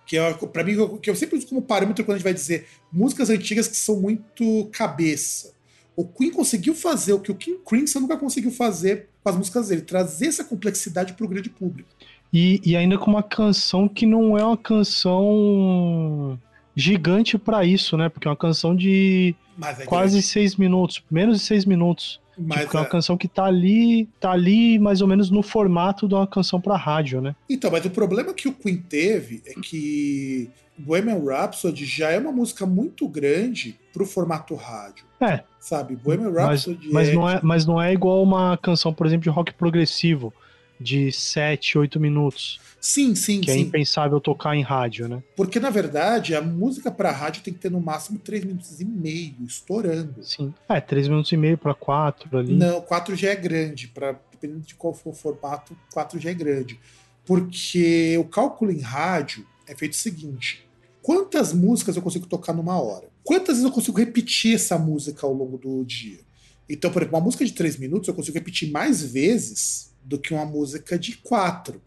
Que 0.06 0.16
é, 0.16 0.32
para 0.34 0.64
mim, 0.64 0.74
que 1.00 1.10
eu 1.10 1.16
sempre 1.16 1.36
uso 1.36 1.46
como 1.46 1.62
parâmetro 1.62 2.04
quando 2.04 2.16
a 2.16 2.18
gente 2.18 2.24
vai 2.24 2.34
dizer 2.34 2.66
músicas 2.92 3.28
antigas 3.30 3.68
que 3.68 3.76
são 3.76 4.00
muito 4.00 4.68
cabeça. 4.72 5.52
O 5.94 6.06
Queen 6.06 6.30
conseguiu 6.30 6.74
fazer 6.74 7.12
o 7.12 7.20
que 7.20 7.30
o 7.30 7.34
King 7.34 7.60
Crimson 7.66 8.00
nunca 8.00 8.16
conseguiu 8.16 8.50
fazer 8.50 9.08
com 9.22 9.30
as 9.30 9.36
músicas 9.36 9.68
dele, 9.68 9.82
trazer 9.82 10.26
essa 10.26 10.44
complexidade 10.44 11.14
para 11.14 11.24
o 11.24 11.28
grande 11.28 11.50
público. 11.50 11.88
E, 12.32 12.60
e 12.64 12.76
ainda 12.76 12.98
com 12.98 13.10
uma 13.10 13.22
canção 13.22 13.88
que 13.88 14.04
não 14.04 14.36
é 14.36 14.44
uma 14.44 14.56
canção 14.56 16.38
gigante 16.74 17.38
pra 17.38 17.64
isso, 17.64 17.96
né? 17.96 18.08
Porque 18.08 18.28
é 18.28 18.30
uma 18.30 18.36
canção 18.36 18.74
de 18.76 19.34
Mas 19.56 19.80
é 19.80 19.84
quase 19.84 20.12
grande. 20.14 20.26
seis 20.26 20.56
minutos, 20.56 21.02
menos 21.10 21.38
de 21.38 21.44
seis 21.44 21.64
minutos. 21.64 22.20
Mas 22.38 22.60
tipo, 22.60 22.72
que 22.72 22.76
é 22.76 22.80
uma 22.80 22.86
é- 22.86 22.90
canção 22.90 23.16
que 23.16 23.28
tá 23.28 23.44
ali, 23.44 24.06
tá 24.20 24.32
ali 24.32 24.78
mais 24.78 25.00
ou 25.00 25.08
menos 25.08 25.30
no 25.30 25.42
formato 25.42 26.06
de 26.06 26.14
uma 26.14 26.26
canção 26.26 26.60
pra 26.60 26.76
rádio, 26.76 27.20
né? 27.20 27.34
Então, 27.48 27.70
mas 27.70 27.84
o 27.86 27.90
problema 27.90 28.34
que 28.34 28.46
o 28.46 28.52
Queen 28.52 28.76
teve 28.76 29.42
é 29.46 29.54
que 29.54 30.50
Bohemian 30.76 31.18
Rhapsody 31.24 31.86
já 31.86 32.10
é 32.10 32.18
uma 32.18 32.32
música 32.32 32.66
muito 32.66 33.08
grande 33.08 33.74
pro 33.92 34.04
formato 34.04 34.54
rádio. 34.54 35.06
É, 35.18 35.42
Sabe? 35.58 35.96
Bohemian 35.96 36.30
mas, 36.30 36.66
Rhapsody 36.66 36.92
mas, 36.92 37.08
é... 37.08 37.12
não 37.14 37.28
é, 37.28 37.40
mas 37.42 37.66
não 37.66 37.80
é 37.82 37.92
igual 37.92 38.22
uma 38.22 38.58
canção, 38.58 38.92
por 38.92 39.06
exemplo, 39.06 39.24
de 39.24 39.30
rock 39.30 39.54
progressivo, 39.54 40.32
de 40.80 41.10
sete, 41.12 41.78
oito 41.78 41.98
minutos, 41.98 42.60
Sim, 42.86 43.16
sim, 43.16 43.40
que 43.40 43.50
é 43.50 43.54
sim. 43.54 43.60
impensável 43.62 44.20
tocar 44.20 44.54
em 44.54 44.62
rádio, 44.62 45.08
né? 45.08 45.20
Porque, 45.34 45.58
na 45.58 45.70
verdade, 45.70 46.36
a 46.36 46.40
música 46.40 46.88
pra 46.88 47.10
rádio 47.10 47.42
tem 47.42 47.52
que 47.52 47.58
ter 47.58 47.70
no 47.70 47.80
máximo 47.80 48.16
3 48.16 48.44
minutos 48.44 48.80
e 48.80 48.84
meio, 48.84 49.34
estourando. 49.44 50.22
Sim. 50.22 50.54
É, 50.68 50.80
três 50.80 51.08
minutos 51.08 51.32
e 51.32 51.36
meio 51.36 51.58
pra 51.58 51.74
quatro 51.74 52.38
ali. 52.38 52.54
Não, 52.54 52.80
4 52.80 53.16
já 53.16 53.30
é 53.30 53.34
grande. 53.34 53.88
Pra, 53.88 54.16
dependendo 54.30 54.60
de 54.60 54.76
qual 54.76 54.94
for 54.94 55.10
o 55.10 55.12
formato, 55.12 55.76
4 55.92 56.20
já 56.20 56.30
é 56.30 56.34
grande. 56.34 56.78
Porque 57.24 58.16
o 58.18 58.24
cálculo 58.24 58.70
em 58.70 58.80
rádio 58.80 59.44
é 59.66 59.74
feito 59.74 59.94
o 59.94 59.96
seguinte: 59.96 60.64
quantas 61.02 61.52
músicas 61.52 61.96
eu 61.96 62.02
consigo 62.02 62.26
tocar 62.26 62.52
numa 62.52 62.80
hora? 62.80 63.08
Quantas 63.24 63.56
vezes 63.56 63.64
eu 63.64 63.72
consigo 63.72 63.98
repetir 63.98 64.54
essa 64.54 64.78
música 64.78 65.26
ao 65.26 65.32
longo 65.32 65.58
do 65.58 65.84
dia? 65.84 66.20
Então, 66.68 66.92
por 66.92 67.02
exemplo, 67.02 67.18
uma 67.18 67.24
música 67.24 67.44
de 67.44 67.52
3 67.52 67.78
minutos 67.78 68.06
eu 68.06 68.14
consigo 68.14 68.38
repetir 68.38 68.70
mais 68.70 69.02
vezes 69.02 69.92
do 70.06 70.18
que 70.18 70.32
uma 70.32 70.46
música 70.46 70.98
de 70.98 71.16
4. 71.18 71.82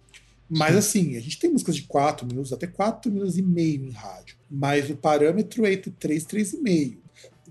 Mas 0.50 0.72
Sim. 0.72 0.78
assim, 0.78 1.18
a 1.18 1.22
gente 1.22 1.40
tem 1.40 1.52
músicas 1.52 1.76
de 1.76 1.84
4 1.84 2.26
minutos, 2.26 2.52
até 2.52 2.68
4 2.68 3.12
minutos 3.12 3.38
e 3.38 3.42
meio 3.42 3.86
em 3.86 3.92
rádio. 3.92 4.36
Mas 4.50 4.90
o 4.90 4.96
parâmetro 4.96 5.66
é 5.66 5.74
entre 5.74 5.92
3 5.92 6.24
e 6.24 6.26
3,5 6.28 6.98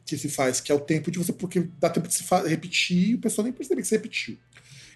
que 0.04 0.16
se 0.16 0.28
faz, 0.28 0.60
que 0.60 0.72
é 0.72 0.74
o 0.74 0.80
tempo 0.80 1.10
de 1.10 1.18
você, 1.18 1.32
porque 1.32 1.68
dá 1.78 1.90
tempo 1.90 2.08
de 2.08 2.14
se 2.14 2.24
repetir 2.46 3.10
e 3.10 3.14
o 3.14 3.18
pessoal 3.18 3.44
nem 3.44 3.52
perceber 3.52 3.82
que 3.82 3.88
você 3.88 3.96
repetiu. 3.96 4.38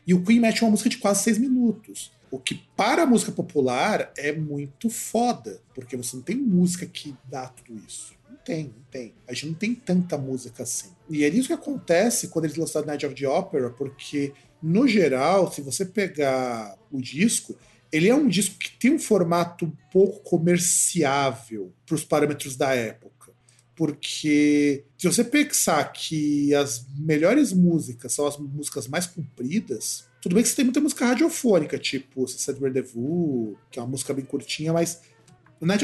E 0.07 0.15
o 0.15 0.23
Queen 0.23 0.41
mete 0.41 0.63
uma 0.63 0.71
música 0.71 0.89
de 0.89 0.99
quase 0.99 1.23
seis 1.23 1.39
minutos. 1.39 2.11
O 2.31 2.39
que 2.39 2.55
para 2.75 3.03
a 3.03 3.07
música 3.07 3.31
popular 3.31 4.11
é 4.17 4.33
muito 4.33 4.89
foda, 4.89 5.61
porque 5.75 5.97
você 5.97 6.17
não 6.17 6.23
tem 6.23 6.37
música 6.37 6.87
que 6.87 7.15
dá 7.29 7.47
tudo 7.49 7.79
isso. 7.87 8.15
Não 8.29 8.39
tem, 8.39 8.65
não 8.65 8.85
tem. 8.91 9.13
A 9.29 9.35
gente 9.35 9.47
não 9.49 9.55
tem 9.55 9.75
tanta 9.75 10.17
música 10.17 10.63
assim. 10.63 10.89
E 11.11 11.25
é 11.25 11.29
isso 11.29 11.49
que 11.49 11.53
acontece 11.53 12.29
quando 12.29 12.47
eles 12.47 12.57
lançaram 12.57 12.87
Night 12.87 13.05
of 13.05 13.15
the 13.15 13.29
Opera, 13.29 13.69
porque, 13.69 14.33
no 14.63 14.87
geral, 14.87 15.51
se 15.53 15.61
você 15.61 15.85
pegar 15.85 16.77
o 16.91 17.01
disco, 17.01 17.57
ele 17.91 18.09
é 18.09 18.15
um 18.15 18.29
disco 18.29 18.59
que 18.59 18.71
tem 18.79 18.93
um 18.93 18.99
formato 18.99 19.71
pouco 19.93 20.21
comerciável 20.21 21.73
para 21.85 21.95
os 21.95 22.05
parâmetros 22.05 22.57
da 22.57 22.75
época. 22.75 23.33
Porque 23.75 24.85
se 24.97 25.07
você 25.07 25.25
pensar 25.25 25.85
que 25.93 26.55
as 26.55 26.87
melhores 26.97 27.53
músicas 27.53 28.13
são 28.13 28.27
as 28.27 28.39
músicas 28.39 28.87
mais 28.87 29.07
compridas, 29.07 30.07
tudo 30.21 30.35
bem 30.35 30.43
que 30.43 30.49
você 30.49 30.57
tem 30.57 30.65
muita 30.65 30.81
música 30.81 31.07
radiofônica, 31.07 31.79
tipo 31.79 32.29
Said 32.29 32.61
Rendezvous, 32.61 33.57
que 33.71 33.79
é 33.79 33.83
uma 33.83 33.89
música 33.89 34.15
bem 34.15 34.25
curtinha, 34.25 34.73
mas 34.73 35.01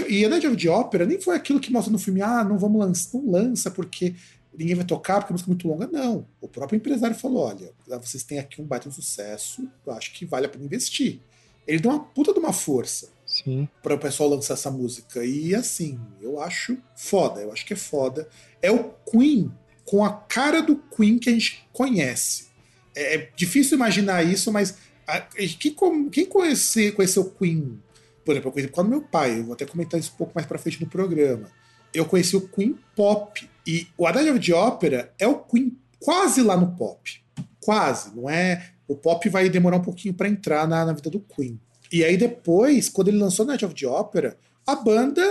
e 0.09 0.25
a 0.25 0.29
Night 0.29 0.45
of 0.45 0.57
the 0.57 0.69
Opera 0.69 1.07
nem 1.07 1.21
foi 1.21 1.37
aquilo 1.37 1.61
que 1.61 1.71
mostra 1.71 1.93
no 1.93 2.01
filme, 2.01 2.21
ah, 2.21 2.43
não 2.43 2.59
vamos 2.59 2.81
lançar, 2.81 3.17
não 3.17 3.31
lança 3.31 3.71
porque 3.71 4.15
ninguém 4.59 4.75
vai 4.75 4.85
tocar, 4.85 5.21
porque 5.21 5.33
a 5.33 5.35
música 5.35 5.49
é 5.49 5.53
muito 5.53 5.69
longa. 5.69 5.87
Não. 5.87 6.27
O 6.41 6.49
próprio 6.49 6.77
empresário 6.77 7.17
falou: 7.17 7.45
olha, 7.47 7.73
vocês 8.01 8.23
têm 8.23 8.39
aqui 8.39 8.61
um 8.61 8.65
baita 8.67 8.91
sucesso, 8.91 9.69
eu 9.87 9.93
acho 9.93 10.13
que 10.13 10.25
vale 10.27 10.47
a 10.47 10.49
pena 10.49 10.65
investir. 10.65 11.21
Ele 11.67 11.79
deu 11.81 11.91
uma 11.91 12.01
puta 12.01 12.33
de 12.33 12.39
uma 12.39 12.53
força 12.53 13.09
para 13.83 13.95
o 13.95 13.99
pessoal 13.99 14.29
lançar 14.31 14.55
essa 14.55 14.71
música. 14.71 15.25
E 15.25 15.55
assim, 15.55 16.01
eu 16.21 16.41
acho 16.41 16.79
foda, 16.97 17.41
eu 17.41 17.53
acho 17.53 17.65
que 17.67 17.75
é 17.75 17.77
foda. 17.77 18.27
É 18.63 18.71
o 18.73 18.91
Queen 19.11 19.53
com 19.85 20.05
a 20.05 20.13
cara 20.13 20.61
do 20.63 20.77
Queen 20.77 21.19
que 21.19 21.29
a 21.29 21.33
gente 21.33 21.67
conhece. 21.73 22.49
É, 22.97 23.15
é 23.17 23.31
difícil 23.37 23.77
imaginar 23.77 24.23
isso, 24.25 24.51
mas 24.51 24.77
a- 25.07 25.21
quem, 25.21 26.09
quem 26.11 26.25
conhece, 26.27 26.91
conheceu 26.93 27.23
o 27.23 27.31
Queen? 27.31 27.79
Por 28.25 28.33
exemplo, 28.33 28.49
eu 28.49 28.53
conheci 28.53 28.69
por 28.71 28.77
causa 28.77 28.91
do 28.91 28.97
meu 28.99 29.03
pai, 29.07 29.39
eu 29.39 29.45
vou 29.45 29.53
até 29.55 29.65
comentar 29.67 30.01
isso 30.01 30.13
um 30.15 30.17
pouco 30.17 30.33
mais 30.35 30.47
pra 30.47 30.59
frente 30.59 30.81
no 30.81 30.89
programa. 30.89 31.51
Eu 31.93 32.05
conheci 32.07 32.35
o 32.37 32.49
Queen 32.49 32.79
Pop. 32.97 33.49
E 33.69 33.87
o 33.99 34.07
A 34.07 34.13
Night 34.15 34.31
of 34.31 34.41
the 34.41 34.55
Opera 34.55 35.13
é 35.19 35.29
o 35.29 35.41
Queen 35.41 35.77
quase 36.01 36.41
lá 36.41 36.57
no 36.57 36.75
pop. 36.75 37.23
Quase, 37.61 38.17
não 38.17 38.31
é? 38.31 38.71
O 38.89 38.97
pop 38.97 39.29
vai 39.29 39.51
demorar 39.51 39.77
um 39.77 39.83
pouquinho 39.83 40.15
para 40.15 40.27
entrar 40.27 40.67
na, 40.67 40.87
na 40.87 40.95
vida 40.95 41.11
do 41.11 41.21
Queen. 41.21 41.61
E 41.93 42.03
aí 42.03 42.17
depois, 42.17 42.89
quando 42.89 43.09
ele 43.09 43.19
lançou 43.19 43.45
Night 43.45 43.67
of 43.67 43.75
the 43.75 43.87
Opera, 43.87 44.39
a 44.67 44.75
banda 44.75 45.23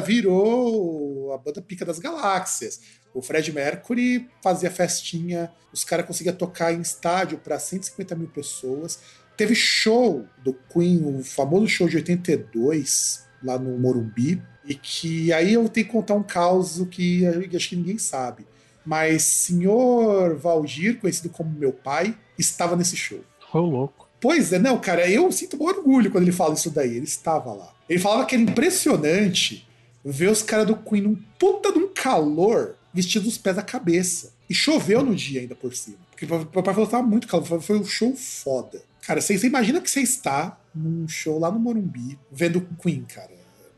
virou 0.00 1.34
a 1.34 1.36
banda 1.36 1.60
pica 1.60 1.84
das 1.84 1.98
galáxias. 1.98 2.80
O 3.12 3.20
Fred 3.20 3.52
Mercury 3.52 4.30
fazia 4.42 4.70
festinha, 4.70 5.52
os 5.70 5.84
caras 5.84 6.06
conseguiam 6.06 6.34
tocar 6.34 6.72
em 6.72 6.80
estádio 6.80 7.36
para 7.36 7.58
150 7.58 8.14
mil 8.14 8.28
pessoas. 8.28 8.98
Teve 9.36 9.54
show 9.54 10.24
do 10.42 10.54
Queen, 10.72 11.04
o 11.04 11.22
famoso 11.22 11.68
show 11.68 11.86
de 11.86 11.96
82, 11.96 13.26
lá 13.42 13.58
no 13.58 13.78
Morumbi, 13.78 14.42
e 14.66 14.74
que 14.74 15.32
aí 15.32 15.52
eu 15.54 15.68
tenho 15.68 15.86
que 15.86 15.92
contar 15.92 16.14
um 16.14 16.22
caos 16.22 16.80
que 16.90 17.24
acho 17.54 17.68
que 17.68 17.76
ninguém 17.76 17.98
sabe. 17.98 18.46
Mas 18.84 19.22
senhor 19.22 20.36
Valdir, 20.36 20.98
conhecido 21.00 21.28
como 21.30 21.50
meu 21.58 21.72
pai, 21.72 22.16
estava 22.38 22.76
nesse 22.76 22.96
show. 22.96 23.20
Foi 23.50 23.60
louco. 23.62 24.08
Pois 24.20 24.52
é, 24.52 24.58
não, 24.58 24.78
cara, 24.78 25.08
eu 25.08 25.30
sinto 25.32 25.56
um 25.62 25.66
orgulho 25.66 26.10
quando 26.10 26.24
ele 26.24 26.32
fala 26.32 26.54
isso 26.54 26.70
daí. 26.70 26.96
Ele 26.96 27.04
estava 27.04 27.52
lá. 27.52 27.72
Ele 27.88 27.98
falava 27.98 28.24
que 28.26 28.34
era 28.34 28.42
impressionante 28.44 29.66
ver 30.04 30.30
os 30.30 30.42
caras 30.42 30.66
do 30.66 30.76
Queen 30.76 31.02
num 31.02 31.16
puta 31.38 31.72
de 31.72 31.78
um 31.78 31.88
calor 31.92 32.74
vestidos 32.92 33.28
dos 33.28 33.38
pés 33.38 33.58
à 33.58 33.62
cabeça. 33.62 34.32
E 34.48 34.54
choveu 34.54 35.02
no 35.02 35.14
dia 35.14 35.40
ainda 35.40 35.54
por 35.54 35.74
cima. 35.74 35.98
Porque 36.10 36.26
o 36.26 36.46
papai 36.46 36.74
falou 36.74 36.86
que 36.86 36.92
tava 36.92 37.06
muito 37.06 37.26
calor. 37.26 37.60
Foi- 37.60 37.78
um 37.78 37.84
show 37.84 38.14
foda. 38.14 38.82
Cara, 39.06 39.20
você, 39.20 39.36
você 39.38 39.46
imagina 39.46 39.80
que 39.80 39.90
você 39.90 40.00
está 40.00 40.58
num 40.74 41.06
show 41.08 41.38
lá 41.38 41.50
no 41.50 41.58
Morumbi 41.58 42.18
vendo 42.32 42.66
Queen, 42.82 43.04
cara. 43.04 43.30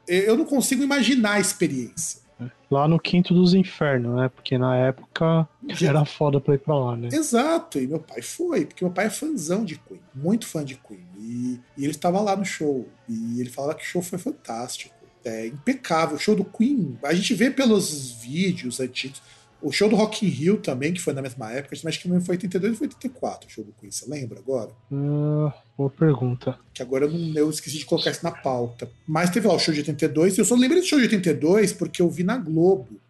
Eu 0.07 0.37
não 0.37 0.45
consigo 0.45 0.83
imaginar 0.83 1.33
a 1.33 1.41
experiência. 1.41 2.27
Lá 2.71 2.87
no 2.89 2.99
Quinto 2.99 3.33
dos 3.33 3.55
Infernos, 3.55 4.17
né? 4.17 4.29
Porque 4.29 4.59
na 4.59 4.77
época 4.77 5.49
era 5.81 6.05
foda 6.05 6.41
pra 6.41 6.55
ir 6.55 6.59
pra 6.59 6.79
lá, 6.79 6.97
né? 6.97 7.09
Exato, 7.13 7.79
e 7.79 7.87
meu 7.87 8.01
pai 8.01 8.21
foi, 8.21 8.67
porque 8.67 8.85
meu 8.85 8.93
pai 8.93 9.07
é 9.07 9.11
fãzão 9.11 9.65
de 9.65 9.77
Queen, 9.77 10.01
muito 10.15 10.47
fã 10.47 10.65
de 10.65 10.75
Queen. 10.75 11.07
E, 11.17 11.61
e 11.77 11.85
ele 11.85 11.93
estava 11.93 12.21
lá 12.21 12.37
no 12.37 12.45
show, 12.45 12.89
e 13.09 13.41
ele 13.41 13.51
falava 13.51 13.75
que 13.75 13.85
o 13.85 13.87
show 13.87 14.03
foi 14.03 14.19
fantástico, 14.19 14.95
é 15.25 15.47
impecável. 15.47 16.17
O 16.17 16.21
show 16.21 16.35
do 16.35 16.45
Queen, 16.45 16.99
a 17.03 17.15
gente 17.15 17.33
vê 17.35 17.51
pelos 17.51 18.11
vídeos 18.13 18.81
antigos, 18.81 19.23
o 19.67 19.73
show 19.73 19.89
do 19.89 19.97
Rock 19.97 20.25
in 20.25 20.29
Rio 20.29 20.59
também, 20.59 20.93
que 20.93 21.01
foi 21.01 21.13
na 21.13 21.21
mesma 21.21 21.51
época, 21.53 21.77
mas 21.83 21.97
que 21.97 22.09
foi 22.21 22.37
82 22.37 22.73
ou 22.73 22.79
foi 22.79 22.87
84 22.87 23.49
o 23.49 23.53
show 23.53 23.65
do 23.65 23.73
Queen, 23.73 23.91
você 23.91 24.09
lembra 24.09 24.39
agora? 24.39 24.71
Ah, 24.93 25.53
boa 25.77 25.91
pergunta. 25.91 26.57
Que 26.73 26.83
agora 26.83 27.07
eu, 27.07 27.11
não, 27.11 27.35
eu 27.35 27.51
esqueci 27.51 27.77
de 27.77 27.85
colocar 27.85 28.13
isso 28.13 28.23
na 28.23 28.31
pauta. 28.31 28.89
Mas 29.05 29.29
teve 29.31 29.49
lá 29.49 29.55
o 29.55 29.59
show 29.59 29.75
de 29.75 29.81
82, 29.81 30.39
e 30.39 30.41
eu 30.41 30.45
só 30.45 30.55
lembrei 30.55 30.81
do 30.81 30.87
show 30.87 31.01
de 31.01 31.07
82 31.07 31.73
porque 31.73 32.01
eu 32.01 32.09
vi 32.09 32.23
na 32.23 32.37
Globo. 32.39 33.01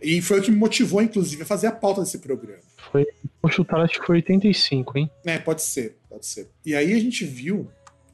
E 0.00 0.22
foi 0.22 0.40
o 0.40 0.42
que 0.42 0.50
me 0.50 0.56
motivou, 0.56 1.02
inclusive, 1.02 1.42
a 1.42 1.46
fazer 1.46 1.66
a 1.66 1.72
pauta 1.72 2.00
desse 2.00 2.18
programa. 2.18 2.62
Foi. 2.90 3.06
Vou 3.42 3.52
chutar, 3.52 3.82
acho 3.82 4.00
que 4.00 4.06
foi 4.06 4.16
85, 4.16 4.96
hein? 4.96 5.10
É, 5.26 5.38
pode 5.38 5.60
ser, 5.60 5.98
pode 6.08 6.24
ser. 6.24 6.48
E 6.64 6.74
aí 6.74 6.94
a 6.94 6.98
gente 6.98 7.26
viu, 7.26 7.68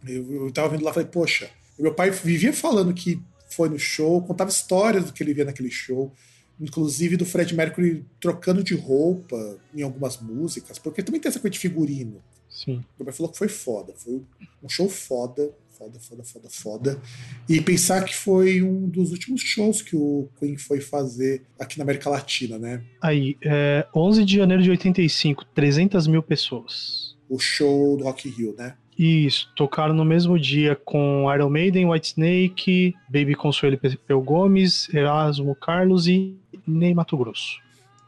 eu, 0.05 0.47
eu 0.47 0.51
tava 0.51 0.71
vendo 0.71 0.83
lá 0.83 0.91
e 0.91 0.95
falei, 0.95 1.09
poxa, 1.09 1.49
meu 1.79 1.95
pai 1.95 2.11
vivia 2.11 2.53
falando 2.53 2.93
que 2.93 3.23
foi 3.51 3.69
no 3.69 3.79
show, 3.79 4.21
contava 4.21 4.51
histórias 4.51 5.05
do 5.05 5.13
que 5.13 5.23
ele 5.23 5.33
via 5.33 5.45
naquele 5.45 5.71
show, 5.71 6.13
inclusive 6.61 7.17
do 7.17 7.27
Fred 7.27 7.55
Mercury 7.55 8.05
trocando 8.21 8.63
de 8.63 8.75
roupa 8.75 9.59
em 9.75 9.83
algumas 9.83 10.21
músicas, 10.21 10.79
porque 10.79 11.03
também 11.03 11.21
tem 11.21 11.29
essa 11.29 11.41
coisa 11.41 11.53
de 11.53 11.59
figurino. 11.59 12.23
Sim. 12.49 12.85
Meu 12.99 13.05
pai 13.05 13.13
falou 13.13 13.33
que 13.33 13.39
foi 13.39 13.49
foda, 13.49 13.93
foi 13.97 14.23
um 14.63 14.69
show 14.69 14.89
foda, 14.89 15.53
foda, 15.77 15.99
foda, 15.99 16.25
foda, 16.25 16.49
foda. 16.49 17.01
E 17.49 17.61
pensar 17.61 18.05
que 18.05 18.15
foi 18.15 18.63
um 18.63 18.89
dos 18.89 19.11
últimos 19.11 19.41
shows 19.43 19.83
que 19.83 19.97
o 19.97 20.29
Queen 20.39 20.57
foi 20.57 20.81
fazer 20.81 21.43
aqui 21.59 21.79
na 21.79 21.85
América 21.85 22.09
Latina, 22.09 22.59
né? 22.59 22.83
Aí, 23.03 23.37
é, 23.43 23.87
11 23.95 24.25
de 24.25 24.37
janeiro 24.37 24.63
de 24.63 24.71
85, 24.71 25.45
300 25.47 26.07
mil 26.07 26.23
pessoas. 26.23 27.17
O 27.29 27.39
show 27.39 27.97
do 27.97 28.05
Rock 28.05 28.29
Rio, 28.29 28.55
né? 28.57 28.77
Isso, 28.99 29.51
tocaram 29.57 29.93
no 29.95 30.05
mesmo 30.05 30.39
dia 30.39 30.77
com 30.85 31.27
Iron 31.35 31.51
Maiden, 31.51 31.87
Whitesnake, 31.87 32.95
Baby 33.09 33.35
Consuelo 33.35 33.75
e 33.75 33.79
Pepeu 33.79 34.21
Gomes, 34.23 34.93
Erasmo 34.95 35.55
Carlos 35.57 36.07
e 36.07 36.37
Ney 36.67 36.95
Mato 36.95 37.17
Grosso. 37.17 37.59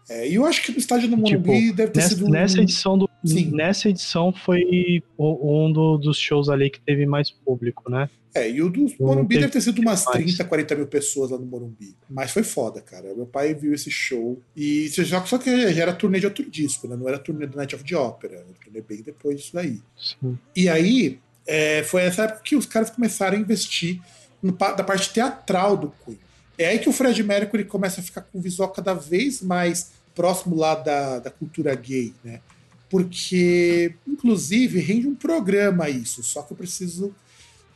É, 0.09 0.29
e 0.29 0.37
eu 0.37 0.47
acho 0.47 0.63
que 0.63 0.71
no 0.71 0.79
estádio 0.79 1.09
do 1.11 1.17
Morumbi 1.17 1.61
Tipo, 1.63 1.77
deve 1.77 1.91
ter 1.91 1.99
Nessa, 1.99 2.15
sido 2.15 2.29
nessa 2.29 2.61
edição 2.63 2.97
do, 2.97 3.11
Sim. 3.25 3.51
nessa 3.51 3.89
edição 3.89 4.33
foi 4.33 5.03
um 5.19 5.73
do- 5.73 5.99
dos 5.99 6.17
shows 6.17 6.49
ali 6.49 6.71
que 6.71 6.79
teve 6.81 7.05
mais 7.07 7.29
público, 7.33 7.91
né? 7.91 8.09
É, 8.37 8.51
e 8.51 8.61
o 8.61 8.69
do 8.69 8.87
Morumbi 9.01 9.39
deve 9.39 9.53
ter 9.53 9.63
sido 9.63 9.81
umas 9.81 10.05
mais. 10.05 10.17
30, 10.19 10.45
40 10.45 10.75
mil 10.75 10.87
pessoas 10.87 11.31
lá 11.31 11.39
no 11.39 11.47
Morumbi. 11.47 11.97
Mas 12.11 12.31
foi 12.31 12.43
foda, 12.43 12.83
cara. 12.83 13.15
Meu 13.15 13.25
pai 13.25 13.55
viu 13.55 13.73
esse 13.73 13.91
show. 13.91 14.39
E 14.55 14.89
só, 14.91 15.25
só 15.25 15.39
que 15.39 15.73
já 15.73 15.83
era 15.83 15.95
turnê 15.95 16.21
de 16.21 16.27
outro 16.27 16.49
disco, 16.49 16.87
né? 16.87 16.97
Não 16.97 17.09
era 17.09 17.19
turnê 17.19 17.47
do 17.47 17.57
Night 17.57 17.75
of 17.75 17.83
the 17.83 17.97
Opera. 17.97 18.35
Era 18.35 18.47
turnê 18.63 18.83
bem 18.83 19.01
depois 19.01 19.39
disso 19.39 19.55
daí. 19.55 19.81
Sim. 19.97 20.39
E 20.55 20.69
aí, 20.69 21.19
é, 21.47 21.83
foi 21.85 22.03
essa 22.03 22.25
época 22.25 22.43
que 22.45 22.57
os 22.57 22.67
caras 22.67 22.91
começaram 22.91 23.39
a 23.39 23.41
investir 23.41 24.01
no 24.43 24.53
da 24.53 24.85
parte 24.85 25.13
teatral 25.13 25.77
do 25.77 25.93
Queen. 26.05 26.19
É 26.59 26.69
aí 26.69 26.79
que 26.79 26.89
o 26.89 26.93
Fred 26.93 27.23
Mercury 27.23 27.65
começa 27.65 28.01
a 28.01 28.05
ficar 28.05 28.21
com 28.21 28.39
um 28.39 28.41
visual 28.41 28.69
cada 28.71 28.93
vez 28.93 29.41
mais 29.41 29.93
próximo 30.15 30.57
lá 30.57 30.75
da, 30.75 31.19
da 31.21 31.31
cultura 31.31 31.75
gay, 31.75 32.15
né? 32.25 32.41
Porque, 32.89 33.95
inclusive, 34.07 34.79
rende 34.79 35.07
um 35.07 35.15
programa 35.15 35.89
isso, 35.89 36.23
só 36.23 36.43
que 36.43 36.53
eu 36.53 36.57
preciso 36.57 37.15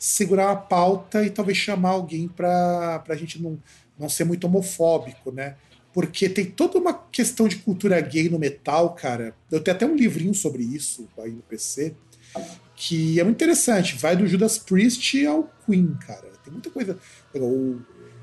segurar 0.01 0.51
a 0.51 0.57
pauta 0.57 1.22
e 1.22 1.28
talvez 1.28 1.59
chamar 1.59 1.90
alguém 1.90 2.26
para 2.26 3.05
a 3.07 3.14
gente 3.14 3.40
não, 3.40 3.59
não 3.98 4.09
ser 4.09 4.24
muito 4.24 4.46
homofóbico, 4.46 5.30
né? 5.30 5.57
Porque 5.92 6.26
tem 6.26 6.46
toda 6.46 6.78
uma 6.78 6.94
questão 6.94 7.46
de 7.46 7.57
cultura 7.57 8.01
gay 8.01 8.30
no 8.30 8.38
metal, 8.38 8.94
cara. 8.94 9.34
Eu 9.51 9.61
tenho 9.61 9.76
até 9.76 9.84
um 9.84 9.94
livrinho 9.94 10.32
sobre 10.32 10.62
isso 10.62 11.07
aí 11.18 11.32
no 11.32 11.42
PC, 11.42 11.94
que 12.74 13.20
é 13.20 13.24
muito 13.24 13.36
interessante. 13.36 13.98
Vai 13.98 14.16
do 14.16 14.26
Judas 14.26 14.57
Priest 14.57 15.26
ao 15.26 15.53
Queen, 15.66 15.94
cara. 16.07 16.28
Tem 16.42 16.51
muita 16.51 16.70
coisa. 16.70 16.98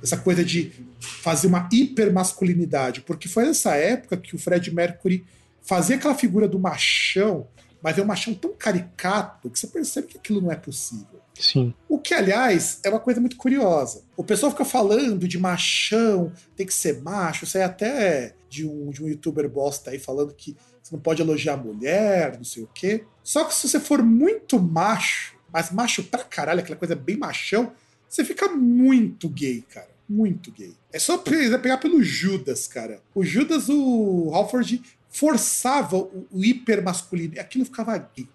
essa 0.01 0.17
coisa 0.17 0.43
de 0.43 0.71
fazer 0.99 1.45
uma 1.45 1.69
hipermasculinidade. 1.71 3.01
Porque 3.01 3.27
foi 3.27 3.45
nessa 3.45 3.75
época 3.75 4.17
que 4.17 4.33
o 4.33 4.39
Fred 4.39 4.73
Mercury 4.73 5.23
fazia 5.61 5.97
aquela 5.97 6.15
figura 6.15 6.47
do 6.47 6.57
machão, 6.57 7.47
mas 7.83 7.99
é 7.99 8.01
um 8.01 8.05
machão 8.05 8.33
tão 8.33 8.53
caricato 8.53 9.47
que 9.49 9.59
você 9.59 9.67
percebe 9.67 10.07
que 10.07 10.17
aquilo 10.17 10.41
não 10.41 10.51
é 10.51 10.55
possível. 10.55 11.16
Sim. 11.39 11.73
O 11.87 11.99
que, 11.99 12.13
aliás, 12.13 12.79
é 12.83 12.89
uma 12.89 12.99
coisa 12.99 13.19
muito 13.19 13.35
curiosa. 13.37 14.03
O 14.15 14.23
pessoal 14.23 14.51
fica 14.51 14.65
falando 14.65 15.27
de 15.27 15.37
machão, 15.37 16.31
tem 16.55 16.65
que 16.65 16.73
ser 16.73 17.01
macho, 17.01 17.45
aí 17.57 17.63
até 17.63 18.33
de 18.49 18.65
um, 18.67 18.89
de 18.89 19.03
um 19.03 19.07
youtuber 19.07 19.47
bosta 19.49 19.91
aí 19.91 19.99
falando 19.99 20.33
que 20.33 20.55
você 20.81 20.95
não 20.95 21.01
pode 21.01 21.21
elogiar 21.21 21.53
a 21.53 21.57
mulher, 21.57 22.37
não 22.37 22.43
sei 22.43 22.63
o 22.63 22.69
quê. 22.73 23.03
Só 23.23 23.43
que 23.43 23.53
se 23.53 23.67
você 23.67 23.79
for 23.79 24.01
muito 24.01 24.59
macho, 24.59 25.35
mas 25.51 25.69
macho 25.71 26.03
pra 26.03 26.23
caralho, 26.23 26.61
aquela 26.61 26.77
coisa 26.79 26.95
bem 26.95 27.17
machão, 27.17 27.71
você 28.07 28.23
fica 28.23 28.47
muito 28.47 29.27
gay, 29.29 29.63
cara. 29.69 29.89
Muito 30.09 30.49
gay. 30.53 30.73
É 30.93 30.99
só 30.99 31.17
pe- 31.17 31.57
pegar 31.57 31.77
pelo 31.77 32.01
Judas, 32.01 32.65
cara. 32.67 33.01
O 33.13 33.25
Judas, 33.25 33.67
o 33.67 34.31
Halford 34.33 34.81
forçava 35.09 35.97
o, 35.97 36.25
o 36.31 36.45
hipermasculino. 36.45 37.33
E 37.35 37.39
aquilo 37.39 37.65
ficava 37.65 37.97
gay. 37.97 38.27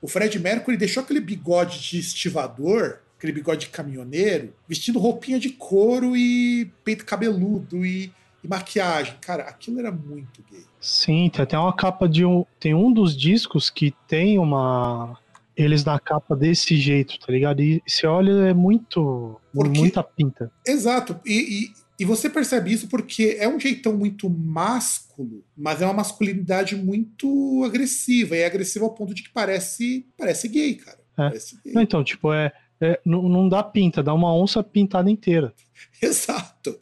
O 0.00 0.08
Fred 0.08 0.38
Mercury 0.38 0.76
deixou 0.76 1.02
aquele 1.02 1.20
bigode 1.20 1.80
de 1.80 1.98
estivador, 1.98 2.98
aquele 3.16 3.32
bigode 3.32 3.66
de 3.66 3.68
caminhoneiro, 3.68 4.52
vestindo 4.68 4.98
roupinha 4.98 5.38
de 5.38 5.50
couro 5.50 6.16
e 6.16 6.70
peito 6.84 7.04
cabeludo 7.04 7.84
e, 7.84 8.12
e 8.42 8.48
maquiagem. 8.48 9.14
Cara, 9.20 9.44
aquilo 9.44 9.80
era 9.80 9.90
muito 9.90 10.42
gay. 10.50 10.64
Sim, 10.80 11.30
tem 11.32 11.42
até 11.42 11.58
uma 11.58 11.74
capa 11.74 12.08
de 12.08 12.24
um. 12.24 12.44
Tem 12.60 12.74
um 12.74 12.92
dos 12.92 13.16
discos 13.16 13.70
que 13.70 13.94
tem 14.06 14.38
uma. 14.38 15.18
Eles 15.56 15.84
na 15.84 15.98
capa 15.98 16.36
desse 16.36 16.76
jeito, 16.76 17.18
tá 17.18 17.32
ligado? 17.32 17.62
E 17.62 17.82
você 17.86 18.06
olha, 18.06 18.30
é 18.48 18.52
muito. 18.52 19.40
Por 19.52 19.70
quê? 19.70 19.78
Muita 19.78 20.02
pinta. 20.02 20.52
Exato. 20.66 21.18
E, 21.24 21.64
e, 21.64 21.85
e 21.98 22.04
você 22.04 22.28
percebe 22.28 22.72
isso 22.72 22.88
porque 22.88 23.36
é 23.40 23.48
um 23.48 23.58
jeitão 23.58 23.96
muito 23.96 24.28
másculo, 24.28 25.42
mas 25.56 25.80
é 25.80 25.86
uma 25.86 25.94
masculinidade 25.94 26.76
muito 26.76 27.62
agressiva. 27.64 28.36
E 28.36 28.40
é 28.40 28.46
agressiva 28.46 28.84
ao 28.84 28.92
ponto 28.92 29.14
de 29.14 29.22
que 29.22 29.30
parece, 29.30 30.06
parece 30.16 30.46
gay, 30.48 30.74
cara. 30.74 30.98
É. 31.12 31.28
Parece 31.28 31.58
gay. 31.64 31.72
Não, 31.72 31.82
então, 31.82 32.04
tipo, 32.04 32.32
é. 32.32 32.52
é, 32.80 33.00
não, 33.04 33.28
não 33.28 33.48
dá 33.48 33.62
pinta, 33.62 34.02
dá 34.02 34.12
uma 34.12 34.34
onça 34.34 34.62
pintada 34.62 35.10
inteira. 35.10 35.54
Exato. 36.00 36.78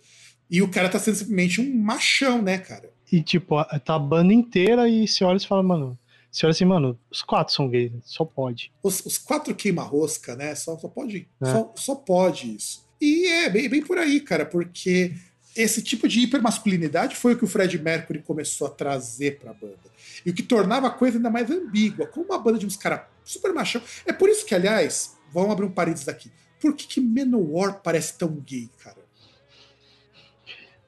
E 0.50 0.60
o 0.60 0.68
cara 0.68 0.88
tá 0.88 0.98
sendo 0.98 1.16
simplesmente 1.16 1.60
um 1.60 1.78
machão, 1.78 2.42
né, 2.42 2.58
cara? 2.58 2.92
E, 3.10 3.22
tipo, 3.22 3.62
tá 3.80 3.94
a 3.94 3.98
banda 3.98 4.32
inteira 4.32 4.88
e 4.88 5.06
você 5.06 5.24
olha 5.24 5.36
e 5.36 5.46
fala, 5.46 5.62
mano. 5.62 5.98
Você 6.30 6.46
olha 6.46 6.50
assim, 6.50 6.64
mano, 6.64 6.98
os 7.08 7.22
quatro 7.22 7.54
são 7.54 7.68
gays, 7.68 7.92
só 8.02 8.24
pode. 8.24 8.72
Os, 8.82 9.06
os 9.06 9.16
quatro 9.16 9.54
queima-rosca, 9.54 10.34
né? 10.34 10.52
Só, 10.56 10.76
só 10.76 10.88
pode. 10.88 11.28
É. 11.40 11.46
Só, 11.46 11.72
só 11.76 11.94
pode 11.94 12.56
isso. 12.56 12.83
E 13.04 13.26
é 13.26 13.50
bem, 13.50 13.68
bem 13.68 13.82
por 13.82 13.98
aí, 13.98 14.20
cara, 14.20 14.46
porque 14.46 15.12
esse 15.56 15.82
tipo 15.82 16.08
de 16.08 16.20
hipermasculinidade 16.20 17.14
foi 17.16 17.34
o 17.34 17.38
que 17.38 17.44
o 17.44 17.48
Fred 17.48 17.78
Mercury 17.78 18.20
começou 18.22 18.66
a 18.66 18.70
trazer 18.70 19.38
pra 19.38 19.52
banda. 19.52 19.76
E 20.24 20.30
o 20.30 20.34
que 20.34 20.42
tornava 20.42 20.86
a 20.86 20.90
coisa 20.90 21.18
ainda 21.18 21.28
mais 21.30 21.50
ambígua. 21.50 22.06
Como 22.06 22.26
uma 22.26 22.38
banda 22.38 22.58
de 22.58 22.66
uns 22.66 22.76
caras 22.76 23.02
super 23.24 23.52
machão. 23.52 23.82
É 24.06 24.12
por 24.12 24.28
isso 24.28 24.46
que, 24.46 24.54
aliás, 24.54 25.16
vamos 25.32 25.50
abrir 25.50 25.66
um 25.66 25.70
parênteses 25.70 26.08
aqui. 26.08 26.30
Por 26.60 26.74
que, 26.74 26.86
que 26.86 27.00
Manowar 27.00 27.80
parece 27.82 28.16
tão 28.16 28.28
gay, 28.46 28.70
cara? 28.82 28.96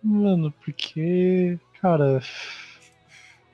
Mano, 0.02 0.54
porque. 0.64 1.58
Cara. 1.80 2.22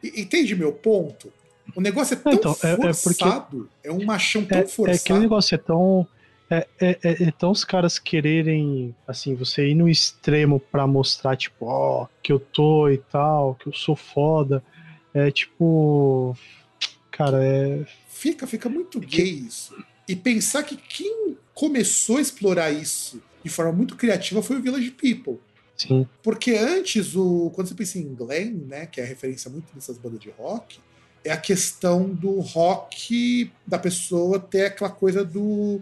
Entende 0.02 0.54
meu 0.54 0.72
ponto? 0.72 1.32
O 1.74 1.80
negócio 1.80 2.14
é 2.14 2.16
tão 2.16 2.32
Então, 2.32 2.56
é- 2.62 2.72
é 2.72 2.76
porque- 2.76 2.94
forçado. 2.94 3.68
É, 3.82 3.90
um 3.90 4.04
machão 4.04 4.44
tão 4.44 4.58
É, 4.58 4.62
é 4.62 4.66
forçado. 4.66 4.98
aquele 4.98 5.18
negócio, 5.20 5.54
é 5.54 5.58
tão. 5.58 6.06
É, 6.52 6.68
é, 6.78 6.98
é, 7.02 7.22
é 7.22 7.30
tão 7.30 7.50
os 7.50 7.64
caras 7.64 7.98
quererem, 7.98 8.94
assim, 9.08 9.34
você 9.34 9.68
ir 9.68 9.74
no 9.74 9.88
extremo 9.88 10.60
pra 10.60 10.86
mostrar, 10.86 11.34
tipo, 11.34 11.64
ó, 11.64 12.06
que 12.22 12.30
eu 12.30 12.38
tô 12.38 12.90
e 12.90 12.98
tal, 12.98 13.54
que 13.54 13.68
eu 13.68 13.72
sou 13.72 13.96
foda. 13.96 14.62
É 15.14 15.30
tipo. 15.30 16.36
Cara, 17.10 17.42
é. 17.42 17.86
Fica, 18.06 18.46
fica 18.46 18.68
muito 18.68 19.00
gay 19.00 19.30
isso. 19.30 19.74
E 20.06 20.14
pensar 20.14 20.62
que 20.62 20.76
quem 20.76 21.38
começou 21.54 22.18
a 22.18 22.20
explorar 22.20 22.70
isso 22.70 23.22
de 23.42 23.48
forma 23.48 23.72
muito 23.72 23.96
criativa 23.96 24.42
foi 24.42 24.56
o 24.58 24.62
Village 24.62 24.90
People. 24.90 25.38
Sim. 25.74 26.06
Porque 26.22 26.52
antes, 26.52 27.16
o, 27.16 27.50
quando 27.54 27.68
você 27.68 27.74
pensa 27.74 27.98
em 27.98 28.14
Glam, 28.14 28.66
né, 28.68 28.86
que 28.86 29.00
é 29.00 29.04
a 29.04 29.06
referência 29.06 29.50
muito 29.50 29.74
dessas 29.74 29.96
bandas 29.96 30.20
de 30.20 30.30
rock, 30.30 30.78
é 31.24 31.32
a 31.32 31.36
questão 31.36 32.08
do 32.08 32.40
rock 32.40 33.50
da 33.66 33.78
pessoa 33.78 34.38
ter 34.38 34.66
aquela 34.66 34.90
coisa 34.90 35.24
do 35.24 35.80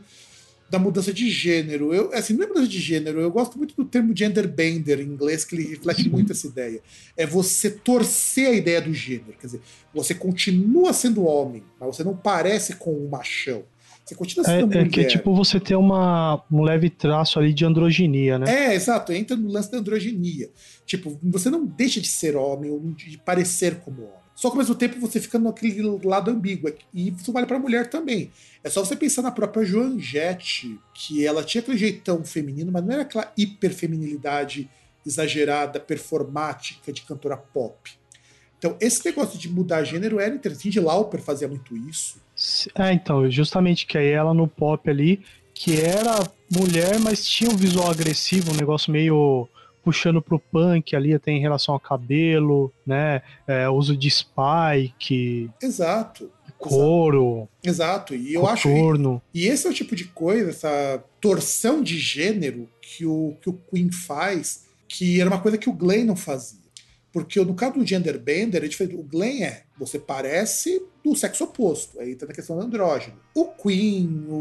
da 0.70 0.78
mudança 0.78 1.12
de 1.12 1.28
gênero. 1.28 1.92
Eu, 1.92 2.14
assim, 2.14 2.32
não 2.34 2.44
é 2.44 2.46
mudança 2.46 2.68
de 2.68 2.78
gênero, 2.78 3.20
eu 3.20 3.30
gosto 3.30 3.58
muito 3.58 3.74
do 3.74 3.84
termo 3.84 4.16
gender 4.16 4.46
bender 4.46 5.00
em 5.00 5.04
inglês, 5.04 5.44
que 5.44 5.56
ele 5.56 5.66
reflete 5.68 6.08
muito 6.08 6.30
essa 6.32 6.46
ideia. 6.46 6.80
É 7.16 7.26
você 7.26 7.70
torcer 7.70 8.46
a 8.48 8.52
ideia 8.52 8.80
do 8.80 8.94
gênero. 8.94 9.34
Quer 9.38 9.46
dizer, 9.46 9.60
você 9.92 10.14
continua 10.14 10.92
sendo 10.92 11.24
homem, 11.26 11.62
mas 11.78 11.96
você 11.96 12.04
não 12.04 12.16
parece 12.16 12.76
com 12.76 12.92
um 12.92 13.08
machão. 13.08 13.64
Você 14.04 14.14
continua 14.14 14.44
É, 14.46 14.60
sendo 14.60 14.72
é 14.72 14.78
mulher. 14.78 14.88
que 14.90 15.04
tipo 15.04 15.34
você 15.34 15.60
ter 15.60 15.76
uma, 15.76 16.42
um 16.50 16.62
leve 16.62 16.88
traço 16.88 17.38
ali 17.38 17.52
de 17.52 17.64
androginia, 17.64 18.38
né? 18.38 18.70
É, 18.70 18.74
exato, 18.74 19.12
entra 19.12 19.36
no 19.36 19.48
lance 19.50 19.70
da 19.70 19.78
androginia. 19.78 20.50
Tipo, 20.86 21.18
você 21.22 21.50
não 21.50 21.64
deixa 21.64 22.00
de 22.00 22.08
ser 22.08 22.34
homem 22.36 22.70
ou 22.70 22.80
de 22.92 23.18
parecer 23.18 23.76
como 23.76 24.02
homem. 24.02 24.19
Só 24.40 24.48
que 24.48 24.54
ao 24.54 24.58
mesmo 24.60 24.74
tempo 24.74 24.98
você 24.98 25.20
fica 25.20 25.38
naquele 25.38 25.82
lado 26.02 26.30
ambíguo. 26.30 26.72
E 26.94 27.10
isso 27.10 27.30
vale 27.30 27.46
pra 27.46 27.58
mulher 27.58 27.90
também. 27.90 28.32
É 28.64 28.70
só 28.70 28.82
você 28.82 28.96
pensar 28.96 29.20
na 29.20 29.30
própria 29.30 29.66
Joan 29.66 29.98
Jett, 29.98 30.80
que 30.94 31.26
ela 31.26 31.44
tinha 31.44 31.60
aquele 31.60 31.76
jeitão 31.76 32.24
feminino, 32.24 32.72
mas 32.72 32.82
não 32.82 32.90
era 32.90 33.02
aquela 33.02 33.30
hiperfeminilidade 33.36 34.66
exagerada, 35.06 35.78
performática 35.78 36.90
de 36.90 37.02
cantora 37.02 37.36
pop. 37.36 37.90
Então, 38.58 38.78
esse 38.80 39.04
negócio 39.04 39.38
de 39.38 39.46
mudar 39.46 39.84
gênero 39.84 40.18
era 40.18 40.34
interessante. 40.34 40.62
Cindy 40.62 40.80
Lauper 40.80 41.20
fazia 41.20 41.46
muito 41.46 41.76
isso. 41.76 42.18
É, 42.74 42.94
então, 42.94 43.30
justamente 43.30 43.84
que 43.84 43.98
aí 43.98 44.08
ela 44.08 44.32
no 44.32 44.48
pop 44.48 44.88
ali, 44.88 45.22
que 45.52 45.78
era 45.78 46.26
mulher, 46.50 46.98
mas 46.98 47.26
tinha 47.26 47.50
um 47.50 47.56
visual 47.56 47.90
agressivo, 47.90 48.52
um 48.52 48.56
negócio 48.56 48.90
meio 48.90 49.46
puxando 49.82 50.20
pro 50.22 50.38
punk 50.38 50.94
ali, 50.94 51.14
até 51.14 51.30
em 51.30 51.40
relação 51.40 51.74
ao 51.74 51.80
cabelo, 51.80 52.72
né? 52.86 53.22
É, 53.46 53.68
uso 53.68 53.96
de 53.96 54.10
spike, 54.10 55.50
Exato. 55.62 56.30
couro, 56.58 57.48
Exato. 57.62 58.14
E 58.14 58.34
eu 58.34 58.46
acho. 58.46 58.68
coturno. 58.68 59.22
E 59.32 59.46
esse 59.46 59.66
é 59.66 59.70
o 59.70 59.74
tipo 59.74 59.96
de 59.96 60.04
coisa, 60.04 60.50
essa 60.50 61.02
torção 61.20 61.82
de 61.82 61.98
gênero 61.98 62.68
que 62.80 63.06
o, 63.06 63.36
que 63.40 63.48
o 63.48 63.58
Queen 63.70 63.90
faz, 63.90 64.66
que 64.88 65.20
era 65.20 65.30
uma 65.30 65.40
coisa 65.40 65.58
que 65.58 65.68
o 65.68 65.72
Glenn 65.72 66.04
não 66.04 66.16
fazia. 66.16 66.59
Porque 67.12 67.42
no 67.44 67.54
caso 67.54 67.74
do 67.74 67.86
gender 67.86 68.18
bender, 68.18 68.62
é 68.62 68.68
diferente. 68.68 68.96
o 68.96 69.02
Glenn 69.02 69.42
é, 69.42 69.64
você 69.76 69.98
parece 69.98 70.82
do 71.02 71.16
sexo 71.16 71.44
oposto, 71.44 71.98
aí 71.98 72.12
entra 72.12 72.28
na 72.28 72.34
questão 72.34 72.56
do 72.56 72.62
andrógeno. 72.62 73.16
O 73.34 73.46
Queen, 73.46 74.26
o, 74.28 74.34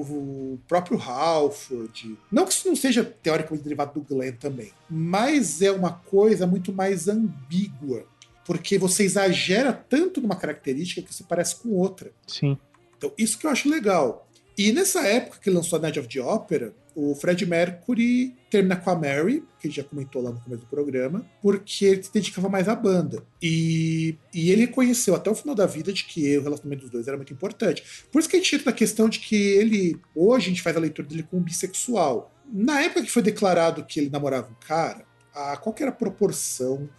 o 0.53 0.59
próprio 0.67 0.99
Halford, 0.99 2.17
não 2.31 2.45
que 2.45 2.51
isso 2.51 2.67
não 2.67 2.75
seja 2.75 3.03
teoricamente 3.03 3.63
derivado 3.63 3.99
do 3.99 4.05
Glenn 4.05 4.33
também, 4.33 4.71
mas 4.89 5.61
é 5.61 5.71
uma 5.71 5.93
coisa 5.93 6.45
muito 6.45 6.71
mais 6.71 7.07
ambígua, 7.07 8.05
porque 8.45 8.77
você 8.77 9.03
exagera 9.03 9.71
tanto 9.73 10.21
numa 10.21 10.35
característica 10.35 11.01
que 11.01 11.13
você 11.13 11.23
parece 11.23 11.55
com 11.55 11.69
outra. 11.69 12.11
Sim. 12.27 12.57
Então, 12.97 13.13
isso 13.17 13.39
que 13.39 13.47
eu 13.47 13.51
acho 13.51 13.69
legal. 13.69 14.28
E 14.59 14.73
nessa 14.73 15.07
época 15.07 15.39
que 15.41 15.49
lançou 15.49 15.79
a 15.79 15.81
Night 15.81 15.97
of 15.97 16.09
the 16.09 16.21
Opera, 16.21 16.73
o 16.93 17.15
Fred 17.15 17.45
Mercury 17.45 18.35
termina 18.49 18.75
com 18.75 18.89
a 18.89 18.95
Mary, 18.95 19.41
que 19.57 19.71
já 19.71 19.85
comentou 19.85 20.21
lá 20.21 20.31
no 20.31 20.41
começo 20.41 20.63
do 20.63 20.67
programa, 20.67 21.25
porque 21.41 21.85
ele 21.85 22.03
se 22.03 22.11
dedicava 22.11 22.49
mais 22.49 22.67
à 22.67 22.75
banda. 22.75 23.23
E, 23.41 24.17
e 24.33 24.51
ele 24.51 24.65
reconheceu 24.65 25.15
até 25.15 25.29
o 25.29 25.35
final 25.35 25.55
da 25.55 25.65
vida 25.65 25.93
de 25.93 26.03
que 26.03 26.37
o 26.37 26.43
relacionamento 26.43 26.81
dos 26.81 26.91
dois 26.91 27.07
era 27.07 27.15
muito 27.15 27.31
importante. 27.31 27.85
Por 28.11 28.19
isso 28.19 28.27
que 28.27 28.35
a 28.35 28.39
gente 28.39 28.53
entra 28.53 28.71
na 28.71 28.75
questão 28.75 29.07
de 29.07 29.19
que 29.19 29.33
ele, 29.33 29.97
hoje 30.13 30.47
a 30.47 30.49
gente 30.49 30.61
faz 30.61 30.75
a 30.75 30.81
leitura 30.81 31.07
dele 31.07 31.23
como 31.23 31.41
bissexual. 31.41 32.29
Na 32.51 32.81
época 32.81 33.03
que 33.03 33.11
foi 33.11 33.21
declarado 33.21 33.85
que 33.85 33.97
ele 33.97 34.09
namorava 34.09 34.49
um 34.51 34.67
cara, 34.67 35.05
a, 35.33 35.55
qual 35.55 35.73
era 35.79 35.91
a 35.91 35.93
proporção, 35.93 36.89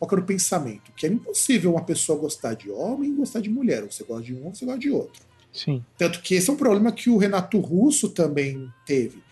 qual 0.00 0.10
era 0.10 0.20
o 0.20 0.26
pensamento? 0.26 0.90
Que 0.96 1.06
era 1.06 1.14
impossível 1.14 1.70
uma 1.70 1.84
pessoa 1.84 2.18
gostar 2.18 2.54
de 2.54 2.72
homem 2.72 3.10
e 3.10 3.14
gostar 3.14 3.38
de 3.38 3.50
mulher. 3.50 3.84
Ou 3.84 3.92
você 3.92 4.02
gosta 4.02 4.24
de 4.24 4.34
um 4.34 4.46
ou 4.46 4.52
você 4.52 4.64
gosta 4.64 4.80
de 4.80 4.90
outro. 4.90 5.22
Sim. 5.54 5.82
Tanto 5.96 6.20
que 6.20 6.34
esse 6.34 6.50
é 6.50 6.52
um 6.52 6.56
problema 6.56 6.90
que 6.92 7.08
o 7.08 7.16
Renato 7.16 7.58
Russo 7.60 8.08
também 8.10 8.68
teve. 8.84 9.22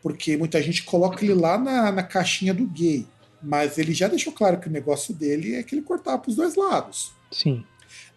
Porque 0.00 0.36
muita 0.36 0.62
gente 0.62 0.82
coloca 0.84 1.22
ele 1.24 1.34
lá 1.34 1.58
na, 1.58 1.92
na 1.92 2.02
caixinha 2.02 2.54
do 2.54 2.66
gay. 2.66 3.04
Mas 3.42 3.76
ele 3.76 3.92
já 3.92 4.06
deixou 4.08 4.32
claro 4.32 4.58
que 4.60 4.68
o 4.68 4.72
negócio 4.72 5.12
dele 5.12 5.56
é 5.56 5.62
que 5.62 5.74
ele 5.74 5.82
cortava 5.82 6.18
pros 6.18 6.36
dois 6.36 6.54
lados. 6.54 7.12
Sim. 7.30 7.64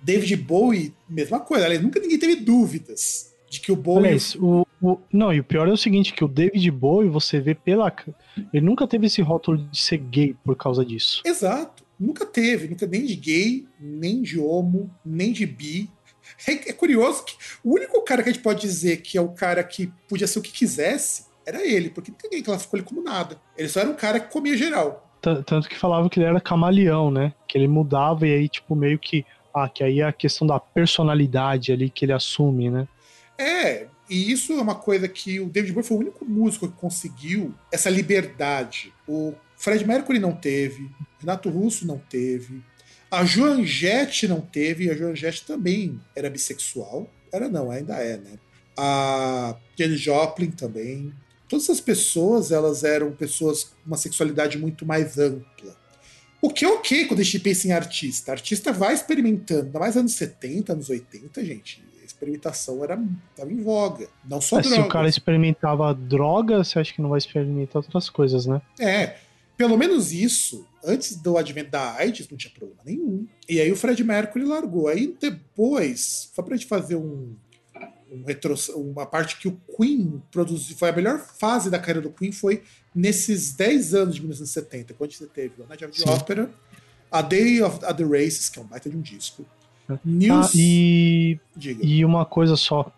David 0.01 0.35
Bowie, 0.37 0.93
mesma 1.09 1.39
coisa. 1.39 1.65
Aliás, 1.65 1.81
nunca 1.83 1.99
ninguém 1.99 2.19
teve 2.19 2.35
dúvidas 2.35 3.33
de 3.49 3.59
que 3.59 3.71
o 3.71 3.75
Bowie. 3.75 4.05
Aliás, 4.05 4.35
o, 4.35 4.65
o- 4.81 4.99
não, 5.11 5.33
e 5.33 5.39
o 5.39 5.43
pior 5.43 5.67
é 5.67 5.71
o 5.71 5.77
seguinte, 5.77 6.13
que 6.13 6.23
o 6.23 6.27
David 6.27 6.69
Bowie, 6.71 7.09
você 7.09 7.39
vê 7.39 7.55
pela... 7.55 7.91
Ele 8.53 8.65
nunca 8.65 8.87
teve 8.87 9.07
esse 9.07 9.21
rótulo 9.21 9.57
de 9.57 9.79
ser 9.81 9.97
gay 9.97 10.35
por 10.43 10.55
causa 10.55 10.85
disso. 10.85 11.21
Exato. 11.25 11.83
Nunca 11.99 12.25
teve, 12.25 12.67
nunca 12.67 12.85
nem 12.85 13.05
de 13.05 13.15
gay, 13.15 13.65
nem 13.79 14.21
de 14.21 14.37
homo, 14.37 14.93
nem 15.03 15.31
de 15.31 15.45
bi. 15.45 15.89
É, 16.47 16.51
é 16.69 16.73
curioso 16.73 17.23
que 17.23 17.35
o 17.63 17.73
único 17.75 18.01
cara 18.03 18.21
que 18.23 18.29
a 18.29 18.31
gente 18.33 18.41
pode 18.41 18.61
dizer 18.61 18.97
que 18.97 19.17
é 19.17 19.21
o 19.21 19.29
cara 19.29 19.63
que 19.63 19.87
podia 20.07 20.27
ser 20.27 20.39
o 20.39 20.41
que 20.41 20.51
quisesse 20.51 21.25
era 21.45 21.65
ele, 21.65 21.89
porque 21.89 22.11
ninguém 22.23 22.41
classificou 22.43 22.79
ele 22.79 22.87
como 22.87 23.01
nada. 23.03 23.39
Ele 23.57 23.69
só 23.69 23.79
era 23.81 23.89
um 23.89 23.95
cara 23.95 24.19
que 24.19 24.31
comia 24.31 24.57
geral. 24.57 25.09
Tan- 25.21 25.43
Tanto 25.43 25.69
que 25.69 25.77
falava 25.77 26.09
que 26.09 26.19
ele 26.19 26.27
era 26.27 26.41
camaleão, 26.41 27.09
né? 27.11 27.33
Que 27.47 27.57
ele 27.57 27.67
mudava 27.67 28.27
e 28.27 28.33
aí, 28.33 28.49
tipo, 28.49 28.75
meio 28.75 28.97
que. 28.99 29.25
Ah, 29.53 29.69
que 29.69 29.83
aí 29.83 29.99
é 30.01 30.03
a 30.05 30.11
questão 30.11 30.45
da 30.45 30.59
personalidade 30.59 31.71
ali 31.71 31.89
que 31.89 32.03
ele 32.03 32.11
assume, 32.13 32.69
né? 32.69 32.87
É, 33.37 33.87
e 34.09 34.31
isso 34.31 34.53
é 34.53 34.61
uma 34.61 34.75
coisa 34.75 35.07
que 35.07 35.39
o 35.39 35.47
David 35.47 35.71
Bowie 35.73 35.87
foi 35.87 35.97
o 35.97 35.99
único 36.01 36.25
músico 36.25 36.67
que 36.67 36.75
conseguiu 36.77 37.53
essa 37.71 37.89
liberdade. 37.89 38.93
O 39.07 39.33
Fred 39.57 39.85
Mercury 39.85 40.19
não 40.19 40.33
teve, 40.33 40.89
Renato 41.19 41.49
Russo 41.49 41.85
não 41.87 41.97
teve, 41.97 42.61
a 43.09 43.23
Joan 43.23 43.63
Jett 43.65 44.27
não 44.27 44.41
teve, 44.41 44.89
a 44.89 44.95
Joan 44.95 45.15
Jett 45.15 45.45
também 45.45 45.99
era 46.15 46.29
bissexual. 46.29 47.09
Era 47.31 47.49
não, 47.49 47.69
ainda 47.69 47.95
é, 47.95 48.17
né? 48.17 48.39
A 48.77 49.55
Janis 49.77 49.99
Joplin 49.99 50.51
também. 50.51 51.13
Todas 51.47 51.65
essas 51.65 51.79
pessoas, 51.79 52.51
elas 52.51 52.83
eram 52.83 53.11
pessoas 53.11 53.65
com 53.65 53.75
uma 53.85 53.97
sexualidade 53.97 54.57
muito 54.57 54.85
mais 54.85 55.17
ampla. 55.17 55.75
O 56.41 56.49
que 56.49 56.65
é 56.65 56.67
ok 56.67 57.05
quando 57.05 57.19
a 57.19 57.23
gente 57.23 57.39
pensa 57.39 57.67
em 57.67 57.71
artista. 57.71 58.31
Artista 58.31 58.71
vai 58.71 58.93
experimentando, 58.93 59.65
ainda 59.65 59.79
mais 59.79 59.97
anos 59.97 60.13
70, 60.13 60.73
anos 60.73 60.89
80, 60.89 61.43
gente. 61.45 61.83
A 62.01 62.05
experimentação 62.05 62.83
era 62.83 63.01
tava 63.35 63.51
em 63.51 63.61
voga. 63.61 64.07
Não 64.23 64.39
só 64.39 64.57
Mas 64.57 64.67
se 64.67 64.71
drogas. 64.73 64.89
o 64.89 64.93
cara 64.93 65.09
experimentava 65.09 65.93
droga, 65.93 66.63
você 66.63 66.79
acha 66.79 66.93
que 66.93 67.01
não 67.01 67.09
vai 67.09 67.17
experimentar 67.17 67.77
outras 67.81 68.09
coisas, 68.09 68.45
né? 68.45 68.61
É, 68.79 69.15
pelo 69.57 69.77
menos 69.77 70.11
isso, 70.11 70.65
antes 70.83 71.15
do 71.15 71.37
advento 71.37 71.71
da 71.71 71.93
AIDS, 71.95 72.27
não 72.29 72.37
tinha 72.37 72.51
problema 72.53 72.81
nenhum. 72.85 73.25
E 73.47 73.59
aí 73.59 73.71
o 73.71 73.75
Fred 73.75 74.03
Mercury 74.03 74.45
largou. 74.45 74.87
Aí 74.87 75.15
depois, 75.19 76.31
só 76.33 76.41
pra 76.41 76.55
gente 76.55 76.67
fazer 76.67 76.95
um, 76.95 77.35
um 78.11 78.23
retro, 78.25 78.53
uma 78.75 79.05
parte 79.05 79.37
que 79.37 79.47
o 79.47 79.59
Queen 79.77 80.21
produziu, 80.31 80.75
foi 80.75 80.89
a 80.89 80.93
melhor 80.93 81.19
fase 81.19 81.69
da 81.69 81.79
carreira 81.79 82.01
do 82.01 82.09
Queen, 82.09 82.31
foi 82.31 82.63
nesses 82.93 83.53
10 83.53 83.93
anos 83.93 84.15
de 84.15 84.21
1970, 84.21 84.93
quando 84.93 85.11
você 85.13 85.25
teve 85.25 85.63
a 85.63 85.67
Night 85.67 85.85
of 85.85 86.03
the. 86.03 86.09
Opera, 86.09 86.49
A 87.11 87.21
Day 87.21 87.61
of 87.61 87.79
the 87.79 88.03
Races, 88.03 88.49
que 88.49 88.59
é 88.59 88.61
um 88.61 88.65
baita 88.65 88.89
de 88.89 88.97
um 88.97 89.01
disco, 89.01 89.45
Ah, 89.87 89.99
News... 90.03 90.51
e, 90.55 91.39
Diga. 91.55 91.85
e 91.85 92.03
uma 92.03 92.25
coisa 92.25 92.55
só, 92.55 92.91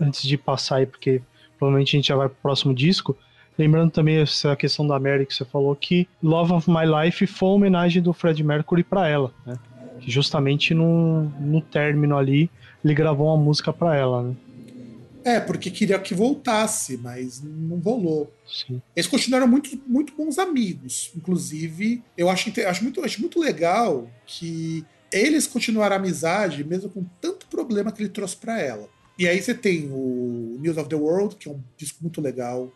antes 0.00 0.22
de 0.22 0.36
passar 0.36 0.76
aí, 0.76 0.86
porque 0.86 1.22
provavelmente 1.58 1.94
a 1.94 1.98
gente 1.98 2.08
já 2.08 2.16
vai 2.16 2.28
pro 2.28 2.38
próximo 2.42 2.74
disco. 2.74 3.16
Lembrando 3.58 3.90
também 3.90 4.16
essa 4.16 4.56
questão 4.56 4.86
da 4.86 4.98
Mary 4.98 5.26
que 5.26 5.34
você 5.34 5.44
falou, 5.44 5.74
que 5.76 6.08
Love 6.22 6.52
of 6.52 6.70
My 6.70 6.84
Life 6.86 7.26
foi 7.26 7.48
uma 7.48 7.54
homenagem 7.56 8.02
do 8.02 8.12
Fred 8.12 8.42
Mercury 8.42 8.82
para 8.82 9.08
ela, 9.08 9.32
né? 9.46 9.58
Que 10.00 10.10
justamente 10.10 10.74
no, 10.74 11.24
no 11.38 11.60
término 11.60 12.16
ali, 12.16 12.50
ele 12.84 12.94
gravou 12.94 13.28
uma 13.28 13.36
música 13.36 13.72
para 13.72 13.94
ela, 13.96 14.22
né? 14.22 14.34
É, 15.24 15.38
porque 15.38 15.70
queria 15.70 15.98
que 15.98 16.14
voltasse, 16.14 16.96
mas 16.96 17.40
não 17.42 17.78
rolou. 17.78 18.32
Sim. 18.46 18.82
Eles 18.94 19.06
continuaram 19.06 19.46
muito, 19.46 19.80
muito 19.86 20.12
bons 20.16 20.38
amigos. 20.38 21.12
Inclusive, 21.16 22.02
eu 22.16 22.28
acho, 22.28 22.52
acho, 22.66 22.82
muito, 22.82 23.04
acho 23.04 23.20
muito 23.20 23.38
legal 23.38 24.10
que 24.26 24.84
eles 25.12 25.46
continuaram 25.46 25.96
a 25.96 25.98
amizade, 25.98 26.64
mesmo 26.64 26.88
com 26.88 27.04
tanto 27.20 27.46
problema 27.46 27.92
que 27.92 28.02
ele 28.02 28.08
trouxe 28.08 28.36
pra 28.36 28.60
ela. 28.60 28.88
E 29.18 29.28
aí 29.28 29.40
você 29.40 29.54
tem 29.54 29.88
o 29.92 30.56
News 30.58 30.76
of 30.78 30.88
the 30.88 30.96
World, 30.96 31.36
que 31.36 31.48
é 31.48 31.52
um 31.52 31.60
disco 31.76 31.98
muito 32.00 32.20
legal. 32.20 32.72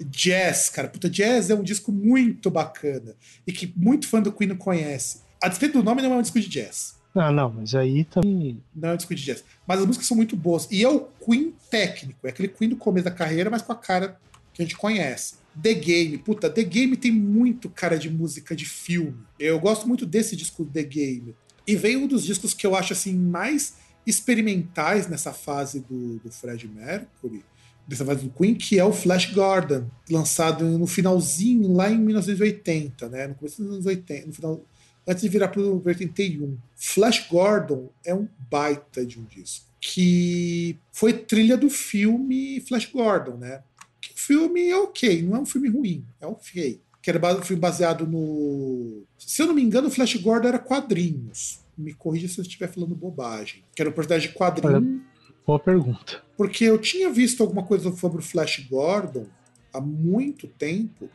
Jazz, 0.00 0.68
cara. 0.70 0.88
Puta, 0.88 1.08
Jazz 1.08 1.50
é 1.50 1.54
um 1.54 1.62
disco 1.62 1.92
muito 1.92 2.50
bacana. 2.50 3.14
E 3.46 3.52
que 3.52 3.72
muito 3.76 4.08
fã 4.08 4.20
do 4.20 4.32
Queen 4.32 4.48
não 4.48 4.56
conhece. 4.56 5.22
A 5.42 5.48
despeito 5.48 5.78
do 5.78 5.84
nome, 5.84 6.02
não 6.02 6.12
é 6.12 6.16
um 6.16 6.22
disco 6.22 6.40
de 6.40 6.48
jazz. 6.48 6.94
Ah, 7.14 7.30
não, 7.30 7.52
mas 7.52 7.74
aí 7.74 8.04
também. 8.04 8.62
Não 8.74 8.88
é 8.88 8.94
um 8.94 8.96
disco 8.96 9.14
de 9.14 9.22
jazz. 9.22 9.44
Mas 9.66 9.78
as 9.78 9.86
músicas 9.86 10.08
são 10.08 10.16
muito 10.16 10.36
boas. 10.36 10.66
E 10.70 10.82
é 10.82 10.88
o 10.88 11.00
Queen 11.24 11.54
técnico. 11.70 12.26
É 12.26 12.30
aquele 12.30 12.48
Queen 12.48 12.70
do 12.70 12.76
começo 12.76 13.04
da 13.04 13.10
carreira, 13.10 13.50
mas 13.50 13.62
com 13.62 13.72
a 13.72 13.76
cara 13.76 14.18
que 14.52 14.62
a 14.62 14.64
gente 14.64 14.76
conhece. 14.76 15.34
The 15.60 15.74
Game. 15.74 16.18
Puta, 16.18 16.50
The 16.50 16.64
Game 16.64 16.96
tem 16.96 17.12
muito 17.12 17.68
cara 17.68 17.98
de 17.98 18.10
música 18.10 18.56
de 18.56 18.64
filme. 18.64 19.18
Eu 19.38 19.60
gosto 19.60 19.86
muito 19.86 20.06
desse 20.06 20.34
disco 20.34 20.64
The 20.64 20.82
Game. 20.82 21.34
E 21.66 21.76
veio 21.76 22.00
um 22.00 22.06
dos 22.06 22.24
discos 22.24 22.52
que 22.52 22.66
eu 22.66 22.74
acho 22.74 22.92
assim 22.92 23.14
mais 23.14 23.74
experimentais 24.06 25.06
nessa 25.06 25.32
fase 25.32 25.80
do, 25.80 26.18
do 26.18 26.30
Fred 26.30 26.68
Mercury, 26.68 27.44
dessa 27.86 28.04
fase 28.04 28.24
do 28.24 28.30
Queen, 28.30 28.54
que 28.54 28.78
é 28.78 28.84
o 28.84 28.92
Flash 28.92 29.32
Gordon, 29.32 29.86
lançado 30.10 30.64
no 30.64 30.86
finalzinho 30.86 31.72
lá 31.72 31.90
em 31.90 31.98
1980, 31.98 33.08
né? 33.08 33.26
No 33.26 33.34
começo 33.34 33.62
dos 33.62 33.72
anos 33.72 33.86
80, 33.86 34.26
no 34.26 34.32
final, 34.32 34.64
antes 35.06 35.22
de 35.22 35.28
virar 35.28 35.48
para 35.48 35.60
o 35.60 35.82
81. 35.84 36.56
Flash 36.76 37.26
Gordon 37.28 37.90
é 38.04 38.14
um 38.14 38.28
baita 38.50 39.04
de 39.04 39.18
um 39.18 39.24
disco 39.24 39.74
que 39.86 40.78
foi 40.90 41.12
trilha 41.12 41.58
do 41.58 41.68
filme 41.68 42.58
Flash 42.66 42.86
Gordon, 42.86 43.36
né? 43.36 43.62
Que 44.00 44.12
o 44.12 44.16
filme 44.16 44.70
é 44.70 44.76
ok, 44.76 45.22
não 45.22 45.36
é 45.36 45.40
um 45.40 45.44
filme 45.44 45.68
ruim, 45.68 46.02
é 46.22 46.26
ok. 46.26 46.80
Que 47.02 47.10
era 47.10 47.36
um 47.36 47.42
filme 47.42 47.60
baseado 47.60 48.06
no. 48.06 49.02
Se 49.18 49.42
eu 49.42 49.46
não 49.46 49.54
me 49.54 49.62
engano, 49.62 49.88
o 49.88 49.90
Flash 49.90 50.16
Gordon 50.16 50.48
era 50.48 50.58
quadrinhos. 50.58 51.60
Me 51.76 51.92
corrija 51.92 52.28
se 52.28 52.38
eu 52.38 52.42
estiver 52.42 52.72
falando 52.72 52.94
bobagem. 52.94 53.62
Que 53.76 53.82
era 53.82 53.90
um 53.90 53.92
personagem 53.92 54.30
de 54.30 54.34
quadrinho. 54.34 55.02
Boa 55.46 55.58
pergunta. 55.58 56.22
Porque 56.36 56.64
eu 56.64 56.78
tinha 56.78 57.10
visto 57.10 57.42
alguma 57.42 57.62
coisa 57.62 57.92
sobre 57.96 58.18
o 58.18 58.22
Flash 58.22 58.66
Gordon 58.68 59.26
há 59.72 59.80
muito 59.80 60.46
tempo. 60.46 61.08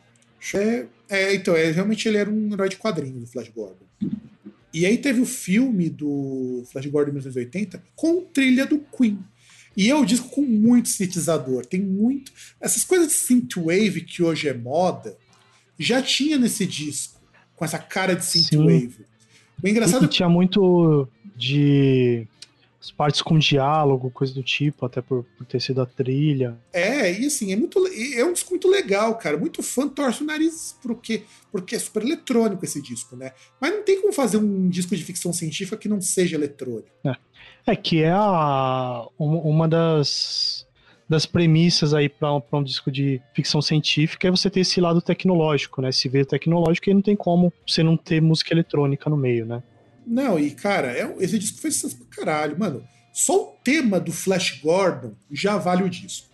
É, 0.54 0.86
é, 1.08 1.34
então, 1.34 1.56
é, 1.56 1.70
realmente 1.70 2.06
ele 2.08 2.16
era 2.16 2.30
um 2.30 2.52
herói 2.52 2.68
de 2.68 2.76
quadrinhos, 2.76 3.24
o 3.24 3.26
Flash 3.26 3.48
Gordon. 3.48 3.86
E 4.72 4.86
aí 4.86 4.96
teve 4.98 5.20
o 5.20 5.26
filme 5.26 5.90
do 5.90 6.62
Flash 6.70 6.86
Gordon 6.86 7.10
em 7.10 7.14
1980 7.14 7.82
com 7.96 8.22
trilha 8.22 8.64
do 8.64 8.78
Queen. 8.78 9.18
E 9.76 9.90
é 9.90 9.96
um 9.96 10.04
disco 10.04 10.28
com 10.28 10.42
muito 10.42 10.88
sintetizador. 10.88 11.66
Tem 11.66 11.80
muito. 11.80 12.32
Essas 12.60 12.84
coisas 12.84 13.08
de 13.08 13.14
synthwave 13.14 14.02
que 14.02 14.22
hoje 14.22 14.48
é 14.48 14.54
moda, 14.54 15.16
já 15.78 16.02
tinha 16.02 16.38
nesse 16.38 16.66
disco, 16.66 17.20
com 17.56 17.64
essa 17.64 17.78
cara 17.78 18.14
de 18.14 18.24
synthwave. 18.24 19.06
O 19.62 19.68
engraçado 19.68 20.04
E 20.04 20.08
tinha 20.08 20.28
muito 20.28 21.08
de 21.36 22.26
as 22.80 22.90
partes 22.90 23.20
com 23.20 23.38
diálogo, 23.38 24.10
coisa 24.10 24.32
do 24.32 24.42
tipo, 24.42 24.86
até 24.86 25.02
por, 25.02 25.24
por 25.36 25.46
ter 25.46 25.60
sido 25.60 25.82
a 25.82 25.86
trilha. 25.86 26.58
É, 26.72 27.12
e 27.12 27.26
assim, 27.26 27.52
é 27.52 27.56
muito 27.56 27.78
é 27.86 28.24
um 28.24 28.32
disco 28.32 28.50
muito 28.50 28.68
legal, 28.68 29.14
cara. 29.16 29.36
Muito 29.36 29.62
fã 29.62 29.86
torce 29.86 30.22
o 30.22 30.26
nariz 30.26 30.78
porque, 30.82 31.24
porque 31.52 31.76
é 31.76 31.78
super 31.78 32.02
eletrônico 32.02 32.64
esse 32.64 32.80
disco, 32.80 33.16
né? 33.16 33.32
Mas 33.60 33.74
não 33.74 33.82
tem 33.82 34.00
como 34.00 34.14
fazer 34.14 34.38
um 34.38 34.68
disco 34.68 34.96
de 34.96 35.04
ficção 35.04 35.30
científica 35.30 35.76
que 35.76 35.88
não 35.88 36.00
seja 36.00 36.36
eletrônico. 36.36 36.88
É 37.66 37.76
que 37.76 38.02
é 38.02 38.10
a, 38.10 39.06
uma 39.18 39.68
das, 39.68 40.66
das 41.06 41.26
premissas 41.26 41.92
aí 41.92 42.08
para 42.08 42.34
um, 42.34 42.42
um 42.52 42.62
disco 42.62 42.90
de 42.90 43.20
ficção 43.34 43.60
científica 43.60 44.26
é 44.26 44.30
você 44.30 44.48
ter 44.48 44.60
esse 44.60 44.80
lado 44.80 45.02
tecnológico, 45.02 45.82
né? 45.82 45.92
Se 45.92 46.08
vê 46.08 46.24
tecnológico 46.24 46.88
e 46.88 46.94
não 46.94 47.02
tem 47.02 47.14
como 47.14 47.52
você 47.66 47.82
não 47.82 47.96
ter 47.96 48.22
música 48.22 48.54
eletrônica 48.54 49.10
no 49.10 49.18
meio, 49.18 49.44
né? 49.44 49.62
Não, 50.10 50.40
e 50.40 50.50
cara, 50.50 50.90
é, 50.90 51.08
esse 51.20 51.38
disco 51.38 51.60
foi 51.60 51.70
sucesso 51.70 51.96
pra 51.96 52.24
caralho, 52.24 52.58
mano. 52.58 52.82
Só 53.12 53.44
o 53.44 53.46
tema 53.62 54.00
do 54.00 54.10
Flash 54.10 54.60
Gordon 54.60 55.14
já 55.30 55.56
vale 55.56 55.84
o 55.84 55.88
disco. 55.88 56.28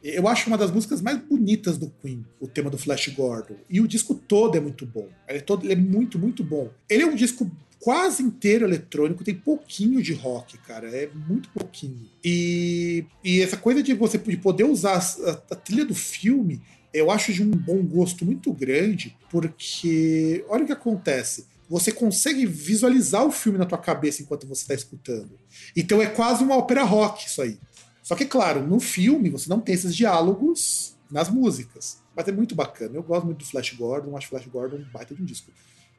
Eu 0.00 0.28
acho 0.28 0.46
uma 0.46 0.56
das 0.56 0.70
músicas 0.70 1.02
mais 1.02 1.18
bonitas 1.18 1.76
do 1.76 1.92
Queen, 2.00 2.24
o 2.38 2.46
tema 2.46 2.70
do 2.70 2.78
Flash 2.78 3.08
Gordon. 3.08 3.56
E 3.68 3.80
o 3.80 3.88
disco 3.88 4.14
todo 4.14 4.56
é 4.56 4.60
muito 4.60 4.86
bom. 4.86 5.08
Ele 5.28 5.38
é, 5.38 5.40
todo, 5.40 5.64
ele 5.64 5.72
é 5.72 5.76
muito, 5.76 6.20
muito 6.20 6.44
bom. 6.44 6.70
Ele 6.88 7.02
é 7.02 7.06
um 7.06 7.16
disco 7.16 7.50
quase 7.80 8.22
inteiro 8.22 8.64
eletrônico, 8.64 9.24
tem 9.24 9.34
pouquinho 9.34 10.00
de 10.00 10.12
rock, 10.12 10.56
cara. 10.58 10.88
É 10.88 11.10
muito 11.28 11.48
pouquinho. 11.48 12.08
E, 12.24 13.04
e 13.24 13.42
essa 13.42 13.56
coisa 13.56 13.82
de 13.82 13.92
você 13.92 14.18
de 14.18 14.36
poder 14.36 14.64
usar 14.64 14.98
a, 14.98 15.30
a 15.50 15.56
trilha 15.56 15.84
do 15.84 15.96
filme, 15.96 16.60
eu 16.94 17.10
acho 17.10 17.32
de 17.32 17.42
um 17.42 17.50
bom 17.50 17.82
gosto 17.82 18.24
muito 18.24 18.52
grande, 18.52 19.16
porque 19.28 20.44
olha 20.48 20.62
o 20.62 20.66
que 20.66 20.72
acontece 20.72 21.55
você 21.68 21.90
consegue 21.90 22.46
visualizar 22.46 23.24
o 23.24 23.32
filme 23.32 23.58
na 23.58 23.66
tua 23.66 23.78
cabeça 23.78 24.22
enquanto 24.22 24.46
você 24.46 24.62
está 24.62 24.74
escutando. 24.74 25.38
Então 25.74 26.00
é 26.00 26.06
quase 26.06 26.44
uma 26.44 26.56
ópera 26.56 26.82
rock 26.84 27.26
isso 27.26 27.42
aí. 27.42 27.58
Só 28.02 28.14
que, 28.14 28.24
claro, 28.24 28.64
no 28.64 28.78
filme 28.78 29.30
você 29.30 29.48
não 29.48 29.60
tem 29.60 29.74
esses 29.74 29.94
diálogos 29.94 30.96
nas 31.10 31.28
músicas. 31.28 31.98
Mas 32.14 32.28
é 32.28 32.32
muito 32.32 32.54
bacana. 32.54 32.94
Eu 32.94 33.02
gosto 33.02 33.26
muito 33.26 33.38
do 33.38 33.44
Flash 33.44 33.74
Gordon, 33.74 34.16
acho 34.16 34.28
Flash 34.28 34.46
Gordon 34.46 34.76
um 34.76 34.90
baita 34.92 35.14
de 35.14 35.22
um 35.22 35.24
disco. 35.24 35.50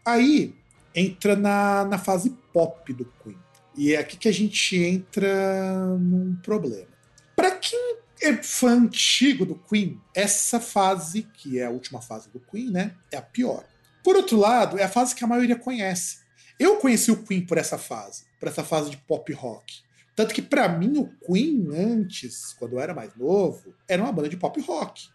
Aí 0.05 0.55
entra 0.95 1.35
na, 1.35 1.85
na 1.85 1.97
fase 1.97 2.29
pop 2.53 2.91
do 2.93 3.05
Queen. 3.23 3.37
E 3.75 3.93
é 3.93 3.99
aqui 3.99 4.17
que 4.17 4.27
a 4.27 4.31
gente 4.31 4.75
entra 4.75 5.95
num 5.99 6.35
problema. 6.37 6.87
Para 7.35 7.51
quem 7.51 7.97
é 8.21 8.33
fã 8.41 8.71
antigo 8.71 9.45
do 9.45 9.55
Queen, 9.55 10.01
essa 10.15 10.59
fase, 10.59 11.23
que 11.33 11.59
é 11.59 11.65
a 11.65 11.69
última 11.69 12.01
fase 12.01 12.29
do 12.29 12.39
Queen, 12.39 12.71
né, 12.71 12.95
é 13.11 13.17
a 13.17 13.21
pior. 13.21 13.63
Por 14.07 14.15
outro 14.15 14.37
lado, 14.37 14.79
é 14.79 14.83
a 14.83 14.87
fase 14.87 15.13
que 15.13 15.25
a 15.25 15.27
maioria 15.27 15.57
conhece. 15.57 16.19
Eu 16.57 16.77
conheci 16.77 17.11
o 17.11 17.23
Queen 17.23 17.45
por 17.45 17.57
essa 17.57 17.77
fase, 17.77 18.23
por 18.39 18.47
essa 18.47 18.63
fase 18.63 18.89
de 18.89 18.95
pop 18.95 19.33
rock. 19.33 19.81
Tanto 20.15 20.33
que 20.33 20.41
para 20.41 20.69
mim 20.69 20.97
o 20.97 21.09
Queen 21.25 21.67
antes, 21.75 22.53
quando 22.53 22.75
eu 22.75 22.79
era 22.79 22.93
mais 22.93 23.13
novo, 23.17 23.75
era 23.85 24.01
uma 24.01 24.13
banda 24.13 24.29
de 24.29 24.37
pop 24.37 24.61
rock. 24.61 25.09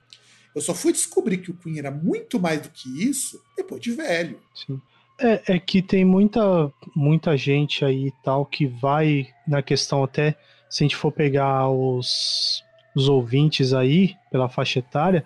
Eu 0.55 0.61
só 0.61 0.75
fui 0.75 0.93
descobrir 0.93 1.39
que 1.39 1.51
o 1.51 1.57
Queen 1.57 1.79
era 1.79 1.91
muito 1.91 2.39
mais 2.39 2.61
do 2.61 2.69
que 2.69 3.03
isso 3.03 3.43
depois 3.57 3.81
de 3.81 3.93
velho. 3.93 4.39
Sim. 4.55 4.79
É, 5.19 5.55
é 5.55 5.59
que 5.59 5.81
tem 5.81 6.05
muita, 6.05 6.71
muita 6.95 7.35
gente 7.35 7.87
aí 7.87 8.09
e 8.09 8.15
tal 8.23 8.45
que 8.45 8.67
vai 8.67 9.27
na 9.49 9.63
questão 9.63 10.05
até, 10.05 10.37
se 10.69 10.83
a 10.83 10.85
gente 10.85 10.97
for 10.97 11.11
pegar 11.11 11.71
os, 11.71 12.63
os 12.95 13.09
ouvintes 13.09 13.73
aí, 13.73 14.17
pela 14.31 14.51
faixa 14.51 14.81
etária, 14.81 15.25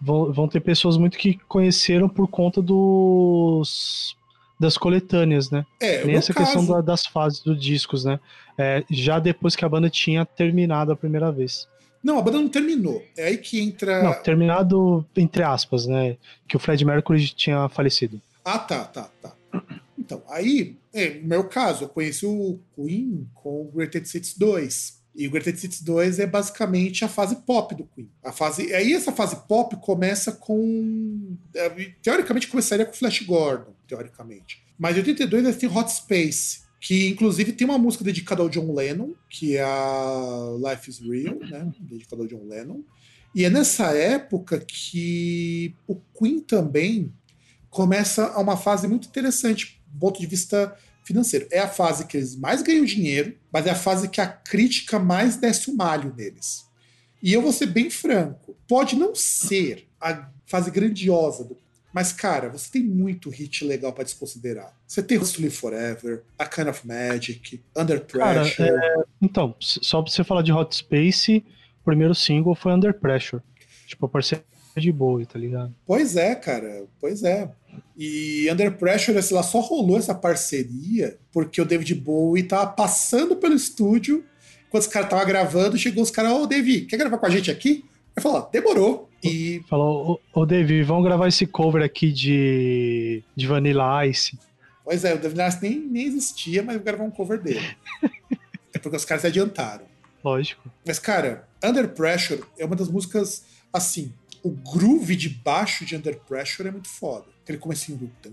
vão, 0.00 0.32
vão 0.32 0.48
ter 0.48 0.60
pessoas 0.60 0.96
muito 0.96 1.18
que 1.18 1.38
conheceram 1.48 2.08
por 2.08 2.28
conta 2.28 2.62
dos 2.62 4.16
das 4.58 4.78
coletâneas, 4.78 5.50
né? 5.50 5.66
É, 5.78 6.04
Nem 6.04 6.16
essa 6.16 6.32
caso... 6.32 6.46
questão 6.46 6.66
da, 6.66 6.80
das 6.80 7.06
fases 7.06 7.40
dos 7.40 7.60
discos, 7.60 8.04
né? 8.04 8.18
É, 8.56 8.82
já 8.90 9.18
depois 9.18 9.54
que 9.54 9.64
a 9.64 9.68
banda 9.68 9.90
tinha 9.90 10.24
terminado 10.24 10.90
a 10.90 10.96
primeira 10.96 11.30
vez. 11.30 11.68
Não, 12.02 12.18
a 12.18 12.22
banda 12.22 12.38
não 12.38 12.48
terminou. 12.48 13.04
É 13.16 13.26
aí 13.26 13.38
que 13.38 13.60
entra. 13.60 14.02
Não, 14.02 14.14
terminado 14.22 15.04
entre 15.16 15.42
aspas, 15.42 15.86
né? 15.86 16.16
Que 16.48 16.56
o 16.56 16.60
Fred 16.60 16.84
Mercury 16.84 17.28
tinha 17.28 17.68
falecido. 17.68 18.20
Ah, 18.44 18.58
tá, 18.58 18.84
tá, 18.84 19.10
tá. 19.20 19.32
Então, 19.98 20.22
aí, 20.28 20.76
é, 20.94 21.14
no 21.14 21.26
meu 21.26 21.44
caso, 21.44 21.84
eu 21.84 21.88
conheci 21.88 22.24
o 22.24 22.60
Queen 22.76 23.28
com 23.34 23.62
o 23.62 23.72
Greatest 23.74 24.14
Hits 24.14 24.38
2. 24.38 25.02
E 25.16 25.26
o 25.26 25.30
Greatest 25.30 25.64
Hits 25.64 25.80
2 25.80 26.18
é 26.18 26.26
basicamente 26.26 27.02
a 27.02 27.08
fase 27.08 27.36
pop 27.36 27.74
do 27.74 27.84
Queen. 27.86 28.10
A 28.22 28.32
fase, 28.32 28.74
aí 28.74 28.92
essa 28.92 29.10
fase 29.10 29.36
pop 29.48 29.74
começa 29.76 30.30
com. 30.30 31.36
Teoricamente 32.02 32.48
começaria 32.48 32.84
com 32.84 32.92
Flash 32.92 33.22
Gordon, 33.22 33.72
teoricamente. 33.88 34.62
Mas 34.78 34.94
em 34.94 35.00
82 35.00 35.56
tem 35.56 35.74
Hot 35.74 35.90
Space, 35.90 36.60
que 36.78 37.08
inclusive 37.08 37.52
tem 37.52 37.66
uma 37.66 37.78
música 37.78 38.04
dedicada 38.04 38.42
ao 38.42 38.50
John 38.50 38.74
Lennon, 38.74 39.14
que 39.30 39.56
é 39.56 39.62
a 39.62 40.54
Life 40.70 40.90
is 40.90 40.98
Real, 40.98 41.38
né? 41.38 41.72
Dedicada 41.80 42.22
ao 42.22 42.28
John 42.28 42.46
Lennon. 42.46 42.82
E 43.34 43.44
é 43.44 43.50
nessa 43.50 43.92
época 43.94 44.60
que 44.60 45.74
o 45.86 45.96
Queen 46.18 46.40
também 46.40 47.10
começa 47.70 48.26
a 48.28 48.40
uma 48.40 48.56
fase 48.56 48.86
muito 48.86 49.08
interessante 49.08 49.80
do 49.86 49.98
ponto 49.98 50.20
de 50.20 50.26
vista 50.26 50.76
financeiro. 51.06 51.46
É 51.50 51.60
a 51.60 51.68
fase 51.68 52.06
que 52.06 52.16
eles 52.16 52.36
mais 52.36 52.62
ganham 52.62 52.84
dinheiro, 52.84 53.34
mas 53.52 53.66
é 53.66 53.70
a 53.70 53.74
fase 53.74 54.08
que 54.08 54.20
a 54.20 54.26
crítica 54.26 54.98
mais 54.98 55.36
desce 55.36 55.70
o 55.70 55.76
malho 55.76 56.12
neles. 56.16 56.66
E 57.22 57.32
eu 57.32 57.40
vou 57.40 57.52
ser 57.52 57.66
bem 57.66 57.88
franco, 57.88 58.56
pode 58.68 58.96
não 58.96 59.14
ser 59.14 59.88
a 60.00 60.28
fase 60.46 60.70
grandiosa 60.70 61.44
do 61.44 61.56
mas, 61.96 62.12
cara, 62.12 62.50
você 62.50 62.72
tem 62.72 62.82
muito 62.82 63.30
hit 63.30 63.64
legal 63.64 63.90
para 63.90 64.04
desconsiderar. 64.04 64.70
Você 64.86 65.02
tem 65.02 65.16
Live 65.16 65.48
Forever, 65.48 66.24
A 66.38 66.44
Kind 66.44 66.66
of 66.66 66.86
Magic, 66.86 67.62
Under 67.74 68.04
Pressure. 68.04 68.54
Cara, 68.54 68.98
é, 68.98 69.04
então, 69.22 69.56
só 69.58 70.02
pra 70.02 70.12
você 70.12 70.22
falar 70.22 70.42
de 70.42 70.52
Hot 70.52 70.76
Space, 70.76 71.42
primeiro 71.82 72.14
single 72.14 72.54
foi 72.54 72.74
Under 72.74 72.92
Pressure. 72.92 73.42
Tipo, 73.86 74.04
a 74.04 74.08
parceria 74.10 74.44
de 74.76 74.92
Bowie, 74.92 75.24
tá 75.24 75.38
ligado? 75.38 75.74
Pois 75.86 76.16
é, 76.16 76.34
cara, 76.34 76.84
pois 77.00 77.22
é. 77.22 77.50
E 77.96 78.48
Under 78.50 78.76
Pressure, 78.76 79.20
sei 79.22 79.36
lá, 79.36 79.42
só 79.42 79.60
rolou 79.60 79.98
essa 79.98 80.14
parceria 80.14 81.18
porque 81.32 81.60
o 81.60 81.64
David 81.64 81.94
Bowie 81.94 82.42
tava 82.42 82.66
passando 82.68 83.36
pelo 83.36 83.54
estúdio, 83.54 84.24
enquanto 84.66 84.82
os 84.82 84.88
caras 84.88 85.06
estavam 85.06 85.26
gravando, 85.26 85.78
chegou 85.78 86.02
os 86.02 86.10
caras, 86.10 86.32
ô 86.32 86.46
David, 86.46 86.86
quer 86.86 86.96
gravar 86.96 87.18
com 87.18 87.26
a 87.26 87.30
gente 87.30 87.50
aqui? 87.50 87.84
Ele 88.16 88.22
falou, 88.22 88.48
demorou. 88.50 89.10
E 89.22 89.62
Falou, 89.68 90.20
ô, 90.34 90.40
ô 90.40 90.46
David, 90.46 90.82
vamos 90.84 91.04
gravar 91.04 91.28
esse 91.28 91.46
cover 91.46 91.82
aqui 91.82 92.10
de, 92.12 93.22
de 93.34 93.46
Vanilla 93.46 94.06
Ice. 94.06 94.38
Pois 94.84 95.04
é, 95.04 95.14
o 95.14 95.18
David 95.18 95.36
Nassi 95.36 95.62
nem, 95.62 95.80
nem 95.80 96.06
existia, 96.06 96.62
mas 96.62 96.80
gravar 96.80 97.04
um 97.04 97.10
cover 97.10 97.42
dele. 97.42 97.76
é 98.72 98.78
porque 98.78 98.96
os 98.96 99.04
caras 99.04 99.22
se 99.22 99.26
adiantaram. 99.26 99.84
Lógico. 100.22 100.70
Mas, 100.86 100.98
cara, 100.98 101.46
Under 101.62 101.88
Pressure 101.88 102.42
é 102.58 102.64
uma 102.64 102.76
das 102.76 102.88
músicas, 102.88 103.44
assim, 103.72 104.12
o 104.42 104.50
groove 104.50 105.16
de 105.16 105.28
baixo 105.28 105.84
de 105.84 105.96
Under 105.96 106.18
Pressure 106.20 106.68
é 106.68 106.72
muito 106.72 106.88
foda. 106.88 107.26
Aquele 107.46 107.58
comecinho 107.58 107.96
do 107.96 108.08
tan, 108.20 108.32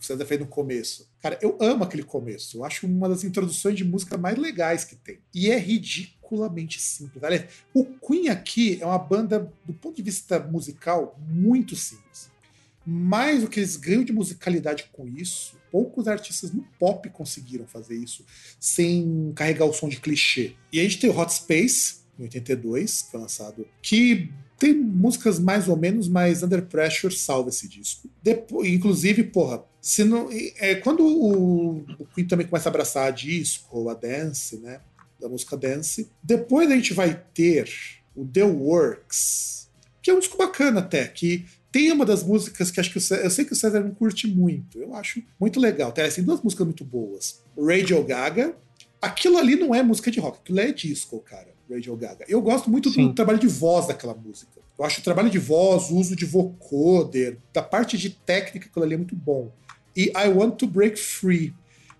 que 0.00 0.06
você 0.06 0.24
fez 0.24 0.40
no 0.40 0.46
começo. 0.46 1.06
Cara, 1.20 1.38
eu 1.42 1.58
amo 1.60 1.84
aquele 1.84 2.02
começo. 2.02 2.56
Eu 2.56 2.64
acho 2.64 2.86
uma 2.86 3.06
das 3.06 3.22
introduções 3.22 3.76
de 3.76 3.84
música 3.84 4.16
mais 4.16 4.38
legais 4.38 4.82
que 4.82 4.96
tem. 4.96 5.18
E 5.34 5.50
é 5.50 5.58
ridiculamente 5.58 6.80
simples. 6.80 7.22
Aliás, 7.22 7.44
o 7.74 7.84
Queen 7.84 8.30
aqui 8.30 8.78
é 8.80 8.86
uma 8.86 8.98
banda, 8.98 9.52
do 9.66 9.74
ponto 9.74 9.94
de 9.94 10.02
vista 10.02 10.38
musical, 10.38 11.20
muito 11.28 11.76
simples. 11.76 12.30
Mas 12.86 13.44
o 13.44 13.48
que 13.48 13.60
eles 13.60 13.76
ganham 13.76 14.04
de 14.04 14.12
musicalidade 14.12 14.88
com 14.90 15.06
isso, 15.06 15.58
poucos 15.70 16.08
artistas 16.08 16.52
no 16.52 16.62
pop 16.78 17.10
conseguiram 17.10 17.66
fazer 17.66 17.96
isso 17.96 18.24
sem 18.58 19.34
carregar 19.34 19.66
o 19.66 19.74
som 19.74 19.90
de 19.90 20.00
clichê. 20.00 20.54
E 20.72 20.80
a 20.80 20.82
gente 20.82 20.98
tem 20.98 21.10
o 21.10 21.18
Hot 21.18 21.30
Space, 21.30 22.06
em 22.18 22.22
82, 22.22 23.02
que 23.02 23.10
foi 23.10 23.20
lançado, 23.20 23.68
que 23.82 24.32
tem 24.58 24.74
músicas 24.74 25.38
mais 25.38 25.68
ou 25.68 25.76
menos, 25.76 26.08
mas 26.08 26.42
Under 26.42 26.62
Pressure 26.62 27.14
salva 27.14 27.50
esse 27.50 27.68
disco. 27.68 28.08
Depois, 28.22 28.68
inclusive, 28.68 29.22
porra, 29.24 29.62
se 29.80 30.02
não, 30.02 30.28
é, 30.32 30.74
quando 30.76 31.04
o, 31.04 31.84
o 31.98 32.06
Queen 32.14 32.26
também 32.26 32.46
começa 32.46 32.68
a 32.68 32.70
abraçar 32.70 33.06
a 33.06 33.10
disco, 33.10 33.88
a 33.88 33.94
dance, 33.94 34.56
né? 34.58 34.80
Da 35.20 35.28
música 35.28 35.56
dance, 35.56 36.10
depois 36.22 36.70
a 36.70 36.74
gente 36.74 36.92
vai 36.92 37.22
ter 37.32 37.70
o 38.14 38.24
The 38.24 38.44
Works, 38.44 39.68
que 40.02 40.10
é 40.10 40.14
um 40.14 40.18
disco 40.18 40.36
bacana 40.36 40.80
até, 40.80 41.06
que 41.06 41.46
tem 41.70 41.92
uma 41.92 42.06
das 42.06 42.22
músicas 42.22 42.70
que 42.70 42.80
acho 42.80 42.90
que 42.90 43.00
César, 43.00 43.22
eu 43.22 43.30
sei 43.30 43.44
que 43.44 43.52
o 43.52 43.56
César 43.56 43.80
não 43.80 43.94
curte 43.94 44.26
muito. 44.26 44.78
Eu 44.78 44.94
acho 44.94 45.22
muito 45.38 45.60
legal. 45.60 45.92
Tem 45.92 46.04
assim, 46.04 46.22
duas 46.22 46.40
músicas 46.40 46.66
muito 46.66 46.84
boas. 46.84 47.42
Radio 47.58 48.02
Gaga. 48.02 48.56
Aquilo 49.00 49.36
ali 49.36 49.56
não 49.56 49.74
é 49.74 49.82
música 49.82 50.10
de 50.10 50.18
rock, 50.18 50.38
aquilo 50.38 50.58
é 50.58 50.72
disco, 50.72 51.20
cara. 51.20 51.55
Radio 51.70 51.96
Gaga. 51.96 52.24
Eu 52.28 52.40
gosto 52.40 52.70
muito 52.70 52.90
Sim. 52.90 53.08
do 53.08 53.14
trabalho 53.14 53.38
de 53.38 53.48
voz 53.48 53.86
daquela 53.86 54.14
música. 54.14 54.52
Eu 54.78 54.84
acho 54.84 55.00
o 55.00 55.04
trabalho 55.04 55.30
de 55.30 55.38
voz, 55.38 55.90
o 55.90 55.96
uso 55.96 56.14
de 56.14 56.24
vocoder, 56.26 57.38
da 57.52 57.62
parte 57.62 57.96
de 57.96 58.10
técnica, 58.10 58.68
aquilo 58.68 58.84
ali 58.84 58.94
é 58.94 58.98
muito 58.98 59.16
bom. 59.16 59.50
E 59.96 60.12
I 60.16 60.28
Want 60.28 60.56
to 60.56 60.66
Break 60.66 60.98
Free, 60.98 61.54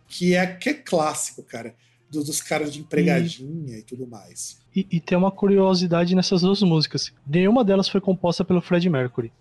que 0.08 0.34
é, 0.34 0.46
que 0.46 0.68
é 0.68 0.74
clássico, 0.74 1.42
cara. 1.42 1.74
Dos, 2.08 2.26
dos 2.26 2.40
caras 2.40 2.72
de 2.72 2.80
empregadinha 2.80 3.78
e 3.78 3.82
tudo 3.82 4.06
mais. 4.06 4.58
E, 4.74 4.86
e 4.92 5.00
tem 5.00 5.18
uma 5.18 5.30
curiosidade 5.32 6.14
nessas 6.14 6.42
duas 6.42 6.62
músicas. 6.62 7.12
Nenhuma 7.26 7.64
delas 7.64 7.88
foi 7.88 8.00
composta 8.00 8.44
pelo 8.44 8.60
Fred 8.60 8.88
Mercury. 8.88 9.32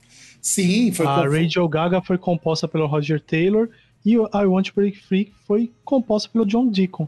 Sim, 0.41 0.91
foi 0.91 1.05
a 1.05 1.15
com- 1.15 1.29
Radio 1.29 1.67
Gaga 1.69 2.01
foi 2.01 2.17
composta 2.17 2.67
pelo 2.67 2.87
Roger 2.87 3.21
Taylor 3.21 3.69
e 4.03 4.17
o 4.17 4.25
I 4.33 4.45
Want 4.45 4.67
to 4.69 4.73
Break 4.75 4.97
Free 4.99 5.31
foi 5.45 5.71
composta 5.83 6.27
pelo 6.29 6.45
John 6.45 6.67
Deacon. 6.69 7.07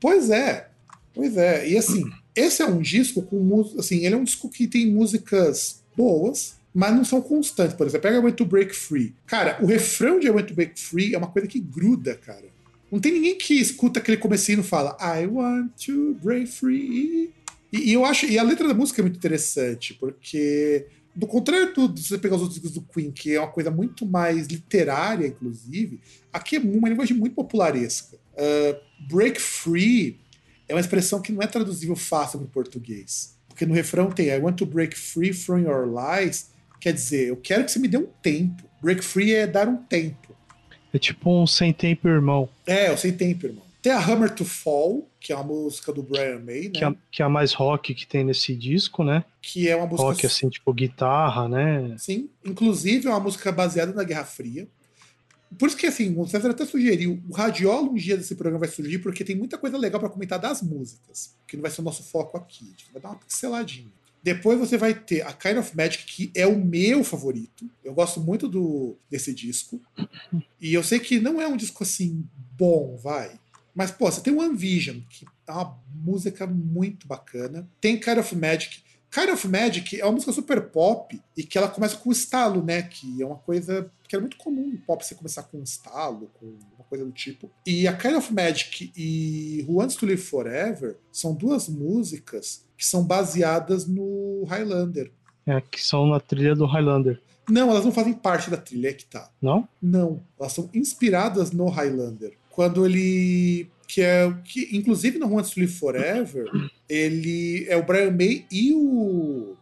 Pois 0.00 0.30
é, 0.30 0.68
pois 1.12 1.36
é. 1.36 1.68
E 1.68 1.76
assim, 1.76 2.04
esse 2.34 2.62
é 2.62 2.66
um 2.66 2.80
disco 2.80 3.22
com 3.22 3.38
música. 3.38 3.80
Assim, 3.80 4.04
ele 4.04 4.14
é 4.14 4.18
um 4.18 4.24
disco 4.24 4.48
que 4.48 4.66
tem 4.66 4.90
músicas 4.90 5.82
boas, 5.96 6.56
mas 6.74 6.94
não 6.94 7.04
são 7.04 7.20
constantes. 7.20 7.76
Por 7.76 7.86
exemplo, 7.86 8.02
pega 8.02 8.16
I 8.16 8.20
Want 8.20 8.36
to 8.36 8.44
Break 8.44 8.74
Free. 8.74 9.14
Cara, 9.26 9.58
o 9.62 9.66
refrão 9.66 10.18
de 10.18 10.26
I 10.26 10.30
Want 10.30 10.48
to 10.48 10.54
Break 10.54 10.80
Free 10.80 11.14
é 11.14 11.18
uma 11.18 11.28
coisa 11.28 11.46
que 11.46 11.60
gruda, 11.60 12.14
cara. 12.16 12.54
Não 12.94 13.00
tem 13.00 13.12
ninguém 13.12 13.36
que 13.36 13.54
escuta 13.54 13.98
aquele 13.98 14.16
comecinho 14.16 14.60
e 14.60 14.62
fala 14.62 14.96
I 15.00 15.26
want 15.26 15.72
to 15.84 16.14
break 16.22 16.46
free. 16.46 17.32
E, 17.72 17.90
e 17.90 17.92
eu 17.92 18.04
acho. 18.04 18.26
E 18.26 18.38
a 18.38 18.42
letra 18.44 18.68
da 18.68 18.74
música 18.74 19.00
é 19.00 19.02
muito 19.02 19.16
interessante, 19.16 19.94
porque. 19.94 20.86
Do 21.12 21.28
contrário 21.28 21.72
do, 21.72 21.88
de 21.88 22.02
você 22.02 22.18
pegar 22.18 22.34
os 22.34 22.42
outros 22.42 22.60
discos 22.60 22.72
do 22.72 22.82
Queen, 22.82 23.12
que 23.12 23.34
é 23.34 23.40
uma 23.40 23.50
coisa 23.50 23.70
muito 23.70 24.04
mais 24.04 24.48
literária, 24.48 25.28
inclusive, 25.28 26.00
aqui 26.32 26.56
é 26.56 26.58
uma 26.58 26.88
linguagem 26.88 27.16
muito 27.16 27.34
popularesca. 27.34 28.16
Uh, 28.32 28.76
break 29.08 29.40
free 29.40 30.18
é 30.68 30.74
uma 30.74 30.80
expressão 30.80 31.20
que 31.20 31.32
não 31.32 31.42
é 31.42 31.46
traduzível 31.46 31.96
fácil 31.96 32.38
para 32.38 32.46
o 32.46 32.50
português. 32.50 33.36
Porque 33.48 33.66
no 33.66 33.74
refrão 33.74 34.10
tem 34.10 34.28
I 34.28 34.38
want 34.38 34.56
to 34.56 34.66
break 34.66 34.96
free 34.96 35.32
from 35.32 35.58
your 35.58 35.86
lies, 35.86 36.50
quer 36.80 36.92
dizer, 36.92 37.28
eu 37.28 37.36
quero 37.36 37.64
que 37.64 37.70
você 37.70 37.78
me 37.78 37.88
dê 37.88 37.96
um 37.96 38.08
tempo. 38.22 38.62
Break 38.82 39.02
free 39.02 39.34
é 39.34 39.46
dar 39.46 39.68
um 39.68 39.76
tempo. 39.76 40.34
É 40.92 40.98
tipo 40.98 41.30
um 41.30 41.46
sem 41.46 41.72
tempo 41.72 42.08
irmão, 42.08 42.48
É, 42.66 42.88
eu 42.90 42.96
sei 42.96 43.12
tempo, 43.12 43.46
irmão. 43.46 43.64
Tem 43.82 43.92
a 43.92 43.98
Hammer 43.98 44.30
to 44.30 44.46
Fall, 44.46 45.06
que 45.20 45.32
é 45.32 45.36
uma 45.36 45.44
música 45.44 45.92
do 45.92 46.02
Brian 46.02 46.38
May, 46.38 46.62
né? 46.62 46.70
que 46.70 46.84
é, 46.84 46.94
que 47.10 47.22
é 47.22 47.24
a 47.24 47.28
mais 47.28 47.52
rock 47.52 47.94
que 47.94 48.06
tem 48.06 48.24
nesse 48.24 48.54
disco, 48.54 49.04
né? 49.04 49.24
Que 49.42 49.68
é 49.68 49.76
uma 49.76 49.86
música. 49.86 50.02
Rock 50.08 50.26
assim, 50.26 50.48
tipo 50.48 50.72
guitarra, 50.72 51.48
né? 51.48 51.94
Sim, 51.98 52.30
inclusive 52.44 53.08
é 53.08 53.10
uma 53.10 53.20
música 53.20 53.52
baseada 53.52 53.92
na 53.92 54.02
Guerra 54.02 54.24
Fria. 54.24 54.66
Por 55.58 55.68
isso 55.68 55.76
que, 55.76 55.86
assim, 55.86 56.14
o 56.18 56.26
César 56.26 56.50
até 56.50 56.64
sugeriu, 56.64 57.22
o 57.28 57.34
Radiola 57.34 57.88
um 57.88 57.94
dia 57.94 58.16
desse 58.16 58.34
programa 58.34 58.60
vai 58.60 58.68
surgir, 58.68 58.98
porque 58.98 59.24
tem 59.24 59.36
muita 59.36 59.58
coisa 59.58 59.76
legal 59.76 60.00
para 60.00 60.08
comentar 60.08 60.38
das 60.38 60.62
músicas, 60.62 61.34
que 61.46 61.56
não 61.56 61.62
vai 61.62 61.70
ser 61.70 61.80
o 61.80 61.84
nosso 61.84 62.02
foco 62.04 62.36
aqui, 62.36 62.64
a 62.64 62.70
gente 62.70 62.92
vai 62.92 63.02
dar 63.02 63.10
uma 63.10 63.18
pinceladinha. 63.18 63.92
Depois 64.24 64.58
você 64.58 64.78
vai 64.78 64.94
ter 64.94 65.20
a 65.20 65.34
Kind 65.34 65.58
of 65.58 65.76
Magic, 65.76 66.04
que 66.06 66.30
é 66.34 66.46
o 66.46 66.58
meu 66.58 67.04
favorito. 67.04 67.68
Eu 67.84 67.92
gosto 67.92 68.20
muito 68.20 68.48
do, 68.48 68.96
desse 69.10 69.34
disco. 69.34 69.78
E 70.58 70.72
eu 70.72 70.82
sei 70.82 70.98
que 70.98 71.20
não 71.20 71.42
é 71.42 71.46
um 71.46 71.58
disco 71.58 71.82
assim 71.82 72.24
bom, 72.56 72.96
vai. 72.96 73.38
Mas, 73.74 73.90
pô, 73.90 74.10
você 74.10 74.22
tem 74.22 74.32
o 74.32 74.40
One 74.40 74.56
Vision, 74.56 75.00
que 75.10 75.26
é 75.46 75.52
uma 75.52 75.78
música 75.94 76.46
muito 76.46 77.06
bacana. 77.06 77.68
Tem 77.82 78.00
Kind 78.00 78.16
of 78.16 78.34
Magic. 78.34 78.82
Kind 79.14 79.30
of 79.30 79.46
Magic 79.46 80.00
é 80.00 80.04
uma 80.04 80.10
música 80.10 80.32
super 80.32 80.60
pop 80.60 81.20
e 81.36 81.44
que 81.44 81.56
ela 81.56 81.68
começa 81.68 81.96
com 81.96 82.10
estalo, 82.10 82.64
né? 82.64 82.82
Que 82.82 83.22
é 83.22 83.24
uma 83.24 83.36
coisa 83.36 83.88
que 84.08 84.16
era 84.16 84.20
muito 84.20 84.36
comum 84.36 84.70
no 84.70 84.78
pop 84.78 85.06
você 85.06 85.14
começar 85.14 85.44
com 85.44 85.58
um 85.58 85.62
estalo, 85.62 86.28
com 86.34 86.46
uma 86.46 86.84
coisa 86.88 87.04
do 87.04 87.12
tipo. 87.12 87.48
E 87.64 87.86
a 87.86 87.96
Kind 87.96 88.16
of 88.16 88.34
Magic 88.34 88.92
e 88.96 89.64
Who 89.68 89.76
Wants 89.76 89.94
to 89.94 90.04
Live 90.04 90.20
Forever 90.20 90.96
são 91.12 91.32
duas 91.32 91.68
músicas 91.68 92.64
que 92.76 92.84
são 92.84 93.04
baseadas 93.04 93.86
no 93.86 94.44
Highlander. 94.48 95.12
É, 95.46 95.60
que 95.60 95.80
são 95.80 96.08
na 96.08 96.18
trilha 96.18 96.56
do 96.56 96.66
Highlander, 96.66 97.20
Não, 97.48 97.70
elas 97.70 97.84
não 97.84 97.92
fazem 97.92 98.14
parte 98.14 98.50
da 98.50 98.56
trilha, 98.56 98.88
é 98.88 98.92
que 98.94 99.04
tá. 99.04 99.30
não? 99.40 99.68
Não, 99.80 100.22
elas 100.40 100.52
são 100.52 100.68
inspiradas 100.74 101.52
no 101.52 101.68
Highlander. 101.68 102.32
Quando 102.50 102.84
ele. 102.84 103.68
Que 103.86 104.02
é. 104.02 104.32
Que, 104.44 104.76
inclusive 104.76 105.18
no 105.18 105.28
Wants 105.28 105.50
to 105.50 105.60
Live 105.60 105.72
Forever, 105.72 106.50
ele 106.88 107.66
é 107.68 107.76
o 107.76 107.82
Brian 107.82 108.10
May 108.10 108.46
e 108.50 108.72
o 108.74 109.56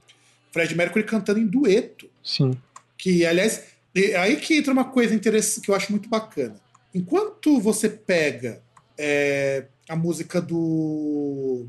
Fred 0.52 0.74
Mercury 0.74 1.04
cantando 1.04 1.40
em 1.40 1.46
dueto. 1.46 2.08
Sim. 2.22 2.52
Que, 2.96 3.26
aliás, 3.26 3.64
é 3.94 4.16
aí 4.16 4.36
que 4.36 4.56
entra 4.56 4.72
uma 4.72 4.84
coisa 4.84 5.14
interessante 5.14 5.64
que 5.64 5.70
eu 5.70 5.74
acho 5.74 5.90
muito 5.90 6.08
bacana. 6.08 6.54
Enquanto 6.94 7.58
você 7.58 7.88
pega 7.88 8.62
é, 8.96 9.66
a 9.88 9.96
música 9.96 10.40
do 10.40 11.66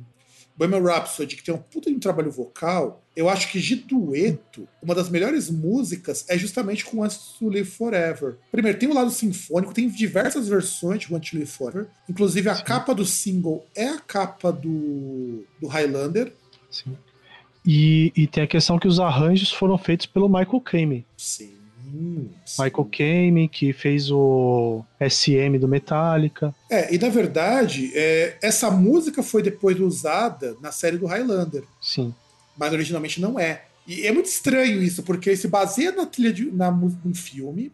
Bohemian 0.55 0.81
Rhapsody, 0.81 1.35
que 1.35 1.43
tem 1.43 1.53
um 1.53 1.57
puta 1.57 1.89
de 1.89 1.95
um 1.95 1.99
trabalho 1.99 2.31
vocal, 2.31 3.03
eu 3.15 3.29
acho 3.29 3.51
que 3.51 3.59
de 3.59 3.75
dueto, 3.75 4.67
uma 4.81 4.93
das 4.93 5.09
melhores 5.09 5.49
músicas 5.49 6.25
é 6.29 6.37
justamente 6.37 6.85
com 6.85 6.97
Wants 6.99 7.35
to 7.39 7.49
Live 7.49 7.69
Forever. 7.69 8.37
Primeiro, 8.51 8.77
tem 8.77 8.89
o 8.89 8.93
lado 8.93 9.09
sinfônico, 9.11 9.73
tem 9.73 9.87
diversas 9.89 10.47
versões 10.47 10.99
de 11.01 11.13
Want 11.13 11.29
to 11.29 11.35
Live 11.37 11.51
Forever. 11.51 11.87
Inclusive, 12.09 12.49
a 12.49 12.55
Sim. 12.55 12.63
capa 12.63 12.93
do 12.93 13.05
single 13.05 13.65
é 13.75 13.87
a 13.87 13.99
capa 13.99 14.51
do, 14.51 15.43
do 15.59 15.67
Highlander. 15.67 16.33
sim. 16.69 16.95
E, 17.65 18.11
e 18.13 18.27
tem 18.27 18.43
a 18.43 18.47
questão 18.47 18.77
que 18.77 18.89
os 18.89 18.99
arranjos 18.99 19.49
foram 19.49 19.77
feitos 19.77 20.05
pelo 20.05 20.27
Michael 20.27 20.59
Kamen. 20.59 21.05
Sim. 21.15 21.53
Sim. 22.45 22.63
Michael 22.63 22.89
Kamen, 22.91 23.47
que 23.47 23.71
fez 23.73 24.11
o 24.11 24.83
SM 24.99 25.57
do 25.59 25.67
Metallica. 25.67 26.53
É, 26.69 26.93
e 26.93 26.97
na 26.97 27.09
verdade, 27.09 27.91
é, 27.93 28.37
essa 28.41 28.71
música 28.71 29.21
foi 29.21 29.43
depois 29.43 29.79
usada 29.79 30.55
na 30.61 30.71
série 30.71 30.97
do 30.97 31.05
Highlander, 31.05 31.63
Sim. 31.81 32.13
mas 32.57 32.73
originalmente 32.73 33.21
não 33.21 33.39
é. 33.39 33.63
E 33.85 34.07
é 34.07 34.11
muito 34.11 34.27
estranho 34.27 34.81
isso, 34.81 35.03
porque 35.03 35.35
se 35.35 35.47
baseia 35.47 35.91
na 35.91 36.05
trilha 36.05 36.31
de 36.31 36.45
na, 36.51 36.71
num 36.71 37.13
filme, 37.13 37.71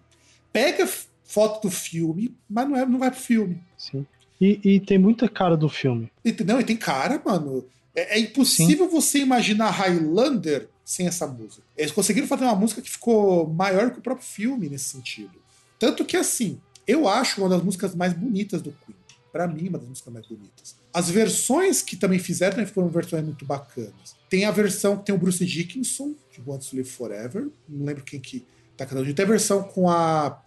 pega 0.52 0.88
foto 1.24 1.68
do 1.68 1.72
filme, 1.72 2.36
mas 2.50 2.68
não, 2.68 2.76
é, 2.76 2.86
não 2.86 3.00
vai 3.00 3.12
pro 3.12 3.20
filme. 3.20 3.62
Sim. 3.78 4.06
E, 4.42 4.60
e 4.64 4.80
tem 4.80 4.98
muita 4.98 5.28
cara 5.28 5.56
do 5.56 5.70
filme. 5.70 6.10
E, 6.24 6.36
não, 6.44 6.60
e 6.60 6.64
tem 6.64 6.78
cara, 6.78 7.22
mano. 7.24 7.66
É, 7.96 8.18
é 8.18 8.20
impossível 8.20 8.90
você 8.90 9.20
imaginar 9.20 9.70
Highlander 9.72 10.70
sem 10.84 11.08
essa 11.08 11.28
música. 11.28 11.64
Eles 11.78 11.92
conseguiram 11.92 12.28
fazer 12.28 12.46
uma 12.46 12.56
música 12.56 12.82
que 12.82 12.90
ficou 12.90 13.48
maior 13.48 13.92
que 13.92 14.00
o 14.00 14.02
próprio 14.02 14.26
filme 14.26 14.70
nesse 14.70 14.86
sentido. 14.86 15.40
Tanto 15.78 16.04
que, 16.04 16.18
assim, 16.18 16.60
eu 16.88 17.08
acho 17.08 17.40
uma 17.42 17.50
das 17.50 17.64
músicas 17.64 17.94
mais 17.94 18.14
bonitas 18.14 18.62
do 18.62 18.72
Queen. 18.72 18.98
Pra 19.32 19.48
mim, 19.48 19.70
uma 19.70 19.78
das 19.78 19.88
músicas 19.88 20.12
mais 20.12 20.26
bonitas. 20.26 20.76
As 20.92 21.10
versões 21.10 21.84
que 21.84 21.96
também 21.96 22.18
fizeram 22.18 22.56
também 22.56 22.66
foram 22.66 22.90
versões 22.90 23.24
muito 23.24 23.46
bacanas. 23.46 24.16
Tem 24.28 24.46
a 24.46 24.52
versão 24.52 24.98
que 24.98 25.06
tem 25.06 25.14
o 25.14 25.18
Bruce 25.18 25.46
Dickinson, 25.46 26.16
de 26.32 26.42
Want 26.44 26.64
to 26.68 26.76
Live 26.76 26.90
Forever. 26.90 27.48
Não 27.68 27.86
lembro 27.86 28.04
quem 28.04 28.20
que 28.20 28.46
tá 28.76 28.86
cantando. 28.86 29.14
Tem 29.14 29.26
a 29.26 29.28
versão 29.28 29.62
com 29.64 29.90
a. 29.90 30.42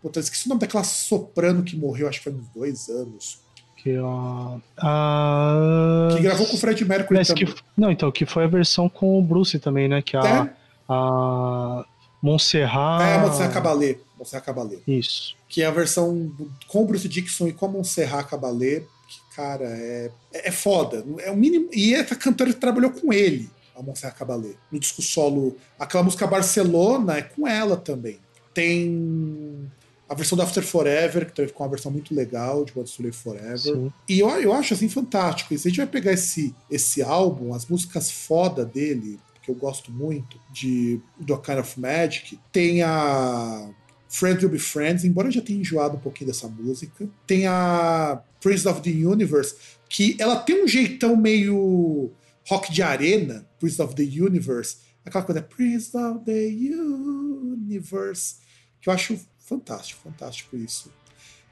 Puta, 0.00 0.20
esqueci 0.20 0.46
o 0.46 0.50
nome 0.50 0.60
daquela 0.60 0.84
soprano 0.84 1.62
que 1.62 1.76
morreu, 1.76 2.08
acho 2.08 2.18
que 2.18 2.24
foi 2.24 2.32
uns 2.32 2.48
dois 2.48 2.88
anos. 2.88 3.40
Que, 3.82 3.98
ó, 3.98 4.58
a... 4.78 6.08
Que 6.14 6.22
gravou 6.22 6.46
com 6.46 6.54
o 6.54 6.58
Fred 6.58 6.84
Mercury 6.84 7.18
Mas 7.18 7.28
também. 7.28 7.46
que, 7.46 7.54
não, 7.76 7.90
então, 7.90 8.12
que 8.12 8.24
foi 8.24 8.44
a 8.44 8.46
versão 8.46 8.88
com 8.88 9.18
o 9.18 9.22
Bruce 9.22 9.58
também, 9.58 9.88
né? 9.88 10.00
Que 10.00 10.16
a, 10.16 10.20
É? 10.20 10.50
a 10.88 11.84
Montserrat. 12.22 13.02
É, 13.02 13.14
a 13.16 13.18
Montserrat 13.18 13.52
Caballé. 13.52 13.96
Montserrat 14.16 14.44
Caballé. 14.44 14.76
Isso. 14.86 15.34
Que 15.48 15.62
é 15.62 15.66
a 15.66 15.70
versão 15.72 16.30
com 16.68 16.82
o 16.82 16.86
Bruce 16.86 17.08
Dickinson 17.08 17.48
e 17.48 17.52
com 17.52 17.66
a 17.66 17.68
Montserrat 17.68 18.28
Caballé. 18.28 18.82
Que, 19.08 19.36
cara, 19.36 19.64
é, 19.64 20.10
é 20.32 20.48
é 20.48 20.52
foda. 20.52 21.04
É 21.18 21.30
o 21.32 21.36
mínimo. 21.36 21.68
E 21.72 21.92
essa 21.92 22.14
cantora 22.14 22.52
trabalhou 22.54 22.92
com 22.92 23.12
ele, 23.12 23.50
a 23.76 23.82
Montserrat 23.82 24.16
Caballé. 24.16 24.50
No 24.70 24.78
disco 24.78 25.02
solo. 25.02 25.56
Aquela 25.76 26.04
música 26.04 26.24
Barcelona 26.24 27.18
é 27.18 27.22
com 27.22 27.48
ela 27.48 27.76
também. 27.76 28.20
Tem 28.54 29.68
a 30.12 30.14
versão 30.14 30.36
do 30.36 30.42
After 30.42 30.62
Forever, 30.62 31.24
que 31.24 31.32
também 31.32 31.48
ficou 31.48 31.64
uma 31.64 31.70
versão 31.70 31.90
muito 31.90 32.14
legal 32.14 32.66
de 32.66 32.72
Want 32.76 32.86
to 32.94 33.02
Live 33.02 33.16
Forever. 33.16 33.58
Sim. 33.58 33.90
E 34.06 34.20
eu, 34.20 34.28
eu 34.28 34.52
acho 34.52 34.74
assim 34.74 34.86
fantástico. 34.86 35.54
E 35.54 35.58
se 35.58 35.66
a 35.66 35.70
gente 35.70 35.78
vai 35.78 35.86
pegar 35.86 36.12
esse, 36.12 36.54
esse 36.70 37.02
álbum, 37.02 37.54
as 37.54 37.64
músicas 37.64 38.10
foda 38.10 38.62
dele, 38.62 39.18
que 39.42 39.50
eu 39.50 39.54
gosto 39.54 39.90
muito, 39.90 40.38
de 40.52 41.00
do 41.18 41.38
Kind 41.38 41.58
of 41.58 41.80
Magic, 41.80 42.38
tem 42.52 42.82
a 42.82 43.70
Friends 44.06 44.42
Will 44.42 44.52
Be 44.52 44.58
Friends, 44.58 45.02
embora 45.02 45.28
eu 45.28 45.32
já 45.32 45.40
tenha 45.40 45.58
enjoado 45.58 45.96
um 45.96 46.00
pouquinho 46.00 46.28
dessa 46.28 46.46
música. 46.46 47.08
Tem 47.26 47.46
a 47.46 48.22
Prince 48.38 48.68
of 48.68 48.82
the 48.82 48.90
Universe, 48.90 49.56
que 49.88 50.14
ela 50.18 50.36
tem 50.36 50.62
um 50.62 50.68
jeitão 50.68 51.16
meio 51.16 52.10
rock 52.46 52.70
de 52.70 52.82
arena, 52.82 53.48
Prince 53.58 53.80
of 53.80 53.94
the 53.94 54.02
Universe. 54.02 54.76
Aquela 55.06 55.24
coisa, 55.24 55.40
Prince 55.40 55.96
of 55.96 56.22
the 56.26 56.48
Universe, 56.48 58.36
que 58.78 58.90
eu 58.90 58.92
acho 58.92 59.18
fantástico, 59.44 60.00
fantástico 60.02 60.56
isso. 60.56 60.92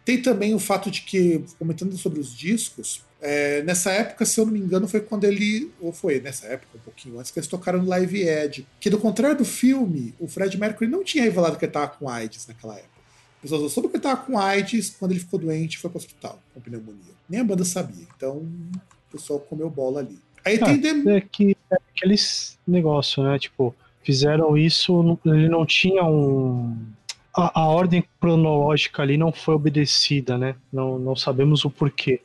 Tem 0.04 0.20
também 0.20 0.54
o 0.54 0.58
fato 0.58 0.90
de 0.90 1.02
que, 1.02 1.44
comentando 1.58 1.96
sobre 1.96 2.20
os 2.20 2.36
discos, 2.36 3.02
é, 3.20 3.62
nessa 3.62 3.90
época, 3.90 4.24
se 4.24 4.40
eu 4.40 4.46
não 4.46 4.52
me 4.52 4.58
engano, 4.58 4.88
foi 4.88 5.00
quando 5.00 5.24
ele. 5.24 5.70
Ou 5.80 5.92
foi 5.92 6.20
nessa 6.20 6.46
época, 6.46 6.78
um 6.78 6.80
pouquinho 6.80 7.18
antes, 7.18 7.30
que 7.30 7.38
eles 7.38 7.48
tocaram 7.48 7.82
no 7.82 7.88
Live 7.88 8.22
Ed. 8.22 8.66
Que, 8.80 8.88
do 8.88 8.98
contrário 8.98 9.36
do 9.36 9.44
filme, 9.44 10.14
o 10.18 10.26
Fred 10.26 10.58
Mercury 10.58 10.90
não 10.90 11.04
tinha 11.04 11.24
revelado 11.24 11.58
que 11.58 11.64
ele 11.64 11.70
estava 11.70 11.88
com 11.88 12.08
AIDS 12.08 12.46
naquela 12.46 12.76
época. 12.76 13.00
As 13.36 13.42
pessoas 13.42 13.62
só 13.62 13.68
soube 13.68 13.88
que 13.88 13.96
ele 13.96 14.00
estava 14.00 14.22
com 14.22 14.38
AIDS 14.38 14.90
quando 14.98 15.12
ele 15.12 15.20
ficou 15.20 15.38
doente 15.38 15.74
e 15.74 15.78
foi 15.78 15.90
para 15.90 15.98
o 15.98 16.00
hospital 16.00 16.42
com 16.52 16.60
pneumonia. 16.60 17.14
Nem 17.28 17.40
a 17.40 17.44
banda 17.44 17.64
sabia. 17.64 18.06
Então, 18.16 18.38
o 18.38 19.12
pessoal 19.12 19.38
comeu 19.40 19.68
bola 19.70 20.00
ali. 20.00 20.18
Aí 20.44 20.58
Ah, 20.60 20.64
tem 20.64 20.80
É 21.16 21.20
que 21.20 21.56
é 21.70 21.76
aqueles 21.94 22.58
negócio, 22.66 23.22
né? 23.22 23.38
Tipo, 23.38 23.74
fizeram 24.02 24.56
isso, 24.56 25.18
ele 25.24 25.48
não 25.48 25.66
tinha 25.66 26.04
um. 26.04 26.76
A, 27.34 27.60
a 27.60 27.66
ordem 27.68 28.04
cronológica 28.20 29.02
ali 29.02 29.16
não 29.16 29.32
foi 29.32 29.54
obedecida, 29.54 30.36
né? 30.36 30.56
Não, 30.72 30.98
não 30.98 31.14
sabemos 31.14 31.64
o 31.64 31.70
porquê. 31.70 32.20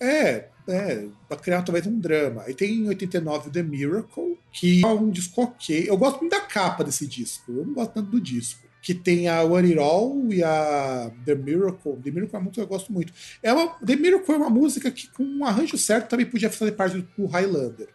É, 0.00 0.46
é, 0.66 1.06
pra 1.28 1.36
criar 1.36 1.62
talvez 1.62 1.86
um 1.86 1.98
drama. 1.98 2.42
Aí 2.46 2.54
tem 2.54 2.72
em 2.74 2.88
89 2.88 3.48
o 3.48 3.52
The 3.52 3.62
Miracle, 3.62 4.38
que 4.52 4.82
é 4.84 4.88
um 4.88 5.10
disco 5.10 5.42
ok. 5.42 5.84
Eu 5.88 5.96
gosto 5.96 6.20
muito 6.20 6.32
da 6.32 6.40
capa 6.40 6.84
desse 6.84 7.06
disco, 7.06 7.50
eu 7.52 7.66
não 7.66 7.74
gosto 7.74 7.92
tanto 7.92 8.10
do 8.10 8.20
disco. 8.20 8.66
Que 8.80 8.94
tem 8.94 9.28
a 9.28 9.42
One 9.42 9.70
It 9.70 9.78
All 9.80 10.32
e 10.32 10.42
a 10.42 11.10
The 11.26 11.34
Miracle. 11.34 11.96
The 11.96 12.10
Miracle 12.10 12.36
é 12.36 12.38
uma 12.38 12.44
música 12.44 12.54
que 12.54 12.60
eu 12.60 12.66
gosto 12.68 12.92
muito. 12.92 13.12
É 13.42 13.52
uma, 13.52 13.66
The 13.84 13.96
Miracle 13.96 14.34
é 14.34 14.38
uma 14.38 14.48
música 14.48 14.90
que, 14.90 15.08
com 15.08 15.24
um 15.24 15.44
arranjo 15.44 15.76
certo, 15.76 16.08
também 16.08 16.24
podia 16.24 16.48
fazer 16.48 16.72
parte 16.72 17.04
do 17.18 17.26
Highlander. 17.26 17.88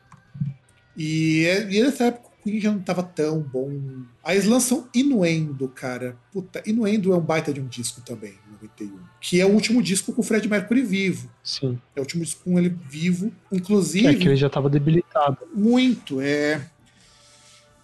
E, 0.96 1.46
é- 1.46 1.72
e 1.72 1.82
nessa 1.82 2.06
época 2.06 2.28
o 2.28 2.32
Queen 2.44 2.60
já 2.60 2.72
não 2.72 2.80
tava 2.80 3.02
tão 3.04 3.40
bom. 3.40 3.72
Aí 4.24 4.36
eles 4.38 4.48
lançam 4.48 4.88
Inuendo, 4.94 5.68
cara. 5.70 6.18
Puta, 6.32 6.62
Inuendo 6.66 7.14
é 7.14 7.18
um 7.18 7.22
baita 7.22 7.54
de 7.54 7.62
um 7.62 7.68
disco 7.68 8.02
também, 8.02 8.34
em 8.48 8.52
91. 8.54 8.98
Que 9.22 9.40
é 9.40 9.46
o 9.46 9.50
último 9.50 9.82
disco 9.82 10.12
com 10.14 10.22
o 10.22 10.24
Fred 10.24 10.48
Mercury 10.48 10.82
vivo. 10.82 11.30
Sim. 11.44 11.80
É 11.96 12.00
o 12.00 12.04
último 12.04 12.24
disco 12.24 12.42
com 12.44 12.60
ele 12.60 12.76
vivo. 12.90 13.32
Inclusive, 13.52 14.08
É 14.08 14.14
que 14.16 14.28
ele 14.28 14.36
já 14.36 14.48
estava 14.48 14.70
debilitado. 14.70 15.38
muito. 15.56 16.20
É... 16.22 16.70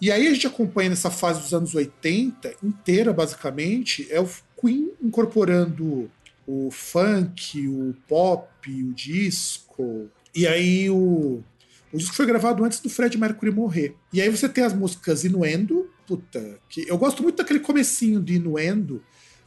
E 0.00 0.10
aí 0.10 0.26
a 0.26 0.32
gente 0.32 0.46
acompanha 0.46 0.90
nessa 0.90 1.10
fase 1.10 1.42
dos 1.42 1.52
anos 1.52 1.74
80 1.74 2.54
inteira, 2.62 3.12
basicamente, 3.12 4.06
é 4.10 4.18
o 4.20 4.28
Queen 4.58 4.90
incorporando 5.02 6.10
o 6.46 6.70
funk, 6.70 7.68
o 7.68 7.94
pop, 8.08 8.48
o 8.68 8.92
disco. 8.94 10.08
E 10.34 10.46
aí 10.46 10.88
o, 10.88 11.42
o 11.92 11.98
disco 11.98 12.14
foi 12.14 12.26
gravado 12.26 12.64
antes 12.64 12.80
do 12.80 12.88
Fred 12.88 13.18
Mercury 13.18 13.50
morrer. 13.50 13.96
E 14.12 14.20
aí 14.20 14.28
você 14.28 14.48
tem 14.48 14.64
as 14.64 14.72
músicas 14.72 15.24
Inuendo, 15.24 15.88
puta, 16.06 16.58
que 16.68 16.88
eu 16.88 16.96
gosto 16.96 17.22
muito 17.22 17.36
daquele 17.36 17.60
comecinho 17.60 18.20
de 18.22 18.34
Inuendo, 18.34 19.02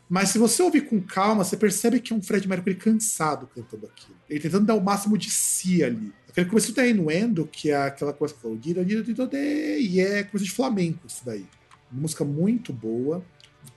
mas 0.10 0.30
se 0.30 0.38
você 0.38 0.62
ouvir 0.62 0.82
com 0.82 1.02
calma, 1.02 1.44
você 1.44 1.58
percebe 1.58 2.00
que 2.00 2.14
é 2.14 2.16
um 2.16 2.22
Fred 2.22 2.48
Mercury 2.48 2.76
cansado 2.76 3.48
cantando 3.48 3.88
aquilo. 3.88 4.16
Ele 4.30 4.40
tentando 4.40 4.66
dar 4.66 4.76
o 4.76 4.84
máximo 4.84 5.18
de 5.18 5.30
si 5.30 5.84
ali. 5.84 6.14
Aquele 6.30 6.48
começo 6.48 6.74
da 6.74 6.86
Inuendo, 6.86 7.48
que 7.48 7.72
é 7.72 7.76
aquela 7.76 8.14
coisa 8.14 8.34
que 8.34 8.42
falou, 8.42 8.60
e 8.64 10.00
é 10.00 10.24
coisa 10.24 10.46
de 10.46 10.52
flamenco 10.52 11.08
isso 11.08 11.22
daí. 11.26 11.46
Uma 11.92 12.02
música 12.02 12.24
muito 12.26 12.74
boa. 12.74 13.24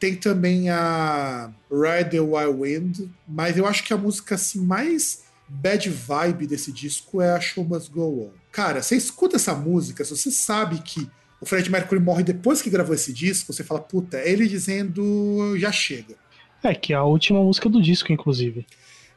Tem 0.00 0.16
também 0.16 0.68
a 0.68 1.52
Ride 1.70 2.10
the 2.10 2.20
Wild 2.20 2.60
Wind, 2.60 3.10
mas 3.26 3.56
eu 3.56 3.66
acho 3.66 3.84
que 3.84 3.92
a 3.94 3.96
música 3.96 4.34
assim 4.34 4.60
mais 4.60 5.22
bad 5.48 5.88
vibe 5.88 6.46
desse 6.46 6.72
disco 6.72 7.20
é 7.20 7.32
a 7.32 7.40
Show 7.40 7.64
Must 7.64 7.90
Go 7.90 8.24
On. 8.24 8.30
Cara, 8.50 8.82
você 8.82 8.96
escuta 8.96 9.36
essa 9.36 9.54
música, 9.54 10.04
se 10.04 10.16
você 10.16 10.30
sabe 10.30 10.80
que 10.82 11.08
o 11.40 11.46
Fred 11.46 11.70
Mercury 11.70 12.00
morre 12.00 12.22
depois 12.22 12.62
que 12.62 12.70
gravou 12.70 12.94
esse 12.94 13.12
disco, 13.12 13.52
você 13.52 13.62
fala, 13.62 13.80
puta, 13.80 14.16
é 14.16 14.30
ele 14.30 14.48
dizendo 14.48 15.56
já 15.58 15.70
chega. 15.70 16.16
É, 16.62 16.74
que 16.74 16.92
é 16.92 16.96
a 16.96 17.04
última 17.04 17.42
música 17.42 17.68
do 17.68 17.80
disco, 17.80 18.12
inclusive. 18.12 18.66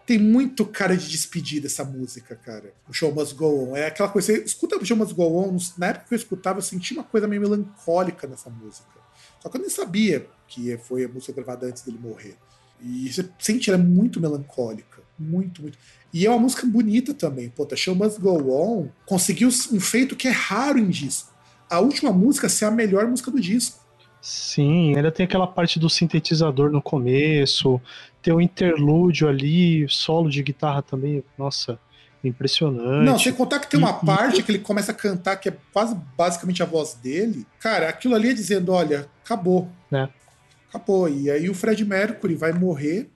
Tem 0.06 0.18
muito 0.18 0.66
cara 0.66 0.98
de 0.98 1.08
despedida 1.08 1.68
essa 1.68 1.84
música, 1.84 2.36
cara. 2.36 2.74
O 2.88 2.94
Show 2.94 3.14
Must 3.14 3.36
Go 3.36 3.70
On. 3.70 3.76
É 3.76 3.88
aquela 3.88 4.10
coisa, 4.10 4.34
você 4.34 4.44
escuta 4.44 4.78
o 4.78 4.86
Show 4.86 4.98
Must 4.98 5.14
Go 5.14 5.24
On, 5.24 5.58
na 5.78 5.88
época 5.88 6.06
que 6.10 6.14
eu 6.14 6.18
escutava, 6.18 6.60
eu 6.60 6.64
senti 6.64 6.94
uma 6.94 7.04
coisa 7.04 7.28
meio 7.28 7.42
melancólica 7.42 8.28
nessa 8.28 8.50
música. 8.50 8.90
Só 9.40 9.50
que 9.50 9.58
eu 9.58 9.62
nem 9.62 9.70
sabia 9.70 10.28
que 10.48 10.78
foi 10.78 11.06
a 11.06 11.08
música 11.08 11.32
gravada 11.32 11.68
antes 11.68 11.84
dele 11.84 12.00
morrer. 12.02 12.36
E 12.82 13.12
você 13.12 13.28
sente 13.38 13.70
ela 13.70 13.80
é 13.80 13.84
muito 13.84 14.20
melancólica. 14.20 15.02
Muito, 15.20 15.62
muito. 15.62 15.78
E 16.14 16.26
é 16.26 16.30
uma 16.30 16.40
música 16.40 16.66
bonita 16.66 17.14
também. 17.14 17.50
Pô, 17.50 17.66
The 17.66 17.76
Show 17.76 17.94
Must 17.96 18.20
Go 18.20 18.52
On 18.52 18.88
conseguiu 19.06 19.50
um 19.72 19.80
feito 19.80 20.16
que 20.16 20.28
é 20.28 20.32
raro 20.32 20.80
em 20.80 20.90
disco. 20.90 21.30
A 21.70 21.80
última 21.80 22.12
música 22.12 22.48
ser 22.50 22.66
a 22.66 22.72
melhor 22.72 23.06
música 23.08 23.30
do 23.30 23.40
disco. 23.40 23.80
Sim, 24.22 24.96
ainda 24.96 25.12
tem 25.12 25.26
aquela 25.26 25.48
parte 25.48 25.80
do 25.80 25.90
sintetizador 25.90 26.70
no 26.72 26.82
começo, 26.82 27.80
tem 28.22 28.34
o 28.34 28.42
interlúdio 28.42 29.28
ali, 29.30 29.86
solo 29.88 30.30
de 30.30 30.44
guitarra 30.44 30.82
também, 30.82 31.24
nossa, 31.38 31.80
impressionante. 32.24 33.06
Não, 33.06 33.18
sem 33.18 33.32
contar 33.34 33.60
que 33.60 33.70
tem 33.70 33.80
uma 33.80 33.92
E- 33.92 34.04
e- 34.04 34.06
parte 34.06 34.44
que 34.44 34.52
ele 34.52 34.60
começa 34.60 34.92
a 34.92 34.96
cantar 34.96 35.38
que 35.38 35.50
é 35.50 35.58
quase 35.72 35.96
basicamente 36.18 36.62
a 36.62 36.66
voz 36.66 36.96
dele. 36.96 37.46
Cara, 37.60 37.88
aquilo 37.90 38.14
ali 38.16 38.30
é 38.30 38.34
dizendo: 38.34 38.72
olha, 38.74 39.08
acabou. 39.24 39.70
É. 39.92 40.08
Acabou. 40.70 41.08
E 41.10 41.32
aí 41.32 41.50
o 41.50 41.54
Fred 41.54 41.84
Mercury 41.86 42.36
vai 42.36 42.52
morrer 42.52 43.10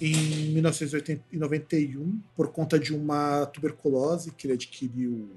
em 0.00 0.52
1991 0.52 2.20
por 2.36 2.52
conta 2.52 2.78
de 2.78 2.94
uma 2.94 3.46
tuberculose 3.46 4.32
que 4.32 4.46
ele 4.46 4.54
adquiriu 4.54 5.28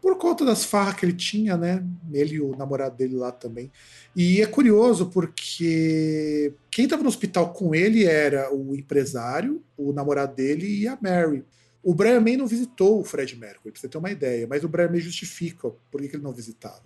por 0.00 0.16
conta 0.16 0.44
das 0.44 0.64
farras 0.64 0.94
que 0.94 1.04
ele 1.04 1.12
tinha, 1.12 1.56
né? 1.56 1.84
Ele 2.12 2.36
e 2.36 2.40
o 2.40 2.56
namorado 2.56 2.96
dele 2.96 3.16
lá 3.16 3.32
também. 3.32 3.70
E 4.14 4.40
é 4.40 4.46
curioso 4.46 5.06
porque 5.06 6.52
quem 6.70 6.84
estava 6.84 7.02
no 7.02 7.08
hospital 7.08 7.52
com 7.52 7.74
ele 7.74 8.04
era 8.04 8.54
o 8.54 8.74
empresário, 8.74 9.62
o 9.76 9.92
namorado 9.92 10.34
dele 10.34 10.66
e 10.66 10.88
a 10.88 10.96
Mary. 11.00 11.44
O 11.82 11.94
Brian 11.94 12.20
May 12.20 12.36
não 12.36 12.46
visitou 12.46 13.00
o 13.00 13.04
Fred 13.04 13.36
Mercury, 13.36 13.72
pra 13.72 13.80
você 13.80 13.88
ter 13.88 13.98
uma 13.98 14.10
ideia, 14.10 14.46
mas 14.48 14.64
o 14.64 14.68
Brian 14.68 14.88
May 14.88 15.00
justifica 15.00 15.70
por 15.90 16.00
que 16.00 16.16
ele 16.16 16.22
não 16.22 16.32
visitava. 16.32 16.84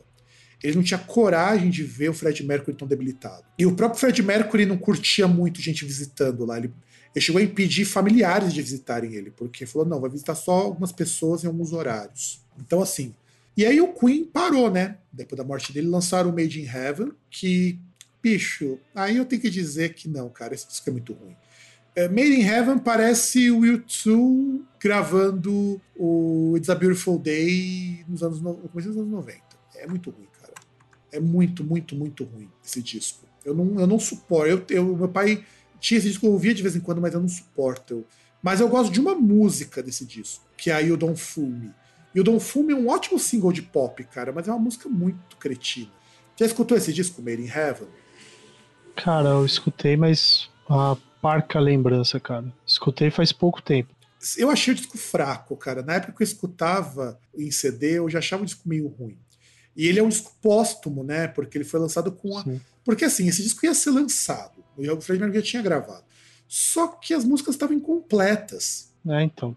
Ele 0.63 0.77
não 0.77 0.83
tinha 0.83 0.99
coragem 0.99 1.71
de 1.71 1.83
ver 1.83 2.11
o 2.11 2.15
Fred 2.15 2.45
Mercury 2.47 2.77
tão 2.77 2.87
debilitado. 2.87 3.45
E 3.59 3.67
o 3.67 3.75
próprio 3.75 3.99
Fred 3.99 4.23
Mercury 4.23 4.65
não 4.65 4.79
curtia 4.79 5.27
muito 5.27 5.61
gente 5.61 5.85
visitando 5.85 6.45
lá. 6.45 6.57
Ele, 6.57 6.73
ele 7.15 7.25
chegou 7.25 7.41
a 7.41 7.45
impedir 7.45 7.85
familiares 7.85 8.53
de 8.53 8.63
visitarem 8.63 9.15
ele, 9.15 9.31
porque 9.31 9.67
falou: 9.67 9.87
não, 9.87 10.01
vai 10.01 10.11
visitar 10.11 10.35
só 10.35 10.53
algumas 10.53 10.93
pessoas 10.93 11.45
em 11.45 11.47
alguns 11.47 11.73
horários. 11.73 12.41
Então, 12.59 12.81
assim. 12.83 13.15
E 13.55 13.67
aí 13.67 13.81
o 13.83 13.93
Queen 13.93 14.25
parou, 14.25 14.71
né? 14.71 14.97
Depois 15.13 15.37
da 15.37 15.45
morte 15.45 15.75
dele, 15.75 15.87
lançaram 15.87 16.31
o 16.31 16.33
Made 16.33 16.59
in 16.59 16.65
Heaven, 16.65 17.13
que, 17.31 17.79
bicho, 18.23 18.79
aí 18.95 19.19
eu 19.19 19.27
tenho 19.27 19.43
que 19.43 19.51
dizer 19.51 19.93
que 19.93 20.09
não, 20.09 20.31
cara, 20.31 20.55
esse 20.55 20.67
disco 20.67 20.89
é 20.89 20.93
muito 20.93 21.13
ruim. 21.13 21.37
É, 21.95 22.09
Made 22.09 22.33
in 22.33 22.43
Heaven 22.43 22.79
parece 22.79 23.51
o 23.51 23.61
U2 23.61 24.63
gravando 24.81 25.79
o 25.95 26.55
It's 26.57 26.71
a 26.71 26.75
Beautiful 26.75 27.19
Day 27.19 28.03
nos 28.09 28.23
anos, 28.23 28.41
no, 28.41 28.55
começo 28.55 28.89
dos 28.89 28.97
anos 28.97 29.11
90. 29.11 29.39
É 29.77 29.87
muito 29.87 30.09
ruim, 30.09 30.29
cara. 30.41 30.55
É 31.13 31.21
muito, 31.21 31.63
muito, 31.63 31.95
muito 31.95 32.25
ruim 32.25 32.49
esse 32.65 32.81
disco. 32.83 33.27
Eu 33.45 33.55
não, 33.55 33.79
eu 33.79 33.87
não 33.87 33.99
suporto. 33.99 34.49
Eu, 34.49 34.65
eu- 34.71 34.97
meu 34.97 35.09
pai 35.09 35.45
tinha 35.83 35.99
esse 35.99 36.09
disco, 36.09 36.25
eu 36.25 36.31
ouvia 36.31 36.55
de 36.55 36.63
vez 36.63 36.77
em 36.77 36.81
quando, 36.81 37.01
mas 37.01 37.13
eu 37.13 37.21
não 37.21 37.29
suporto. 37.29 37.93
Eu, 37.93 38.07
Mas 38.41 38.61
eu 38.61 38.69
gosto 38.69 38.93
de 38.93 39.01
uma 39.01 39.17
música 39.17 39.83
desse 39.83 40.07
disco, 40.07 40.45
que 40.57 40.71
é 40.71 40.75
a 40.75 40.79
You 40.79 40.97
Don't 40.97 41.21
Fool 41.21 41.49
Me. 41.49 41.71
You 42.15 42.23
Don't 42.23 42.43
Fool 42.43 42.65
Me 42.65 42.73
é 42.73 42.77
um 42.77 42.89
ótimo 42.89 43.19
single 43.19 43.53
de 43.53 43.63
pop, 43.63 44.03
cara, 44.05 44.33
mas 44.33 44.47
é 44.47 44.53
uma 44.53 44.61
música 44.61 44.89
muito 44.89 45.37
cretina. 45.37 45.91
Já 46.37 46.47
escutou 46.47 46.77
esse 46.79 46.93
disco, 46.93 47.21
Made 47.21 47.43
in 47.43 47.49
Heaven? 47.49 47.89
Cara, 48.95 49.31
eu 49.31 49.45
escutei, 49.45 49.97
mas 49.97 50.49
a 50.69 50.97
parca 51.21 51.59
lembrança, 51.59 52.21
cara. 52.21 52.53
Escutei 52.65 53.11
faz 53.11 53.33
pouco 53.33 53.61
tempo. 53.61 53.93
Eu 54.37 54.51
achei 54.51 54.73
o 54.73 54.77
disco 54.77 54.97
fraco, 54.97 55.57
cara. 55.57 55.83
Na 55.83 55.95
época 55.95 56.13
que 56.13 56.23
eu 56.23 56.27
escutava 56.27 57.19
em 57.37 57.51
CD, 57.51 57.99
eu 57.99 58.09
já 58.09 58.21
achava 58.21 58.45
o 58.45 58.47
disco 58.47 58.69
meio 58.69 58.87
ruim. 58.87 59.19
E 59.77 59.89
ele 59.89 59.99
é 59.99 60.03
um 60.03 60.09
disco 60.09 60.33
póstumo, 60.41 61.03
né? 61.03 61.27
Porque 61.27 61.59
ele 61.59 61.65
foi 61.65 61.81
lançado 61.81 62.13
com 62.13 62.39
a. 62.39 62.45
Porque 62.85 63.05
assim, 63.05 63.27
esse 63.27 63.43
disco 63.43 63.67
ia 63.67 63.75
ser 63.75 63.91
lançado. 63.91 64.62
O 64.77 65.01
Fred 65.01 65.21
Mercury 65.21 65.41
já 65.41 65.43
tinha 65.43 65.63
gravado. 65.63 66.05
Só 66.49 66.89
que 66.89 67.15
as 67.15 67.25
músicas 67.25 67.55
estavam 67.55 67.77
incompletas. 67.77 68.93
É, 69.09 69.23
então. 69.23 69.57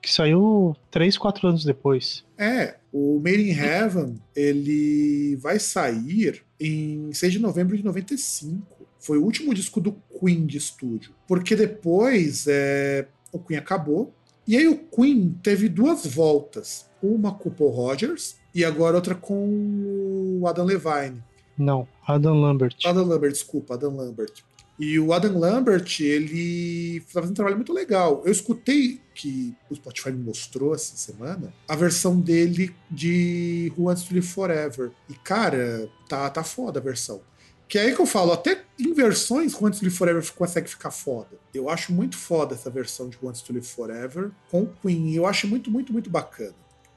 Que 0.00 0.12
saiu 0.12 0.76
3, 0.90 1.18
4 1.18 1.48
anos 1.48 1.64
depois. 1.64 2.24
É, 2.38 2.76
o 2.92 3.20
Made 3.20 3.42
in 3.42 3.52
Heaven, 3.52 4.20
ele 4.34 5.36
vai 5.36 5.58
sair 5.58 6.42
em 6.58 7.12
6 7.12 7.34
de 7.34 7.38
novembro 7.38 7.76
de 7.76 7.84
95. 7.84 8.86
Foi 8.98 9.18
o 9.18 9.24
último 9.24 9.54
disco 9.54 9.80
do 9.80 9.92
Queen 10.18 10.46
de 10.46 10.58
estúdio. 10.58 11.12
Porque 11.26 11.54
depois 11.54 12.46
é, 12.48 13.06
o 13.32 13.38
Queen 13.38 13.58
acabou. 13.58 14.14
E 14.46 14.56
aí 14.56 14.68
o 14.68 14.78
Queen 14.78 15.38
teve 15.42 15.68
duas 15.68 16.06
voltas. 16.06 16.88
Uma 17.02 17.32
com 17.32 17.48
o 17.48 17.52
Paul 17.52 17.70
Rogers 17.70 18.36
e 18.54 18.64
agora 18.64 18.96
outra 18.96 19.14
com 19.14 20.38
o 20.40 20.46
Adam 20.46 20.64
Levine. 20.64 21.22
Não, 21.60 21.86
Adam 22.06 22.40
Lambert. 22.40 22.74
Adam 22.86 23.04
Lambert, 23.04 23.32
desculpa, 23.32 23.74
Adam 23.74 23.94
Lambert. 23.94 24.32
E 24.78 24.98
o 24.98 25.12
Adam 25.12 25.38
Lambert, 25.38 26.00
ele 26.00 26.96
está 26.96 27.20
fazendo 27.20 27.32
um 27.32 27.34
trabalho 27.34 27.56
muito 27.56 27.70
legal. 27.70 28.22
Eu 28.24 28.32
escutei 28.32 28.98
que 29.14 29.54
o 29.68 29.74
Spotify 29.74 30.10
me 30.10 30.24
mostrou 30.24 30.74
essa 30.74 30.96
semana 30.96 31.52
a 31.68 31.76
versão 31.76 32.18
dele 32.18 32.74
de 32.90 33.70
Who 33.76 33.88
Wants 33.88 34.04
to 34.04 34.14
Live 34.14 34.26
Forever. 34.26 34.90
E, 35.06 35.12
cara, 35.12 35.86
tá, 36.08 36.30
tá 36.30 36.42
foda 36.42 36.80
a 36.80 36.82
versão. 36.82 37.20
Que 37.68 37.78
é 37.78 37.82
aí 37.82 37.94
que 37.94 38.00
eu 38.00 38.06
falo, 38.06 38.32
até 38.32 38.64
em 38.78 38.94
versões 38.94 39.52
Who 39.52 39.64
Wants 39.64 39.80
to 39.80 39.84
Live 39.84 39.98
Forever 39.98 40.32
consegue 40.32 40.70
ficar 40.70 40.90
foda. 40.90 41.38
Eu 41.52 41.68
acho 41.68 41.92
muito 41.92 42.16
foda 42.16 42.54
essa 42.54 42.70
versão 42.70 43.10
de 43.10 43.18
Who 43.18 43.26
Wants 43.26 43.42
to 43.42 43.52
Live 43.52 43.66
Forever 43.66 44.30
com 44.50 44.66
Queen. 44.66 45.14
Eu 45.14 45.26
acho 45.26 45.46
muito, 45.46 45.70
muito, 45.70 45.92
muito 45.92 46.08
bacana. 46.08 46.54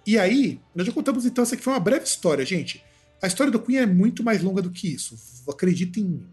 E 0.08 0.18
aí, 0.18 0.62
nós 0.74 0.88
já 0.88 0.94
contamos 0.94 1.26
então, 1.26 1.44
essa 1.44 1.56
aqui 1.56 1.64
foi 1.64 1.74
uma 1.74 1.80
breve 1.82 2.06
história, 2.06 2.46
gente. 2.46 2.82
A 3.24 3.28
história 3.28 3.50
do 3.50 3.60
Queen 3.60 3.78
é 3.78 3.86
muito 3.86 4.22
mais 4.22 4.44
longa 4.44 4.62
do 4.62 4.70
que 4.70 4.86
isso. 4.86 5.16
Acreditem 5.50 6.04
em 6.04 6.08
mim. 6.08 6.28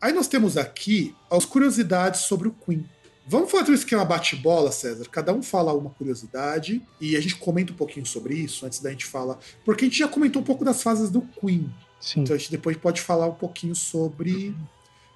Aí 0.00 0.12
nós 0.12 0.28
temos 0.28 0.56
aqui 0.56 1.12
as 1.28 1.44
curiosidades 1.44 2.20
sobre 2.20 2.46
o 2.46 2.52
Queen. 2.52 2.88
Vamos 3.26 3.50
fazer 3.50 3.72
um 3.72 3.74
esquema 3.74 4.04
bate-bola, 4.04 4.70
César? 4.70 5.06
Cada 5.10 5.32
um 5.34 5.42
fala 5.42 5.74
uma 5.74 5.90
curiosidade 5.90 6.80
e 7.00 7.16
a 7.16 7.20
gente 7.20 7.34
comenta 7.34 7.72
um 7.72 7.76
pouquinho 7.76 8.06
sobre 8.06 8.34
isso 8.34 8.64
antes 8.64 8.78
da 8.78 8.90
gente 8.90 9.06
falar. 9.06 9.40
Porque 9.64 9.84
a 9.84 9.88
gente 9.88 9.98
já 9.98 10.06
comentou 10.06 10.40
um 10.40 10.44
pouco 10.44 10.64
das 10.64 10.84
fases 10.84 11.10
do 11.10 11.20
Queen. 11.20 11.68
Sim. 12.00 12.20
Então 12.20 12.36
a 12.36 12.38
gente 12.38 12.52
depois 12.52 12.76
pode 12.76 13.00
falar 13.00 13.26
um 13.26 13.34
pouquinho 13.34 13.74
sobre 13.74 14.54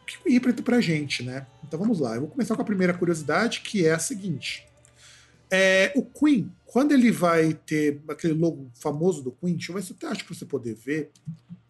o 0.03 0.07
que 0.07 0.17
o 0.17 0.23
Queen 0.25 0.35
representa 0.35 0.65
pra 0.65 0.81
gente, 0.81 1.23
né? 1.23 1.47
Então 1.63 1.79
vamos 1.79 2.01
lá. 2.01 2.17
Eu 2.17 2.23
vou 2.23 2.31
começar 2.31 2.57
com 2.57 2.63
a 2.63 2.65
primeira 2.65 2.93
curiosidade, 2.93 3.61
que 3.61 3.87
é 3.87 3.93
a 3.93 4.01
seguinte. 4.01 4.67
É, 5.49 5.93
o 5.95 6.03
Queen, 6.05 6.51
quando 6.75 6.91
ele 6.91 7.13
vai 7.13 7.55
ter 7.55 8.01
aquele 8.09 8.33
logo 8.35 8.69
famoso 8.75 9.23
do 9.23 9.31
Queen, 9.31 9.55
deixa 9.55 9.71
eu 9.71 9.77
ver 9.77 9.83
se 9.85 9.95
eu 10.03 10.09
acho 10.09 10.25
pra 10.25 10.35
você 10.35 10.45
poder 10.45 10.75
ver. 10.75 11.13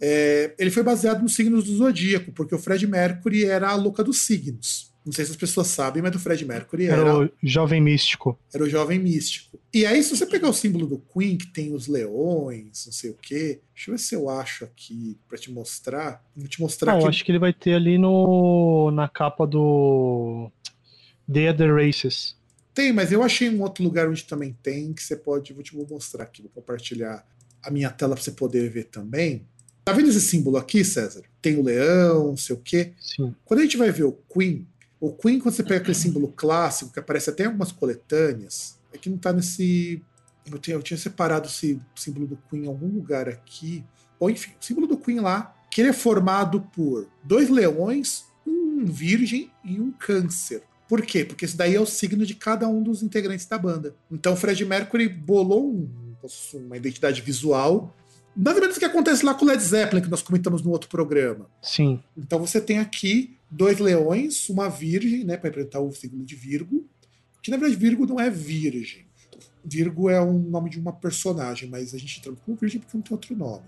É, 0.01 0.55
ele 0.59 0.71
foi 0.71 0.83
baseado 0.83 1.21
nos 1.21 1.35
signos 1.35 1.65
do 1.65 1.77
zodíaco, 1.77 2.33
porque 2.33 2.55
o 2.55 2.59
Fred 2.59 2.87
Mercury 2.87 3.45
era 3.45 3.69
a 3.69 3.75
louca 3.75 4.03
dos 4.03 4.23
signos. 4.23 4.91
Não 5.05 5.13
sei 5.13 5.27
se 5.27 5.33
as 5.33 5.37
pessoas 5.37 5.67
sabem, 5.67 6.03
mas 6.03 6.17
o 6.17 6.19
Fred 6.19 6.43
Mercury 6.47 6.87
era, 6.87 7.03
Era 7.03 7.19
o 7.19 7.31
jovem 7.43 7.83
místico. 7.83 8.39
era 8.55 8.65
o 8.65 8.69
jovem 8.71 8.99
místico. 8.99 9.61
E 9.75 9.85
aí, 9.85 10.03
se 10.03 10.17
você 10.17 10.25
pegar 10.25 10.49
o 10.49 10.55
símbolo 10.55 10.87
do 10.87 10.99
Queen, 10.99 11.37
que 11.37 11.49
tem 11.49 11.75
os 11.75 11.87
leões, 11.87 12.87
não 12.87 12.93
sei 12.95 13.11
o 13.11 13.15
quê, 13.21 13.61
deixa 13.75 13.91
eu 13.91 13.95
ver 13.97 13.99
se 14.01 14.15
eu 14.15 14.31
acho 14.31 14.65
aqui 14.65 15.19
pra 15.29 15.37
te 15.37 15.53
mostrar. 15.53 16.25
Vou 16.35 16.49
te 16.49 16.59
mostrar 16.63 16.93
Ah, 16.93 16.95
eu 16.95 16.99
aqui. 17.01 17.09
acho 17.09 17.25
que 17.27 17.31
ele 17.31 17.39
vai 17.39 17.53
ter 17.53 17.75
ali 17.75 17.99
no 17.99 18.91
na 18.91 19.07
capa 19.07 19.47
do 19.47 20.51
The 21.31 21.51
Other 21.51 21.75
Races. 21.75 22.43
Tem, 22.75 22.93
mas 22.93 23.13
eu 23.13 23.23
achei 23.23 23.49
um 23.49 23.63
outro 23.63 23.85
lugar 23.85 24.09
onde 24.09 24.25
também 24.25 24.57
tem, 24.63 24.93
que 24.93 25.03
você 25.03 25.15
pode. 25.15 25.53
Vou 25.53 25.63
te 25.63 25.75
vou 25.75 25.87
mostrar 25.89 26.25
aqui, 26.25 26.43
vou 26.43 26.51
compartilhar 26.51 27.25
a 27.63 27.71
minha 27.71 27.89
tela 27.89 28.15
pra 28.15 28.23
você 28.23 28.33
poder 28.33 28.69
ver 28.69 28.85
também. 28.85 29.47
Tá 29.85 29.93
vendo 29.93 30.09
esse 30.09 30.21
símbolo 30.21 30.57
aqui, 30.57 30.85
César? 30.85 31.23
Tem 31.41 31.57
o 31.57 31.63
leão, 31.63 32.29
não 32.29 32.37
sei 32.37 32.57
o 32.57 32.59
quê. 32.59 32.93
Sim. 33.01 33.35
Quando 33.45 33.61
a 33.61 33.63
gente 33.63 33.77
vai 33.77 33.93
ver 33.93 34.05
o 34.05 34.13
Queen, 34.13 34.67
o 34.99 35.13
Queen, 35.13 35.39
quando 35.39 35.55
você 35.55 35.63
pega 35.63 35.77
aquele 35.77 35.95
símbolo 35.95 36.29
clássico, 36.29 36.93
que 36.93 36.99
aparece 36.99 37.31
até 37.31 37.45
em 37.45 37.47
algumas 37.47 37.71
coletâneas, 37.71 38.79
é 38.93 38.99
que 38.99 39.11
não 39.11 39.19
tá 39.19 39.33
nesse. 39.33 40.03
Eu 40.51 40.59
tinha, 40.59 40.77
eu 40.77 40.83
tinha 40.83 40.99
separado 40.99 41.47
esse 41.47 41.81
símbolo 41.95 42.27
do 42.27 42.39
Queen 42.49 42.65
em 42.65 42.67
algum 42.67 42.89
lugar 42.89 43.29
aqui. 43.29 43.85
Ou 44.19 44.31
enfim, 44.31 44.53
o 44.61 44.65
símbolo 44.65 44.87
do 44.87 44.97
Queen 44.97 45.21
lá, 45.21 45.55
que 45.71 45.81
ele 45.81 45.91
é 45.91 45.93
formado 45.93 46.63
por 46.75 47.07
dois 47.23 47.49
leões, 47.51 48.25
um 48.47 48.85
virgem 48.85 49.51
e 49.65 49.79
um 49.79 49.93
câncer. 49.93 50.63
Por 50.89 51.03
quê? 51.03 51.25
Porque 51.25 51.45
esse 51.45 51.57
daí 51.57 51.75
é 51.75 51.81
o 51.81 51.87
signo 51.87 52.27
de 52.27 52.35
cada 52.35 52.69
um 52.69 52.83
dos 52.83 53.03
integrantes 53.03 53.47
da 53.47 53.57
banda. 53.59 53.95
Então 54.11 54.35
o 54.35 54.37
Fred 54.37 54.65
Mercury 54.65 55.09
bolou 55.09 55.67
um- 55.73 55.89
uma 56.55 56.77
identidade 56.77 57.21
visual. 57.23 57.95
Mais 58.37 58.57
ou 58.57 58.61
menos 58.63 58.77
o 58.77 58.79
que 58.81 58.85
acontece 58.85 59.25
lá 59.25 59.33
com 59.35 59.45
o 59.45 59.49
Led 59.49 59.63
Zeppelin, 59.63 60.03
que 60.03 60.11
nós 60.11 60.23
comentamos 60.23 60.63
no 60.63 60.71
outro 60.71 60.89
programa. 60.89 61.47
Sim. 61.63 62.03
Então 62.17 62.39
você 62.39 62.61
tem 62.61 62.79
aqui 62.79 63.37
dois 63.51 63.79
leões, 63.79 64.49
uma 64.49 64.69
virgem, 64.69 65.25
né, 65.25 65.37
para 65.37 65.49
representar 65.51 65.81
o 65.81 65.93
signo 65.93 66.25
de 66.25 66.35
Virgo, 66.35 66.85
que 67.43 67.51
na 67.51 67.57
verdade 67.57 67.79
Virgo 67.81 68.07
não 68.07 68.19
é 68.19 68.29
virgem. 68.29 69.07
Virgo 69.65 70.11
é 70.11 70.21
um 70.21 70.39
nome 70.39 70.69
de 70.69 70.79
uma 70.81 70.93
personagem, 70.93 71.69
mas 71.69 71.95
a 71.95 71.99
gente 71.99 72.21
trata 72.21 72.39
como 72.45 72.57
virgem 72.57 72.81
porque 72.81 72.97
não 72.97 73.03
tem 73.03 73.13
outro 73.15 73.37
nome. 73.37 73.65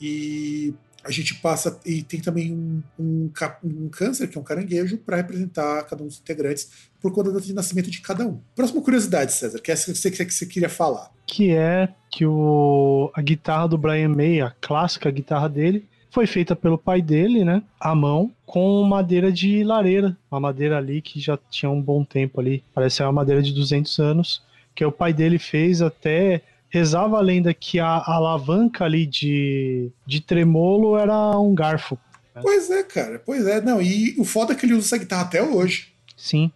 E 0.00 0.74
a 1.04 1.10
gente 1.10 1.34
passa 1.36 1.78
e 1.84 2.02
tem 2.02 2.20
também 2.20 2.52
um, 2.52 2.82
um, 2.98 3.30
um 3.62 3.88
câncer, 3.88 4.26
que 4.26 4.38
é 4.38 4.40
um 4.40 4.44
caranguejo, 4.44 4.98
para 4.98 5.18
representar 5.18 5.84
cada 5.84 6.02
um 6.02 6.06
dos 6.06 6.18
integrantes 6.18 6.70
por 7.00 7.12
conta 7.12 7.30
data 7.30 7.44
de 7.44 7.52
nascimento 7.52 7.90
de 7.90 8.00
cada 8.00 8.26
um. 8.26 8.40
Próxima 8.56 8.80
curiosidade, 8.80 9.32
César, 9.32 9.60
que 9.60 9.70
é 9.70 9.74
essa 9.74 9.92
que 9.92 9.98
você, 9.98 10.10
que 10.10 10.32
você 10.32 10.46
queria 10.46 10.70
falar. 10.70 11.10
Que 11.26 11.54
é 11.54 11.88
que 12.10 12.24
o, 12.24 13.10
a 13.14 13.20
guitarra 13.20 13.68
do 13.68 13.78
Brian 13.78 14.08
May, 14.08 14.40
a 14.40 14.50
clássica 14.60 15.10
guitarra 15.10 15.48
dele, 15.48 15.86
foi 16.14 16.28
feita 16.28 16.54
pelo 16.54 16.78
pai 16.78 17.02
dele, 17.02 17.44
né? 17.44 17.60
À 17.78 17.92
mão, 17.92 18.30
com 18.46 18.82
madeira 18.84 19.32
de 19.32 19.64
lareira. 19.64 20.16
Uma 20.30 20.38
madeira 20.38 20.78
ali 20.78 21.02
que 21.02 21.18
já 21.18 21.36
tinha 21.50 21.68
um 21.68 21.82
bom 21.82 22.04
tempo 22.04 22.40
ali. 22.40 22.62
Parece 22.72 22.96
ser 22.96 23.02
uma 23.02 23.12
madeira 23.12 23.42
de 23.42 23.52
200 23.52 23.98
anos. 23.98 24.42
Que 24.76 24.84
o 24.84 24.92
pai 24.92 25.12
dele 25.12 25.40
fez 25.40 25.82
até. 25.82 26.40
Rezava 26.74 27.18
a 27.18 27.20
lenda 27.20 27.54
que 27.54 27.78
a, 27.78 27.86
a 27.86 28.14
alavanca 28.16 28.84
ali 28.84 29.06
de, 29.06 29.92
de 30.04 30.20
tremolo 30.20 30.98
era 30.98 31.38
um 31.38 31.54
garfo. 31.54 31.96
Pois 32.42 32.68
é, 32.68 32.82
cara, 32.82 33.22
pois 33.24 33.46
é. 33.46 33.60
Não, 33.60 33.80
e 33.80 34.16
o 34.18 34.24
foda 34.24 34.54
é 34.54 34.56
que 34.56 34.66
ele 34.66 34.74
usa 34.74 34.88
essa 34.88 34.98
guitarra 34.98 35.22
até 35.22 35.40
hoje. 35.40 35.94
Sim. 36.16 36.50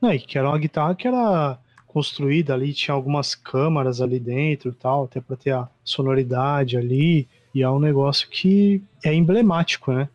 Não, 0.00 0.12
e 0.12 0.20
que 0.20 0.38
era 0.38 0.48
uma 0.48 0.58
guitarra 0.60 0.94
que 0.94 1.08
era 1.08 1.58
construída 1.88 2.54
ali, 2.54 2.72
tinha 2.72 2.94
algumas 2.94 3.34
câmaras 3.34 4.00
ali 4.00 4.20
dentro 4.20 4.70
e 4.70 4.74
tal, 4.74 5.06
até 5.06 5.20
para 5.20 5.34
ter 5.34 5.50
a 5.50 5.68
sonoridade 5.82 6.76
ali. 6.76 7.26
E 7.52 7.60
é 7.60 7.68
um 7.68 7.80
negócio 7.80 8.28
que 8.30 8.80
é 9.04 9.12
emblemático, 9.12 9.92
né? 9.92 10.08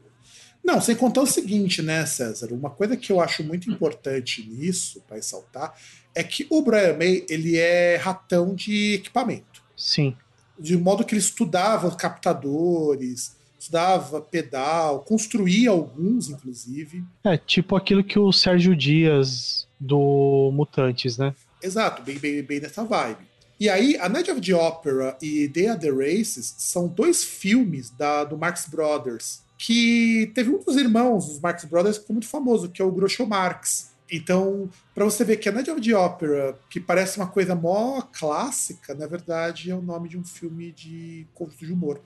Não, 0.63 0.79
sem 0.79 0.95
contar 0.95 1.19
o 1.19 1.27
seguinte, 1.27 1.81
né, 1.81 2.05
César? 2.05 2.53
Uma 2.53 2.69
coisa 2.69 2.95
que 2.95 3.11
eu 3.11 3.19
acho 3.19 3.43
muito 3.43 3.69
importante 3.69 4.47
nisso, 4.49 5.03
para 5.05 5.17
ressaltar, 5.17 5.73
é 6.15 6.23
que 6.23 6.45
o 6.49 6.61
Brian 6.61 6.97
May, 6.97 7.25
ele 7.29 7.57
é 7.57 7.95
ratão 7.97 8.53
de 8.55 8.95
equipamento. 8.95 9.63
Sim. 9.75 10.15
De 10.57 10.77
modo 10.77 11.05
que 11.05 11.13
ele 11.13 11.21
estudava 11.21 11.95
captadores, 11.95 13.35
estudava 13.57 14.21
pedal, 14.21 14.99
construía 15.01 15.69
alguns, 15.69 16.29
inclusive. 16.29 17.03
É 17.23 17.37
tipo 17.37 17.75
aquilo 17.75 18.03
que 18.03 18.17
o 18.17 18.31
Sérgio 18.31 18.75
Dias 18.75 19.67
do 19.79 20.51
Mutantes, 20.53 21.17
né? 21.17 21.33
Exato, 21.61 22.01
bem, 22.01 22.17
bem, 22.17 22.41
bem 22.41 22.59
nessa 22.59 22.83
vibe. 22.83 23.29
E 23.59 23.69
aí, 23.69 23.97
a 23.97 24.07
Night 24.07 24.31
of 24.31 24.39
the 24.39 24.55
Opera 24.55 25.17
e 25.21 25.49
The 25.49 25.73
Other 25.73 25.97
Races 25.97 26.55
são 26.57 26.87
dois 26.87 27.23
filmes 27.23 27.89
da, 27.89 28.23
do 28.23 28.37
Marx 28.37 28.65
Brothers, 28.69 29.41
que 29.57 30.31
teve 30.33 30.49
um 30.49 30.63
dos 30.63 30.77
irmãos 30.77 31.27
dos 31.27 31.39
Marx 31.41 31.65
Brothers 31.65 31.97
que 31.97 32.03
ficou 32.03 32.13
muito 32.13 32.29
famoso, 32.29 32.69
que 32.69 32.81
é 32.81 32.85
o 32.85 32.91
Groucho 32.91 33.27
Marx. 33.27 33.88
Então, 34.11 34.69
para 34.93 35.05
você 35.05 35.23
ver 35.23 35.37
que 35.37 35.47
a 35.49 35.51
Night 35.51 35.69
of 35.69 35.79
the 35.81 35.95
Opera, 35.95 36.57
que 36.69 36.79
parece 36.79 37.17
uma 37.17 37.27
coisa 37.27 37.53
mó 37.55 38.01
clássica, 38.01 38.93
na 38.95 39.05
verdade 39.05 39.69
é 39.69 39.75
o 39.75 39.81
nome 39.81 40.09
de 40.09 40.17
um 40.17 40.23
filme 40.23 40.71
de 40.71 41.27
conto 41.33 41.55
de 41.57 41.71
humor. 41.71 42.01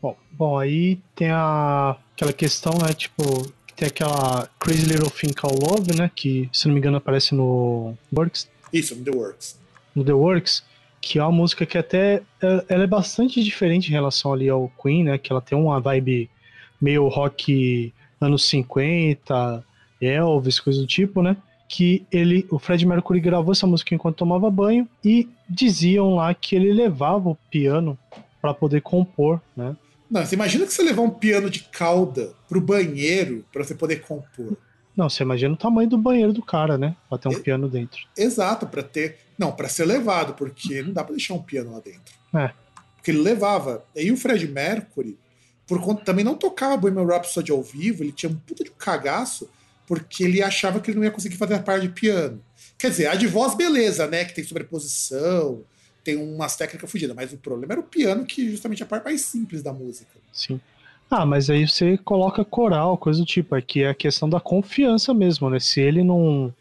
Bom, 0.00 0.16
bom 0.30 0.58
aí 0.58 1.00
tem 1.16 1.30
a, 1.30 1.96
aquela 2.14 2.32
questão, 2.32 2.72
né? 2.78 2.92
Tipo, 2.92 3.22
tem 3.74 3.88
aquela 3.88 4.48
Crazy 4.60 4.86
Little 4.86 5.10
Thing 5.10 5.32
Called 5.32 5.58
Love, 5.60 5.96
né? 5.96 6.10
Que, 6.14 6.48
se 6.52 6.66
não 6.66 6.74
me 6.74 6.80
engano, 6.80 6.98
aparece 6.98 7.34
no 7.34 7.96
Works, 8.16 8.48
Isso, 8.72 8.94
The 9.02 9.10
Works. 9.10 9.58
no 9.94 10.04
The 10.04 10.12
Works, 10.12 10.62
que 11.00 11.18
é 11.18 11.22
uma 11.22 11.32
música 11.32 11.66
que 11.66 11.76
até 11.78 12.22
é- 12.40 12.64
ela 12.68 12.84
é 12.84 12.86
bastante 12.86 13.42
diferente 13.42 13.88
em 13.88 13.92
relação 13.92 14.32
ali 14.32 14.48
ao 14.48 14.70
Queen, 14.80 15.04
né? 15.04 15.18
Que 15.18 15.32
ela 15.32 15.40
tem 15.40 15.56
uma 15.58 15.80
vibe 15.80 16.30
meio 16.80 17.08
rock 17.08 17.92
anos 18.20 18.46
50, 18.48 19.64
Elvis, 20.06 20.60
coisa 20.60 20.80
do 20.80 20.86
tipo, 20.86 21.22
né? 21.22 21.36
que 21.66 22.06
ele, 22.12 22.46
o 22.50 22.58
Fred 22.58 22.86
Mercury 22.86 23.18
gravou 23.20 23.50
essa 23.50 23.66
música 23.66 23.94
enquanto 23.94 24.16
tomava 24.18 24.50
banho 24.50 24.86
e 25.02 25.28
diziam 25.48 26.14
lá 26.14 26.32
que 26.34 26.54
ele 26.54 26.72
levava 26.72 27.30
o 27.30 27.38
piano 27.50 27.98
para 28.40 28.52
poder 28.54 28.82
compor, 28.82 29.40
né? 29.56 29.74
Não, 30.10 30.24
você 30.24 30.34
imagina 30.36 30.66
que 30.66 30.72
você 30.72 30.82
levar 30.82 31.02
um 31.02 31.10
piano 31.10 31.48
de 31.48 31.60
cauda 31.64 32.32
pro 32.48 32.60
banheiro 32.60 33.44
para 33.52 33.64
você 33.64 33.74
poder 33.74 34.02
compor. 34.02 34.56
Não, 34.94 35.08
você 35.08 35.22
imagina 35.24 35.54
o 35.54 35.56
tamanho 35.56 35.88
do 35.88 35.98
banheiro 35.98 36.32
do 36.32 36.42
cara, 36.42 36.78
né? 36.78 36.94
Pra 37.08 37.18
ter 37.18 37.28
um 37.28 37.32
E- 37.32 37.40
piano 37.40 37.68
dentro. 37.68 37.98
Exato, 38.16 38.66
para 38.66 38.82
ter. 38.82 39.18
Não, 39.36 39.50
para 39.50 39.68
ser 39.68 39.86
levado, 39.86 40.34
porque 40.34 40.82
não 40.82 40.92
dá 40.92 41.02
para 41.02 41.16
deixar 41.16 41.34
um 41.34 41.42
piano 41.42 41.72
lá 41.72 41.80
dentro. 41.80 42.14
É. 42.34 42.52
Porque 42.94 43.10
ele 43.10 43.18
levava. 43.22 43.82
E 43.96 44.12
o 44.12 44.16
Fred 44.16 44.46
Mercury, 44.46 45.18
por 45.66 45.80
conta 45.80 46.04
também 46.04 46.24
não 46.24 46.36
tocava 46.36 46.76
Bohemian 46.76 47.06
Rhapsody 47.06 47.50
ao 47.50 47.62
vivo, 47.62 48.04
ele 48.04 48.12
tinha 48.12 48.30
um 48.30 48.36
puta 48.36 48.62
de 48.62 48.70
um 48.70 48.74
cagaço, 48.78 49.48
porque 49.86 50.24
ele 50.24 50.42
achava 50.42 50.80
que 50.80 50.90
ele 50.90 50.98
não 50.98 51.04
ia 51.04 51.10
conseguir 51.10 51.36
fazer 51.36 51.54
a 51.54 51.62
parte 51.62 51.86
de 51.86 51.92
piano. 51.92 52.40
Quer 52.78 52.90
dizer, 52.90 53.06
a 53.06 53.14
de 53.14 53.26
voz, 53.26 53.54
beleza, 53.54 54.06
né? 54.06 54.24
Que 54.24 54.34
tem 54.34 54.44
sobreposição, 54.44 55.62
tem 56.02 56.16
umas 56.16 56.56
técnicas 56.56 56.90
fugidas, 56.90 57.14
mas 57.14 57.32
o 57.32 57.38
problema 57.38 57.74
era 57.74 57.80
o 57.80 57.84
piano, 57.84 58.24
que 58.24 58.50
justamente 58.50 58.82
é 58.82 58.84
a 58.84 58.88
parte 58.88 59.04
mais 59.04 59.20
simples 59.22 59.62
da 59.62 59.72
música. 59.72 60.12
Sim. 60.32 60.60
Ah, 61.10 61.24
mas 61.24 61.48
aí 61.48 61.68
você 61.68 61.98
coloca 61.98 62.44
coral, 62.44 62.98
coisa 62.98 63.20
do 63.20 63.26
tipo. 63.26 63.54
Aqui 63.54 63.82
é 63.82 63.90
a 63.90 63.94
questão 63.94 64.28
da 64.28 64.40
confiança 64.40 65.14
mesmo, 65.14 65.48
né? 65.48 65.60
Se 65.60 65.80
ele 65.80 66.02
não 66.02 66.52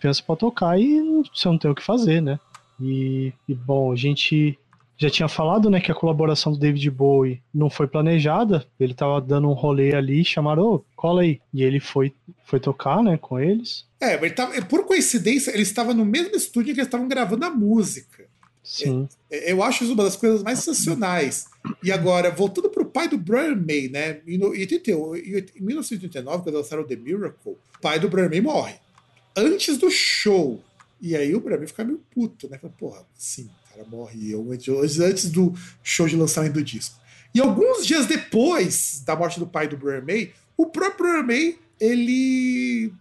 pensa 0.00 0.22
pra 0.22 0.36
tocar, 0.36 0.70
aí 0.70 1.00
você 1.32 1.48
não 1.48 1.58
tem 1.58 1.70
o 1.70 1.74
que 1.74 1.82
fazer, 1.82 2.20
né? 2.20 2.38
E, 2.80 3.32
e, 3.48 3.54
bom, 3.54 3.92
a 3.92 3.96
gente 3.96 4.58
já 5.02 5.10
tinha 5.10 5.28
falado, 5.28 5.68
né, 5.68 5.80
que 5.80 5.90
a 5.90 5.94
colaboração 5.94 6.52
do 6.52 6.58
David 6.58 6.90
Bowie 6.90 7.42
não 7.52 7.68
foi 7.68 7.86
planejada. 7.86 8.66
Ele 8.80 8.94
tava 8.94 9.20
dando 9.20 9.48
um 9.48 9.52
rolê 9.52 9.94
ali, 9.94 10.24
chamaram, 10.24 10.62
ô, 10.64 10.84
cola 10.96 11.22
aí. 11.22 11.40
E 11.52 11.62
ele 11.62 11.80
foi, 11.80 12.12
foi 12.44 12.58
tocar, 12.60 13.02
né, 13.02 13.16
com 13.16 13.38
eles. 13.38 13.84
É, 14.00 14.14
mas 14.14 14.22
ele 14.24 14.34
tava, 14.34 14.62
por 14.66 14.84
coincidência, 14.86 15.50
ele 15.52 15.62
estava 15.62 15.92
no 15.94 16.04
mesmo 16.04 16.34
estúdio 16.36 16.74
que 16.74 16.80
eles 16.80 16.86
estavam 16.88 17.06
gravando 17.08 17.44
a 17.44 17.50
música. 17.50 18.24
Sim. 18.62 19.08
É, 19.30 19.50
Eu 19.52 19.62
acho 19.62 19.82
isso 19.84 19.92
uma 19.92 20.04
das 20.04 20.16
coisas 20.16 20.42
mais 20.42 20.60
sensacionais. 20.60 21.46
E 21.82 21.90
agora, 21.90 22.30
voltando 22.30 22.68
pro 22.70 22.84
pai 22.84 23.08
do 23.08 23.18
Brian 23.18 23.56
May, 23.56 23.88
né? 23.88 24.20
Em 24.26 24.38
no- 24.38 24.54
em 24.54 24.60
88 24.60 25.52
em 25.58 25.62
1989, 25.64 26.42
quando 26.44 26.54
lançaram 26.56 26.84
The 26.84 26.94
Miracle, 26.96 27.52
o 27.52 27.58
pai 27.80 27.98
do 27.98 28.08
Brian 28.08 28.28
May 28.28 28.40
morre. 28.40 28.74
Antes 29.36 29.78
do 29.78 29.90
show. 29.90 30.62
E 31.00 31.16
aí 31.16 31.34
o 31.34 31.40
Brian 31.40 31.58
May 31.58 31.66
fica 31.66 31.82
meio 31.84 32.00
puto, 32.14 32.48
né? 32.48 32.58
Fala, 32.58 32.72
porra, 32.78 33.02
sim, 33.14 33.48
o 33.61 33.61
cara 33.72 33.86
morre 33.88 34.32
eu, 34.32 34.50
antes 34.52 35.30
do 35.30 35.54
show 35.82 36.06
de 36.06 36.16
lançamento 36.16 36.54
do 36.54 36.62
disco. 36.62 37.00
E 37.34 37.40
alguns 37.40 37.86
dias 37.86 38.06
depois 38.06 39.02
da 39.06 39.16
morte 39.16 39.38
do 39.38 39.46
pai 39.46 39.66
do 39.66 39.76
Brian 39.76 40.02
May, 40.02 40.32
o 40.56 40.66
próprio 40.66 41.10
Brian 41.10 41.22
May, 41.22 41.58
ele 41.80 42.92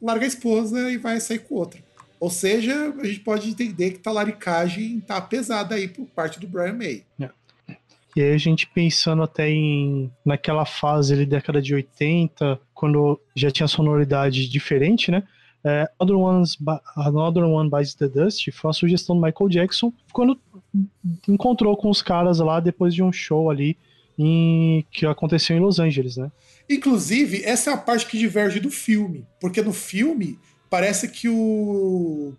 larga 0.00 0.24
a 0.24 0.28
esposa 0.28 0.90
e 0.90 0.98
vai 0.98 1.18
sair 1.20 1.40
com 1.40 1.54
outra. 1.54 1.82
Ou 2.18 2.28
seja, 2.28 2.94
a 2.98 3.04
gente 3.04 3.20
pode 3.20 3.48
entender 3.48 3.92
que 3.92 3.98
talaricagem 3.98 5.00
tá 5.00 5.20
pesada 5.20 5.74
aí 5.74 5.88
por 5.88 6.06
parte 6.06 6.38
do 6.38 6.46
Brian 6.46 6.74
May. 6.74 7.02
E 8.14 8.20
aí 8.20 8.34
a 8.34 8.38
gente 8.38 8.66
pensando 8.66 9.22
até 9.22 9.48
em 9.48 10.12
naquela 10.24 10.66
fase 10.66 11.14
ali, 11.14 11.24
década 11.24 11.62
de 11.62 11.74
80, 11.74 12.60
quando 12.74 13.18
já 13.34 13.50
tinha 13.50 13.66
sonoridade 13.66 14.48
diferente, 14.48 15.10
né? 15.10 15.22
É, 15.62 15.90
Another, 15.98 16.18
One's, 16.18 16.56
Bi- 16.56 16.80
Another 16.96 17.44
One 17.44 17.68
Bites 17.68 17.94
the 17.94 18.08
Dust 18.08 18.50
foi 18.52 18.68
uma 18.68 18.72
sugestão 18.74 19.14
do 19.14 19.22
Michael 19.22 19.48
Jackson 19.50 19.92
quando 20.12 20.38
encontrou 21.28 21.76
com 21.76 21.90
os 21.90 22.00
caras 22.00 22.38
lá 22.38 22.60
depois 22.60 22.94
de 22.94 23.02
um 23.02 23.12
show 23.12 23.50
ali 23.50 23.76
em, 24.18 24.84
que 24.90 25.04
aconteceu 25.06 25.56
em 25.56 25.60
Los 25.60 25.78
Angeles, 25.78 26.16
né? 26.16 26.30
Inclusive, 26.68 27.42
essa 27.44 27.70
é 27.70 27.74
a 27.74 27.76
parte 27.76 28.06
que 28.06 28.16
diverge 28.18 28.60
do 28.60 28.70
filme. 28.70 29.26
Porque 29.40 29.60
no 29.60 29.72
filme, 29.72 30.38
parece 30.68 31.08
que 31.08 31.28
o. 31.28 32.32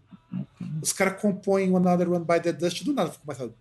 Os 0.81 0.93
caras 0.93 1.21
compõem 1.21 1.75
Another 1.75 2.09
One 2.11 2.23
by 2.25 2.39
the 2.41 2.53
Dust 2.53 2.83
do 2.83 2.93
nada. 2.93 3.11
Começa. 3.11 3.51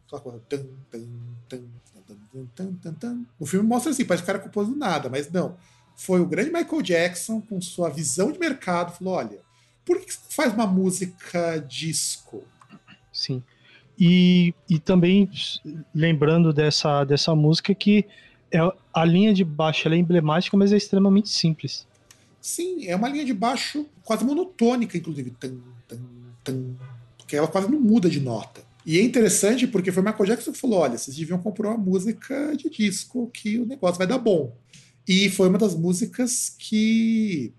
O 3.39 3.47
filme 3.47 3.69
mostra 3.69 3.91
assim, 3.91 4.05
parece 4.05 4.23
que 4.25 4.31
o 4.31 4.33
cara 4.33 4.39
compôs 4.45 4.69
do 4.69 4.77
nada, 4.77 5.09
mas 5.09 5.31
não. 5.31 5.57
Foi 5.97 6.21
o 6.21 6.27
grande 6.27 6.51
Michael 6.53 6.83
Jackson, 6.83 7.41
com 7.41 7.61
sua 7.61 7.89
visão 7.91 8.31
de 8.31 8.39
mercado, 8.39 8.97
falou: 8.97 9.15
olha, 9.15 9.39
por 9.85 9.99
que 10.01 10.13
você 10.13 10.21
faz 10.29 10.53
uma 10.53 10.67
música 10.67 11.59
disco? 11.69 12.45
Sim. 13.13 13.43
E, 13.99 14.55
e 14.69 14.79
também 14.79 15.29
lembrando 15.95 16.53
dessa, 16.53 17.05
dessa 17.05 17.35
música 17.35 17.75
que 17.75 18.07
é, 18.51 18.59
a 18.93 19.05
linha 19.05 19.33
de 19.33 19.45
baixo 19.45 19.89
é 19.89 19.97
emblemática, 19.97 20.57
mas 20.57 20.73
é 20.73 20.77
extremamente 20.77 21.29
simples. 21.29 21.87
Sim, 22.41 22.87
é 22.87 22.97
uma 22.97 23.09
linha 23.09 23.25
de 23.25 23.35
baixo 23.35 23.87
quase 24.03 24.25
monotônica, 24.25 24.97
inclusive. 24.97 25.31
Tan, 25.39 25.57
tan, 25.87 25.99
tan, 26.43 26.77
porque 27.19 27.37
ela 27.37 27.47
quase 27.47 27.71
não 27.71 27.79
muda 27.79 28.09
de 28.09 28.21
nota. 28.21 28.63
E 28.85 28.99
é 28.99 29.03
interessante 29.03 29.67
porque 29.67 29.93
foi 29.93 30.03
o 30.03 30.07
Michael 30.07 30.27
Jackson 30.27 30.53
que 30.53 30.59
falou: 30.59 30.81
olha, 30.81 30.97
vocês 30.97 31.17
deviam 31.17 31.39
comprar 31.39 31.69
uma 31.69 31.79
música 31.79 32.57
de 32.57 32.71
disco 32.71 33.31
que 33.33 33.59
o 33.59 33.67
negócio 33.67 33.99
vai 33.99 34.07
dar 34.07 34.19
bom. 34.19 34.57
E 35.07 35.29
foi 35.29 35.49
uma 35.49 35.59
das 35.59 35.75
músicas 35.75 36.55
que, 36.59 37.53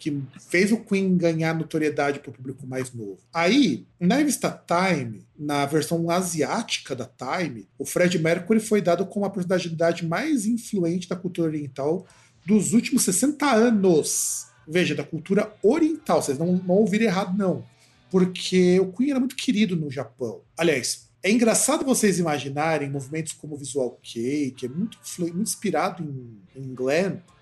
que 0.00 0.22
fez 0.48 0.72
o 0.72 0.78
Queen 0.78 1.14
ganhar 1.16 1.54
notoriedade 1.54 2.20
para 2.20 2.30
o 2.30 2.32
público 2.32 2.66
mais 2.66 2.92
novo. 2.92 3.18
Aí, 3.32 3.86
na 4.00 4.16
revista 4.16 4.50
Time, 4.50 5.26
na 5.38 5.66
versão 5.66 6.10
asiática 6.10 6.96
da 6.96 7.04
Time, 7.04 7.68
o 7.78 7.84
Fred 7.84 8.18
Mercury 8.18 8.58
foi 8.58 8.80
dado 8.80 9.04
como 9.04 9.26
a 9.26 9.30
personalidade 9.30 10.06
mais 10.06 10.46
influente 10.46 11.06
da 11.06 11.14
cultura 11.14 11.48
oriental 11.48 12.06
dos 12.46 12.72
últimos 12.72 13.04
60 13.04 13.48
anos. 13.52 14.46
Veja, 14.66 14.94
da 14.94 15.04
cultura 15.04 15.52
oriental. 15.62 16.22
Vocês 16.22 16.38
não, 16.38 16.54
não 16.54 16.76
ouviram 16.76 17.04
errado, 17.04 17.36
não. 17.36 17.62
Porque 18.10 18.80
o 18.80 18.90
Queen 18.92 19.10
era 19.10 19.20
muito 19.20 19.36
querido 19.36 19.76
no 19.76 19.90
Japão. 19.90 20.40
Aliás, 20.56 21.09
é 21.22 21.30
engraçado 21.30 21.84
vocês 21.84 22.18
imaginarem 22.18 22.90
movimentos 22.90 23.32
como 23.32 23.54
o 23.54 23.58
Visual 23.58 23.98
Kei, 24.02 24.52
que 24.52 24.66
é 24.66 24.68
muito, 24.68 24.98
muito 25.18 25.38
inspirado 25.38 26.02
em, 26.02 26.60
em 26.60 26.74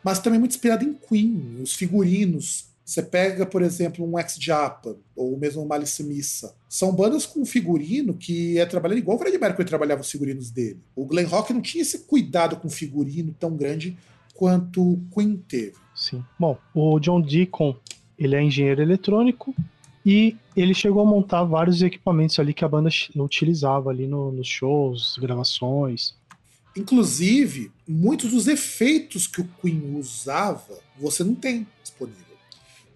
mas 0.02 0.18
também 0.18 0.38
muito 0.38 0.52
inspirado 0.52 0.84
em 0.84 0.94
Queen, 0.94 1.60
os 1.62 1.74
figurinos. 1.74 2.66
Você 2.84 3.02
pega, 3.02 3.44
por 3.44 3.62
exemplo, 3.62 4.04
um 4.04 4.18
Ex-Japan, 4.18 4.96
ou 5.14 5.36
mesmo 5.36 5.62
um 5.62 5.66
Malice 5.66 6.02
Missa. 6.02 6.54
São 6.68 6.90
bandas 6.92 7.26
com 7.26 7.44
figurino 7.44 8.14
que 8.14 8.58
é 8.58 8.64
trabalhando 8.64 8.98
igual 8.98 9.16
o 9.16 9.20
Fred 9.20 9.36
Mercury 9.36 9.68
trabalhava 9.68 10.00
os 10.00 10.10
figurinos 10.10 10.50
dele. 10.50 10.80
O 10.96 11.04
Glen 11.04 11.26
Rock 11.26 11.52
não 11.52 11.60
tinha 11.60 11.82
esse 11.82 12.00
cuidado 12.00 12.56
com 12.56 12.70
figurino 12.70 13.34
tão 13.38 13.54
grande 13.54 13.96
quanto 14.34 14.92
o 14.94 15.04
Queen 15.14 15.36
teve. 15.36 15.74
Sim. 15.94 16.24
Bom, 16.38 16.56
o 16.74 16.98
John 16.98 17.20
Deacon, 17.20 17.76
ele 18.18 18.34
é 18.34 18.42
engenheiro 18.42 18.80
eletrônico 18.80 19.54
e 20.10 20.36
ele 20.56 20.72
chegou 20.72 21.02
a 21.02 21.04
montar 21.04 21.44
vários 21.44 21.82
equipamentos 21.82 22.38
ali 22.38 22.54
que 22.54 22.64
a 22.64 22.68
banda 22.68 22.88
utilizava 23.16 23.90
ali 23.90 24.06
no- 24.06 24.32
nos 24.32 24.48
shows, 24.48 25.18
gravações. 25.20 26.14
Inclusive, 26.74 27.70
muitos 27.86 28.30
dos 28.30 28.46
efeitos 28.46 29.26
que 29.26 29.40
o 29.40 29.48
Queen 29.60 29.96
usava, 29.98 30.78
você 30.98 31.22
não 31.22 31.34
tem 31.34 31.66
disponível. 31.82 32.24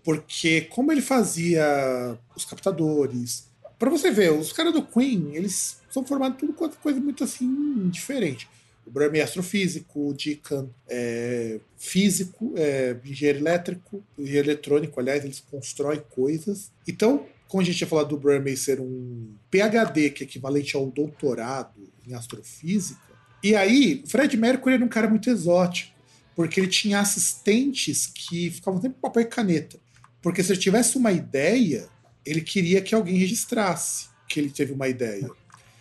Porque 0.05 0.63
como 0.63 0.91
ele 0.91 1.03
fazia 1.03 2.19
os 2.35 2.45
captadores, 2.45 3.51
Pra 3.79 3.91
você 3.91 4.13
ver, 4.13 4.31
os 4.33 4.53
caras 4.53 4.73
do 4.73 4.81
Queen, 4.81 5.35
eles 5.35 5.81
são 5.91 6.07
formados 6.07 6.39
tudo 6.39 6.53
com 6.53 6.69
coisa 6.69 7.01
muito 7.01 7.25
assim 7.25 7.89
diferente. 7.91 8.49
O 8.87 8.91
Bram 8.91 9.11
é 9.15 9.21
astrofísico, 9.21 10.09
o 10.09 10.15
Deacon 10.15 10.69
é 10.89 11.61
físico, 11.79 12.53
é 12.57 12.97
engenheiro 13.05 13.39
elétrico, 13.39 14.03
engenheiro 14.19 14.49
eletrônico, 14.49 14.99
aliás, 14.99 15.25
eles 15.25 15.41
constroem 15.41 16.03
coisas. 16.11 16.73
Então, 16.87 17.27
como 17.47 17.63
a 17.63 17.65
gente 17.65 17.79
tinha 17.79 17.89
falado 17.89 18.09
do 18.09 18.19
Bram 18.19 18.45
ser 18.57 18.81
um 18.81 19.35
PhD, 19.51 20.11
que 20.11 20.25
é 20.25 20.27
equivalente 20.27 20.77
ao 20.77 20.87
doutorado 20.87 21.89
em 22.07 22.15
astrofísica, 22.15 23.13
e 23.43 23.57
aí, 23.57 24.05
Fred 24.07 24.37
Mercury 24.37 24.77
era 24.77 24.85
um 24.85 24.89
cara 24.89 25.09
muito 25.09 25.29
exótico, 25.29 25.93
porque 26.35 26.61
ele 26.61 26.69
tinha 26.69 27.01
assistentes 27.01 28.07
que 28.07 28.51
ficavam 28.51 28.81
sempre 28.81 28.99
com 29.01 29.09
papel 29.09 29.23
e 29.23 29.27
caneta. 29.27 29.81
Porque 30.23 30.43
se 30.43 30.53
ele 30.53 30.61
tivesse 30.61 30.97
uma 30.97 31.11
ideia, 31.11 31.89
ele 32.25 32.41
queria 32.41 32.81
que 32.81 32.95
alguém 32.95 33.17
registrasse 33.17 34.09
que 34.29 34.39
ele 34.39 34.51
teve 34.51 34.73
uma 34.73 34.89
ideia. 34.89 35.29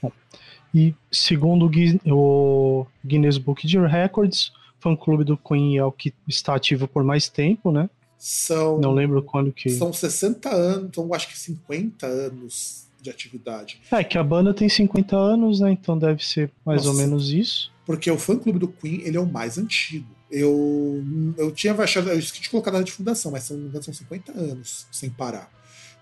E 0.74 0.94
segundo 1.12 1.66
o 1.66 1.70
Gui- 1.70 2.00
o 2.06 2.86
Guinness 3.06 3.38
Book 3.38 3.66
de 3.68 3.78
Records, 3.80 4.48
o 4.80 4.82
fã-clube 4.82 5.24
do 5.24 5.38
Queen 5.38 5.78
é 5.78 5.84
o 5.84 5.92
que 5.92 6.14
está 6.28 6.56
ativo 6.56 6.88
por 6.88 7.04
mais 7.04 7.28
tempo, 7.28 7.72
né? 7.72 7.90
São, 8.18 8.80
Não 8.80 8.92
lembro 8.94 9.22
quando 9.24 9.52
que... 9.52 9.70
são 9.72 9.92
60 9.92 10.50
anos, 10.50 10.92
são 10.94 11.12
acho 11.14 11.28
que 11.28 11.38
50 11.38 12.06
anos 12.06 12.86
de 13.02 13.10
atividade. 13.10 13.82
É, 13.92 14.04
que 14.04 14.18
a 14.18 14.24
banda 14.24 14.54
tem 14.54 14.70
50 14.70 15.18
anos, 15.18 15.60
né? 15.60 15.72
Então 15.72 15.98
deve 15.98 16.24
ser 16.24 16.52
mais 16.64 16.86
ou 16.86 16.94
Nossa. 16.94 17.04
menos 17.04 17.30
isso. 17.32 17.72
Porque 17.86 18.10
o 18.12 18.18
fã-clube 18.18 18.60
do 18.60 18.68
Queen, 18.68 19.02
ele 19.02 19.18
é 19.18 19.20
o 19.20 19.26
mais 19.26 19.58
antigo. 19.58 20.08
Eu, 20.30 21.04
eu 21.38 21.52
tinha 21.52 21.74
achado, 21.74 22.10
eu 22.10 22.20
esqueci 22.20 22.44
de 22.44 22.50
colocar 22.50 22.70
a 22.70 22.74
data 22.74 22.86
de 22.86 22.92
fundação, 22.92 23.32
mas 23.32 23.50
engano, 23.50 23.84
são 23.84 23.94
50 23.94 24.32
anos 24.32 24.86
sem 24.92 25.10
parar. 25.10 25.52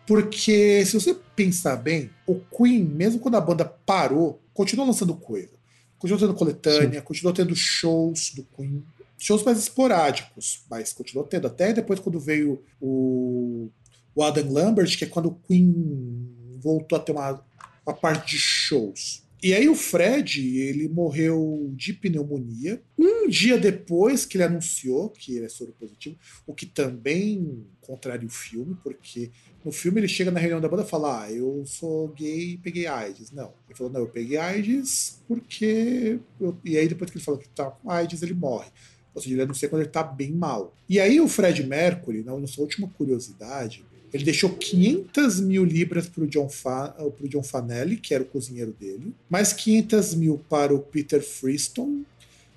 Porque, 0.06 0.84
se 0.86 1.00
você 1.00 1.16
pensar 1.36 1.76
bem, 1.78 2.10
o 2.28 2.36
Queen, 2.36 2.84
mesmo 2.84 3.20
quando 3.20 3.36
a 3.36 3.42
banda 3.42 3.64
parou, 3.64 4.40
continuou 4.60 4.88
lançando 4.88 5.16
coisa. 5.16 5.54
Continuou 5.98 6.28
tendo 6.28 6.38
coletânea, 6.38 7.02
continuou 7.02 7.34
tendo 7.34 7.56
shows 7.56 8.34
do 8.36 8.44
Queen. 8.44 8.84
Shows 9.18 9.42
mais 9.42 9.58
esporádicos, 9.58 10.66
mas 10.70 10.92
continuou 10.92 11.26
tendo. 11.26 11.48
Até 11.48 11.72
depois, 11.72 11.98
quando 11.98 12.20
veio 12.20 12.62
o, 12.82 13.70
o 14.14 14.22
Adam 14.22 14.52
Lambert, 14.52 14.98
que 14.98 15.06
é 15.06 15.08
quando 15.08 15.28
o 15.28 15.36
Queen 15.48 16.58
voltou 16.62 16.98
a 16.98 17.02
ter 17.02 17.14
uma, 17.14 17.42
uma 17.86 17.96
parte 17.96 18.32
de 18.32 18.38
shows. 18.38 19.24
E 19.42 19.54
aí 19.54 19.70
o 19.70 19.76
Fred, 19.76 20.58
ele 20.58 20.90
morreu 20.90 21.72
de 21.74 21.94
pneumonia. 21.94 22.82
Um 22.98 23.28
dia 23.30 23.58
depois 23.58 24.26
que 24.26 24.36
ele 24.36 24.44
anunciou 24.44 25.10
que 25.10 25.38
ele 25.38 25.46
é 25.46 25.50
soro 25.50 25.74
positivo, 25.80 26.18
o 26.46 26.54
que 26.54 26.66
também 26.66 27.66
contraria 27.80 28.28
o 28.28 28.32
filme, 28.32 28.76
porque 28.84 29.32
no 29.64 29.72
filme 29.72 30.02
ele 30.02 30.10
chega 30.10 30.30
na 30.30 30.40
reunião 30.40 30.60
da 30.60 30.68
banda 30.68 30.84
e 30.84 30.90
fala: 30.90 31.24
Ah, 31.24 31.32
eu 31.32 31.64
sou 31.66 32.10
gay 32.10 32.52
e 32.52 32.58
peguei 32.58 32.86
AIDS. 32.86 33.32
Não. 33.32 33.54
Ele 33.68 33.78
falou: 33.78 33.94
Não, 33.94 34.02
eu 34.02 34.08
peguei 34.08 34.38
AIDS 34.38 35.22
porque. 35.26 36.20
Eu... 36.40 36.58
E 36.66 36.78
aí 36.78 36.88
depois 36.90 37.10
que 37.10 37.18
ele 37.18 37.24
falou 37.24 37.40
que 37.40 37.48
tá 37.48 37.72
com 37.72 37.90
AIDS, 37.90 38.22
ele 38.22 38.34
morre. 38.34 38.70
Ou 39.14 39.22
seja, 39.22 39.36
ele 39.36 39.42
anuncia 39.44 39.70
quando 39.70 39.84
ele 39.84 39.92
tá 39.92 40.04
bem 40.04 40.32
mal. 40.32 40.76
E 40.88 41.00
aí 41.00 41.20
o 41.20 41.28
Fred 41.28 41.64
Mercury, 41.66 42.24
na 42.24 42.46
sua 42.46 42.64
última 42.64 42.90
curiosidade, 42.90 43.86
ele 44.14 44.24
deixou 44.24 44.50
500 44.52 45.40
mil 45.42 45.64
libras 45.64 46.08
para 46.08 46.24
o 46.24 46.28
John, 46.28 46.50
Fa 46.50 46.96
John 47.24 47.44
Fanelli, 47.44 47.98
que 47.98 48.14
era 48.14 48.24
o 48.24 48.28
cozinheiro 48.28 48.76
dele, 48.80 49.14
mais 49.30 49.54
500 49.54 50.16
mil 50.16 50.42
para 50.50 50.74
o 50.74 50.80
Peter 50.80 51.22
Freeston 51.22 52.04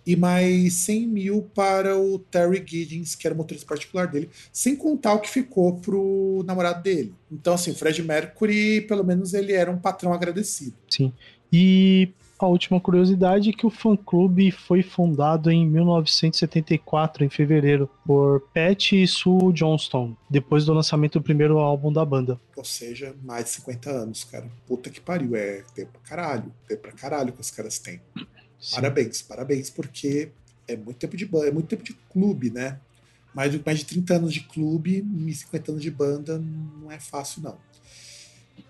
e 0.07 0.17
mais 0.17 0.73
100 0.75 1.07
mil 1.07 1.43
para 1.55 1.97
o 1.97 2.19
Terry 2.19 2.63
Giddens, 2.67 3.15
que 3.15 3.27
era 3.27 3.35
o 3.35 3.39
motorista 3.39 3.67
particular 3.67 4.07
dele, 4.07 4.29
sem 4.53 4.75
contar 4.75 5.15
o 5.15 5.21
que 5.21 5.31
ficou 5.31 5.75
pro 5.75 6.43
namorado 6.47 6.83
dele. 6.83 7.15
Então, 7.31 7.55
assim, 7.55 7.71
o 7.71 7.75
Fred 7.75 8.03
Mercury, 8.03 8.81
pelo 8.83 9.05
menos, 9.05 9.33
ele 9.33 9.53
era 9.53 9.71
um 9.71 9.79
patrão 9.79 10.13
agradecido. 10.13 10.75
Sim. 10.91 11.13
E 11.53 12.09
a 12.45 12.49
última 12.49 12.81
curiosidade 12.81 13.51
é 13.51 13.53
que 13.53 13.67
o 13.67 13.71
fã-clube 13.71 14.51
foi 14.51 14.83
fundado 14.83 15.51
em 15.51 15.67
1974, 15.67 17.25
em 17.25 17.29
fevereiro, 17.29 17.89
por 18.05 18.41
Pat 18.55 18.93
e 18.93 19.07
Sue 19.07 19.53
Johnston, 19.53 20.17
depois 20.29 20.65
do 20.65 20.73
lançamento 20.73 21.19
do 21.19 21.23
primeiro 21.23 21.59
álbum 21.59 21.93
da 21.93 22.05
banda. 22.05 22.41
Ou 22.57 22.65
seja, 22.65 23.15
mais 23.23 23.45
de 23.45 23.51
50 23.51 23.91
anos, 23.91 24.25
cara. 24.25 24.47
Puta 24.67 24.91
que 24.91 25.01
pariu, 25.01 25.37
é 25.37 25.63
tempo 25.75 25.93
pra 25.93 26.03
caralho. 26.03 26.53
Tempo 26.69 26.83
pra 26.83 26.93
caralho 26.93 27.33
que 27.33 27.41
os 27.41 27.51
caras 27.51 27.79
têm. 27.79 28.01
Sim. 28.61 28.75
Parabéns, 28.77 29.23
parabéns, 29.23 29.71
porque 29.71 30.31
é 30.69 30.77
muito 30.77 30.99
tempo 30.99 31.17
de 31.17 31.27
banda, 31.27 31.49
é 31.49 31.51
muito 31.51 31.69
tempo 31.69 31.83
de 31.83 31.95
clube, 32.11 32.51
né? 32.51 32.79
Mais 33.35 33.51
de, 33.51 33.63
mais 33.65 33.79
de 33.79 33.87
30 33.87 34.15
anos 34.15 34.35
de 34.35 34.41
clube 34.41 35.05
e 35.27 35.35
50 35.35 35.73
anos 35.73 35.83
de 35.83 35.91
banda 35.91 36.39
não 36.39 36.91
é 36.91 37.01
fácil, 37.01 37.43
não. 37.43 37.57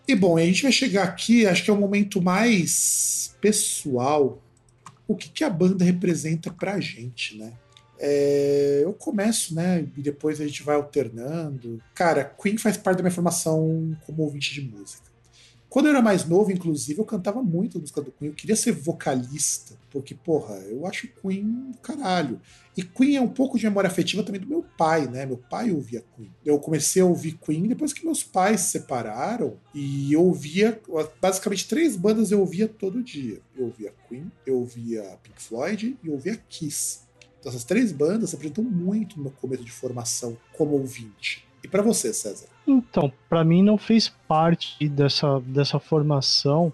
E 0.06 0.14
bom, 0.14 0.36
a 0.36 0.44
gente 0.44 0.62
vai 0.62 0.72
chegar 0.72 1.04
aqui, 1.04 1.46
acho 1.46 1.64
que 1.64 1.70
é 1.70 1.72
o 1.72 1.78
momento 1.78 2.20
mais 2.20 3.36
pessoal. 3.40 4.42
O 5.06 5.14
que, 5.14 5.28
que 5.28 5.44
a 5.44 5.50
banda 5.50 5.84
representa 5.84 6.50
pra 6.50 6.80
gente, 6.80 7.36
né? 7.36 7.52
É, 7.98 8.80
eu 8.82 8.92
começo, 8.92 9.54
né? 9.54 9.86
E 9.96 10.02
depois 10.02 10.40
a 10.40 10.46
gente 10.46 10.62
vai 10.62 10.74
alternando. 10.74 11.80
Cara, 11.94 12.24
Queen 12.24 12.58
faz 12.58 12.76
parte 12.76 12.96
da 12.96 13.04
minha 13.04 13.14
formação 13.14 13.96
como 14.04 14.24
ouvinte 14.24 14.52
de 14.52 14.62
música. 14.62 15.11
Quando 15.72 15.86
eu 15.86 15.92
era 15.92 16.02
mais 16.02 16.26
novo, 16.26 16.52
inclusive, 16.52 17.00
eu 17.00 17.04
cantava 17.06 17.42
muito 17.42 17.80
música 17.80 18.02
do 18.02 18.12
Queen. 18.12 18.28
Eu 18.28 18.36
queria 18.36 18.54
ser 18.54 18.72
vocalista, 18.72 19.74
porque, 19.90 20.14
porra, 20.14 20.56
eu 20.56 20.86
acho 20.86 21.08
Queen 21.08 21.72
caralho. 21.80 22.38
E 22.76 22.82
Queen 22.82 23.16
é 23.16 23.22
um 23.22 23.28
pouco 23.30 23.56
de 23.56 23.64
memória 23.64 23.88
afetiva 23.88 24.22
também 24.22 24.42
do 24.42 24.46
meu 24.46 24.62
pai, 24.76 25.08
né? 25.08 25.24
Meu 25.24 25.38
pai 25.38 25.70
ouvia 25.70 26.04
Queen. 26.14 26.30
Eu 26.44 26.58
comecei 26.58 27.00
a 27.00 27.06
ouvir 27.06 27.38
Queen 27.38 27.68
depois 27.68 27.94
que 27.94 28.04
meus 28.04 28.22
pais 28.22 28.60
se 28.60 28.72
separaram 28.72 29.56
e 29.74 30.12
eu 30.12 30.22
ouvia, 30.22 30.78
basicamente, 31.18 31.66
três 31.66 31.96
bandas 31.96 32.30
eu 32.30 32.40
ouvia 32.40 32.68
todo 32.68 33.02
dia. 33.02 33.40
Eu 33.56 33.64
ouvia 33.64 33.94
Queen, 34.06 34.30
eu 34.44 34.58
ouvia 34.58 35.18
Pink 35.22 35.40
Floyd 35.40 35.96
e 36.04 36.06
eu 36.06 36.12
ouvia 36.12 36.36
Kiss. 36.50 36.98
Então, 37.40 37.48
essas 37.48 37.64
três 37.64 37.92
bandas 37.92 38.28
se 38.28 38.36
apresentam 38.36 38.62
muito 38.62 39.16
no 39.16 39.22
meu 39.22 39.32
começo 39.32 39.64
de 39.64 39.72
formação 39.72 40.36
como 40.52 40.72
ouvinte. 40.72 41.48
E 41.64 41.68
para 41.68 41.80
você, 41.80 42.12
César? 42.12 42.51
Então, 42.66 43.12
para 43.28 43.44
mim 43.44 43.62
não 43.62 43.76
fez 43.76 44.08
parte 44.28 44.88
dessa, 44.88 45.40
dessa 45.40 45.78
formação, 45.78 46.72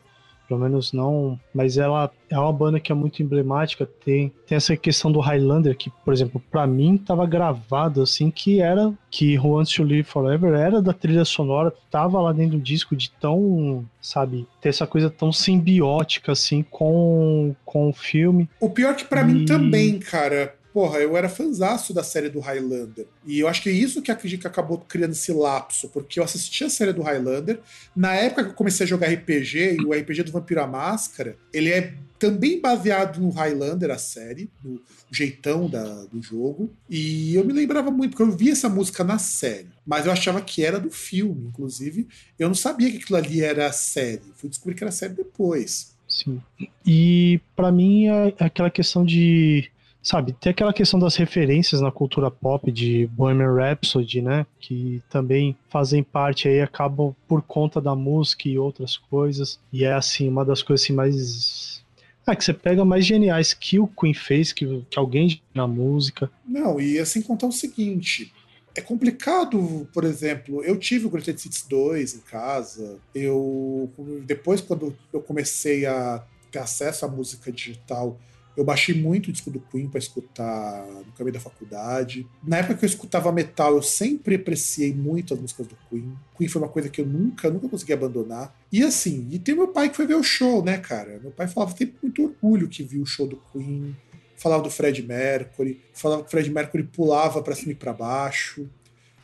pelo 0.49 0.61
menos 0.61 0.93
não, 0.95 1.39
mas 1.55 1.77
ela 1.77 2.11
é 2.31 2.39
uma 2.39 2.53
banda 2.53 2.81
que 2.81 2.91
é 2.91 2.95
muito 2.95 3.23
emblemática, 3.23 3.87
tem, 3.87 4.33
tem 4.47 4.57
essa 4.57 4.75
questão 4.77 5.13
do 5.13 5.21
Highlander 5.21 5.77
que, 5.77 5.91
por 6.03 6.15
exemplo, 6.15 6.43
para 6.51 6.67
mim 6.67 6.97
tava 6.97 7.27
gravado 7.27 8.01
assim 8.01 8.31
que 8.31 8.61
era 8.61 8.93
que 9.11 9.39
Wants 9.39 9.75
to 9.75 9.83
Live 9.83 10.05
Forever 10.05 10.55
era 10.55 10.81
da 10.81 10.95
trilha 10.95 11.25
sonora, 11.25 11.73
tava 11.91 12.19
lá 12.21 12.33
dentro 12.33 12.57
do 12.57 12.63
disco 12.63 12.97
de 12.97 13.11
tão, 13.11 13.85
sabe, 14.01 14.47
ter 14.61 14.71
essa 14.71 14.87
coisa 14.87 15.11
tão 15.11 15.31
simbiótica 15.31 16.33
assim 16.33 16.63
com 16.63 17.55
com 17.65 17.91
o 17.91 17.93
filme. 17.93 18.49
O 18.59 18.71
pior 18.71 18.97
que 18.97 19.05
para 19.05 19.21
e... 19.21 19.25
mim 19.25 19.45
também, 19.45 19.99
cara, 19.99 20.55
porra, 20.79 21.01
eu 21.01 21.17
era 21.17 21.29
fanzaço 21.29 21.93
da 21.93 22.05
série 22.05 22.29
do 22.29 22.39
Highlander. 22.39 23.05
E 23.27 23.41
eu 23.41 23.49
acho 23.49 23.61
que 23.61 23.69
é 23.69 23.73
isso 23.73 24.01
que 24.01 24.13
acredito 24.13 24.43
que 24.43 24.47
acabou 24.47 24.79
criando 24.79 25.11
esse 25.11 25.33
lapso, 25.33 25.89
porque 25.89 26.21
eu 26.21 26.23
assisti 26.23 26.63
a 26.63 26.71
série 26.71 26.93
do 26.93 27.03
Highlander. 27.03 27.59
Na 27.97 28.15
época 28.15 28.45
que 28.45 28.51
eu 28.51 28.55
comecei 28.55 28.87
a 28.87 28.89
jogar 28.89 29.13
RPG, 29.13 29.79
e 29.81 29.85
o 29.85 29.93
RPG 29.93 30.23
do 30.23 30.31
Vampiro 30.31 30.63
à 30.63 30.69
Máscara, 30.69 31.37
ele 31.53 31.73
é 31.73 31.95
também 32.17 32.61
baseado 32.61 33.19
no 33.19 33.31
Highlander, 33.31 33.91
a 33.91 33.99
série, 33.99 34.49
no 34.63 34.81
jeitão 35.11 35.69
da, 35.69 36.05
do 36.05 36.23
jogo. 36.23 36.71
E 36.89 37.35
eu 37.35 37.45
me 37.45 37.53
lembrava 37.53 37.91
muito, 37.91 38.11
porque 38.13 38.23
eu 38.23 38.31
vi 38.31 38.53
essa 38.53 38.69
música 38.69 39.03
na 39.03 39.19
série, 39.19 39.71
mas 39.85 40.07
eu 40.07 40.13
achava 40.13 40.41
que 40.41 40.65
era 40.65 40.79
do 40.79 40.93
filme, 40.93 41.49
inclusive. 41.49 42.07
Eu 42.39 42.47
não 42.47 42.55
sabia 42.55 42.89
que 42.89 42.99
aquilo 42.99 43.19
ali 43.19 43.43
era 43.43 43.67
a 43.67 43.73
série. 43.73 44.23
Fui 44.37 44.49
descobrir 44.49 44.77
que 44.77 44.85
era 44.85 44.91
a 44.91 44.93
série 44.93 45.15
depois. 45.15 45.99
Sim. 46.09 46.41
E 46.87 47.41
para 47.57 47.73
mim 47.73 48.07
é 48.07 48.33
aquela 48.39 48.71
questão 48.71 49.05
de 49.05 49.69
sabe, 50.03 50.33
tem 50.33 50.51
aquela 50.51 50.73
questão 50.73 50.99
das 50.99 51.17
referências 51.17 51.81
na 51.81 51.91
cultura 51.91 52.31
pop 52.31 52.71
de 52.71 53.07
Bohemian 53.09 53.55
Rhapsody, 53.55 54.23
né, 54.23 54.47
que 54.61 55.03
também 55.11 55.57
fazem 55.69 56.03
parte 56.03 56.49
aí, 56.49 56.61
acabam 56.61 57.15
por 57.27 57.43
conta 57.43 57.81
da 57.81 57.95
música 57.95 58.49
e 58.49 58.59
outras 58.59 58.97
coisas, 58.97 59.59
e 59.73 59.85
é 59.85 59.93
assim, 59.93 60.29
uma 60.29 60.45
das 60.45 60.63
coisas 60.63 60.85
assim 60.85 60.93
mais 60.93 61.85
ah, 62.27 62.37
que 62.37 62.45
você 62.45 62.53
pega 62.53 62.85
mais 62.85 63.07
geniais 63.07 63.55
que 63.55 63.79
o 63.79 63.87
Queen 63.87 64.13
fez, 64.13 64.53
que, 64.53 64.85
que 64.91 64.99
alguém 64.99 65.41
na 65.55 65.67
música. 65.67 66.31
Não, 66.47 66.79
e 66.79 66.99
assim 66.99 67.23
contar 67.23 67.47
o 67.47 67.53
seguinte, 67.53 68.31
é 68.75 68.83
complicado, 68.83 69.89
por 69.95 70.05
exemplo, 70.05 70.63
eu 70.63 70.77
tive 70.79 71.07
o 71.07 71.11
Greatest 71.11 71.47
Hits 71.47 71.67
2 71.69 72.15
em 72.15 72.21
casa, 72.21 72.99
eu 73.15 73.91
depois 74.27 74.61
quando 74.61 74.95
eu 75.13 75.23
comecei 75.23 75.87
a 75.87 76.23
ter 76.51 76.59
acesso 76.59 77.05
à 77.05 77.09
música 77.09 77.51
digital, 77.51 78.19
eu 78.59 78.65
baixei 78.65 78.93
muito 78.93 79.29
o 79.29 79.33
disco 79.33 79.53
do 79.53 79.61
Queen 79.61 79.87
para 79.87 80.01
escutar 80.01 80.85
no 81.07 81.13
caminho 81.13 81.35
da 81.35 81.39
faculdade. 81.39 82.27
Na 82.43 82.57
época 82.57 82.75
que 82.75 82.85
eu 82.85 82.89
escutava 82.89 83.31
metal, 83.31 83.77
eu 83.77 83.83
sempre 83.83 84.35
apreciei 84.35 84.93
muito 84.93 85.33
as 85.33 85.39
músicas 85.39 85.69
do 85.69 85.77
Queen. 85.89 86.13
Queen 86.37 86.49
foi 86.49 86.61
uma 86.61 86.69
coisa 86.69 86.89
que 86.89 87.01
eu 87.01 87.07
nunca, 87.07 87.49
nunca 87.51 87.69
consegui 87.69 87.93
abandonar. 87.93 88.53
E 88.73 88.83
assim, 88.83 89.29
e 89.31 89.39
tem 89.39 89.55
meu 89.55 89.69
pai 89.69 89.91
que 89.91 89.97
foi 89.97 90.09
ver 90.09 90.17
o 90.17 90.25
show, 90.25 90.61
né, 90.61 90.77
cara? 90.77 91.21
Meu 91.23 91.31
pai 91.31 91.47
falava 91.47 91.73
tem 91.73 91.95
muito 92.03 92.25
orgulho 92.25 92.67
que 92.67 92.83
viu 92.83 93.03
o 93.03 93.07
show 93.07 93.29
do 93.29 93.41
Queen. 93.53 93.97
Falava 94.35 94.65
do 94.65 94.71
Fred 94.71 95.05
Mercury, 95.05 95.81
falava 95.95 96.23
que 96.23 96.29
o 96.29 96.31
Fred 96.33 96.51
Mercury 96.51 96.83
pulava 96.83 97.41
para 97.41 97.55
cima 97.55 97.71
e 97.71 97.77
para 97.77 97.93
baixo. 97.93 98.69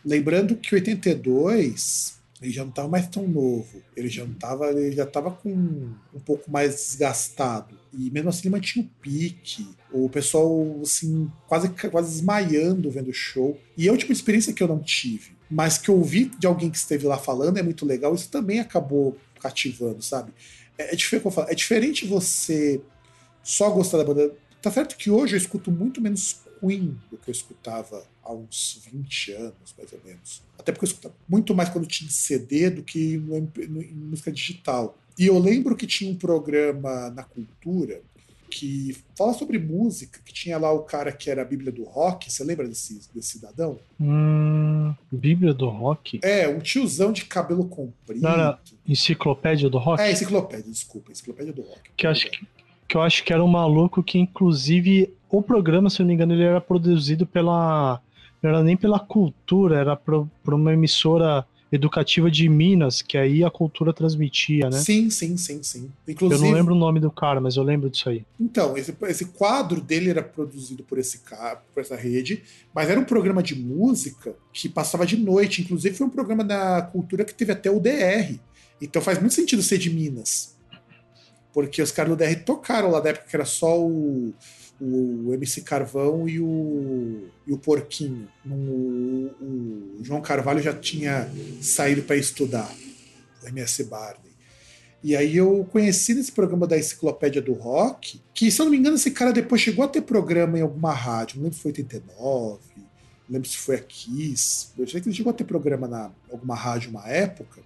Lembrando 0.05 0.55
que 0.55 0.77
82 0.77 2.23
ele 2.45 2.53
já 2.53 2.63
não 2.63 2.71
estava 2.71 2.89
mais 2.89 3.09
tão 3.09 3.27
novo, 3.27 3.83
ele 3.97 4.09
já 4.09 4.23
não 4.25 4.35
tava, 4.35 4.71
ele 4.71 4.93
já 4.95 5.05
estava 5.05 5.31
com 5.31 5.51
um 5.51 6.21
pouco 6.25 6.51
mais 6.51 6.75
desgastado. 6.75 7.75
E 7.91 8.11
mesmo 8.11 8.29
assim 8.29 8.43
ele 8.43 8.51
mantinha 8.51 8.85
o 8.85 9.01
pique, 9.01 9.67
o 9.91 10.11
pessoal 10.11 10.79
assim, 10.83 11.31
quase, 11.47 11.71
quase 11.91 12.11
desmaiando 12.11 12.91
vendo 12.91 13.09
o 13.09 13.15
show. 13.15 13.59
E 13.79 13.87
é 13.87 13.89
a 13.89 13.93
última 13.93 14.13
experiência 14.13 14.53
que 14.53 14.63
eu 14.63 14.69
não 14.69 14.79
tive, 14.79 15.33
mas 15.51 15.79
que 15.79 15.89
eu 15.89 15.97
ouvi 15.97 16.27
de 16.39 16.47
alguém 16.47 16.71
que 16.71 16.77
esteve 16.77 17.07
lá 17.07 17.17
falando 17.17 17.57
é 17.57 17.63
muito 17.63 17.87
legal, 17.87 18.15
isso 18.15 18.29
também 18.29 18.61
acabou 18.61 19.17
cativando, 19.41 20.03
sabe? 20.03 20.33
É, 20.77 20.93
é, 20.93 20.97
diferente, 20.97 21.41
é 21.49 21.55
diferente 21.55 22.07
você 22.07 22.81
só 23.43 23.71
gostar 23.71 23.99
da 23.99 24.05
banda. 24.05 24.35
Tá 24.61 24.71
certo 24.71 24.97
que 24.97 25.11
hoje 25.11 25.35
eu 25.35 25.39
escuto 25.39 25.71
muito 25.71 26.01
menos 26.01 26.43
Queen 26.61 26.99
do 27.11 27.17
que 27.17 27.31
eu 27.31 27.33
escutava 27.33 28.05
há 28.25 28.33
uns 28.33 28.81
20 28.91 29.33
anos, 29.33 29.75
mais 29.77 29.93
ou 29.93 30.01
menos. 30.05 30.43
Até 30.59 30.73
porque 30.73 30.85
eu 30.85 30.89
escutava 30.89 31.15
muito 31.29 31.55
mais 31.55 31.69
quando 31.69 31.87
tinha 31.87 32.11
CD 32.11 32.71
do 32.71 32.83
que 32.83 33.19
no, 33.19 33.41
no, 33.69 33.83
em 33.83 33.95
música 33.95 34.33
digital. 34.33 34.97
E 35.19 35.27
eu 35.27 35.39
lembro 35.39 35.77
que 35.77 35.87
tinha 35.87 36.11
um 36.11 36.17
programa 36.17 37.11
na 37.11 37.23
cultura 37.23 38.01
que 38.51 38.97
fala 39.17 39.33
sobre 39.33 39.59
música, 39.59 40.21
que 40.25 40.33
tinha 40.33 40.57
lá 40.59 40.73
o 40.73 40.81
cara 40.81 41.11
que 41.11 41.29
era 41.29 41.43
a 41.43 41.45
Bíblia 41.45 41.73
do 41.73 41.83
Rock. 41.83 42.33
Você 42.33 42.45
lembra 42.45 42.69
desse, 42.69 43.01
desse 43.13 43.33
cidadão? 43.33 43.79
Hum, 44.01 44.95
Bíblia 45.11 45.53
do 45.53 45.69
Rock? 45.69 46.21
É, 46.23 46.49
um 46.49 46.61
tiozão 46.61 47.13
de 47.13 47.25
cabelo 47.25 47.67
comprido. 47.67 48.23
Não, 48.23 48.37
não. 48.37 48.59
Enciclopédia 48.87 49.69
do 49.69 49.79
Rock? 49.79 50.01
É, 50.03 50.13
Enciclopédia, 50.13 50.71
desculpa, 50.71 51.11
Enciclopédia 51.11 51.53
do 51.53 51.63
Rock. 51.63 51.81
Que 51.97 52.07
acho 52.07 52.31
que, 52.31 52.47
que 52.89 52.97
eu 52.97 53.03
acho 53.03 53.25
que 53.25 53.33
era 53.33 53.43
um 53.43 53.49
maluco 53.49 54.03
que, 54.05 54.19
inclusive, 54.19 55.13
o 55.29 55.43
programa, 55.43 55.91
se 55.91 56.01
eu 56.01 56.05
não 56.05 56.09
me 56.09 56.15
engano, 56.15 56.33
ele 56.33 56.45
era 56.45 56.61
produzido 56.61 57.27
pela. 57.27 58.01
Não 58.45 58.51
era 58.51 58.63
nem 58.63 58.77
pela 58.77 59.01
cultura, 59.01 59.79
era 59.79 59.97
por 59.97 60.29
uma 60.53 60.75
emissora 60.75 61.47
educativa 61.73 62.31
de 62.31 62.47
Minas, 62.47 63.01
que 63.01 63.17
aí 63.17 63.43
a 63.43 63.51
cultura 63.51 63.91
transmitia, 63.91 64.69
né? 64.69 64.79
Sim, 64.79 65.09
sim, 65.09 65.35
sim, 65.39 65.63
sim. 65.63 65.91
Eu 66.07 66.13
Inclusive, 66.13 66.43
não 66.43 66.53
lembro 66.53 66.75
o 66.75 66.79
nome 66.79 67.01
do 67.01 67.11
cara, 67.11 67.41
mas 67.41 67.57
eu 67.57 67.63
lembro 67.63 67.89
disso 67.89 68.11
aí. 68.11 68.23
Então, 68.39 68.77
esse, 68.77 68.95
esse 69.05 69.25
quadro 69.25 69.81
dele 69.81 70.11
era 70.11 70.23
produzido 70.23 70.85
por 70.85 70.99
esse 70.99 71.21
cara, 71.21 71.57
por 71.73 71.81
essa 71.81 71.97
rede, 71.97 72.43
mas 72.75 72.91
era 72.91 73.01
um 73.01 73.05
programa 73.05 73.43
de 73.43 73.57
música 73.57 74.37
que 74.53 74.69
passava 74.69 75.07
de 75.07 75.17
noite. 75.17 75.63
Inclusive, 75.63 75.97
foi 75.97 76.07
um 76.07 76.11
programa 76.11 76.45
da 76.45 76.83
cultura 76.83 77.25
que 77.25 77.33
teve 77.33 77.51
até 77.51 77.71
o 77.71 77.81
DR. 77.81 78.39
Então 78.79 79.01
faz 79.01 79.19
muito 79.19 79.33
sentido 79.33 79.63
ser 79.63 79.79
de 79.79 79.89
Minas. 79.89 80.55
Porque 81.51 81.81
os 81.81 81.91
caras 81.91 82.15
do 82.15 82.17
DR 82.17 82.45
tocaram 82.45 82.91
lá 82.91 83.01
da 83.01 83.09
época 83.09 83.27
que 83.27 83.35
era 83.35 83.47
só 83.47 83.81
o, 83.81 84.35
o 84.81 85.33
MC 85.33 85.63
Carvão 85.63 86.29
e 86.29 86.41
o, 86.41 87.29
e 87.47 87.53
o 87.53 87.59
Porquinho. 87.59 88.29
No- 88.45 88.55
o, 89.41 89.99
João 90.03 90.21
Carvalho 90.21 90.61
já 90.63 90.73
tinha 90.75 91.31
saído 91.61 92.03
para 92.03 92.17
estudar, 92.17 92.71
o 93.43 93.49
MS 93.49 93.85
Barney. 93.85 94.33
E 95.03 95.15
aí 95.15 95.37
eu 95.37 95.67
conheci 95.71 96.15
nesse 96.15 96.33
programa 96.33 96.67
da 96.67 96.79
Enciclopédia 96.79 97.43
do 97.43 97.53
Rock, 97.53 98.21
que, 98.33 98.51
se 98.51 98.61
eu 98.61 98.65
não 98.65 98.73
me 98.73 98.79
engano, 98.79 98.97
esse 98.97 99.11
cara 99.11 99.33
depois 99.33 99.61
chegou 99.61 99.85
a 99.85 99.89
ter 99.89 100.01
programa 100.01 100.59
em 100.59 100.63
alguma 100.63 100.93
rádio, 100.95 101.37
não 101.37 101.45
lembro 101.45 101.57
se 101.57 101.63
foi 101.63 101.73
89, 101.73 102.59
não 102.77 102.81
lembro 103.29 103.49
se 103.49 103.57
foi 103.59 103.77
a 103.77 103.81
Kiss, 103.81 104.69
eu 104.79 104.87
sei 104.89 105.01
que 105.03 105.09
ele 105.09 105.15
chegou 105.17 105.31
a 105.31 105.35
ter 105.35 105.45
programa 105.45 105.87
na 105.87 106.11
alguma 106.33 106.55
rádio 106.55 106.91
uma 106.91 107.07
época, 107.07 107.61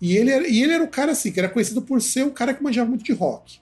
e 0.00 0.16
ele, 0.16 0.30
era, 0.32 0.48
e 0.48 0.62
ele 0.62 0.72
era 0.72 0.82
o 0.82 0.88
cara 0.88 1.12
assim, 1.12 1.30
que 1.30 1.38
era 1.38 1.48
conhecido 1.48 1.80
por 1.80 2.02
ser 2.02 2.24
um 2.24 2.30
cara 2.30 2.52
que 2.54 2.62
manjava 2.62 2.88
muito 2.88 3.04
de 3.04 3.12
rock. 3.12 3.60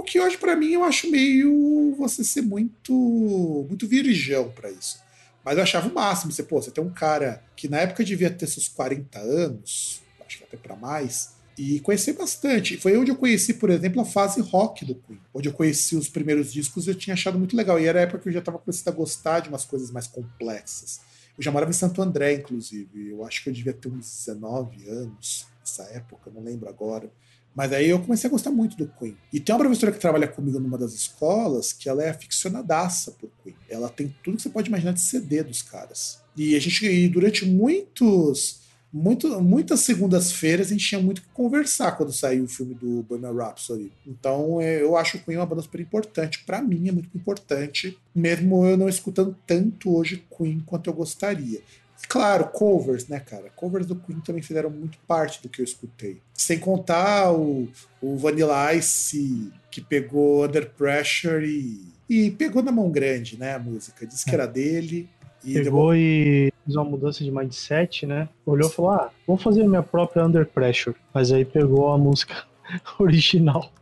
O 0.00 0.02
que 0.02 0.18
hoje, 0.18 0.38
pra 0.38 0.56
mim, 0.56 0.72
eu 0.72 0.82
acho 0.82 1.10
meio 1.10 1.94
você 1.98 2.24
ser 2.24 2.40
muito 2.40 3.66
muito 3.68 3.86
virgão 3.86 4.50
pra 4.50 4.70
isso. 4.70 4.98
Mas 5.44 5.58
eu 5.58 5.62
achava 5.62 5.90
o 5.90 5.94
máximo. 5.94 6.32
Você, 6.32 6.42
pô, 6.42 6.60
você 6.60 6.70
tem 6.70 6.82
um 6.82 6.88
cara 6.88 7.44
que 7.54 7.68
na 7.68 7.80
época 7.80 8.02
devia 8.02 8.30
ter 8.30 8.46
seus 8.46 8.66
40 8.66 9.18
anos, 9.18 10.00
acho 10.26 10.38
que 10.38 10.44
até 10.44 10.56
pra 10.56 10.74
mais, 10.74 11.34
e 11.58 11.80
conhecer 11.80 12.14
bastante. 12.14 12.78
Foi 12.78 12.96
onde 12.96 13.10
eu 13.10 13.16
conheci, 13.16 13.52
por 13.52 13.68
exemplo, 13.68 14.00
a 14.00 14.04
fase 14.06 14.40
rock 14.40 14.86
do 14.86 14.94
Queen. 14.94 15.20
Onde 15.34 15.50
eu 15.50 15.52
conheci 15.52 15.94
os 15.94 16.08
primeiros 16.08 16.50
discos 16.50 16.88
eu 16.88 16.94
tinha 16.94 17.12
achado 17.12 17.38
muito 17.38 17.54
legal. 17.54 17.78
E 17.78 17.84
era 17.84 17.98
a 17.98 18.02
época 18.02 18.20
que 18.20 18.30
eu 18.30 18.32
já 18.32 18.38
estava 18.38 18.58
começando 18.58 18.88
a 18.88 18.96
gostar 18.96 19.40
de 19.40 19.50
umas 19.50 19.66
coisas 19.66 19.90
mais 19.90 20.06
complexas. 20.06 21.02
Eu 21.36 21.44
já 21.44 21.50
morava 21.50 21.70
em 21.70 21.74
Santo 21.74 22.00
André, 22.00 22.32
inclusive. 22.32 23.10
Eu 23.10 23.22
acho 23.22 23.44
que 23.44 23.50
eu 23.50 23.52
devia 23.52 23.74
ter 23.74 23.88
uns 23.90 24.24
19 24.26 24.88
anos 24.88 25.46
nessa 25.60 25.82
época, 25.92 26.30
não 26.34 26.42
lembro 26.42 26.70
agora. 26.70 27.12
Mas 27.54 27.72
aí 27.72 27.88
eu 27.88 28.00
comecei 28.00 28.28
a 28.28 28.30
gostar 28.30 28.50
muito 28.50 28.76
do 28.76 28.86
Queen. 28.86 29.16
E 29.32 29.40
tem 29.40 29.54
uma 29.54 29.60
professora 29.60 29.92
que 29.92 29.98
trabalha 29.98 30.28
comigo 30.28 30.58
numa 30.60 30.78
das 30.78 30.92
escolas 30.92 31.72
que 31.72 31.88
ela 31.88 32.02
é 32.02 32.10
aficionadaça 32.10 33.12
por 33.12 33.28
Queen. 33.42 33.56
Ela 33.68 33.88
tem 33.88 34.14
tudo 34.22 34.36
que 34.36 34.42
você 34.42 34.50
pode 34.50 34.68
imaginar 34.68 34.92
de 34.92 35.00
CD 35.00 35.42
dos 35.42 35.62
caras. 35.62 36.20
E 36.36 36.54
a 36.54 36.60
gente, 36.60 36.86
e 36.86 37.08
durante 37.08 37.44
muitos, 37.44 38.60
muito, 38.92 39.40
muitas 39.40 39.80
segundas-feiras, 39.80 40.68
a 40.68 40.70
gente 40.70 40.88
tinha 40.88 41.00
muito 41.00 41.22
que 41.22 41.28
conversar 41.28 41.92
quando 41.92 42.12
saiu 42.12 42.44
o 42.44 42.48
filme 42.48 42.74
do 42.74 43.02
Bohemian 43.02 43.32
Rhapsody. 43.32 43.92
Então 44.06 44.60
é, 44.60 44.80
eu 44.80 44.96
acho 44.96 45.16
o 45.16 45.20
Queen 45.20 45.36
uma 45.36 45.46
banda 45.46 45.62
super 45.62 45.80
importante. 45.80 46.44
Pra 46.44 46.62
mim 46.62 46.88
é 46.88 46.92
muito 46.92 47.10
importante, 47.16 47.98
mesmo 48.14 48.64
eu 48.64 48.76
não 48.76 48.88
escutando 48.88 49.36
tanto 49.46 49.94
hoje 49.94 50.24
Queen 50.36 50.60
quanto 50.60 50.88
eu 50.88 50.94
gostaria. 50.94 51.60
Claro, 52.08 52.48
covers, 52.48 53.06
né, 53.08 53.20
cara? 53.20 53.50
Covers 53.54 53.86
do 53.86 53.94
Queen 53.94 54.20
também 54.20 54.42
fizeram 54.42 54.70
muito 54.70 54.98
parte 55.06 55.42
do 55.42 55.48
que 55.48 55.60
eu 55.60 55.64
escutei. 55.64 56.20
Sem 56.34 56.58
contar 56.58 57.32
o, 57.32 57.68
o 58.00 58.16
Vanilla 58.16 58.74
Ice, 58.74 59.52
que 59.70 59.80
pegou 59.80 60.44
Under 60.44 60.70
Pressure 60.70 61.46
e, 61.46 61.92
e 62.08 62.30
pegou 62.32 62.62
na 62.62 62.72
mão 62.72 62.90
grande, 62.90 63.38
né, 63.38 63.54
a 63.54 63.58
música. 63.58 64.06
Disse 64.06 64.24
que 64.24 64.34
era 64.34 64.46
dele. 64.46 65.08
E 65.44 65.54
Pegou 65.54 65.94
e 65.94 66.52
fez 66.64 66.76
uma 66.76 66.84
mudança 66.84 67.24
de 67.24 67.30
mindset, 67.30 68.04
né? 68.06 68.28
Olhou 68.44 68.68
e 68.68 68.72
falou: 68.72 68.90
ah, 68.90 69.10
vou 69.26 69.38
fazer 69.38 69.66
minha 69.66 69.82
própria 69.82 70.24
Under 70.24 70.46
Pressure. 70.46 70.96
Mas 71.14 71.32
aí 71.32 71.44
pegou 71.44 71.92
a 71.92 71.98
música 71.98 72.44
original. 72.98 73.72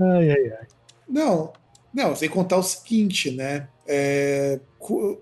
Ai, 0.00 0.30
ai, 0.30 0.52
ai. 0.60 0.66
Não, 1.08 1.52
não, 1.92 2.14
sem 2.14 2.28
contar 2.28 2.56
o 2.56 2.62
seguinte, 2.62 3.30
né? 3.30 3.68
É, 3.86 4.60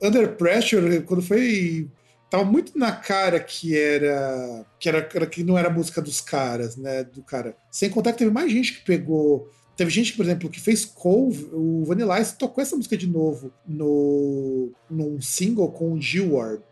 Under 0.02 0.36
Pressure, 0.36 1.00
quando 1.02 1.22
foi. 1.22 1.88
Tava 2.28 2.44
muito 2.44 2.76
na 2.78 2.92
cara 2.92 3.38
que 3.38 3.76
era. 3.76 4.64
Que 4.78 4.88
era 4.88 5.26
que 5.26 5.44
não 5.44 5.56
era 5.56 5.70
música 5.70 6.02
dos 6.02 6.20
caras, 6.20 6.76
né? 6.76 7.04
Do 7.04 7.22
cara. 7.22 7.56
Sem 7.70 7.88
contar 7.88 8.12
que 8.12 8.18
teve 8.18 8.30
mais 8.30 8.50
gente 8.50 8.74
que 8.74 8.84
pegou. 8.84 9.48
Teve 9.76 9.90
gente, 9.90 10.14
por 10.14 10.24
exemplo, 10.24 10.48
que 10.48 10.58
fez 10.58 10.86
cover. 10.86 11.48
O 11.52 11.84
Vanilla 11.84 12.18
Ice 12.18 12.36
tocou 12.36 12.62
essa 12.62 12.74
música 12.74 12.96
de 12.96 13.06
novo 13.06 13.52
no, 13.66 14.72
num 14.88 15.20
single 15.20 15.70
com 15.70 15.92
o 15.92 16.00
Gilward, 16.00 16.62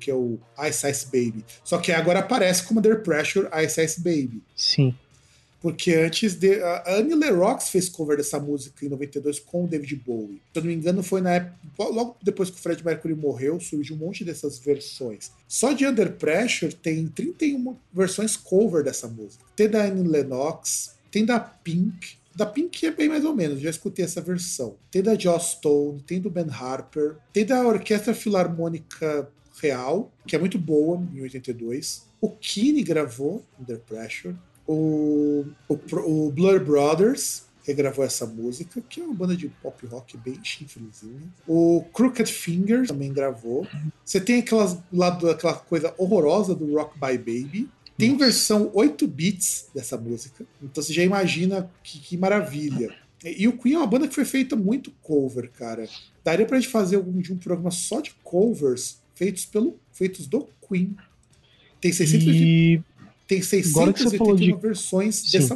que 0.00 0.10
é 0.10 0.14
o 0.14 0.40
Ice 0.66 0.90
Ice 0.90 1.06
Baby. 1.06 1.44
Só 1.62 1.76
que 1.76 1.92
agora 1.92 2.20
aparece 2.20 2.64
como 2.64 2.80
Under 2.80 3.02
Pressure 3.02 3.48
Ice 3.64 3.84
Ice 3.84 4.00
Baby. 4.00 4.42
Sim. 4.56 4.94
Porque 5.60 5.92
antes 5.94 6.34
de. 6.34 6.62
A 6.62 6.96
Annie 6.96 7.14
LeRox 7.14 7.68
fez 7.68 7.88
cover 7.88 8.16
dessa 8.16 8.38
música 8.38 8.84
em 8.84 8.88
92 8.88 9.40
com 9.40 9.64
o 9.64 9.68
David 9.68 9.96
Bowie. 9.96 10.40
Se 10.52 10.58
eu 10.58 10.62
não 10.62 10.68
me 10.68 10.74
engano, 10.74 11.02
foi 11.02 11.20
na 11.20 11.34
época. 11.34 11.56
Logo 11.78 12.16
depois 12.22 12.50
que 12.50 12.56
o 12.56 12.60
Fred 12.60 12.84
Mercury 12.84 13.14
morreu, 13.14 13.58
surgiu 13.60 13.96
um 13.96 13.98
monte 13.98 14.24
dessas 14.24 14.58
versões. 14.58 15.32
Só 15.48 15.72
de 15.72 15.86
Under 15.86 16.12
Pressure 16.12 16.74
tem 16.74 17.06
31 17.08 17.76
versões 17.92 18.36
cover 18.36 18.84
dessa 18.84 19.08
música. 19.08 19.44
Tem 19.56 19.68
da 19.68 19.84
Annie 19.84 20.06
Lennox, 20.06 20.96
tem 21.10 21.24
da 21.24 21.40
Pink. 21.40 22.18
Da 22.34 22.46
Pink 22.46 22.86
é 22.86 22.92
bem 22.92 23.08
mais 23.08 23.24
ou 23.24 23.34
menos, 23.34 23.60
já 23.60 23.68
escutei 23.68 24.04
essa 24.04 24.20
versão. 24.20 24.76
Tem 24.92 25.02
da 25.02 25.18
Joss 25.18 25.56
Stone, 25.56 26.00
tem 26.02 26.20
do 26.20 26.30
Ben 26.30 26.46
Harper, 26.48 27.16
tem 27.32 27.44
da 27.44 27.66
Orquestra 27.66 28.14
Filarmônica 28.14 29.28
Real, 29.60 30.12
que 30.24 30.36
é 30.36 30.38
muito 30.38 30.56
boa, 30.56 31.02
em 31.12 31.20
82. 31.20 32.06
O 32.20 32.30
Kine 32.30 32.82
gravou 32.84 33.44
Under 33.60 33.80
Pressure. 33.80 34.36
O, 34.68 35.46
o, 35.66 35.78
o 36.04 36.30
Blur 36.30 36.62
Brothers 36.62 37.48
regravou 37.68 38.04
essa 38.04 38.24
música, 38.26 38.80
que 38.88 39.00
é 39.00 39.04
uma 39.04 39.14
banda 39.14 39.36
de 39.36 39.48
pop 39.48 39.86
rock 39.86 40.16
bem 40.16 40.38
chifrezinha. 40.42 41.22
O 41.46 41.84
Crooked 41.92 42.30
Fingers 42.32 42.88
também 42.88 43.12
gravou. 43.12 43.66
Você 44.04 44.20
tem 44.20 44.40
aquelas, 44.40 44.78
lado, 44.92 45.28
aquela 45.28 45.54
coisa 45.54 45.94
horrorosa 45.98 46.54
do 46.54 46.74
Rock 46.74 46.98
by 46.98 47.18
Baby. 47.18 47.68
Tem 47.96 48.16
versão 48.16 48.70
8 48.72 49.06
bits 49.08 49.68
dessa 49.74 49.96
música. 49.96 50.46
Então 50.62 50.82
você 50.82 50.92
já 50.92 51.02
imagina 51.02 51.70
que, 51.82 51.98
que 51.98 52.16
maravilha. 52.16 52.94
E 53.24 53.48
o 53.48 53.58
Queen 53.58 53.74
é 53.74 53.78
uma 53.78 53.86
banda 53.86 54.06
que 54.06 54.14
foi 54.14 54.24
feita 54.24 54.54
muito 54.54 54.92
cover, 55.02 55.50
cara. 55.50 55.88
Daria 56.24 56.46
pra 56.46 56.60
gente 56.60 56.70
fazer 56.70 56.96
algum 56.96 57.20
de 57.20 57.32
um 57.32 57.36
programa 57.36 57.70
só 57.70 58.00
de 58.00 58.14
covers 58.22 59.00
feitos 59.14 59.44
pelo 59.44 59.78
feitos 59.92 60.26
do 60.26 60.48
Queen. 60.66 60.96
Tem 61.80 61.92
680 61.92 62.36
E 62.36 62.82
tem 63.28 63.40
Agora 63.70 63.92
que 63.92 64.02
você 64.02 64.16
falou 64.16 64.36
681 64.36 64.56
de- 64.56 64.62
versões 64.62 65.30
dessa. 65.30 65.54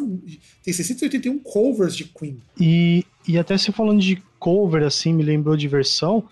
Tem 0.63 0.73
681 0.75 1.39
covers 1.41 1.97
de 1.97 2.05
Queen. 2.05 2.37
E, 2.61 3.05
e 3.27 3.39
até 3.39 3.57
você 3.59 3.73
falando 3.73 4.01
de 4.01 4.23
cover, 4.39 4.85
assim, 4.85 5.13
me 5.13 5.23
lembrou 5.23 5.57
de 5.57 5.67
versão. 5.67 6.23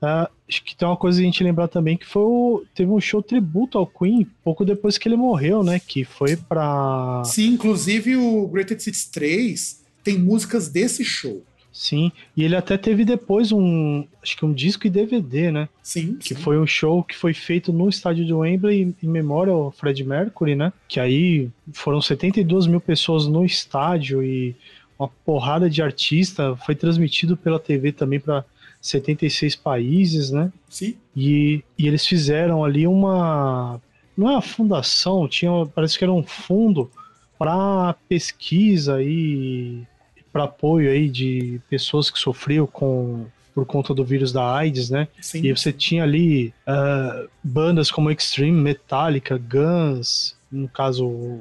ah, 0.00 0.30
acho 0.48 0.64
que 0.64 0.74
tem 0.74 0.88
uma 0.88 0.96
coisa 0.96 1.20
a 1.20 1.24
gente 1.24 1.44
lembrar 1.44 1.68
também 1.68 1.96
que 1.96 2.06
foi 2.06 2.22
o, 2.22 2.64
teve 2.74 2.90
um 2.90 3.00
show 3.00 3.22
tributo 3.22 3.76
ao 3.76 3.86
Queen 3.86 4.26
pouco 4.42 4.64
depois 4.64 4.96
que 4.96 5.06
ele 5.08 5.16
morreu, 5.16 5.62
né? 5.62 5.78
Que 5.78 6.04
foi 6.04 6.36
pra. 6.36 7.22
Sim, 7.26 7.48
inclusive 7.54 8.16
o 8.16 8.48
Greatest 8.48 8.86
Hits 8.86 9.04
3 9.06 9.82
tem 10.02 10.16
músicas 10.18 10.68
desse 10.68 11.04
show. 11.04 11.42
Sim. 11.78 12.10
E 12.36 12.42
ele 12.42 12.56
até 12.56 12.76
teve 12.76 13.04
depois 13.04 13.52
um. 13.52 14.04
Acho 14.20 14.36
que 14.36 14.44
um 14.44 14.52
disco 14.52 14.84
e 14.84 14.90
DVD, 14.90 15.52
né? 15.52 15.68
Sim, 15.80 16.16
Que 16.16 16.34
sim. 16.34 16.42
foi 16.42 16.58
um 16.58 16.66
show 16.66 17.04
que 17.04 17.14
foi 17.14 17.32
feito 17.32 17.72
no 17.72 17.88
estádio 17.88 18.26
do 18.26 18.38
Wembley 18.38 18.96
em 19.00 19.06
memória 19.06 19.52
ao 19.52 19.70
Fred 19.70 20.02
Mercury, 20.02 20.56
né? 20.56 20.72
Que 20.88 20.98
aí 20.98 21.48
foram 21.72 22.02
72 22.02 22.66
mil 22.66 22.80
pessoas 22.80 23.28
no 23.28 23.44
estádio 23.44 24.24
e 24.24 24.56
uma 24.98 25.06
porrada 25.24 25.70
de 25.70 25.80
artista. 25.80 26.56
Foi 26.66 26.74
transmitido 26.74 27.36
pela 27.36 27.60
TV 27.60 27.92
também 27.92 28.18
para 28.18 28.44
76 28.82 29.54
países, 29.54 30.32
né? 30.32 30.52
Sim. 30.68 30.96
E, 31.14 31.62
e 31.78 31.86
eles 31.86 32.04
fizeram 32.04 32.64
ali 32.64 32.88
uma. 32.88 33.80
Não 34.16 34.28
é 34.28 34.32
uma 34.32 34.42
fundação, 34.42 35.28
tinha, 35.28 35.52
parece 35.72 35.96
que 35.96 36.02
era 36.02 36.12
um 36.12 36.24
fundo 36.24 36.90
para 37.38 37.94
pesquisa 38.08 39.00
e 39.00 39.84
para 40.32 40.44
apoio 40.44 40.90
aí 40.90 41.08
de 41.08 41.60
pessoas 41.68 42.10
que 42.10 42.18
sofriam 42.18 42.66
com 42.66 43.26
por 43.54 43.66
conta 43.66 43.92
do 43.92 44.04
vírus 44.04 44.32
da 44.32 44.54
AIDS, 44.54 44.88
né? 44.88 45.08
Sim. 45.20 45.44
E 45.44 45.52
você 45.52 45.72
tinha 45.72 46.04
ali 46.04 46.54
ah, 46.64 47.26
bandas 47.42 47.90
como 47.90 48.08
Extreme, 48.08 48.60
Metallica, 48.60 49.36
Guns, 49.36 50.36
no 50.50 50.68
caso 50.68 51.40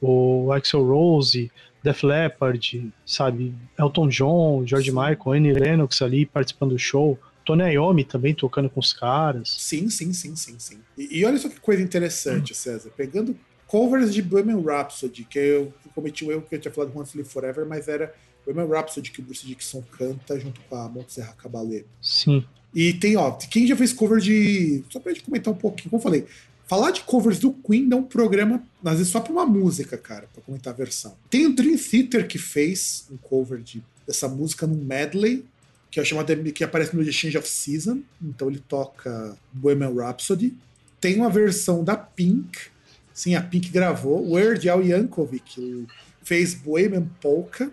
o, 0.00 0.52
Axl 0.52 0.82
Rose, 0.82 1.50
Def 1.82 2.04
Leppard, 2.04 2.92
sabe, 3.04 3.54
Elton 3.76 4.08
John, 4.08 4.64
George. 4.64 4.92
Michael, 4.92 5.32
Annie 5.32 5.52
Lennox 5.52 6.00
ali 6.00 6.26
participando 6.26 6.70
do 6.70 6.78
show, 6.78 7.18
Tony 7.44 7.72
Iommi 7.72 8.04
também 8.04 8.34
tocando 8.34 8.68
com 8.68 8.78
os 8.78 8.92
caras. 8.92 9.56
Sim, 9.58 9.88
sim, 9.88 10.12
sim, 10.12 10.36
sim, 10.36 10.56
sim. 10.58 10.78
E, 10.98 11.20
e 11.20 11.24
olha 11.24 11.38
só 11.38 11.48
que 11.48 11.58
coisa 11.58 11.82
interessante, 11.82 12.54
César. 12.54 12.90
Pegando 12.94 13.34
covers 13.68 14.12
de 14.12 14.20
Bohemian 14.20 14.60
Rhapsody, 14.60 15.24
que 15.24 15.38
eu 15.38 15.72
cometi 15.94 16.24
o 16.24 16.32
erro 16.32 16.42
que 16.42 16.56
eu 16.56 16.60
tinha 16.60 16.72
falado 16.72 16.98
Once 16.98 17.16
Live 17.16 17.30
Forever, 17.30 17.64
mas 17.64 17.86
era 17.86 18.12
Bohemian 18.44 18.66
Rhapsody 18.66 19.12
que 19.12 19.20
o 19.20 19.22
Bruce 19.22 19.46
Dixon 19.46 19.82
canta 19.96 20.40
junto 20.40 20.60
com 20.62 20.74
a 20.74 20.88
Montserrat 20.88 21.36
Caballé. 21.36 21.84
Sim, 22.02 22.44
E 22.74 22.92
tem, 22.94 23.16
ó, 23.16 23.30
quem 23.30 23.66
já 23.66 23.76
fez 23.76 23.92
cover 23.92 24.18
de. 24.18 24.82
Só 24.90 24.98
pra 24.98 25.12
gente 25.12 25.24
comentar 25.24 25.54
um 25.54 25.56
pouquinho, 25.56 25.90
como 25.90 26.00
eu 26.00 26.02
falei, 26.02 26.26
Falar 26.68 26.90
de 26.90 27.00
covers 27.00 27.38
do 27.38 27.50
Queen 27.50 27.88
dá 27.88 27.96
um 27.96 28.02
programa, 28.02 28.62
às 28.84 28.98
vezes 28.98 29.10
só 29.10 29.20
pra 29.20 29.32
uma 29.32 29.46
música, 29.46 29.96
cara, 29.96 30.28
pra 30.34 30.42
comentar 30.42 30.74
a 30.74 30.76
versão. 30.76 31.16
Tem 31.30 31.46
o 31.46 31.54
Dream 31.54 31.78
Theater 31.78 32.28
que 32.28 32.36
fez 32.36 33.06
um 33.10 33.16
cover 33.16 33.60
de, 33.60 33.82
dessa 34.06 34.28
música 34.28 34.66
num 34.66 34.84
medley, 34.84 35.46
que 35.90 35.98
é 35.98 36.04
chamado 36.04 36.30
que 36.52 36.62
aparece 36.62 36.94
no 36.94 37.02
The 37.02 37.10
Change 37.10 37.38
of 37.38 37.48
Season, 37.48 38.02
então 38.22 38.50
ele 38.50 38.62
toca 38.68 39.34
Bohemian 39.50 39.94
Rhapsody. 39.94 40.54
Tem 41.00 41.16
uma 41.16 41.30
versão 41.30 41.82
da 41.82 41.96
Pink, 41.96 42.58
sim, 43.18 43.34
a 43.34 43.42
Pink 43.42 43.70
gravou, 43.70 44.32
Weird 44.32 44.68
Al 44.68 44.80
Yankovic 44.80 45.86
fez 46.22 46.54
Bohemian 46.54 47.08
Polka, 47.20 47.68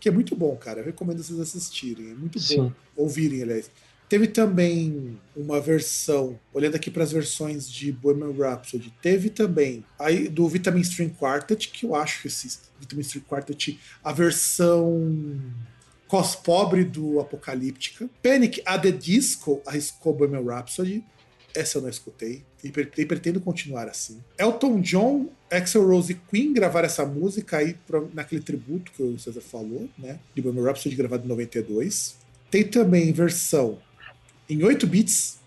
que 0.00 0.08
é 0.08 0.12
muito 0.12 0.34
bom, 0.34 0.56
cara. 0.56 0.80
Eu 0.80 0.86
recomendo 0.86 1.22
vocês 1.22 1.38
assistirem, 1.38 2.10
é 2.10 2.14
muito 2.14 2.40
Sim. 2.40 2.56
bom 2.56 2.72
ouvirem, 2.96 3.42
aliás. 3.42 3.70
Teve 4.08 4.28
também 4.28 5.18
uma 5.36 5.60
versão, 5.60 6.38
olhando 6.54 6.76
aqui 6.76 6.90
para 6.90 7.02
as 7.02 7.12
versões 7.12 7.68
de 7.68 7.92
Bohemian 7.92 8.32
Rhapsody, 8.32 8.94
teve 9.02 9.28
também 9.28 9.84
aí 9.98 10.28
do 10.28 10.48
Vitamin 10.48 10.80
String 10.80 11.10
Quartet, 11.10 11.68
que 11.68 11.84
eu 11.84 11.94
acho 11.94 12.22
que 12.22 12.28
esse 12.28 12.60
Vitamin 12.80 13.02
String 13.02 13.24
Quartet, 13.28 13.78
a 14.02 14.12
versão 14.12 15.38
cos 16.08 16.34
pobre 16.34 16.84
do 16.84 17.20
Apocalíptica. 17.20 18.08
Panic! 18.22 18.62
at 18.64 18.80
the 18.80 18.92
Disco 18.92 19.60
arriscou 19.66 20.14
Bohemian 20.14 20.44
Rhapsody. 20.44 21.04
Essa 21.58 21.78
eu 21.78 21.82
não 21.82 21.88
escutei. 21.88 22.42
E 22.62 22.70
pre- 22.70 22.86
pretendo 22.86 23.40
continuar 23.40 23.88
assim. 23.88 24.20
Elton 24.38 24.80
John, 24.80 25.28
Axel 25.50 25.86
Rose 25.86 26.12
e 26.12 26.14
Queen 26.14 26.52
gravaram 26.52 26.86
essa 26.86 27.04
música 27.06 27.58
aí 27.58 27.74
pra- 27.86 28.02
naquele 28.12 28.42
tributo 28.42 28.92
que 28.92 29.02
o 29.02 29.18
César 29.18 29.40
falou, 29.40 29.88
né? 29.98 30.18
De 30.34 30.42
Bohemian 30.42 30.64
Rhapsody 30.64 30.94
gravado 30.96 31.24
em 31.24 31.28
92. 31.28 32.16
Tem 32.50 32.62
também 32.64 33.12
versão 33.12 33.78
em 34.48 34.62
8 34.62 34.86
bits. 34.86 35.38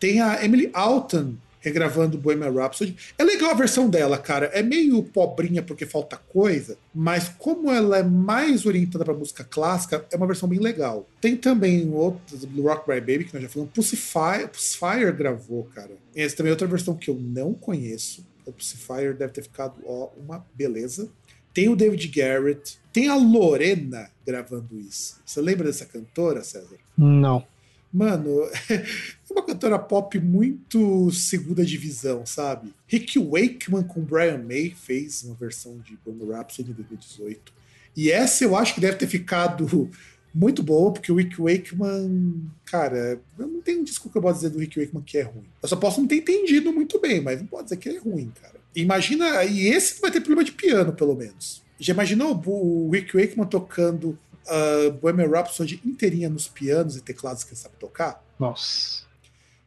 Tem 0.00 0.20
a 0.20 0.44
Emily 0.44 0.70
Alton 0.72 1.34
regravando 1.62 2.18
Bohemian 2.18 2.50
Rhapsody. 2.50 2.94
É 3.16 3.24
legal 3.24 3.52
a 3.52 3.54
versão 3.54 3.88
dela, 3.88 4.18
cara. 4.18 4.46
É 4.46 4.62
meio 4.62 5.02
pobrinha 5.02 5.62
porque 5.62 5.86
falta 5.86 6.16
coisa, 6.16 6.76
mas 6.94 7.28
como 7.38 7.70
ela 7.70 7.98
é 7.98 8.02
mais 8.02 8.66
orientada 8.66 9.04
pra 9.04 9.14
música 9.14 9.44
clássica, 9.44 10.04
é 10.10 10.16
uma 10.16 10.26
versão 10.26 10.48
bem 10.48 10.58
legal. 10.58 11.08
Tem 11.20 11.36
também 11.36 11.88
outro, 11.90 12.36
do 12.36 12.62
Rock 12.62 12.86
by 12.86 13.00
Baby, 13.00 13.24
que 13.24 13.34
nós 13.34 13.42
já 13.42 13.48
falamos. 13.48 13.72
Pussifier, 13.72 14.48
Pussifier 14.48 15.16
gravou, 15.16 15.64
cara. 15.74 15.92
Essa 16.14 16.36
também 16.36 16.50
é 16.50 16.52
outra 16.52 16.66
versão 16.66 16.94
que 16.94 17.08
eu 17.08 17.14
não 17.14 17.54
conheço. 17.54 18.26
O 18.44 18.52
Pussifier 18.52 19.14
deve 19.14 19.32
ter 19.32 19.42
ficado, 19.42 19.74
ó, 19.86 20.10
uma 20.18 20.44
beleza. 20.54 21.08
Tem 21.54 21.68
o 21.68 21.76
David 21.76 22.08
Garrett. 22.08 22.78
Tem 22.92 23.08
a 23.08 23.14
Lorena 23.14 24.10
gravando 24.26 24.78
isso. 24.78 25.20
Você 25.24 25.40
lembra 25.40 25.66
dessa 25.66 25.86
cantora, 25.86 26.42
César? 26.42 26.76
Não. 26.96 27.44
Mano, 27.92 28.44
é 28.70 28.84
uma 29.30 29.44
cantora 29.44 29.78
pop 29.78 30.18
muito 30.18 31.10
segunda 31.10 31.64
divisão, 31.64 32.24
sabe? 32.24 32.72
Rick 32.86 33.18
Wakeman 33.18 33.82
com 33.82 34.00
Brian 34.00 34.38
May 34.38 34.70
fez 34.70 35.22
uma 35.24 35.34
versão 35.34 35.78
de 35.80 35.98
Bohemian 36.04 36.36
Rhapsody 36.36 36.70
em 36.70 36.74
2018. 36.74 37.52
E 37.94 38.10
essa 38.10 38.44
eu 38.44 38.56
acho 38.56 38.74
que 38.74 38.80
deve 38.80 38.96
ter 38.96 39.06
ficado 39.06 39.90
muito 40.34 40.62
boa, 40.62 40.90
porque 40.90 41.12
o 41.12 41.16
Rick 41.16 41.40
Wakeman, 41.40 42.50
cara, 42.64 43.20
eu 43.38 43.46
não 43.46 43.60
tenho 43.60 43.80
um 43.80 43.84
disco 43.84 44.08
que 44.08 44.16
eu 44.16 44.22
posso 44.22 44.36
dizer 44.36 44.50
do 44.50 44.58
Rick 44.58 44.80
Wakeman 44.80 45.02
que 45.04 45.18
é 45.18 45.22
ruim. 45.22 45.44
Eu 45.62 45.68
só 45.68 45.76
posso 45.76 46.00
não 46.00 46.08
ter 46.08 46.16
entendido 46.16 46.72
muito 46.72 46.98
bem, 46.98 47.20
mas 47.20 47.40
não 47.40 47.46
pode 47.46 47.64
dizer 47.64 47.76
que 47.76 47.90
ele 47.90 47.98
é 47.98 48.00
ruim, 48.00 48.32
cara. 48.40 48.54
Imagina, 48.74 49.44
e 49.44 49.66
esse 49.66 50.00
vai 50.00 50.10
ter 50.10 50.20
problema 50.20 50.42
de 50.42 50.52
piano, 50.52 50.94
pelo 50.94 51.14
menos. 51.14 51.60
Já 51.78 51.92
imaginou 51.92 52.42
o 52.46 52.88
Rick 52.90 53.14
Wakeman 53.14 53.46
tocando 53.46 54.18
uh, 54.46 54.92
Bohemian 54.92 55.28
Rhapsody 55.28 55.80
inteirinha 55.84 56.28
nos 56.28 56.48
pianos 56.48 56.96
e 56.96 57.00
teclados 57.00 57.44
que 57.44 57.50
ele 57.50 57.60
sabe 57.60 57.76
tocar? 57.78 58.24
Nossa. 58.38 59.04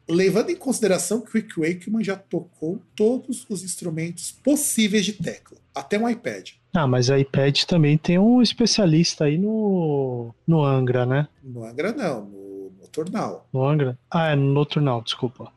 Levando 0.08 0.50
em 0.50 0.56
consideração 0.56 1.20
que 1.20 1.30
o 1.30 1.32
Rick 1.32 1.60
Wakeman 1.60 2.04
já 2.04 2.16
tocou 2.16 2.80
todos 2.94 3.44
os 3.48 3.64
instrumentos 3.64 4.30
possíveis 4.30 5.04
de 5.04 5.14
tecla, 5.14 5.58
até 5.74 5.98
um 5.98 6.08
iPad. 6.08 6.50
Ah, 6.72 6.86
mas 6.86 7.10
a 7.10 7.18
iPad 7.18 7.64
também 7.64 7.98
tem 7.98 8.18
um 8.18 8.40
especialista 8.40 9.24
aí 9.24 9.36
no, 9.36 10.32
no 10.46 10.62
Angra, 10.62 11.04
né? 11.04 11.26
No 11.42 11.64
Angra 11.64 11.92
não, 11.92 12.26
no 12.26 12.72
Noturnal. 12.80 13.48
No 13.52 13.66
Angra? 13.66 13.98
Ah, 14.10 14.28
é 14.28 14.36
no 14.36 14.52
Noturnal, 14.52 15.02
desculpa. 15.02 15.52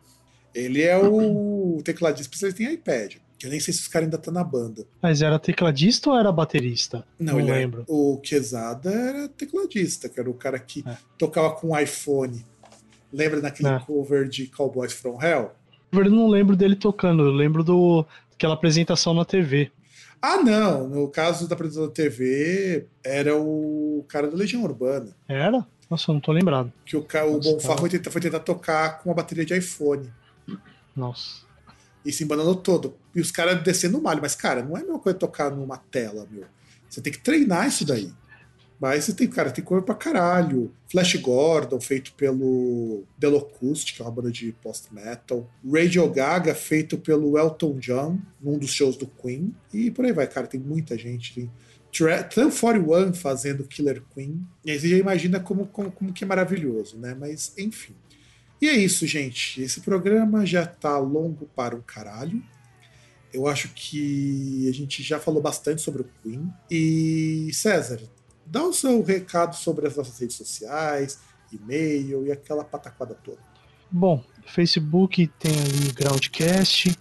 Ele 0.56 0.82
é 0.82 0.98
o 0.98 1.80
tecladista 1.84 2.22
especialista 2.22 2.64
em 2.64 2.74
iPad. 2.74 3.18
Eu 3.42 3.50
nem 3.50 3.60
sei 3.60 3.74
se 3.74 3.82
os 3.82 3.88
caras 3.88 4.06
ainda 4.08 4.18
estão 4.18 4.34
na 4.34 4.44
banda. 4.44 4.86
Mas 5.02 5.22
era 5.22 5.40
tecladista 5.40 6.10
ou 6.10 6.18
era 6.20 6.32
baterista? 6.32 7.06
Não, 7.18 7.34
Não 7.34 7.40
era- 7.48 7.54
lembro. 7.56 7.84
o 7.88 8.18
Quesada 8.18 8.92
era 8.92 9.30
tecladista, 9.30 10.10
que 10.10 10.20
era 10.20 10.30
o 10.30 10.34
cara 10.34 10.60
que 10.60 10.84
É. 10.86 10.98
tocava 11.18 11.52
com 11.52 11.78
iPhone. 11.80 12.46
Lembra 13.12 13.42
daquele 13.42 13.70
É. 13.70 13.80
cover 13.80 14.28
de 14.28 14.48
Cowboys 14.48 14.92
from 14.94 15.18
Hell? 15.24 15.52
Eu 15.92 16.12
não 16.12 16.28
lembro 16.28 16.56
dele 16.56 16.76
tocando, 16.76 17.24
eu 17.24 17.32
lembro 17.32 17.64
do 17.64 18.06
daquela 18.32 18.54
apresentação 18.54 19.14
na 19.14 19.26
TV. 19.26 19.72
Ah, 20.22 20.38
não. 20.38 20.88
No 20.88 21.08
caso 21.08 21.48
da 21.48 21.56
apresentação 21.56 21.88
da 21.88 21.94
TV, 21.94 22.86
era 23.04 23.36
o 23.38 24.06
cara 24.08 24.30
da 24.30 24.36
Legião 24.38 24.64
Urbana. 24.64 25.16
Era? 25.28 25.66
Nossa, 25.90 26.12
eu 26.12 26.14
não 26.14 26.22
tô 26.22 26.32
lembrado. 26.32 26.72
Que 26.86 26.96
o, 26.98 27.02
ca- 27.04 27.26
o 27.26 27.40
Bonfá 27.40 27.70
tá. 27.74 27.78
foi 27.78 27.90
tentar, 27.90 28.12
foi 28.12 28.22
tentar 28.22 28.40
tocar 28.40 29.00
com 29.02 29.10
uma 29.10 29.16
bateria 29.16 29.44
de 29.46 29.58
iPhone. 29.58 30.12
Nossa. 30.96 31.48
E 32.06 32.12
se 32.12 32.24
embananou 32.24 32.56
todo. 32.56 32.96
E 33.14 33.20
os 33.20 33.32
caras 33.32 33.62
descendo 33.64 33.98
o 33.98 34.02
malho. 34.02 34.22
Mas, 34.22 34.36
cara, 34.36 34.64
não 34.64 34.78
é 34.78 34.82
mesma 34.82 35.00
coisa 35.00 35.18
tocar 35.18 35.52
numa 35.52 35.78
tela, 35.78 36.28
meu. 36.32 36.46
Você 36.90 37.02
tem 37.02 37.12
que 37.14 37.20
treinar 37.20 37.68
isso 37.68 37.86
daí. 37.86 38.12
Mas 38.80 39.04
você 39.04 39.14
tem, 39.14 39.28
cara, 39.28 39.52
tem 39.52 39.64
coisa 39.64 39.84
pra 39.86 39.94
caralho. 39.94 40.72
Flash 40.90 41.16
Gordon, 41.16 41.82
feito 41.82 42.14
pelo 42.14 43.04
Delocust, 43.18 43.94
que 43.94 44.02
é 44.02 44.06
uma 44.06 44.12
banda 44.12 44.32
de 44.32 44.54
post-metal. 44.62 45.46
Radio 45.70 46.10
Gaga, 46.10 46.56
feito 46.56 46.98
pelo 46.98 47.38
Elton 47.38 47.78
John, 47.80 48.18
num 48.42 48.58
dos 48.58 48.72
shows 48.72 48.96
do 48.96 49.06
Queen. 49.06 49.54
E 49.74 49.92
por 49.92 50.06
aí 50.06 50.14
vai, 50.14 50.28
cara, 50.28 50.48
tem 50.48 50.60
muita 50.60 50.98
gente. 50.98 51.34
Tem 51.36 51.52
Tra- 51.92 52.24
Tram 52.24 52.50
41 52.50 53.14
fazendo 53.14 53.66
Killer 53.66 54.02
Queen. 54.16 54.48
E 54.64 54.72
aí 54.72 54.80
você 54.80 54.88
já 54.88 54.98
imagina 54.98 55.40
como, 55.42 55.66
como, 55.68 55.92
como 55.92 56.14
que 56.14 56.24
é 56.24 56.28
maravilhoso, 56.28 56.98
né? 56.98 57.14
Mas, 57.20 57.52
enfim. 57.58 57.96
E 58.62 58.68
é 58.68 58.74
isso, 58.76 59.08
gente. 59.08 59.62
Esse 59.62 59.82
programa 59.82 60.46
já 60.46 60.66
tá 60.66 60.98
longo 60.98 61.46
para 61.56 61.76
um 61.76 61.82
caralho. 61.82 62.42
Eu 63.34 63.48
acho 63.48 63.70
que 63.70 64.68
a 64.70 64.74
gente 64.74 65.02
já 65.04 65.20
falou 65.20 65.42
bastante 65.42 65.82
sobre 65.82 66.02
o 66.02 66.10
Queen. 66.24 66.52
E, 66.70 67.50
César, 67.54 68.02
dá 68.46 68.64
o 68.64 68.74
seu 68.74 69.02
recado 69.04 69.56
sobre 69.56 69.88
as 69.88 69.96
nossas 69.96 70.18
redes 70.20 70.36
sociais, 70.36 71.20
e-mail 71.54 72.26
e 72.26 72.32
aquela 72.32 72.64
pataquada 72.64 73.14
toda. 73.24 73.38
Bom, 73.92 74.24
Facebook 74.46 75.28
tem 75.40 75.52
ali 75.52 75.92
Groundcast. 75.94 76.98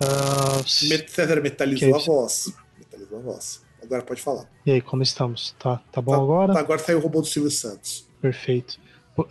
ah, 0.00 0.60
s- 0.64 0.88
Met- 0.88 1.10
César 1.10 1.40
metalizou 1.40 1.94
a 1.94 1.98
voz. 1.98 2.52
Metalizou 2.78 3.18
a 3.18 3.22
voz. 3.22 3.62
Agora 3.82 4.02
pode 4.02 4.20
falar. 4.20 4.44
E 4.66 4.70
aí, 4.72 4.80
como 4.80 5.02
estamos? 5.02 5.54
Tá, 5.58 5.78
tá 5.90 6.02
bom 6.02 6.12
Tá- 6.12 6.18
agora? 6.18 6.58
Agora 6.58 6.78
saiu 6.78 6.98
o 6.98 7.00
robô 7.00 7.20
do 7.20 7.26
Silvio 7.26 7.50
Santos. 7.50 8.06
Perfeito. 8.20 8.78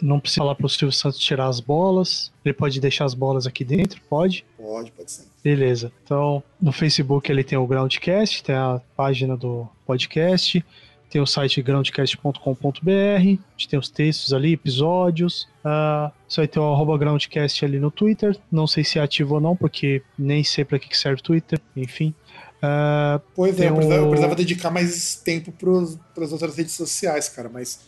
Não 0.01 0.19
precisa 0.19 0.41
falar 0.41 0.55
pro 0.55 0.69
Silvio 0.69 0.91
Santos 0.91 1.17
tirar 1.19 1.47
as 1.47 1.59
bolas. 1.59 2.31
Ele 2.45 2.53
pode 2.53 2.79
deixar 2.79 3.05
as 3.05 3.13
bolas 3.13 3.47
aqui 3.47 3.63
dentro? 3.63 3.99
Pode? 4.09 4.45
Pode, 4.57 4.91
pode 4.91 5.11
ser. 5.11 5.23
Beleza. 5.43 5.91
Então, 6.03 6.43
no 6.61 6.71
Facebook 6.71 7.31
ele 7.31 7.43
tem 7.43 7.57
o 7.57 7.65
Groundcast, 7.65 8.43
tem 8.43 8.55
a 8.55 8.81
página 8.95 9.35
do 9.37 9.67
podcast, 9.87 10.63
tem 11.09 11.19
o 11.21 11.25
site 11.25 11.61
groundcast.com.br, 11.61 12.91
a 12.91 13.19
gente 13.19 13.67
tem 13.69 13.79
os 13.79 13.89
textos 13.89 14.33
ali, 14.33 14.53
episódios. 14.53 15.47
Ah, 15.63 16.11
você 16.27 16.41
vai 16.41 16.47
ter 16.47 16.59
o 16.59 16.71
arroba 16.71 16.97
Groundcast 16.97 17.63
ali 17.65 17.79
no 17.79 17.89
Twitter. 17.89 18.37
Não 18.51 18.67
sei 18.67 18.83
se 18.83 18.99
é 18.99 19.01
ativo 19.01 19.35
ou 19.35 19.41
não, 19.41 19.55
porque 19.55 20.01
nem 20.17 20.43
sei 20.43 20.63
pra 20.65 20.77
que 20.79 20.95
serve 20.95 21.19
o 21.19 21.23
Twitter, 21.23 21.59
enfim. 21.75 22.13
Ah, 22.61 23.19
Pois 23.35 23.59
é, 23.59 23.69
eu 23.69 23.75
precisava, 23.75 24.01
eu 24.01 24.05
o- 24.05 24.09
precisava 24.09 24.35
dedicar 24.35 24.69
mais 24.69 25.15
tempo 25.15 25.51
para 25.51 26.23
as 26.25 26.31
outras 26.31 26.55
redes 26.57 26.73
sociais, 26.73 27.29
cara, 27.29 27.49
mas 27.49 27.79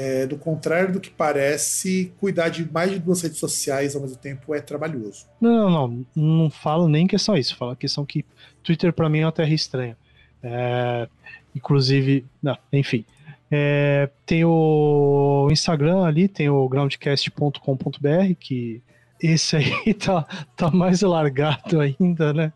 é, 0.00 0.26
do 0.26 0.38
contrário 0.38 0.94
do 0.94 0.98
que 0.98 1.10
parece, 1.10 2.10
cuidar 2.18 2.48
de 2.48 2.66
mais 2.72 2.90
de 2.90 2.98
duas 2.98 3.20
redes 3.20 3.38
sociais 3.38 3.94
ao 3.94 4.00
mesmo 4.00 4.16
tempo 4.16 4.54
é 4.54 4.60
trabalhoso. 4.62 5.26
Não, 5.38 5.68
não, 5.68 5.88
não. 5.88 6.06
Não 6.16 6.50
falo 6.50 6.88
nem 6.88 7.06
questão 7.06 7.36
isso. 7.36 7.54
Falo 7.54 7.72
a 7.72 7.76
questão 7.76 8.06
que 8.06 8.24
Twitter 8.62 8.94
pra 8.94 9.10
mim 9.10 9.18
é 9.18 9.26
uma 9.26 9.32
terra 9.32 9.52
estranha. 9.52 9.98
É, 10.42 11.06
inclusive, 11.54 12.24
não, 12.42 12.56
enfim. 12.72 13.04
É, 13.50 14.08
tem 14.24 14.42
o 14.42 15.48
Instagram 15.50 16.02
ali, 16.02 16.28
tem 16.28 16.48
o 16.48 16.66
groundcast.com.br, 16.66 18.34
que 18.38 18.80
esse 19.22 19.56
aí 19.56 19.92
tá, 19.92 20.26
tá 20.56 20.70
mais 20.70 21.02
largado 21.02 21.78
ainda, 21.78 22.32
né? 22.32 22.54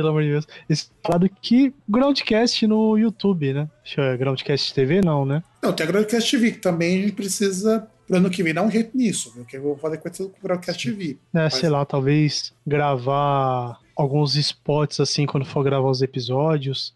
Pelo 0.00 0.08
amor 0.08 0.22
de 0.22 0.30
Deus. 0.30 0.48
Esse 0.66 0.88
lado 1.06 1.28
que 1.42 1.74
Groundcast 1.86 2.66
no 2.66 2.96
YouTube, 2.96 3.52
né? 3.52 3.68
Ver, 3.94 4.16
Groundcast 4.16 4.72
TV, 4.72 5.02
não, 5.02 5.26
né? 5.26 5.42
Não, 5.62 5.74
tem 5.74 5.86
a 5.86 5.90
Groundcast 5.90 6.30
TV, 6.30 6.52
que 6.52 6.58
também 6.58 6.98
a 6.98 7.02
gente 7.02 7.12
precisa, 7.12 7.86
pro 8.08 8.16
ano 8.16 8.30
que 8.30 8.42
vem, 8.42 8.54
dar 8.54 8.62
um 8.62 8.70
jeito 8.70 8.96
nisso, 8.96 9.30
viu? 9.34 9.44
que 9.44 9.58
eu 9.58 9.62
vou 9.62 9.76
fazer 9.76 9.98
com 9.98 10.08
o 10.08 10.32
Groundcast 10.42 10.90
TV. 10.90 11.18
É, 11.34 11.42
Mas- 11.42 11.54
sei 11.54 11.68
lá, 11.68 11.84
talvez 11.84 12.54
gravar 12.66 13.78
alguns 13.94 14.36
spots 14.36 15.00
assim 15.00 15.26
quando 15.26 15.44
for 15.44 15.62
gravar 15.62 15.90
os 15.90 16.00
episódios. 16.00 16.94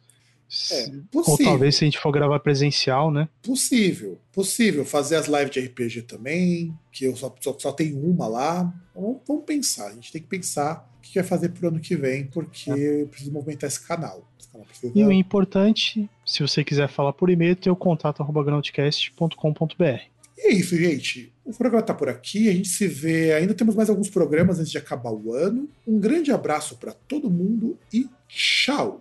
É, 0.70 0.90
Ou 1.12 1.39
talvez 1.39 1.76
se 1.76 1.85
a 1.85 1.86
gente 1.86 1.98
for 1.98 2.12
gravar 2.12 2.39
presencial, 2.40 3.10
né? 3.10 3.28
Possível, 3.43 4.18
possível. 4.32 4.85
Fazer 4.85 5.16
as 5.16 5.26
lives 5.26 5.51
de 5.51 5.60
RPG 5.60 6.02
também, 6.02 6.72
que 6.93 7.05
eu 7.05 7.16
só, 7.16 7.35
só, 7.40 7.56
só 7.59 7.72
tenho 7.72 7.98
uma 7.98 8.26
lá. 8.26 8.72
Vamos, 8.94 9.18
vamos 9.26 9.44
pensar, 9.44 9.89
a 9.89 9.93
gente 9.93 10.12
tem 10.12 10.22
que 10.22 10.28
pensar 10.28 10.89
o 10.98 11.02
que 11.02 11.14
vai 11.14 11.24
fazer 11.24 11.51
pro 11.51 11.68
ano 11.68 11.81
que 11.81 11.97
vem, 11.97 12.26
porque 12.26 12.70
eu 12.70 13.09
preciso 13.09 13.32
movimentar 13.32 13.68
esse 13.68 13.85
canal. 13.85 14.26
Esse 14.39 14.48
canal 14.48 14.66
precisa... 14.66 14.93
E 14.94 15.05
o 15.05 15.12
importante, 15.12 16.09
se 16.24 16.40
você 16.43 16.62
quiser 16.62 16.89
falar 16.89 17.12
por 17.12 17.31
e-mail, 17.31 17.56
tem 17.56 17.72
o 17.72 17.76
contato 17.76 18.22
arroba 18.22 18.44
groundcast.com.br. 18.44 20.14
E 20.36 20.48
é 20.48 20.52
isso, 20.52 20.76
gente. 20.76 21.32
O 21.44 21.52
programa 21.52 21.82
tá 21.82 21.94
por 21.94 22.09
aqui. 22.09 22.48
A 22.48 22.52
gente 22.52 22.68
se 22.68 22.89
vê. 22.89 23.35
Ainda 23.35 23.55
temos 23.55 23.74
mais 23.74 23.89
alguns 23.89 24.10
programas 24.10 24.59
antes 24.59 24.70
de 24.70 24.78
acabar 24.78 25.12
o 25.12 25.32
ano. 25.32 25.68
Um 25.86 25.98
grande 25.98 26.32
abraço 26.32 26.76
para 26.76 26.93
todo 26.93 27.31
mundo 27.31 27.78
e 27.93 28.09
tchau! 28.28 29.01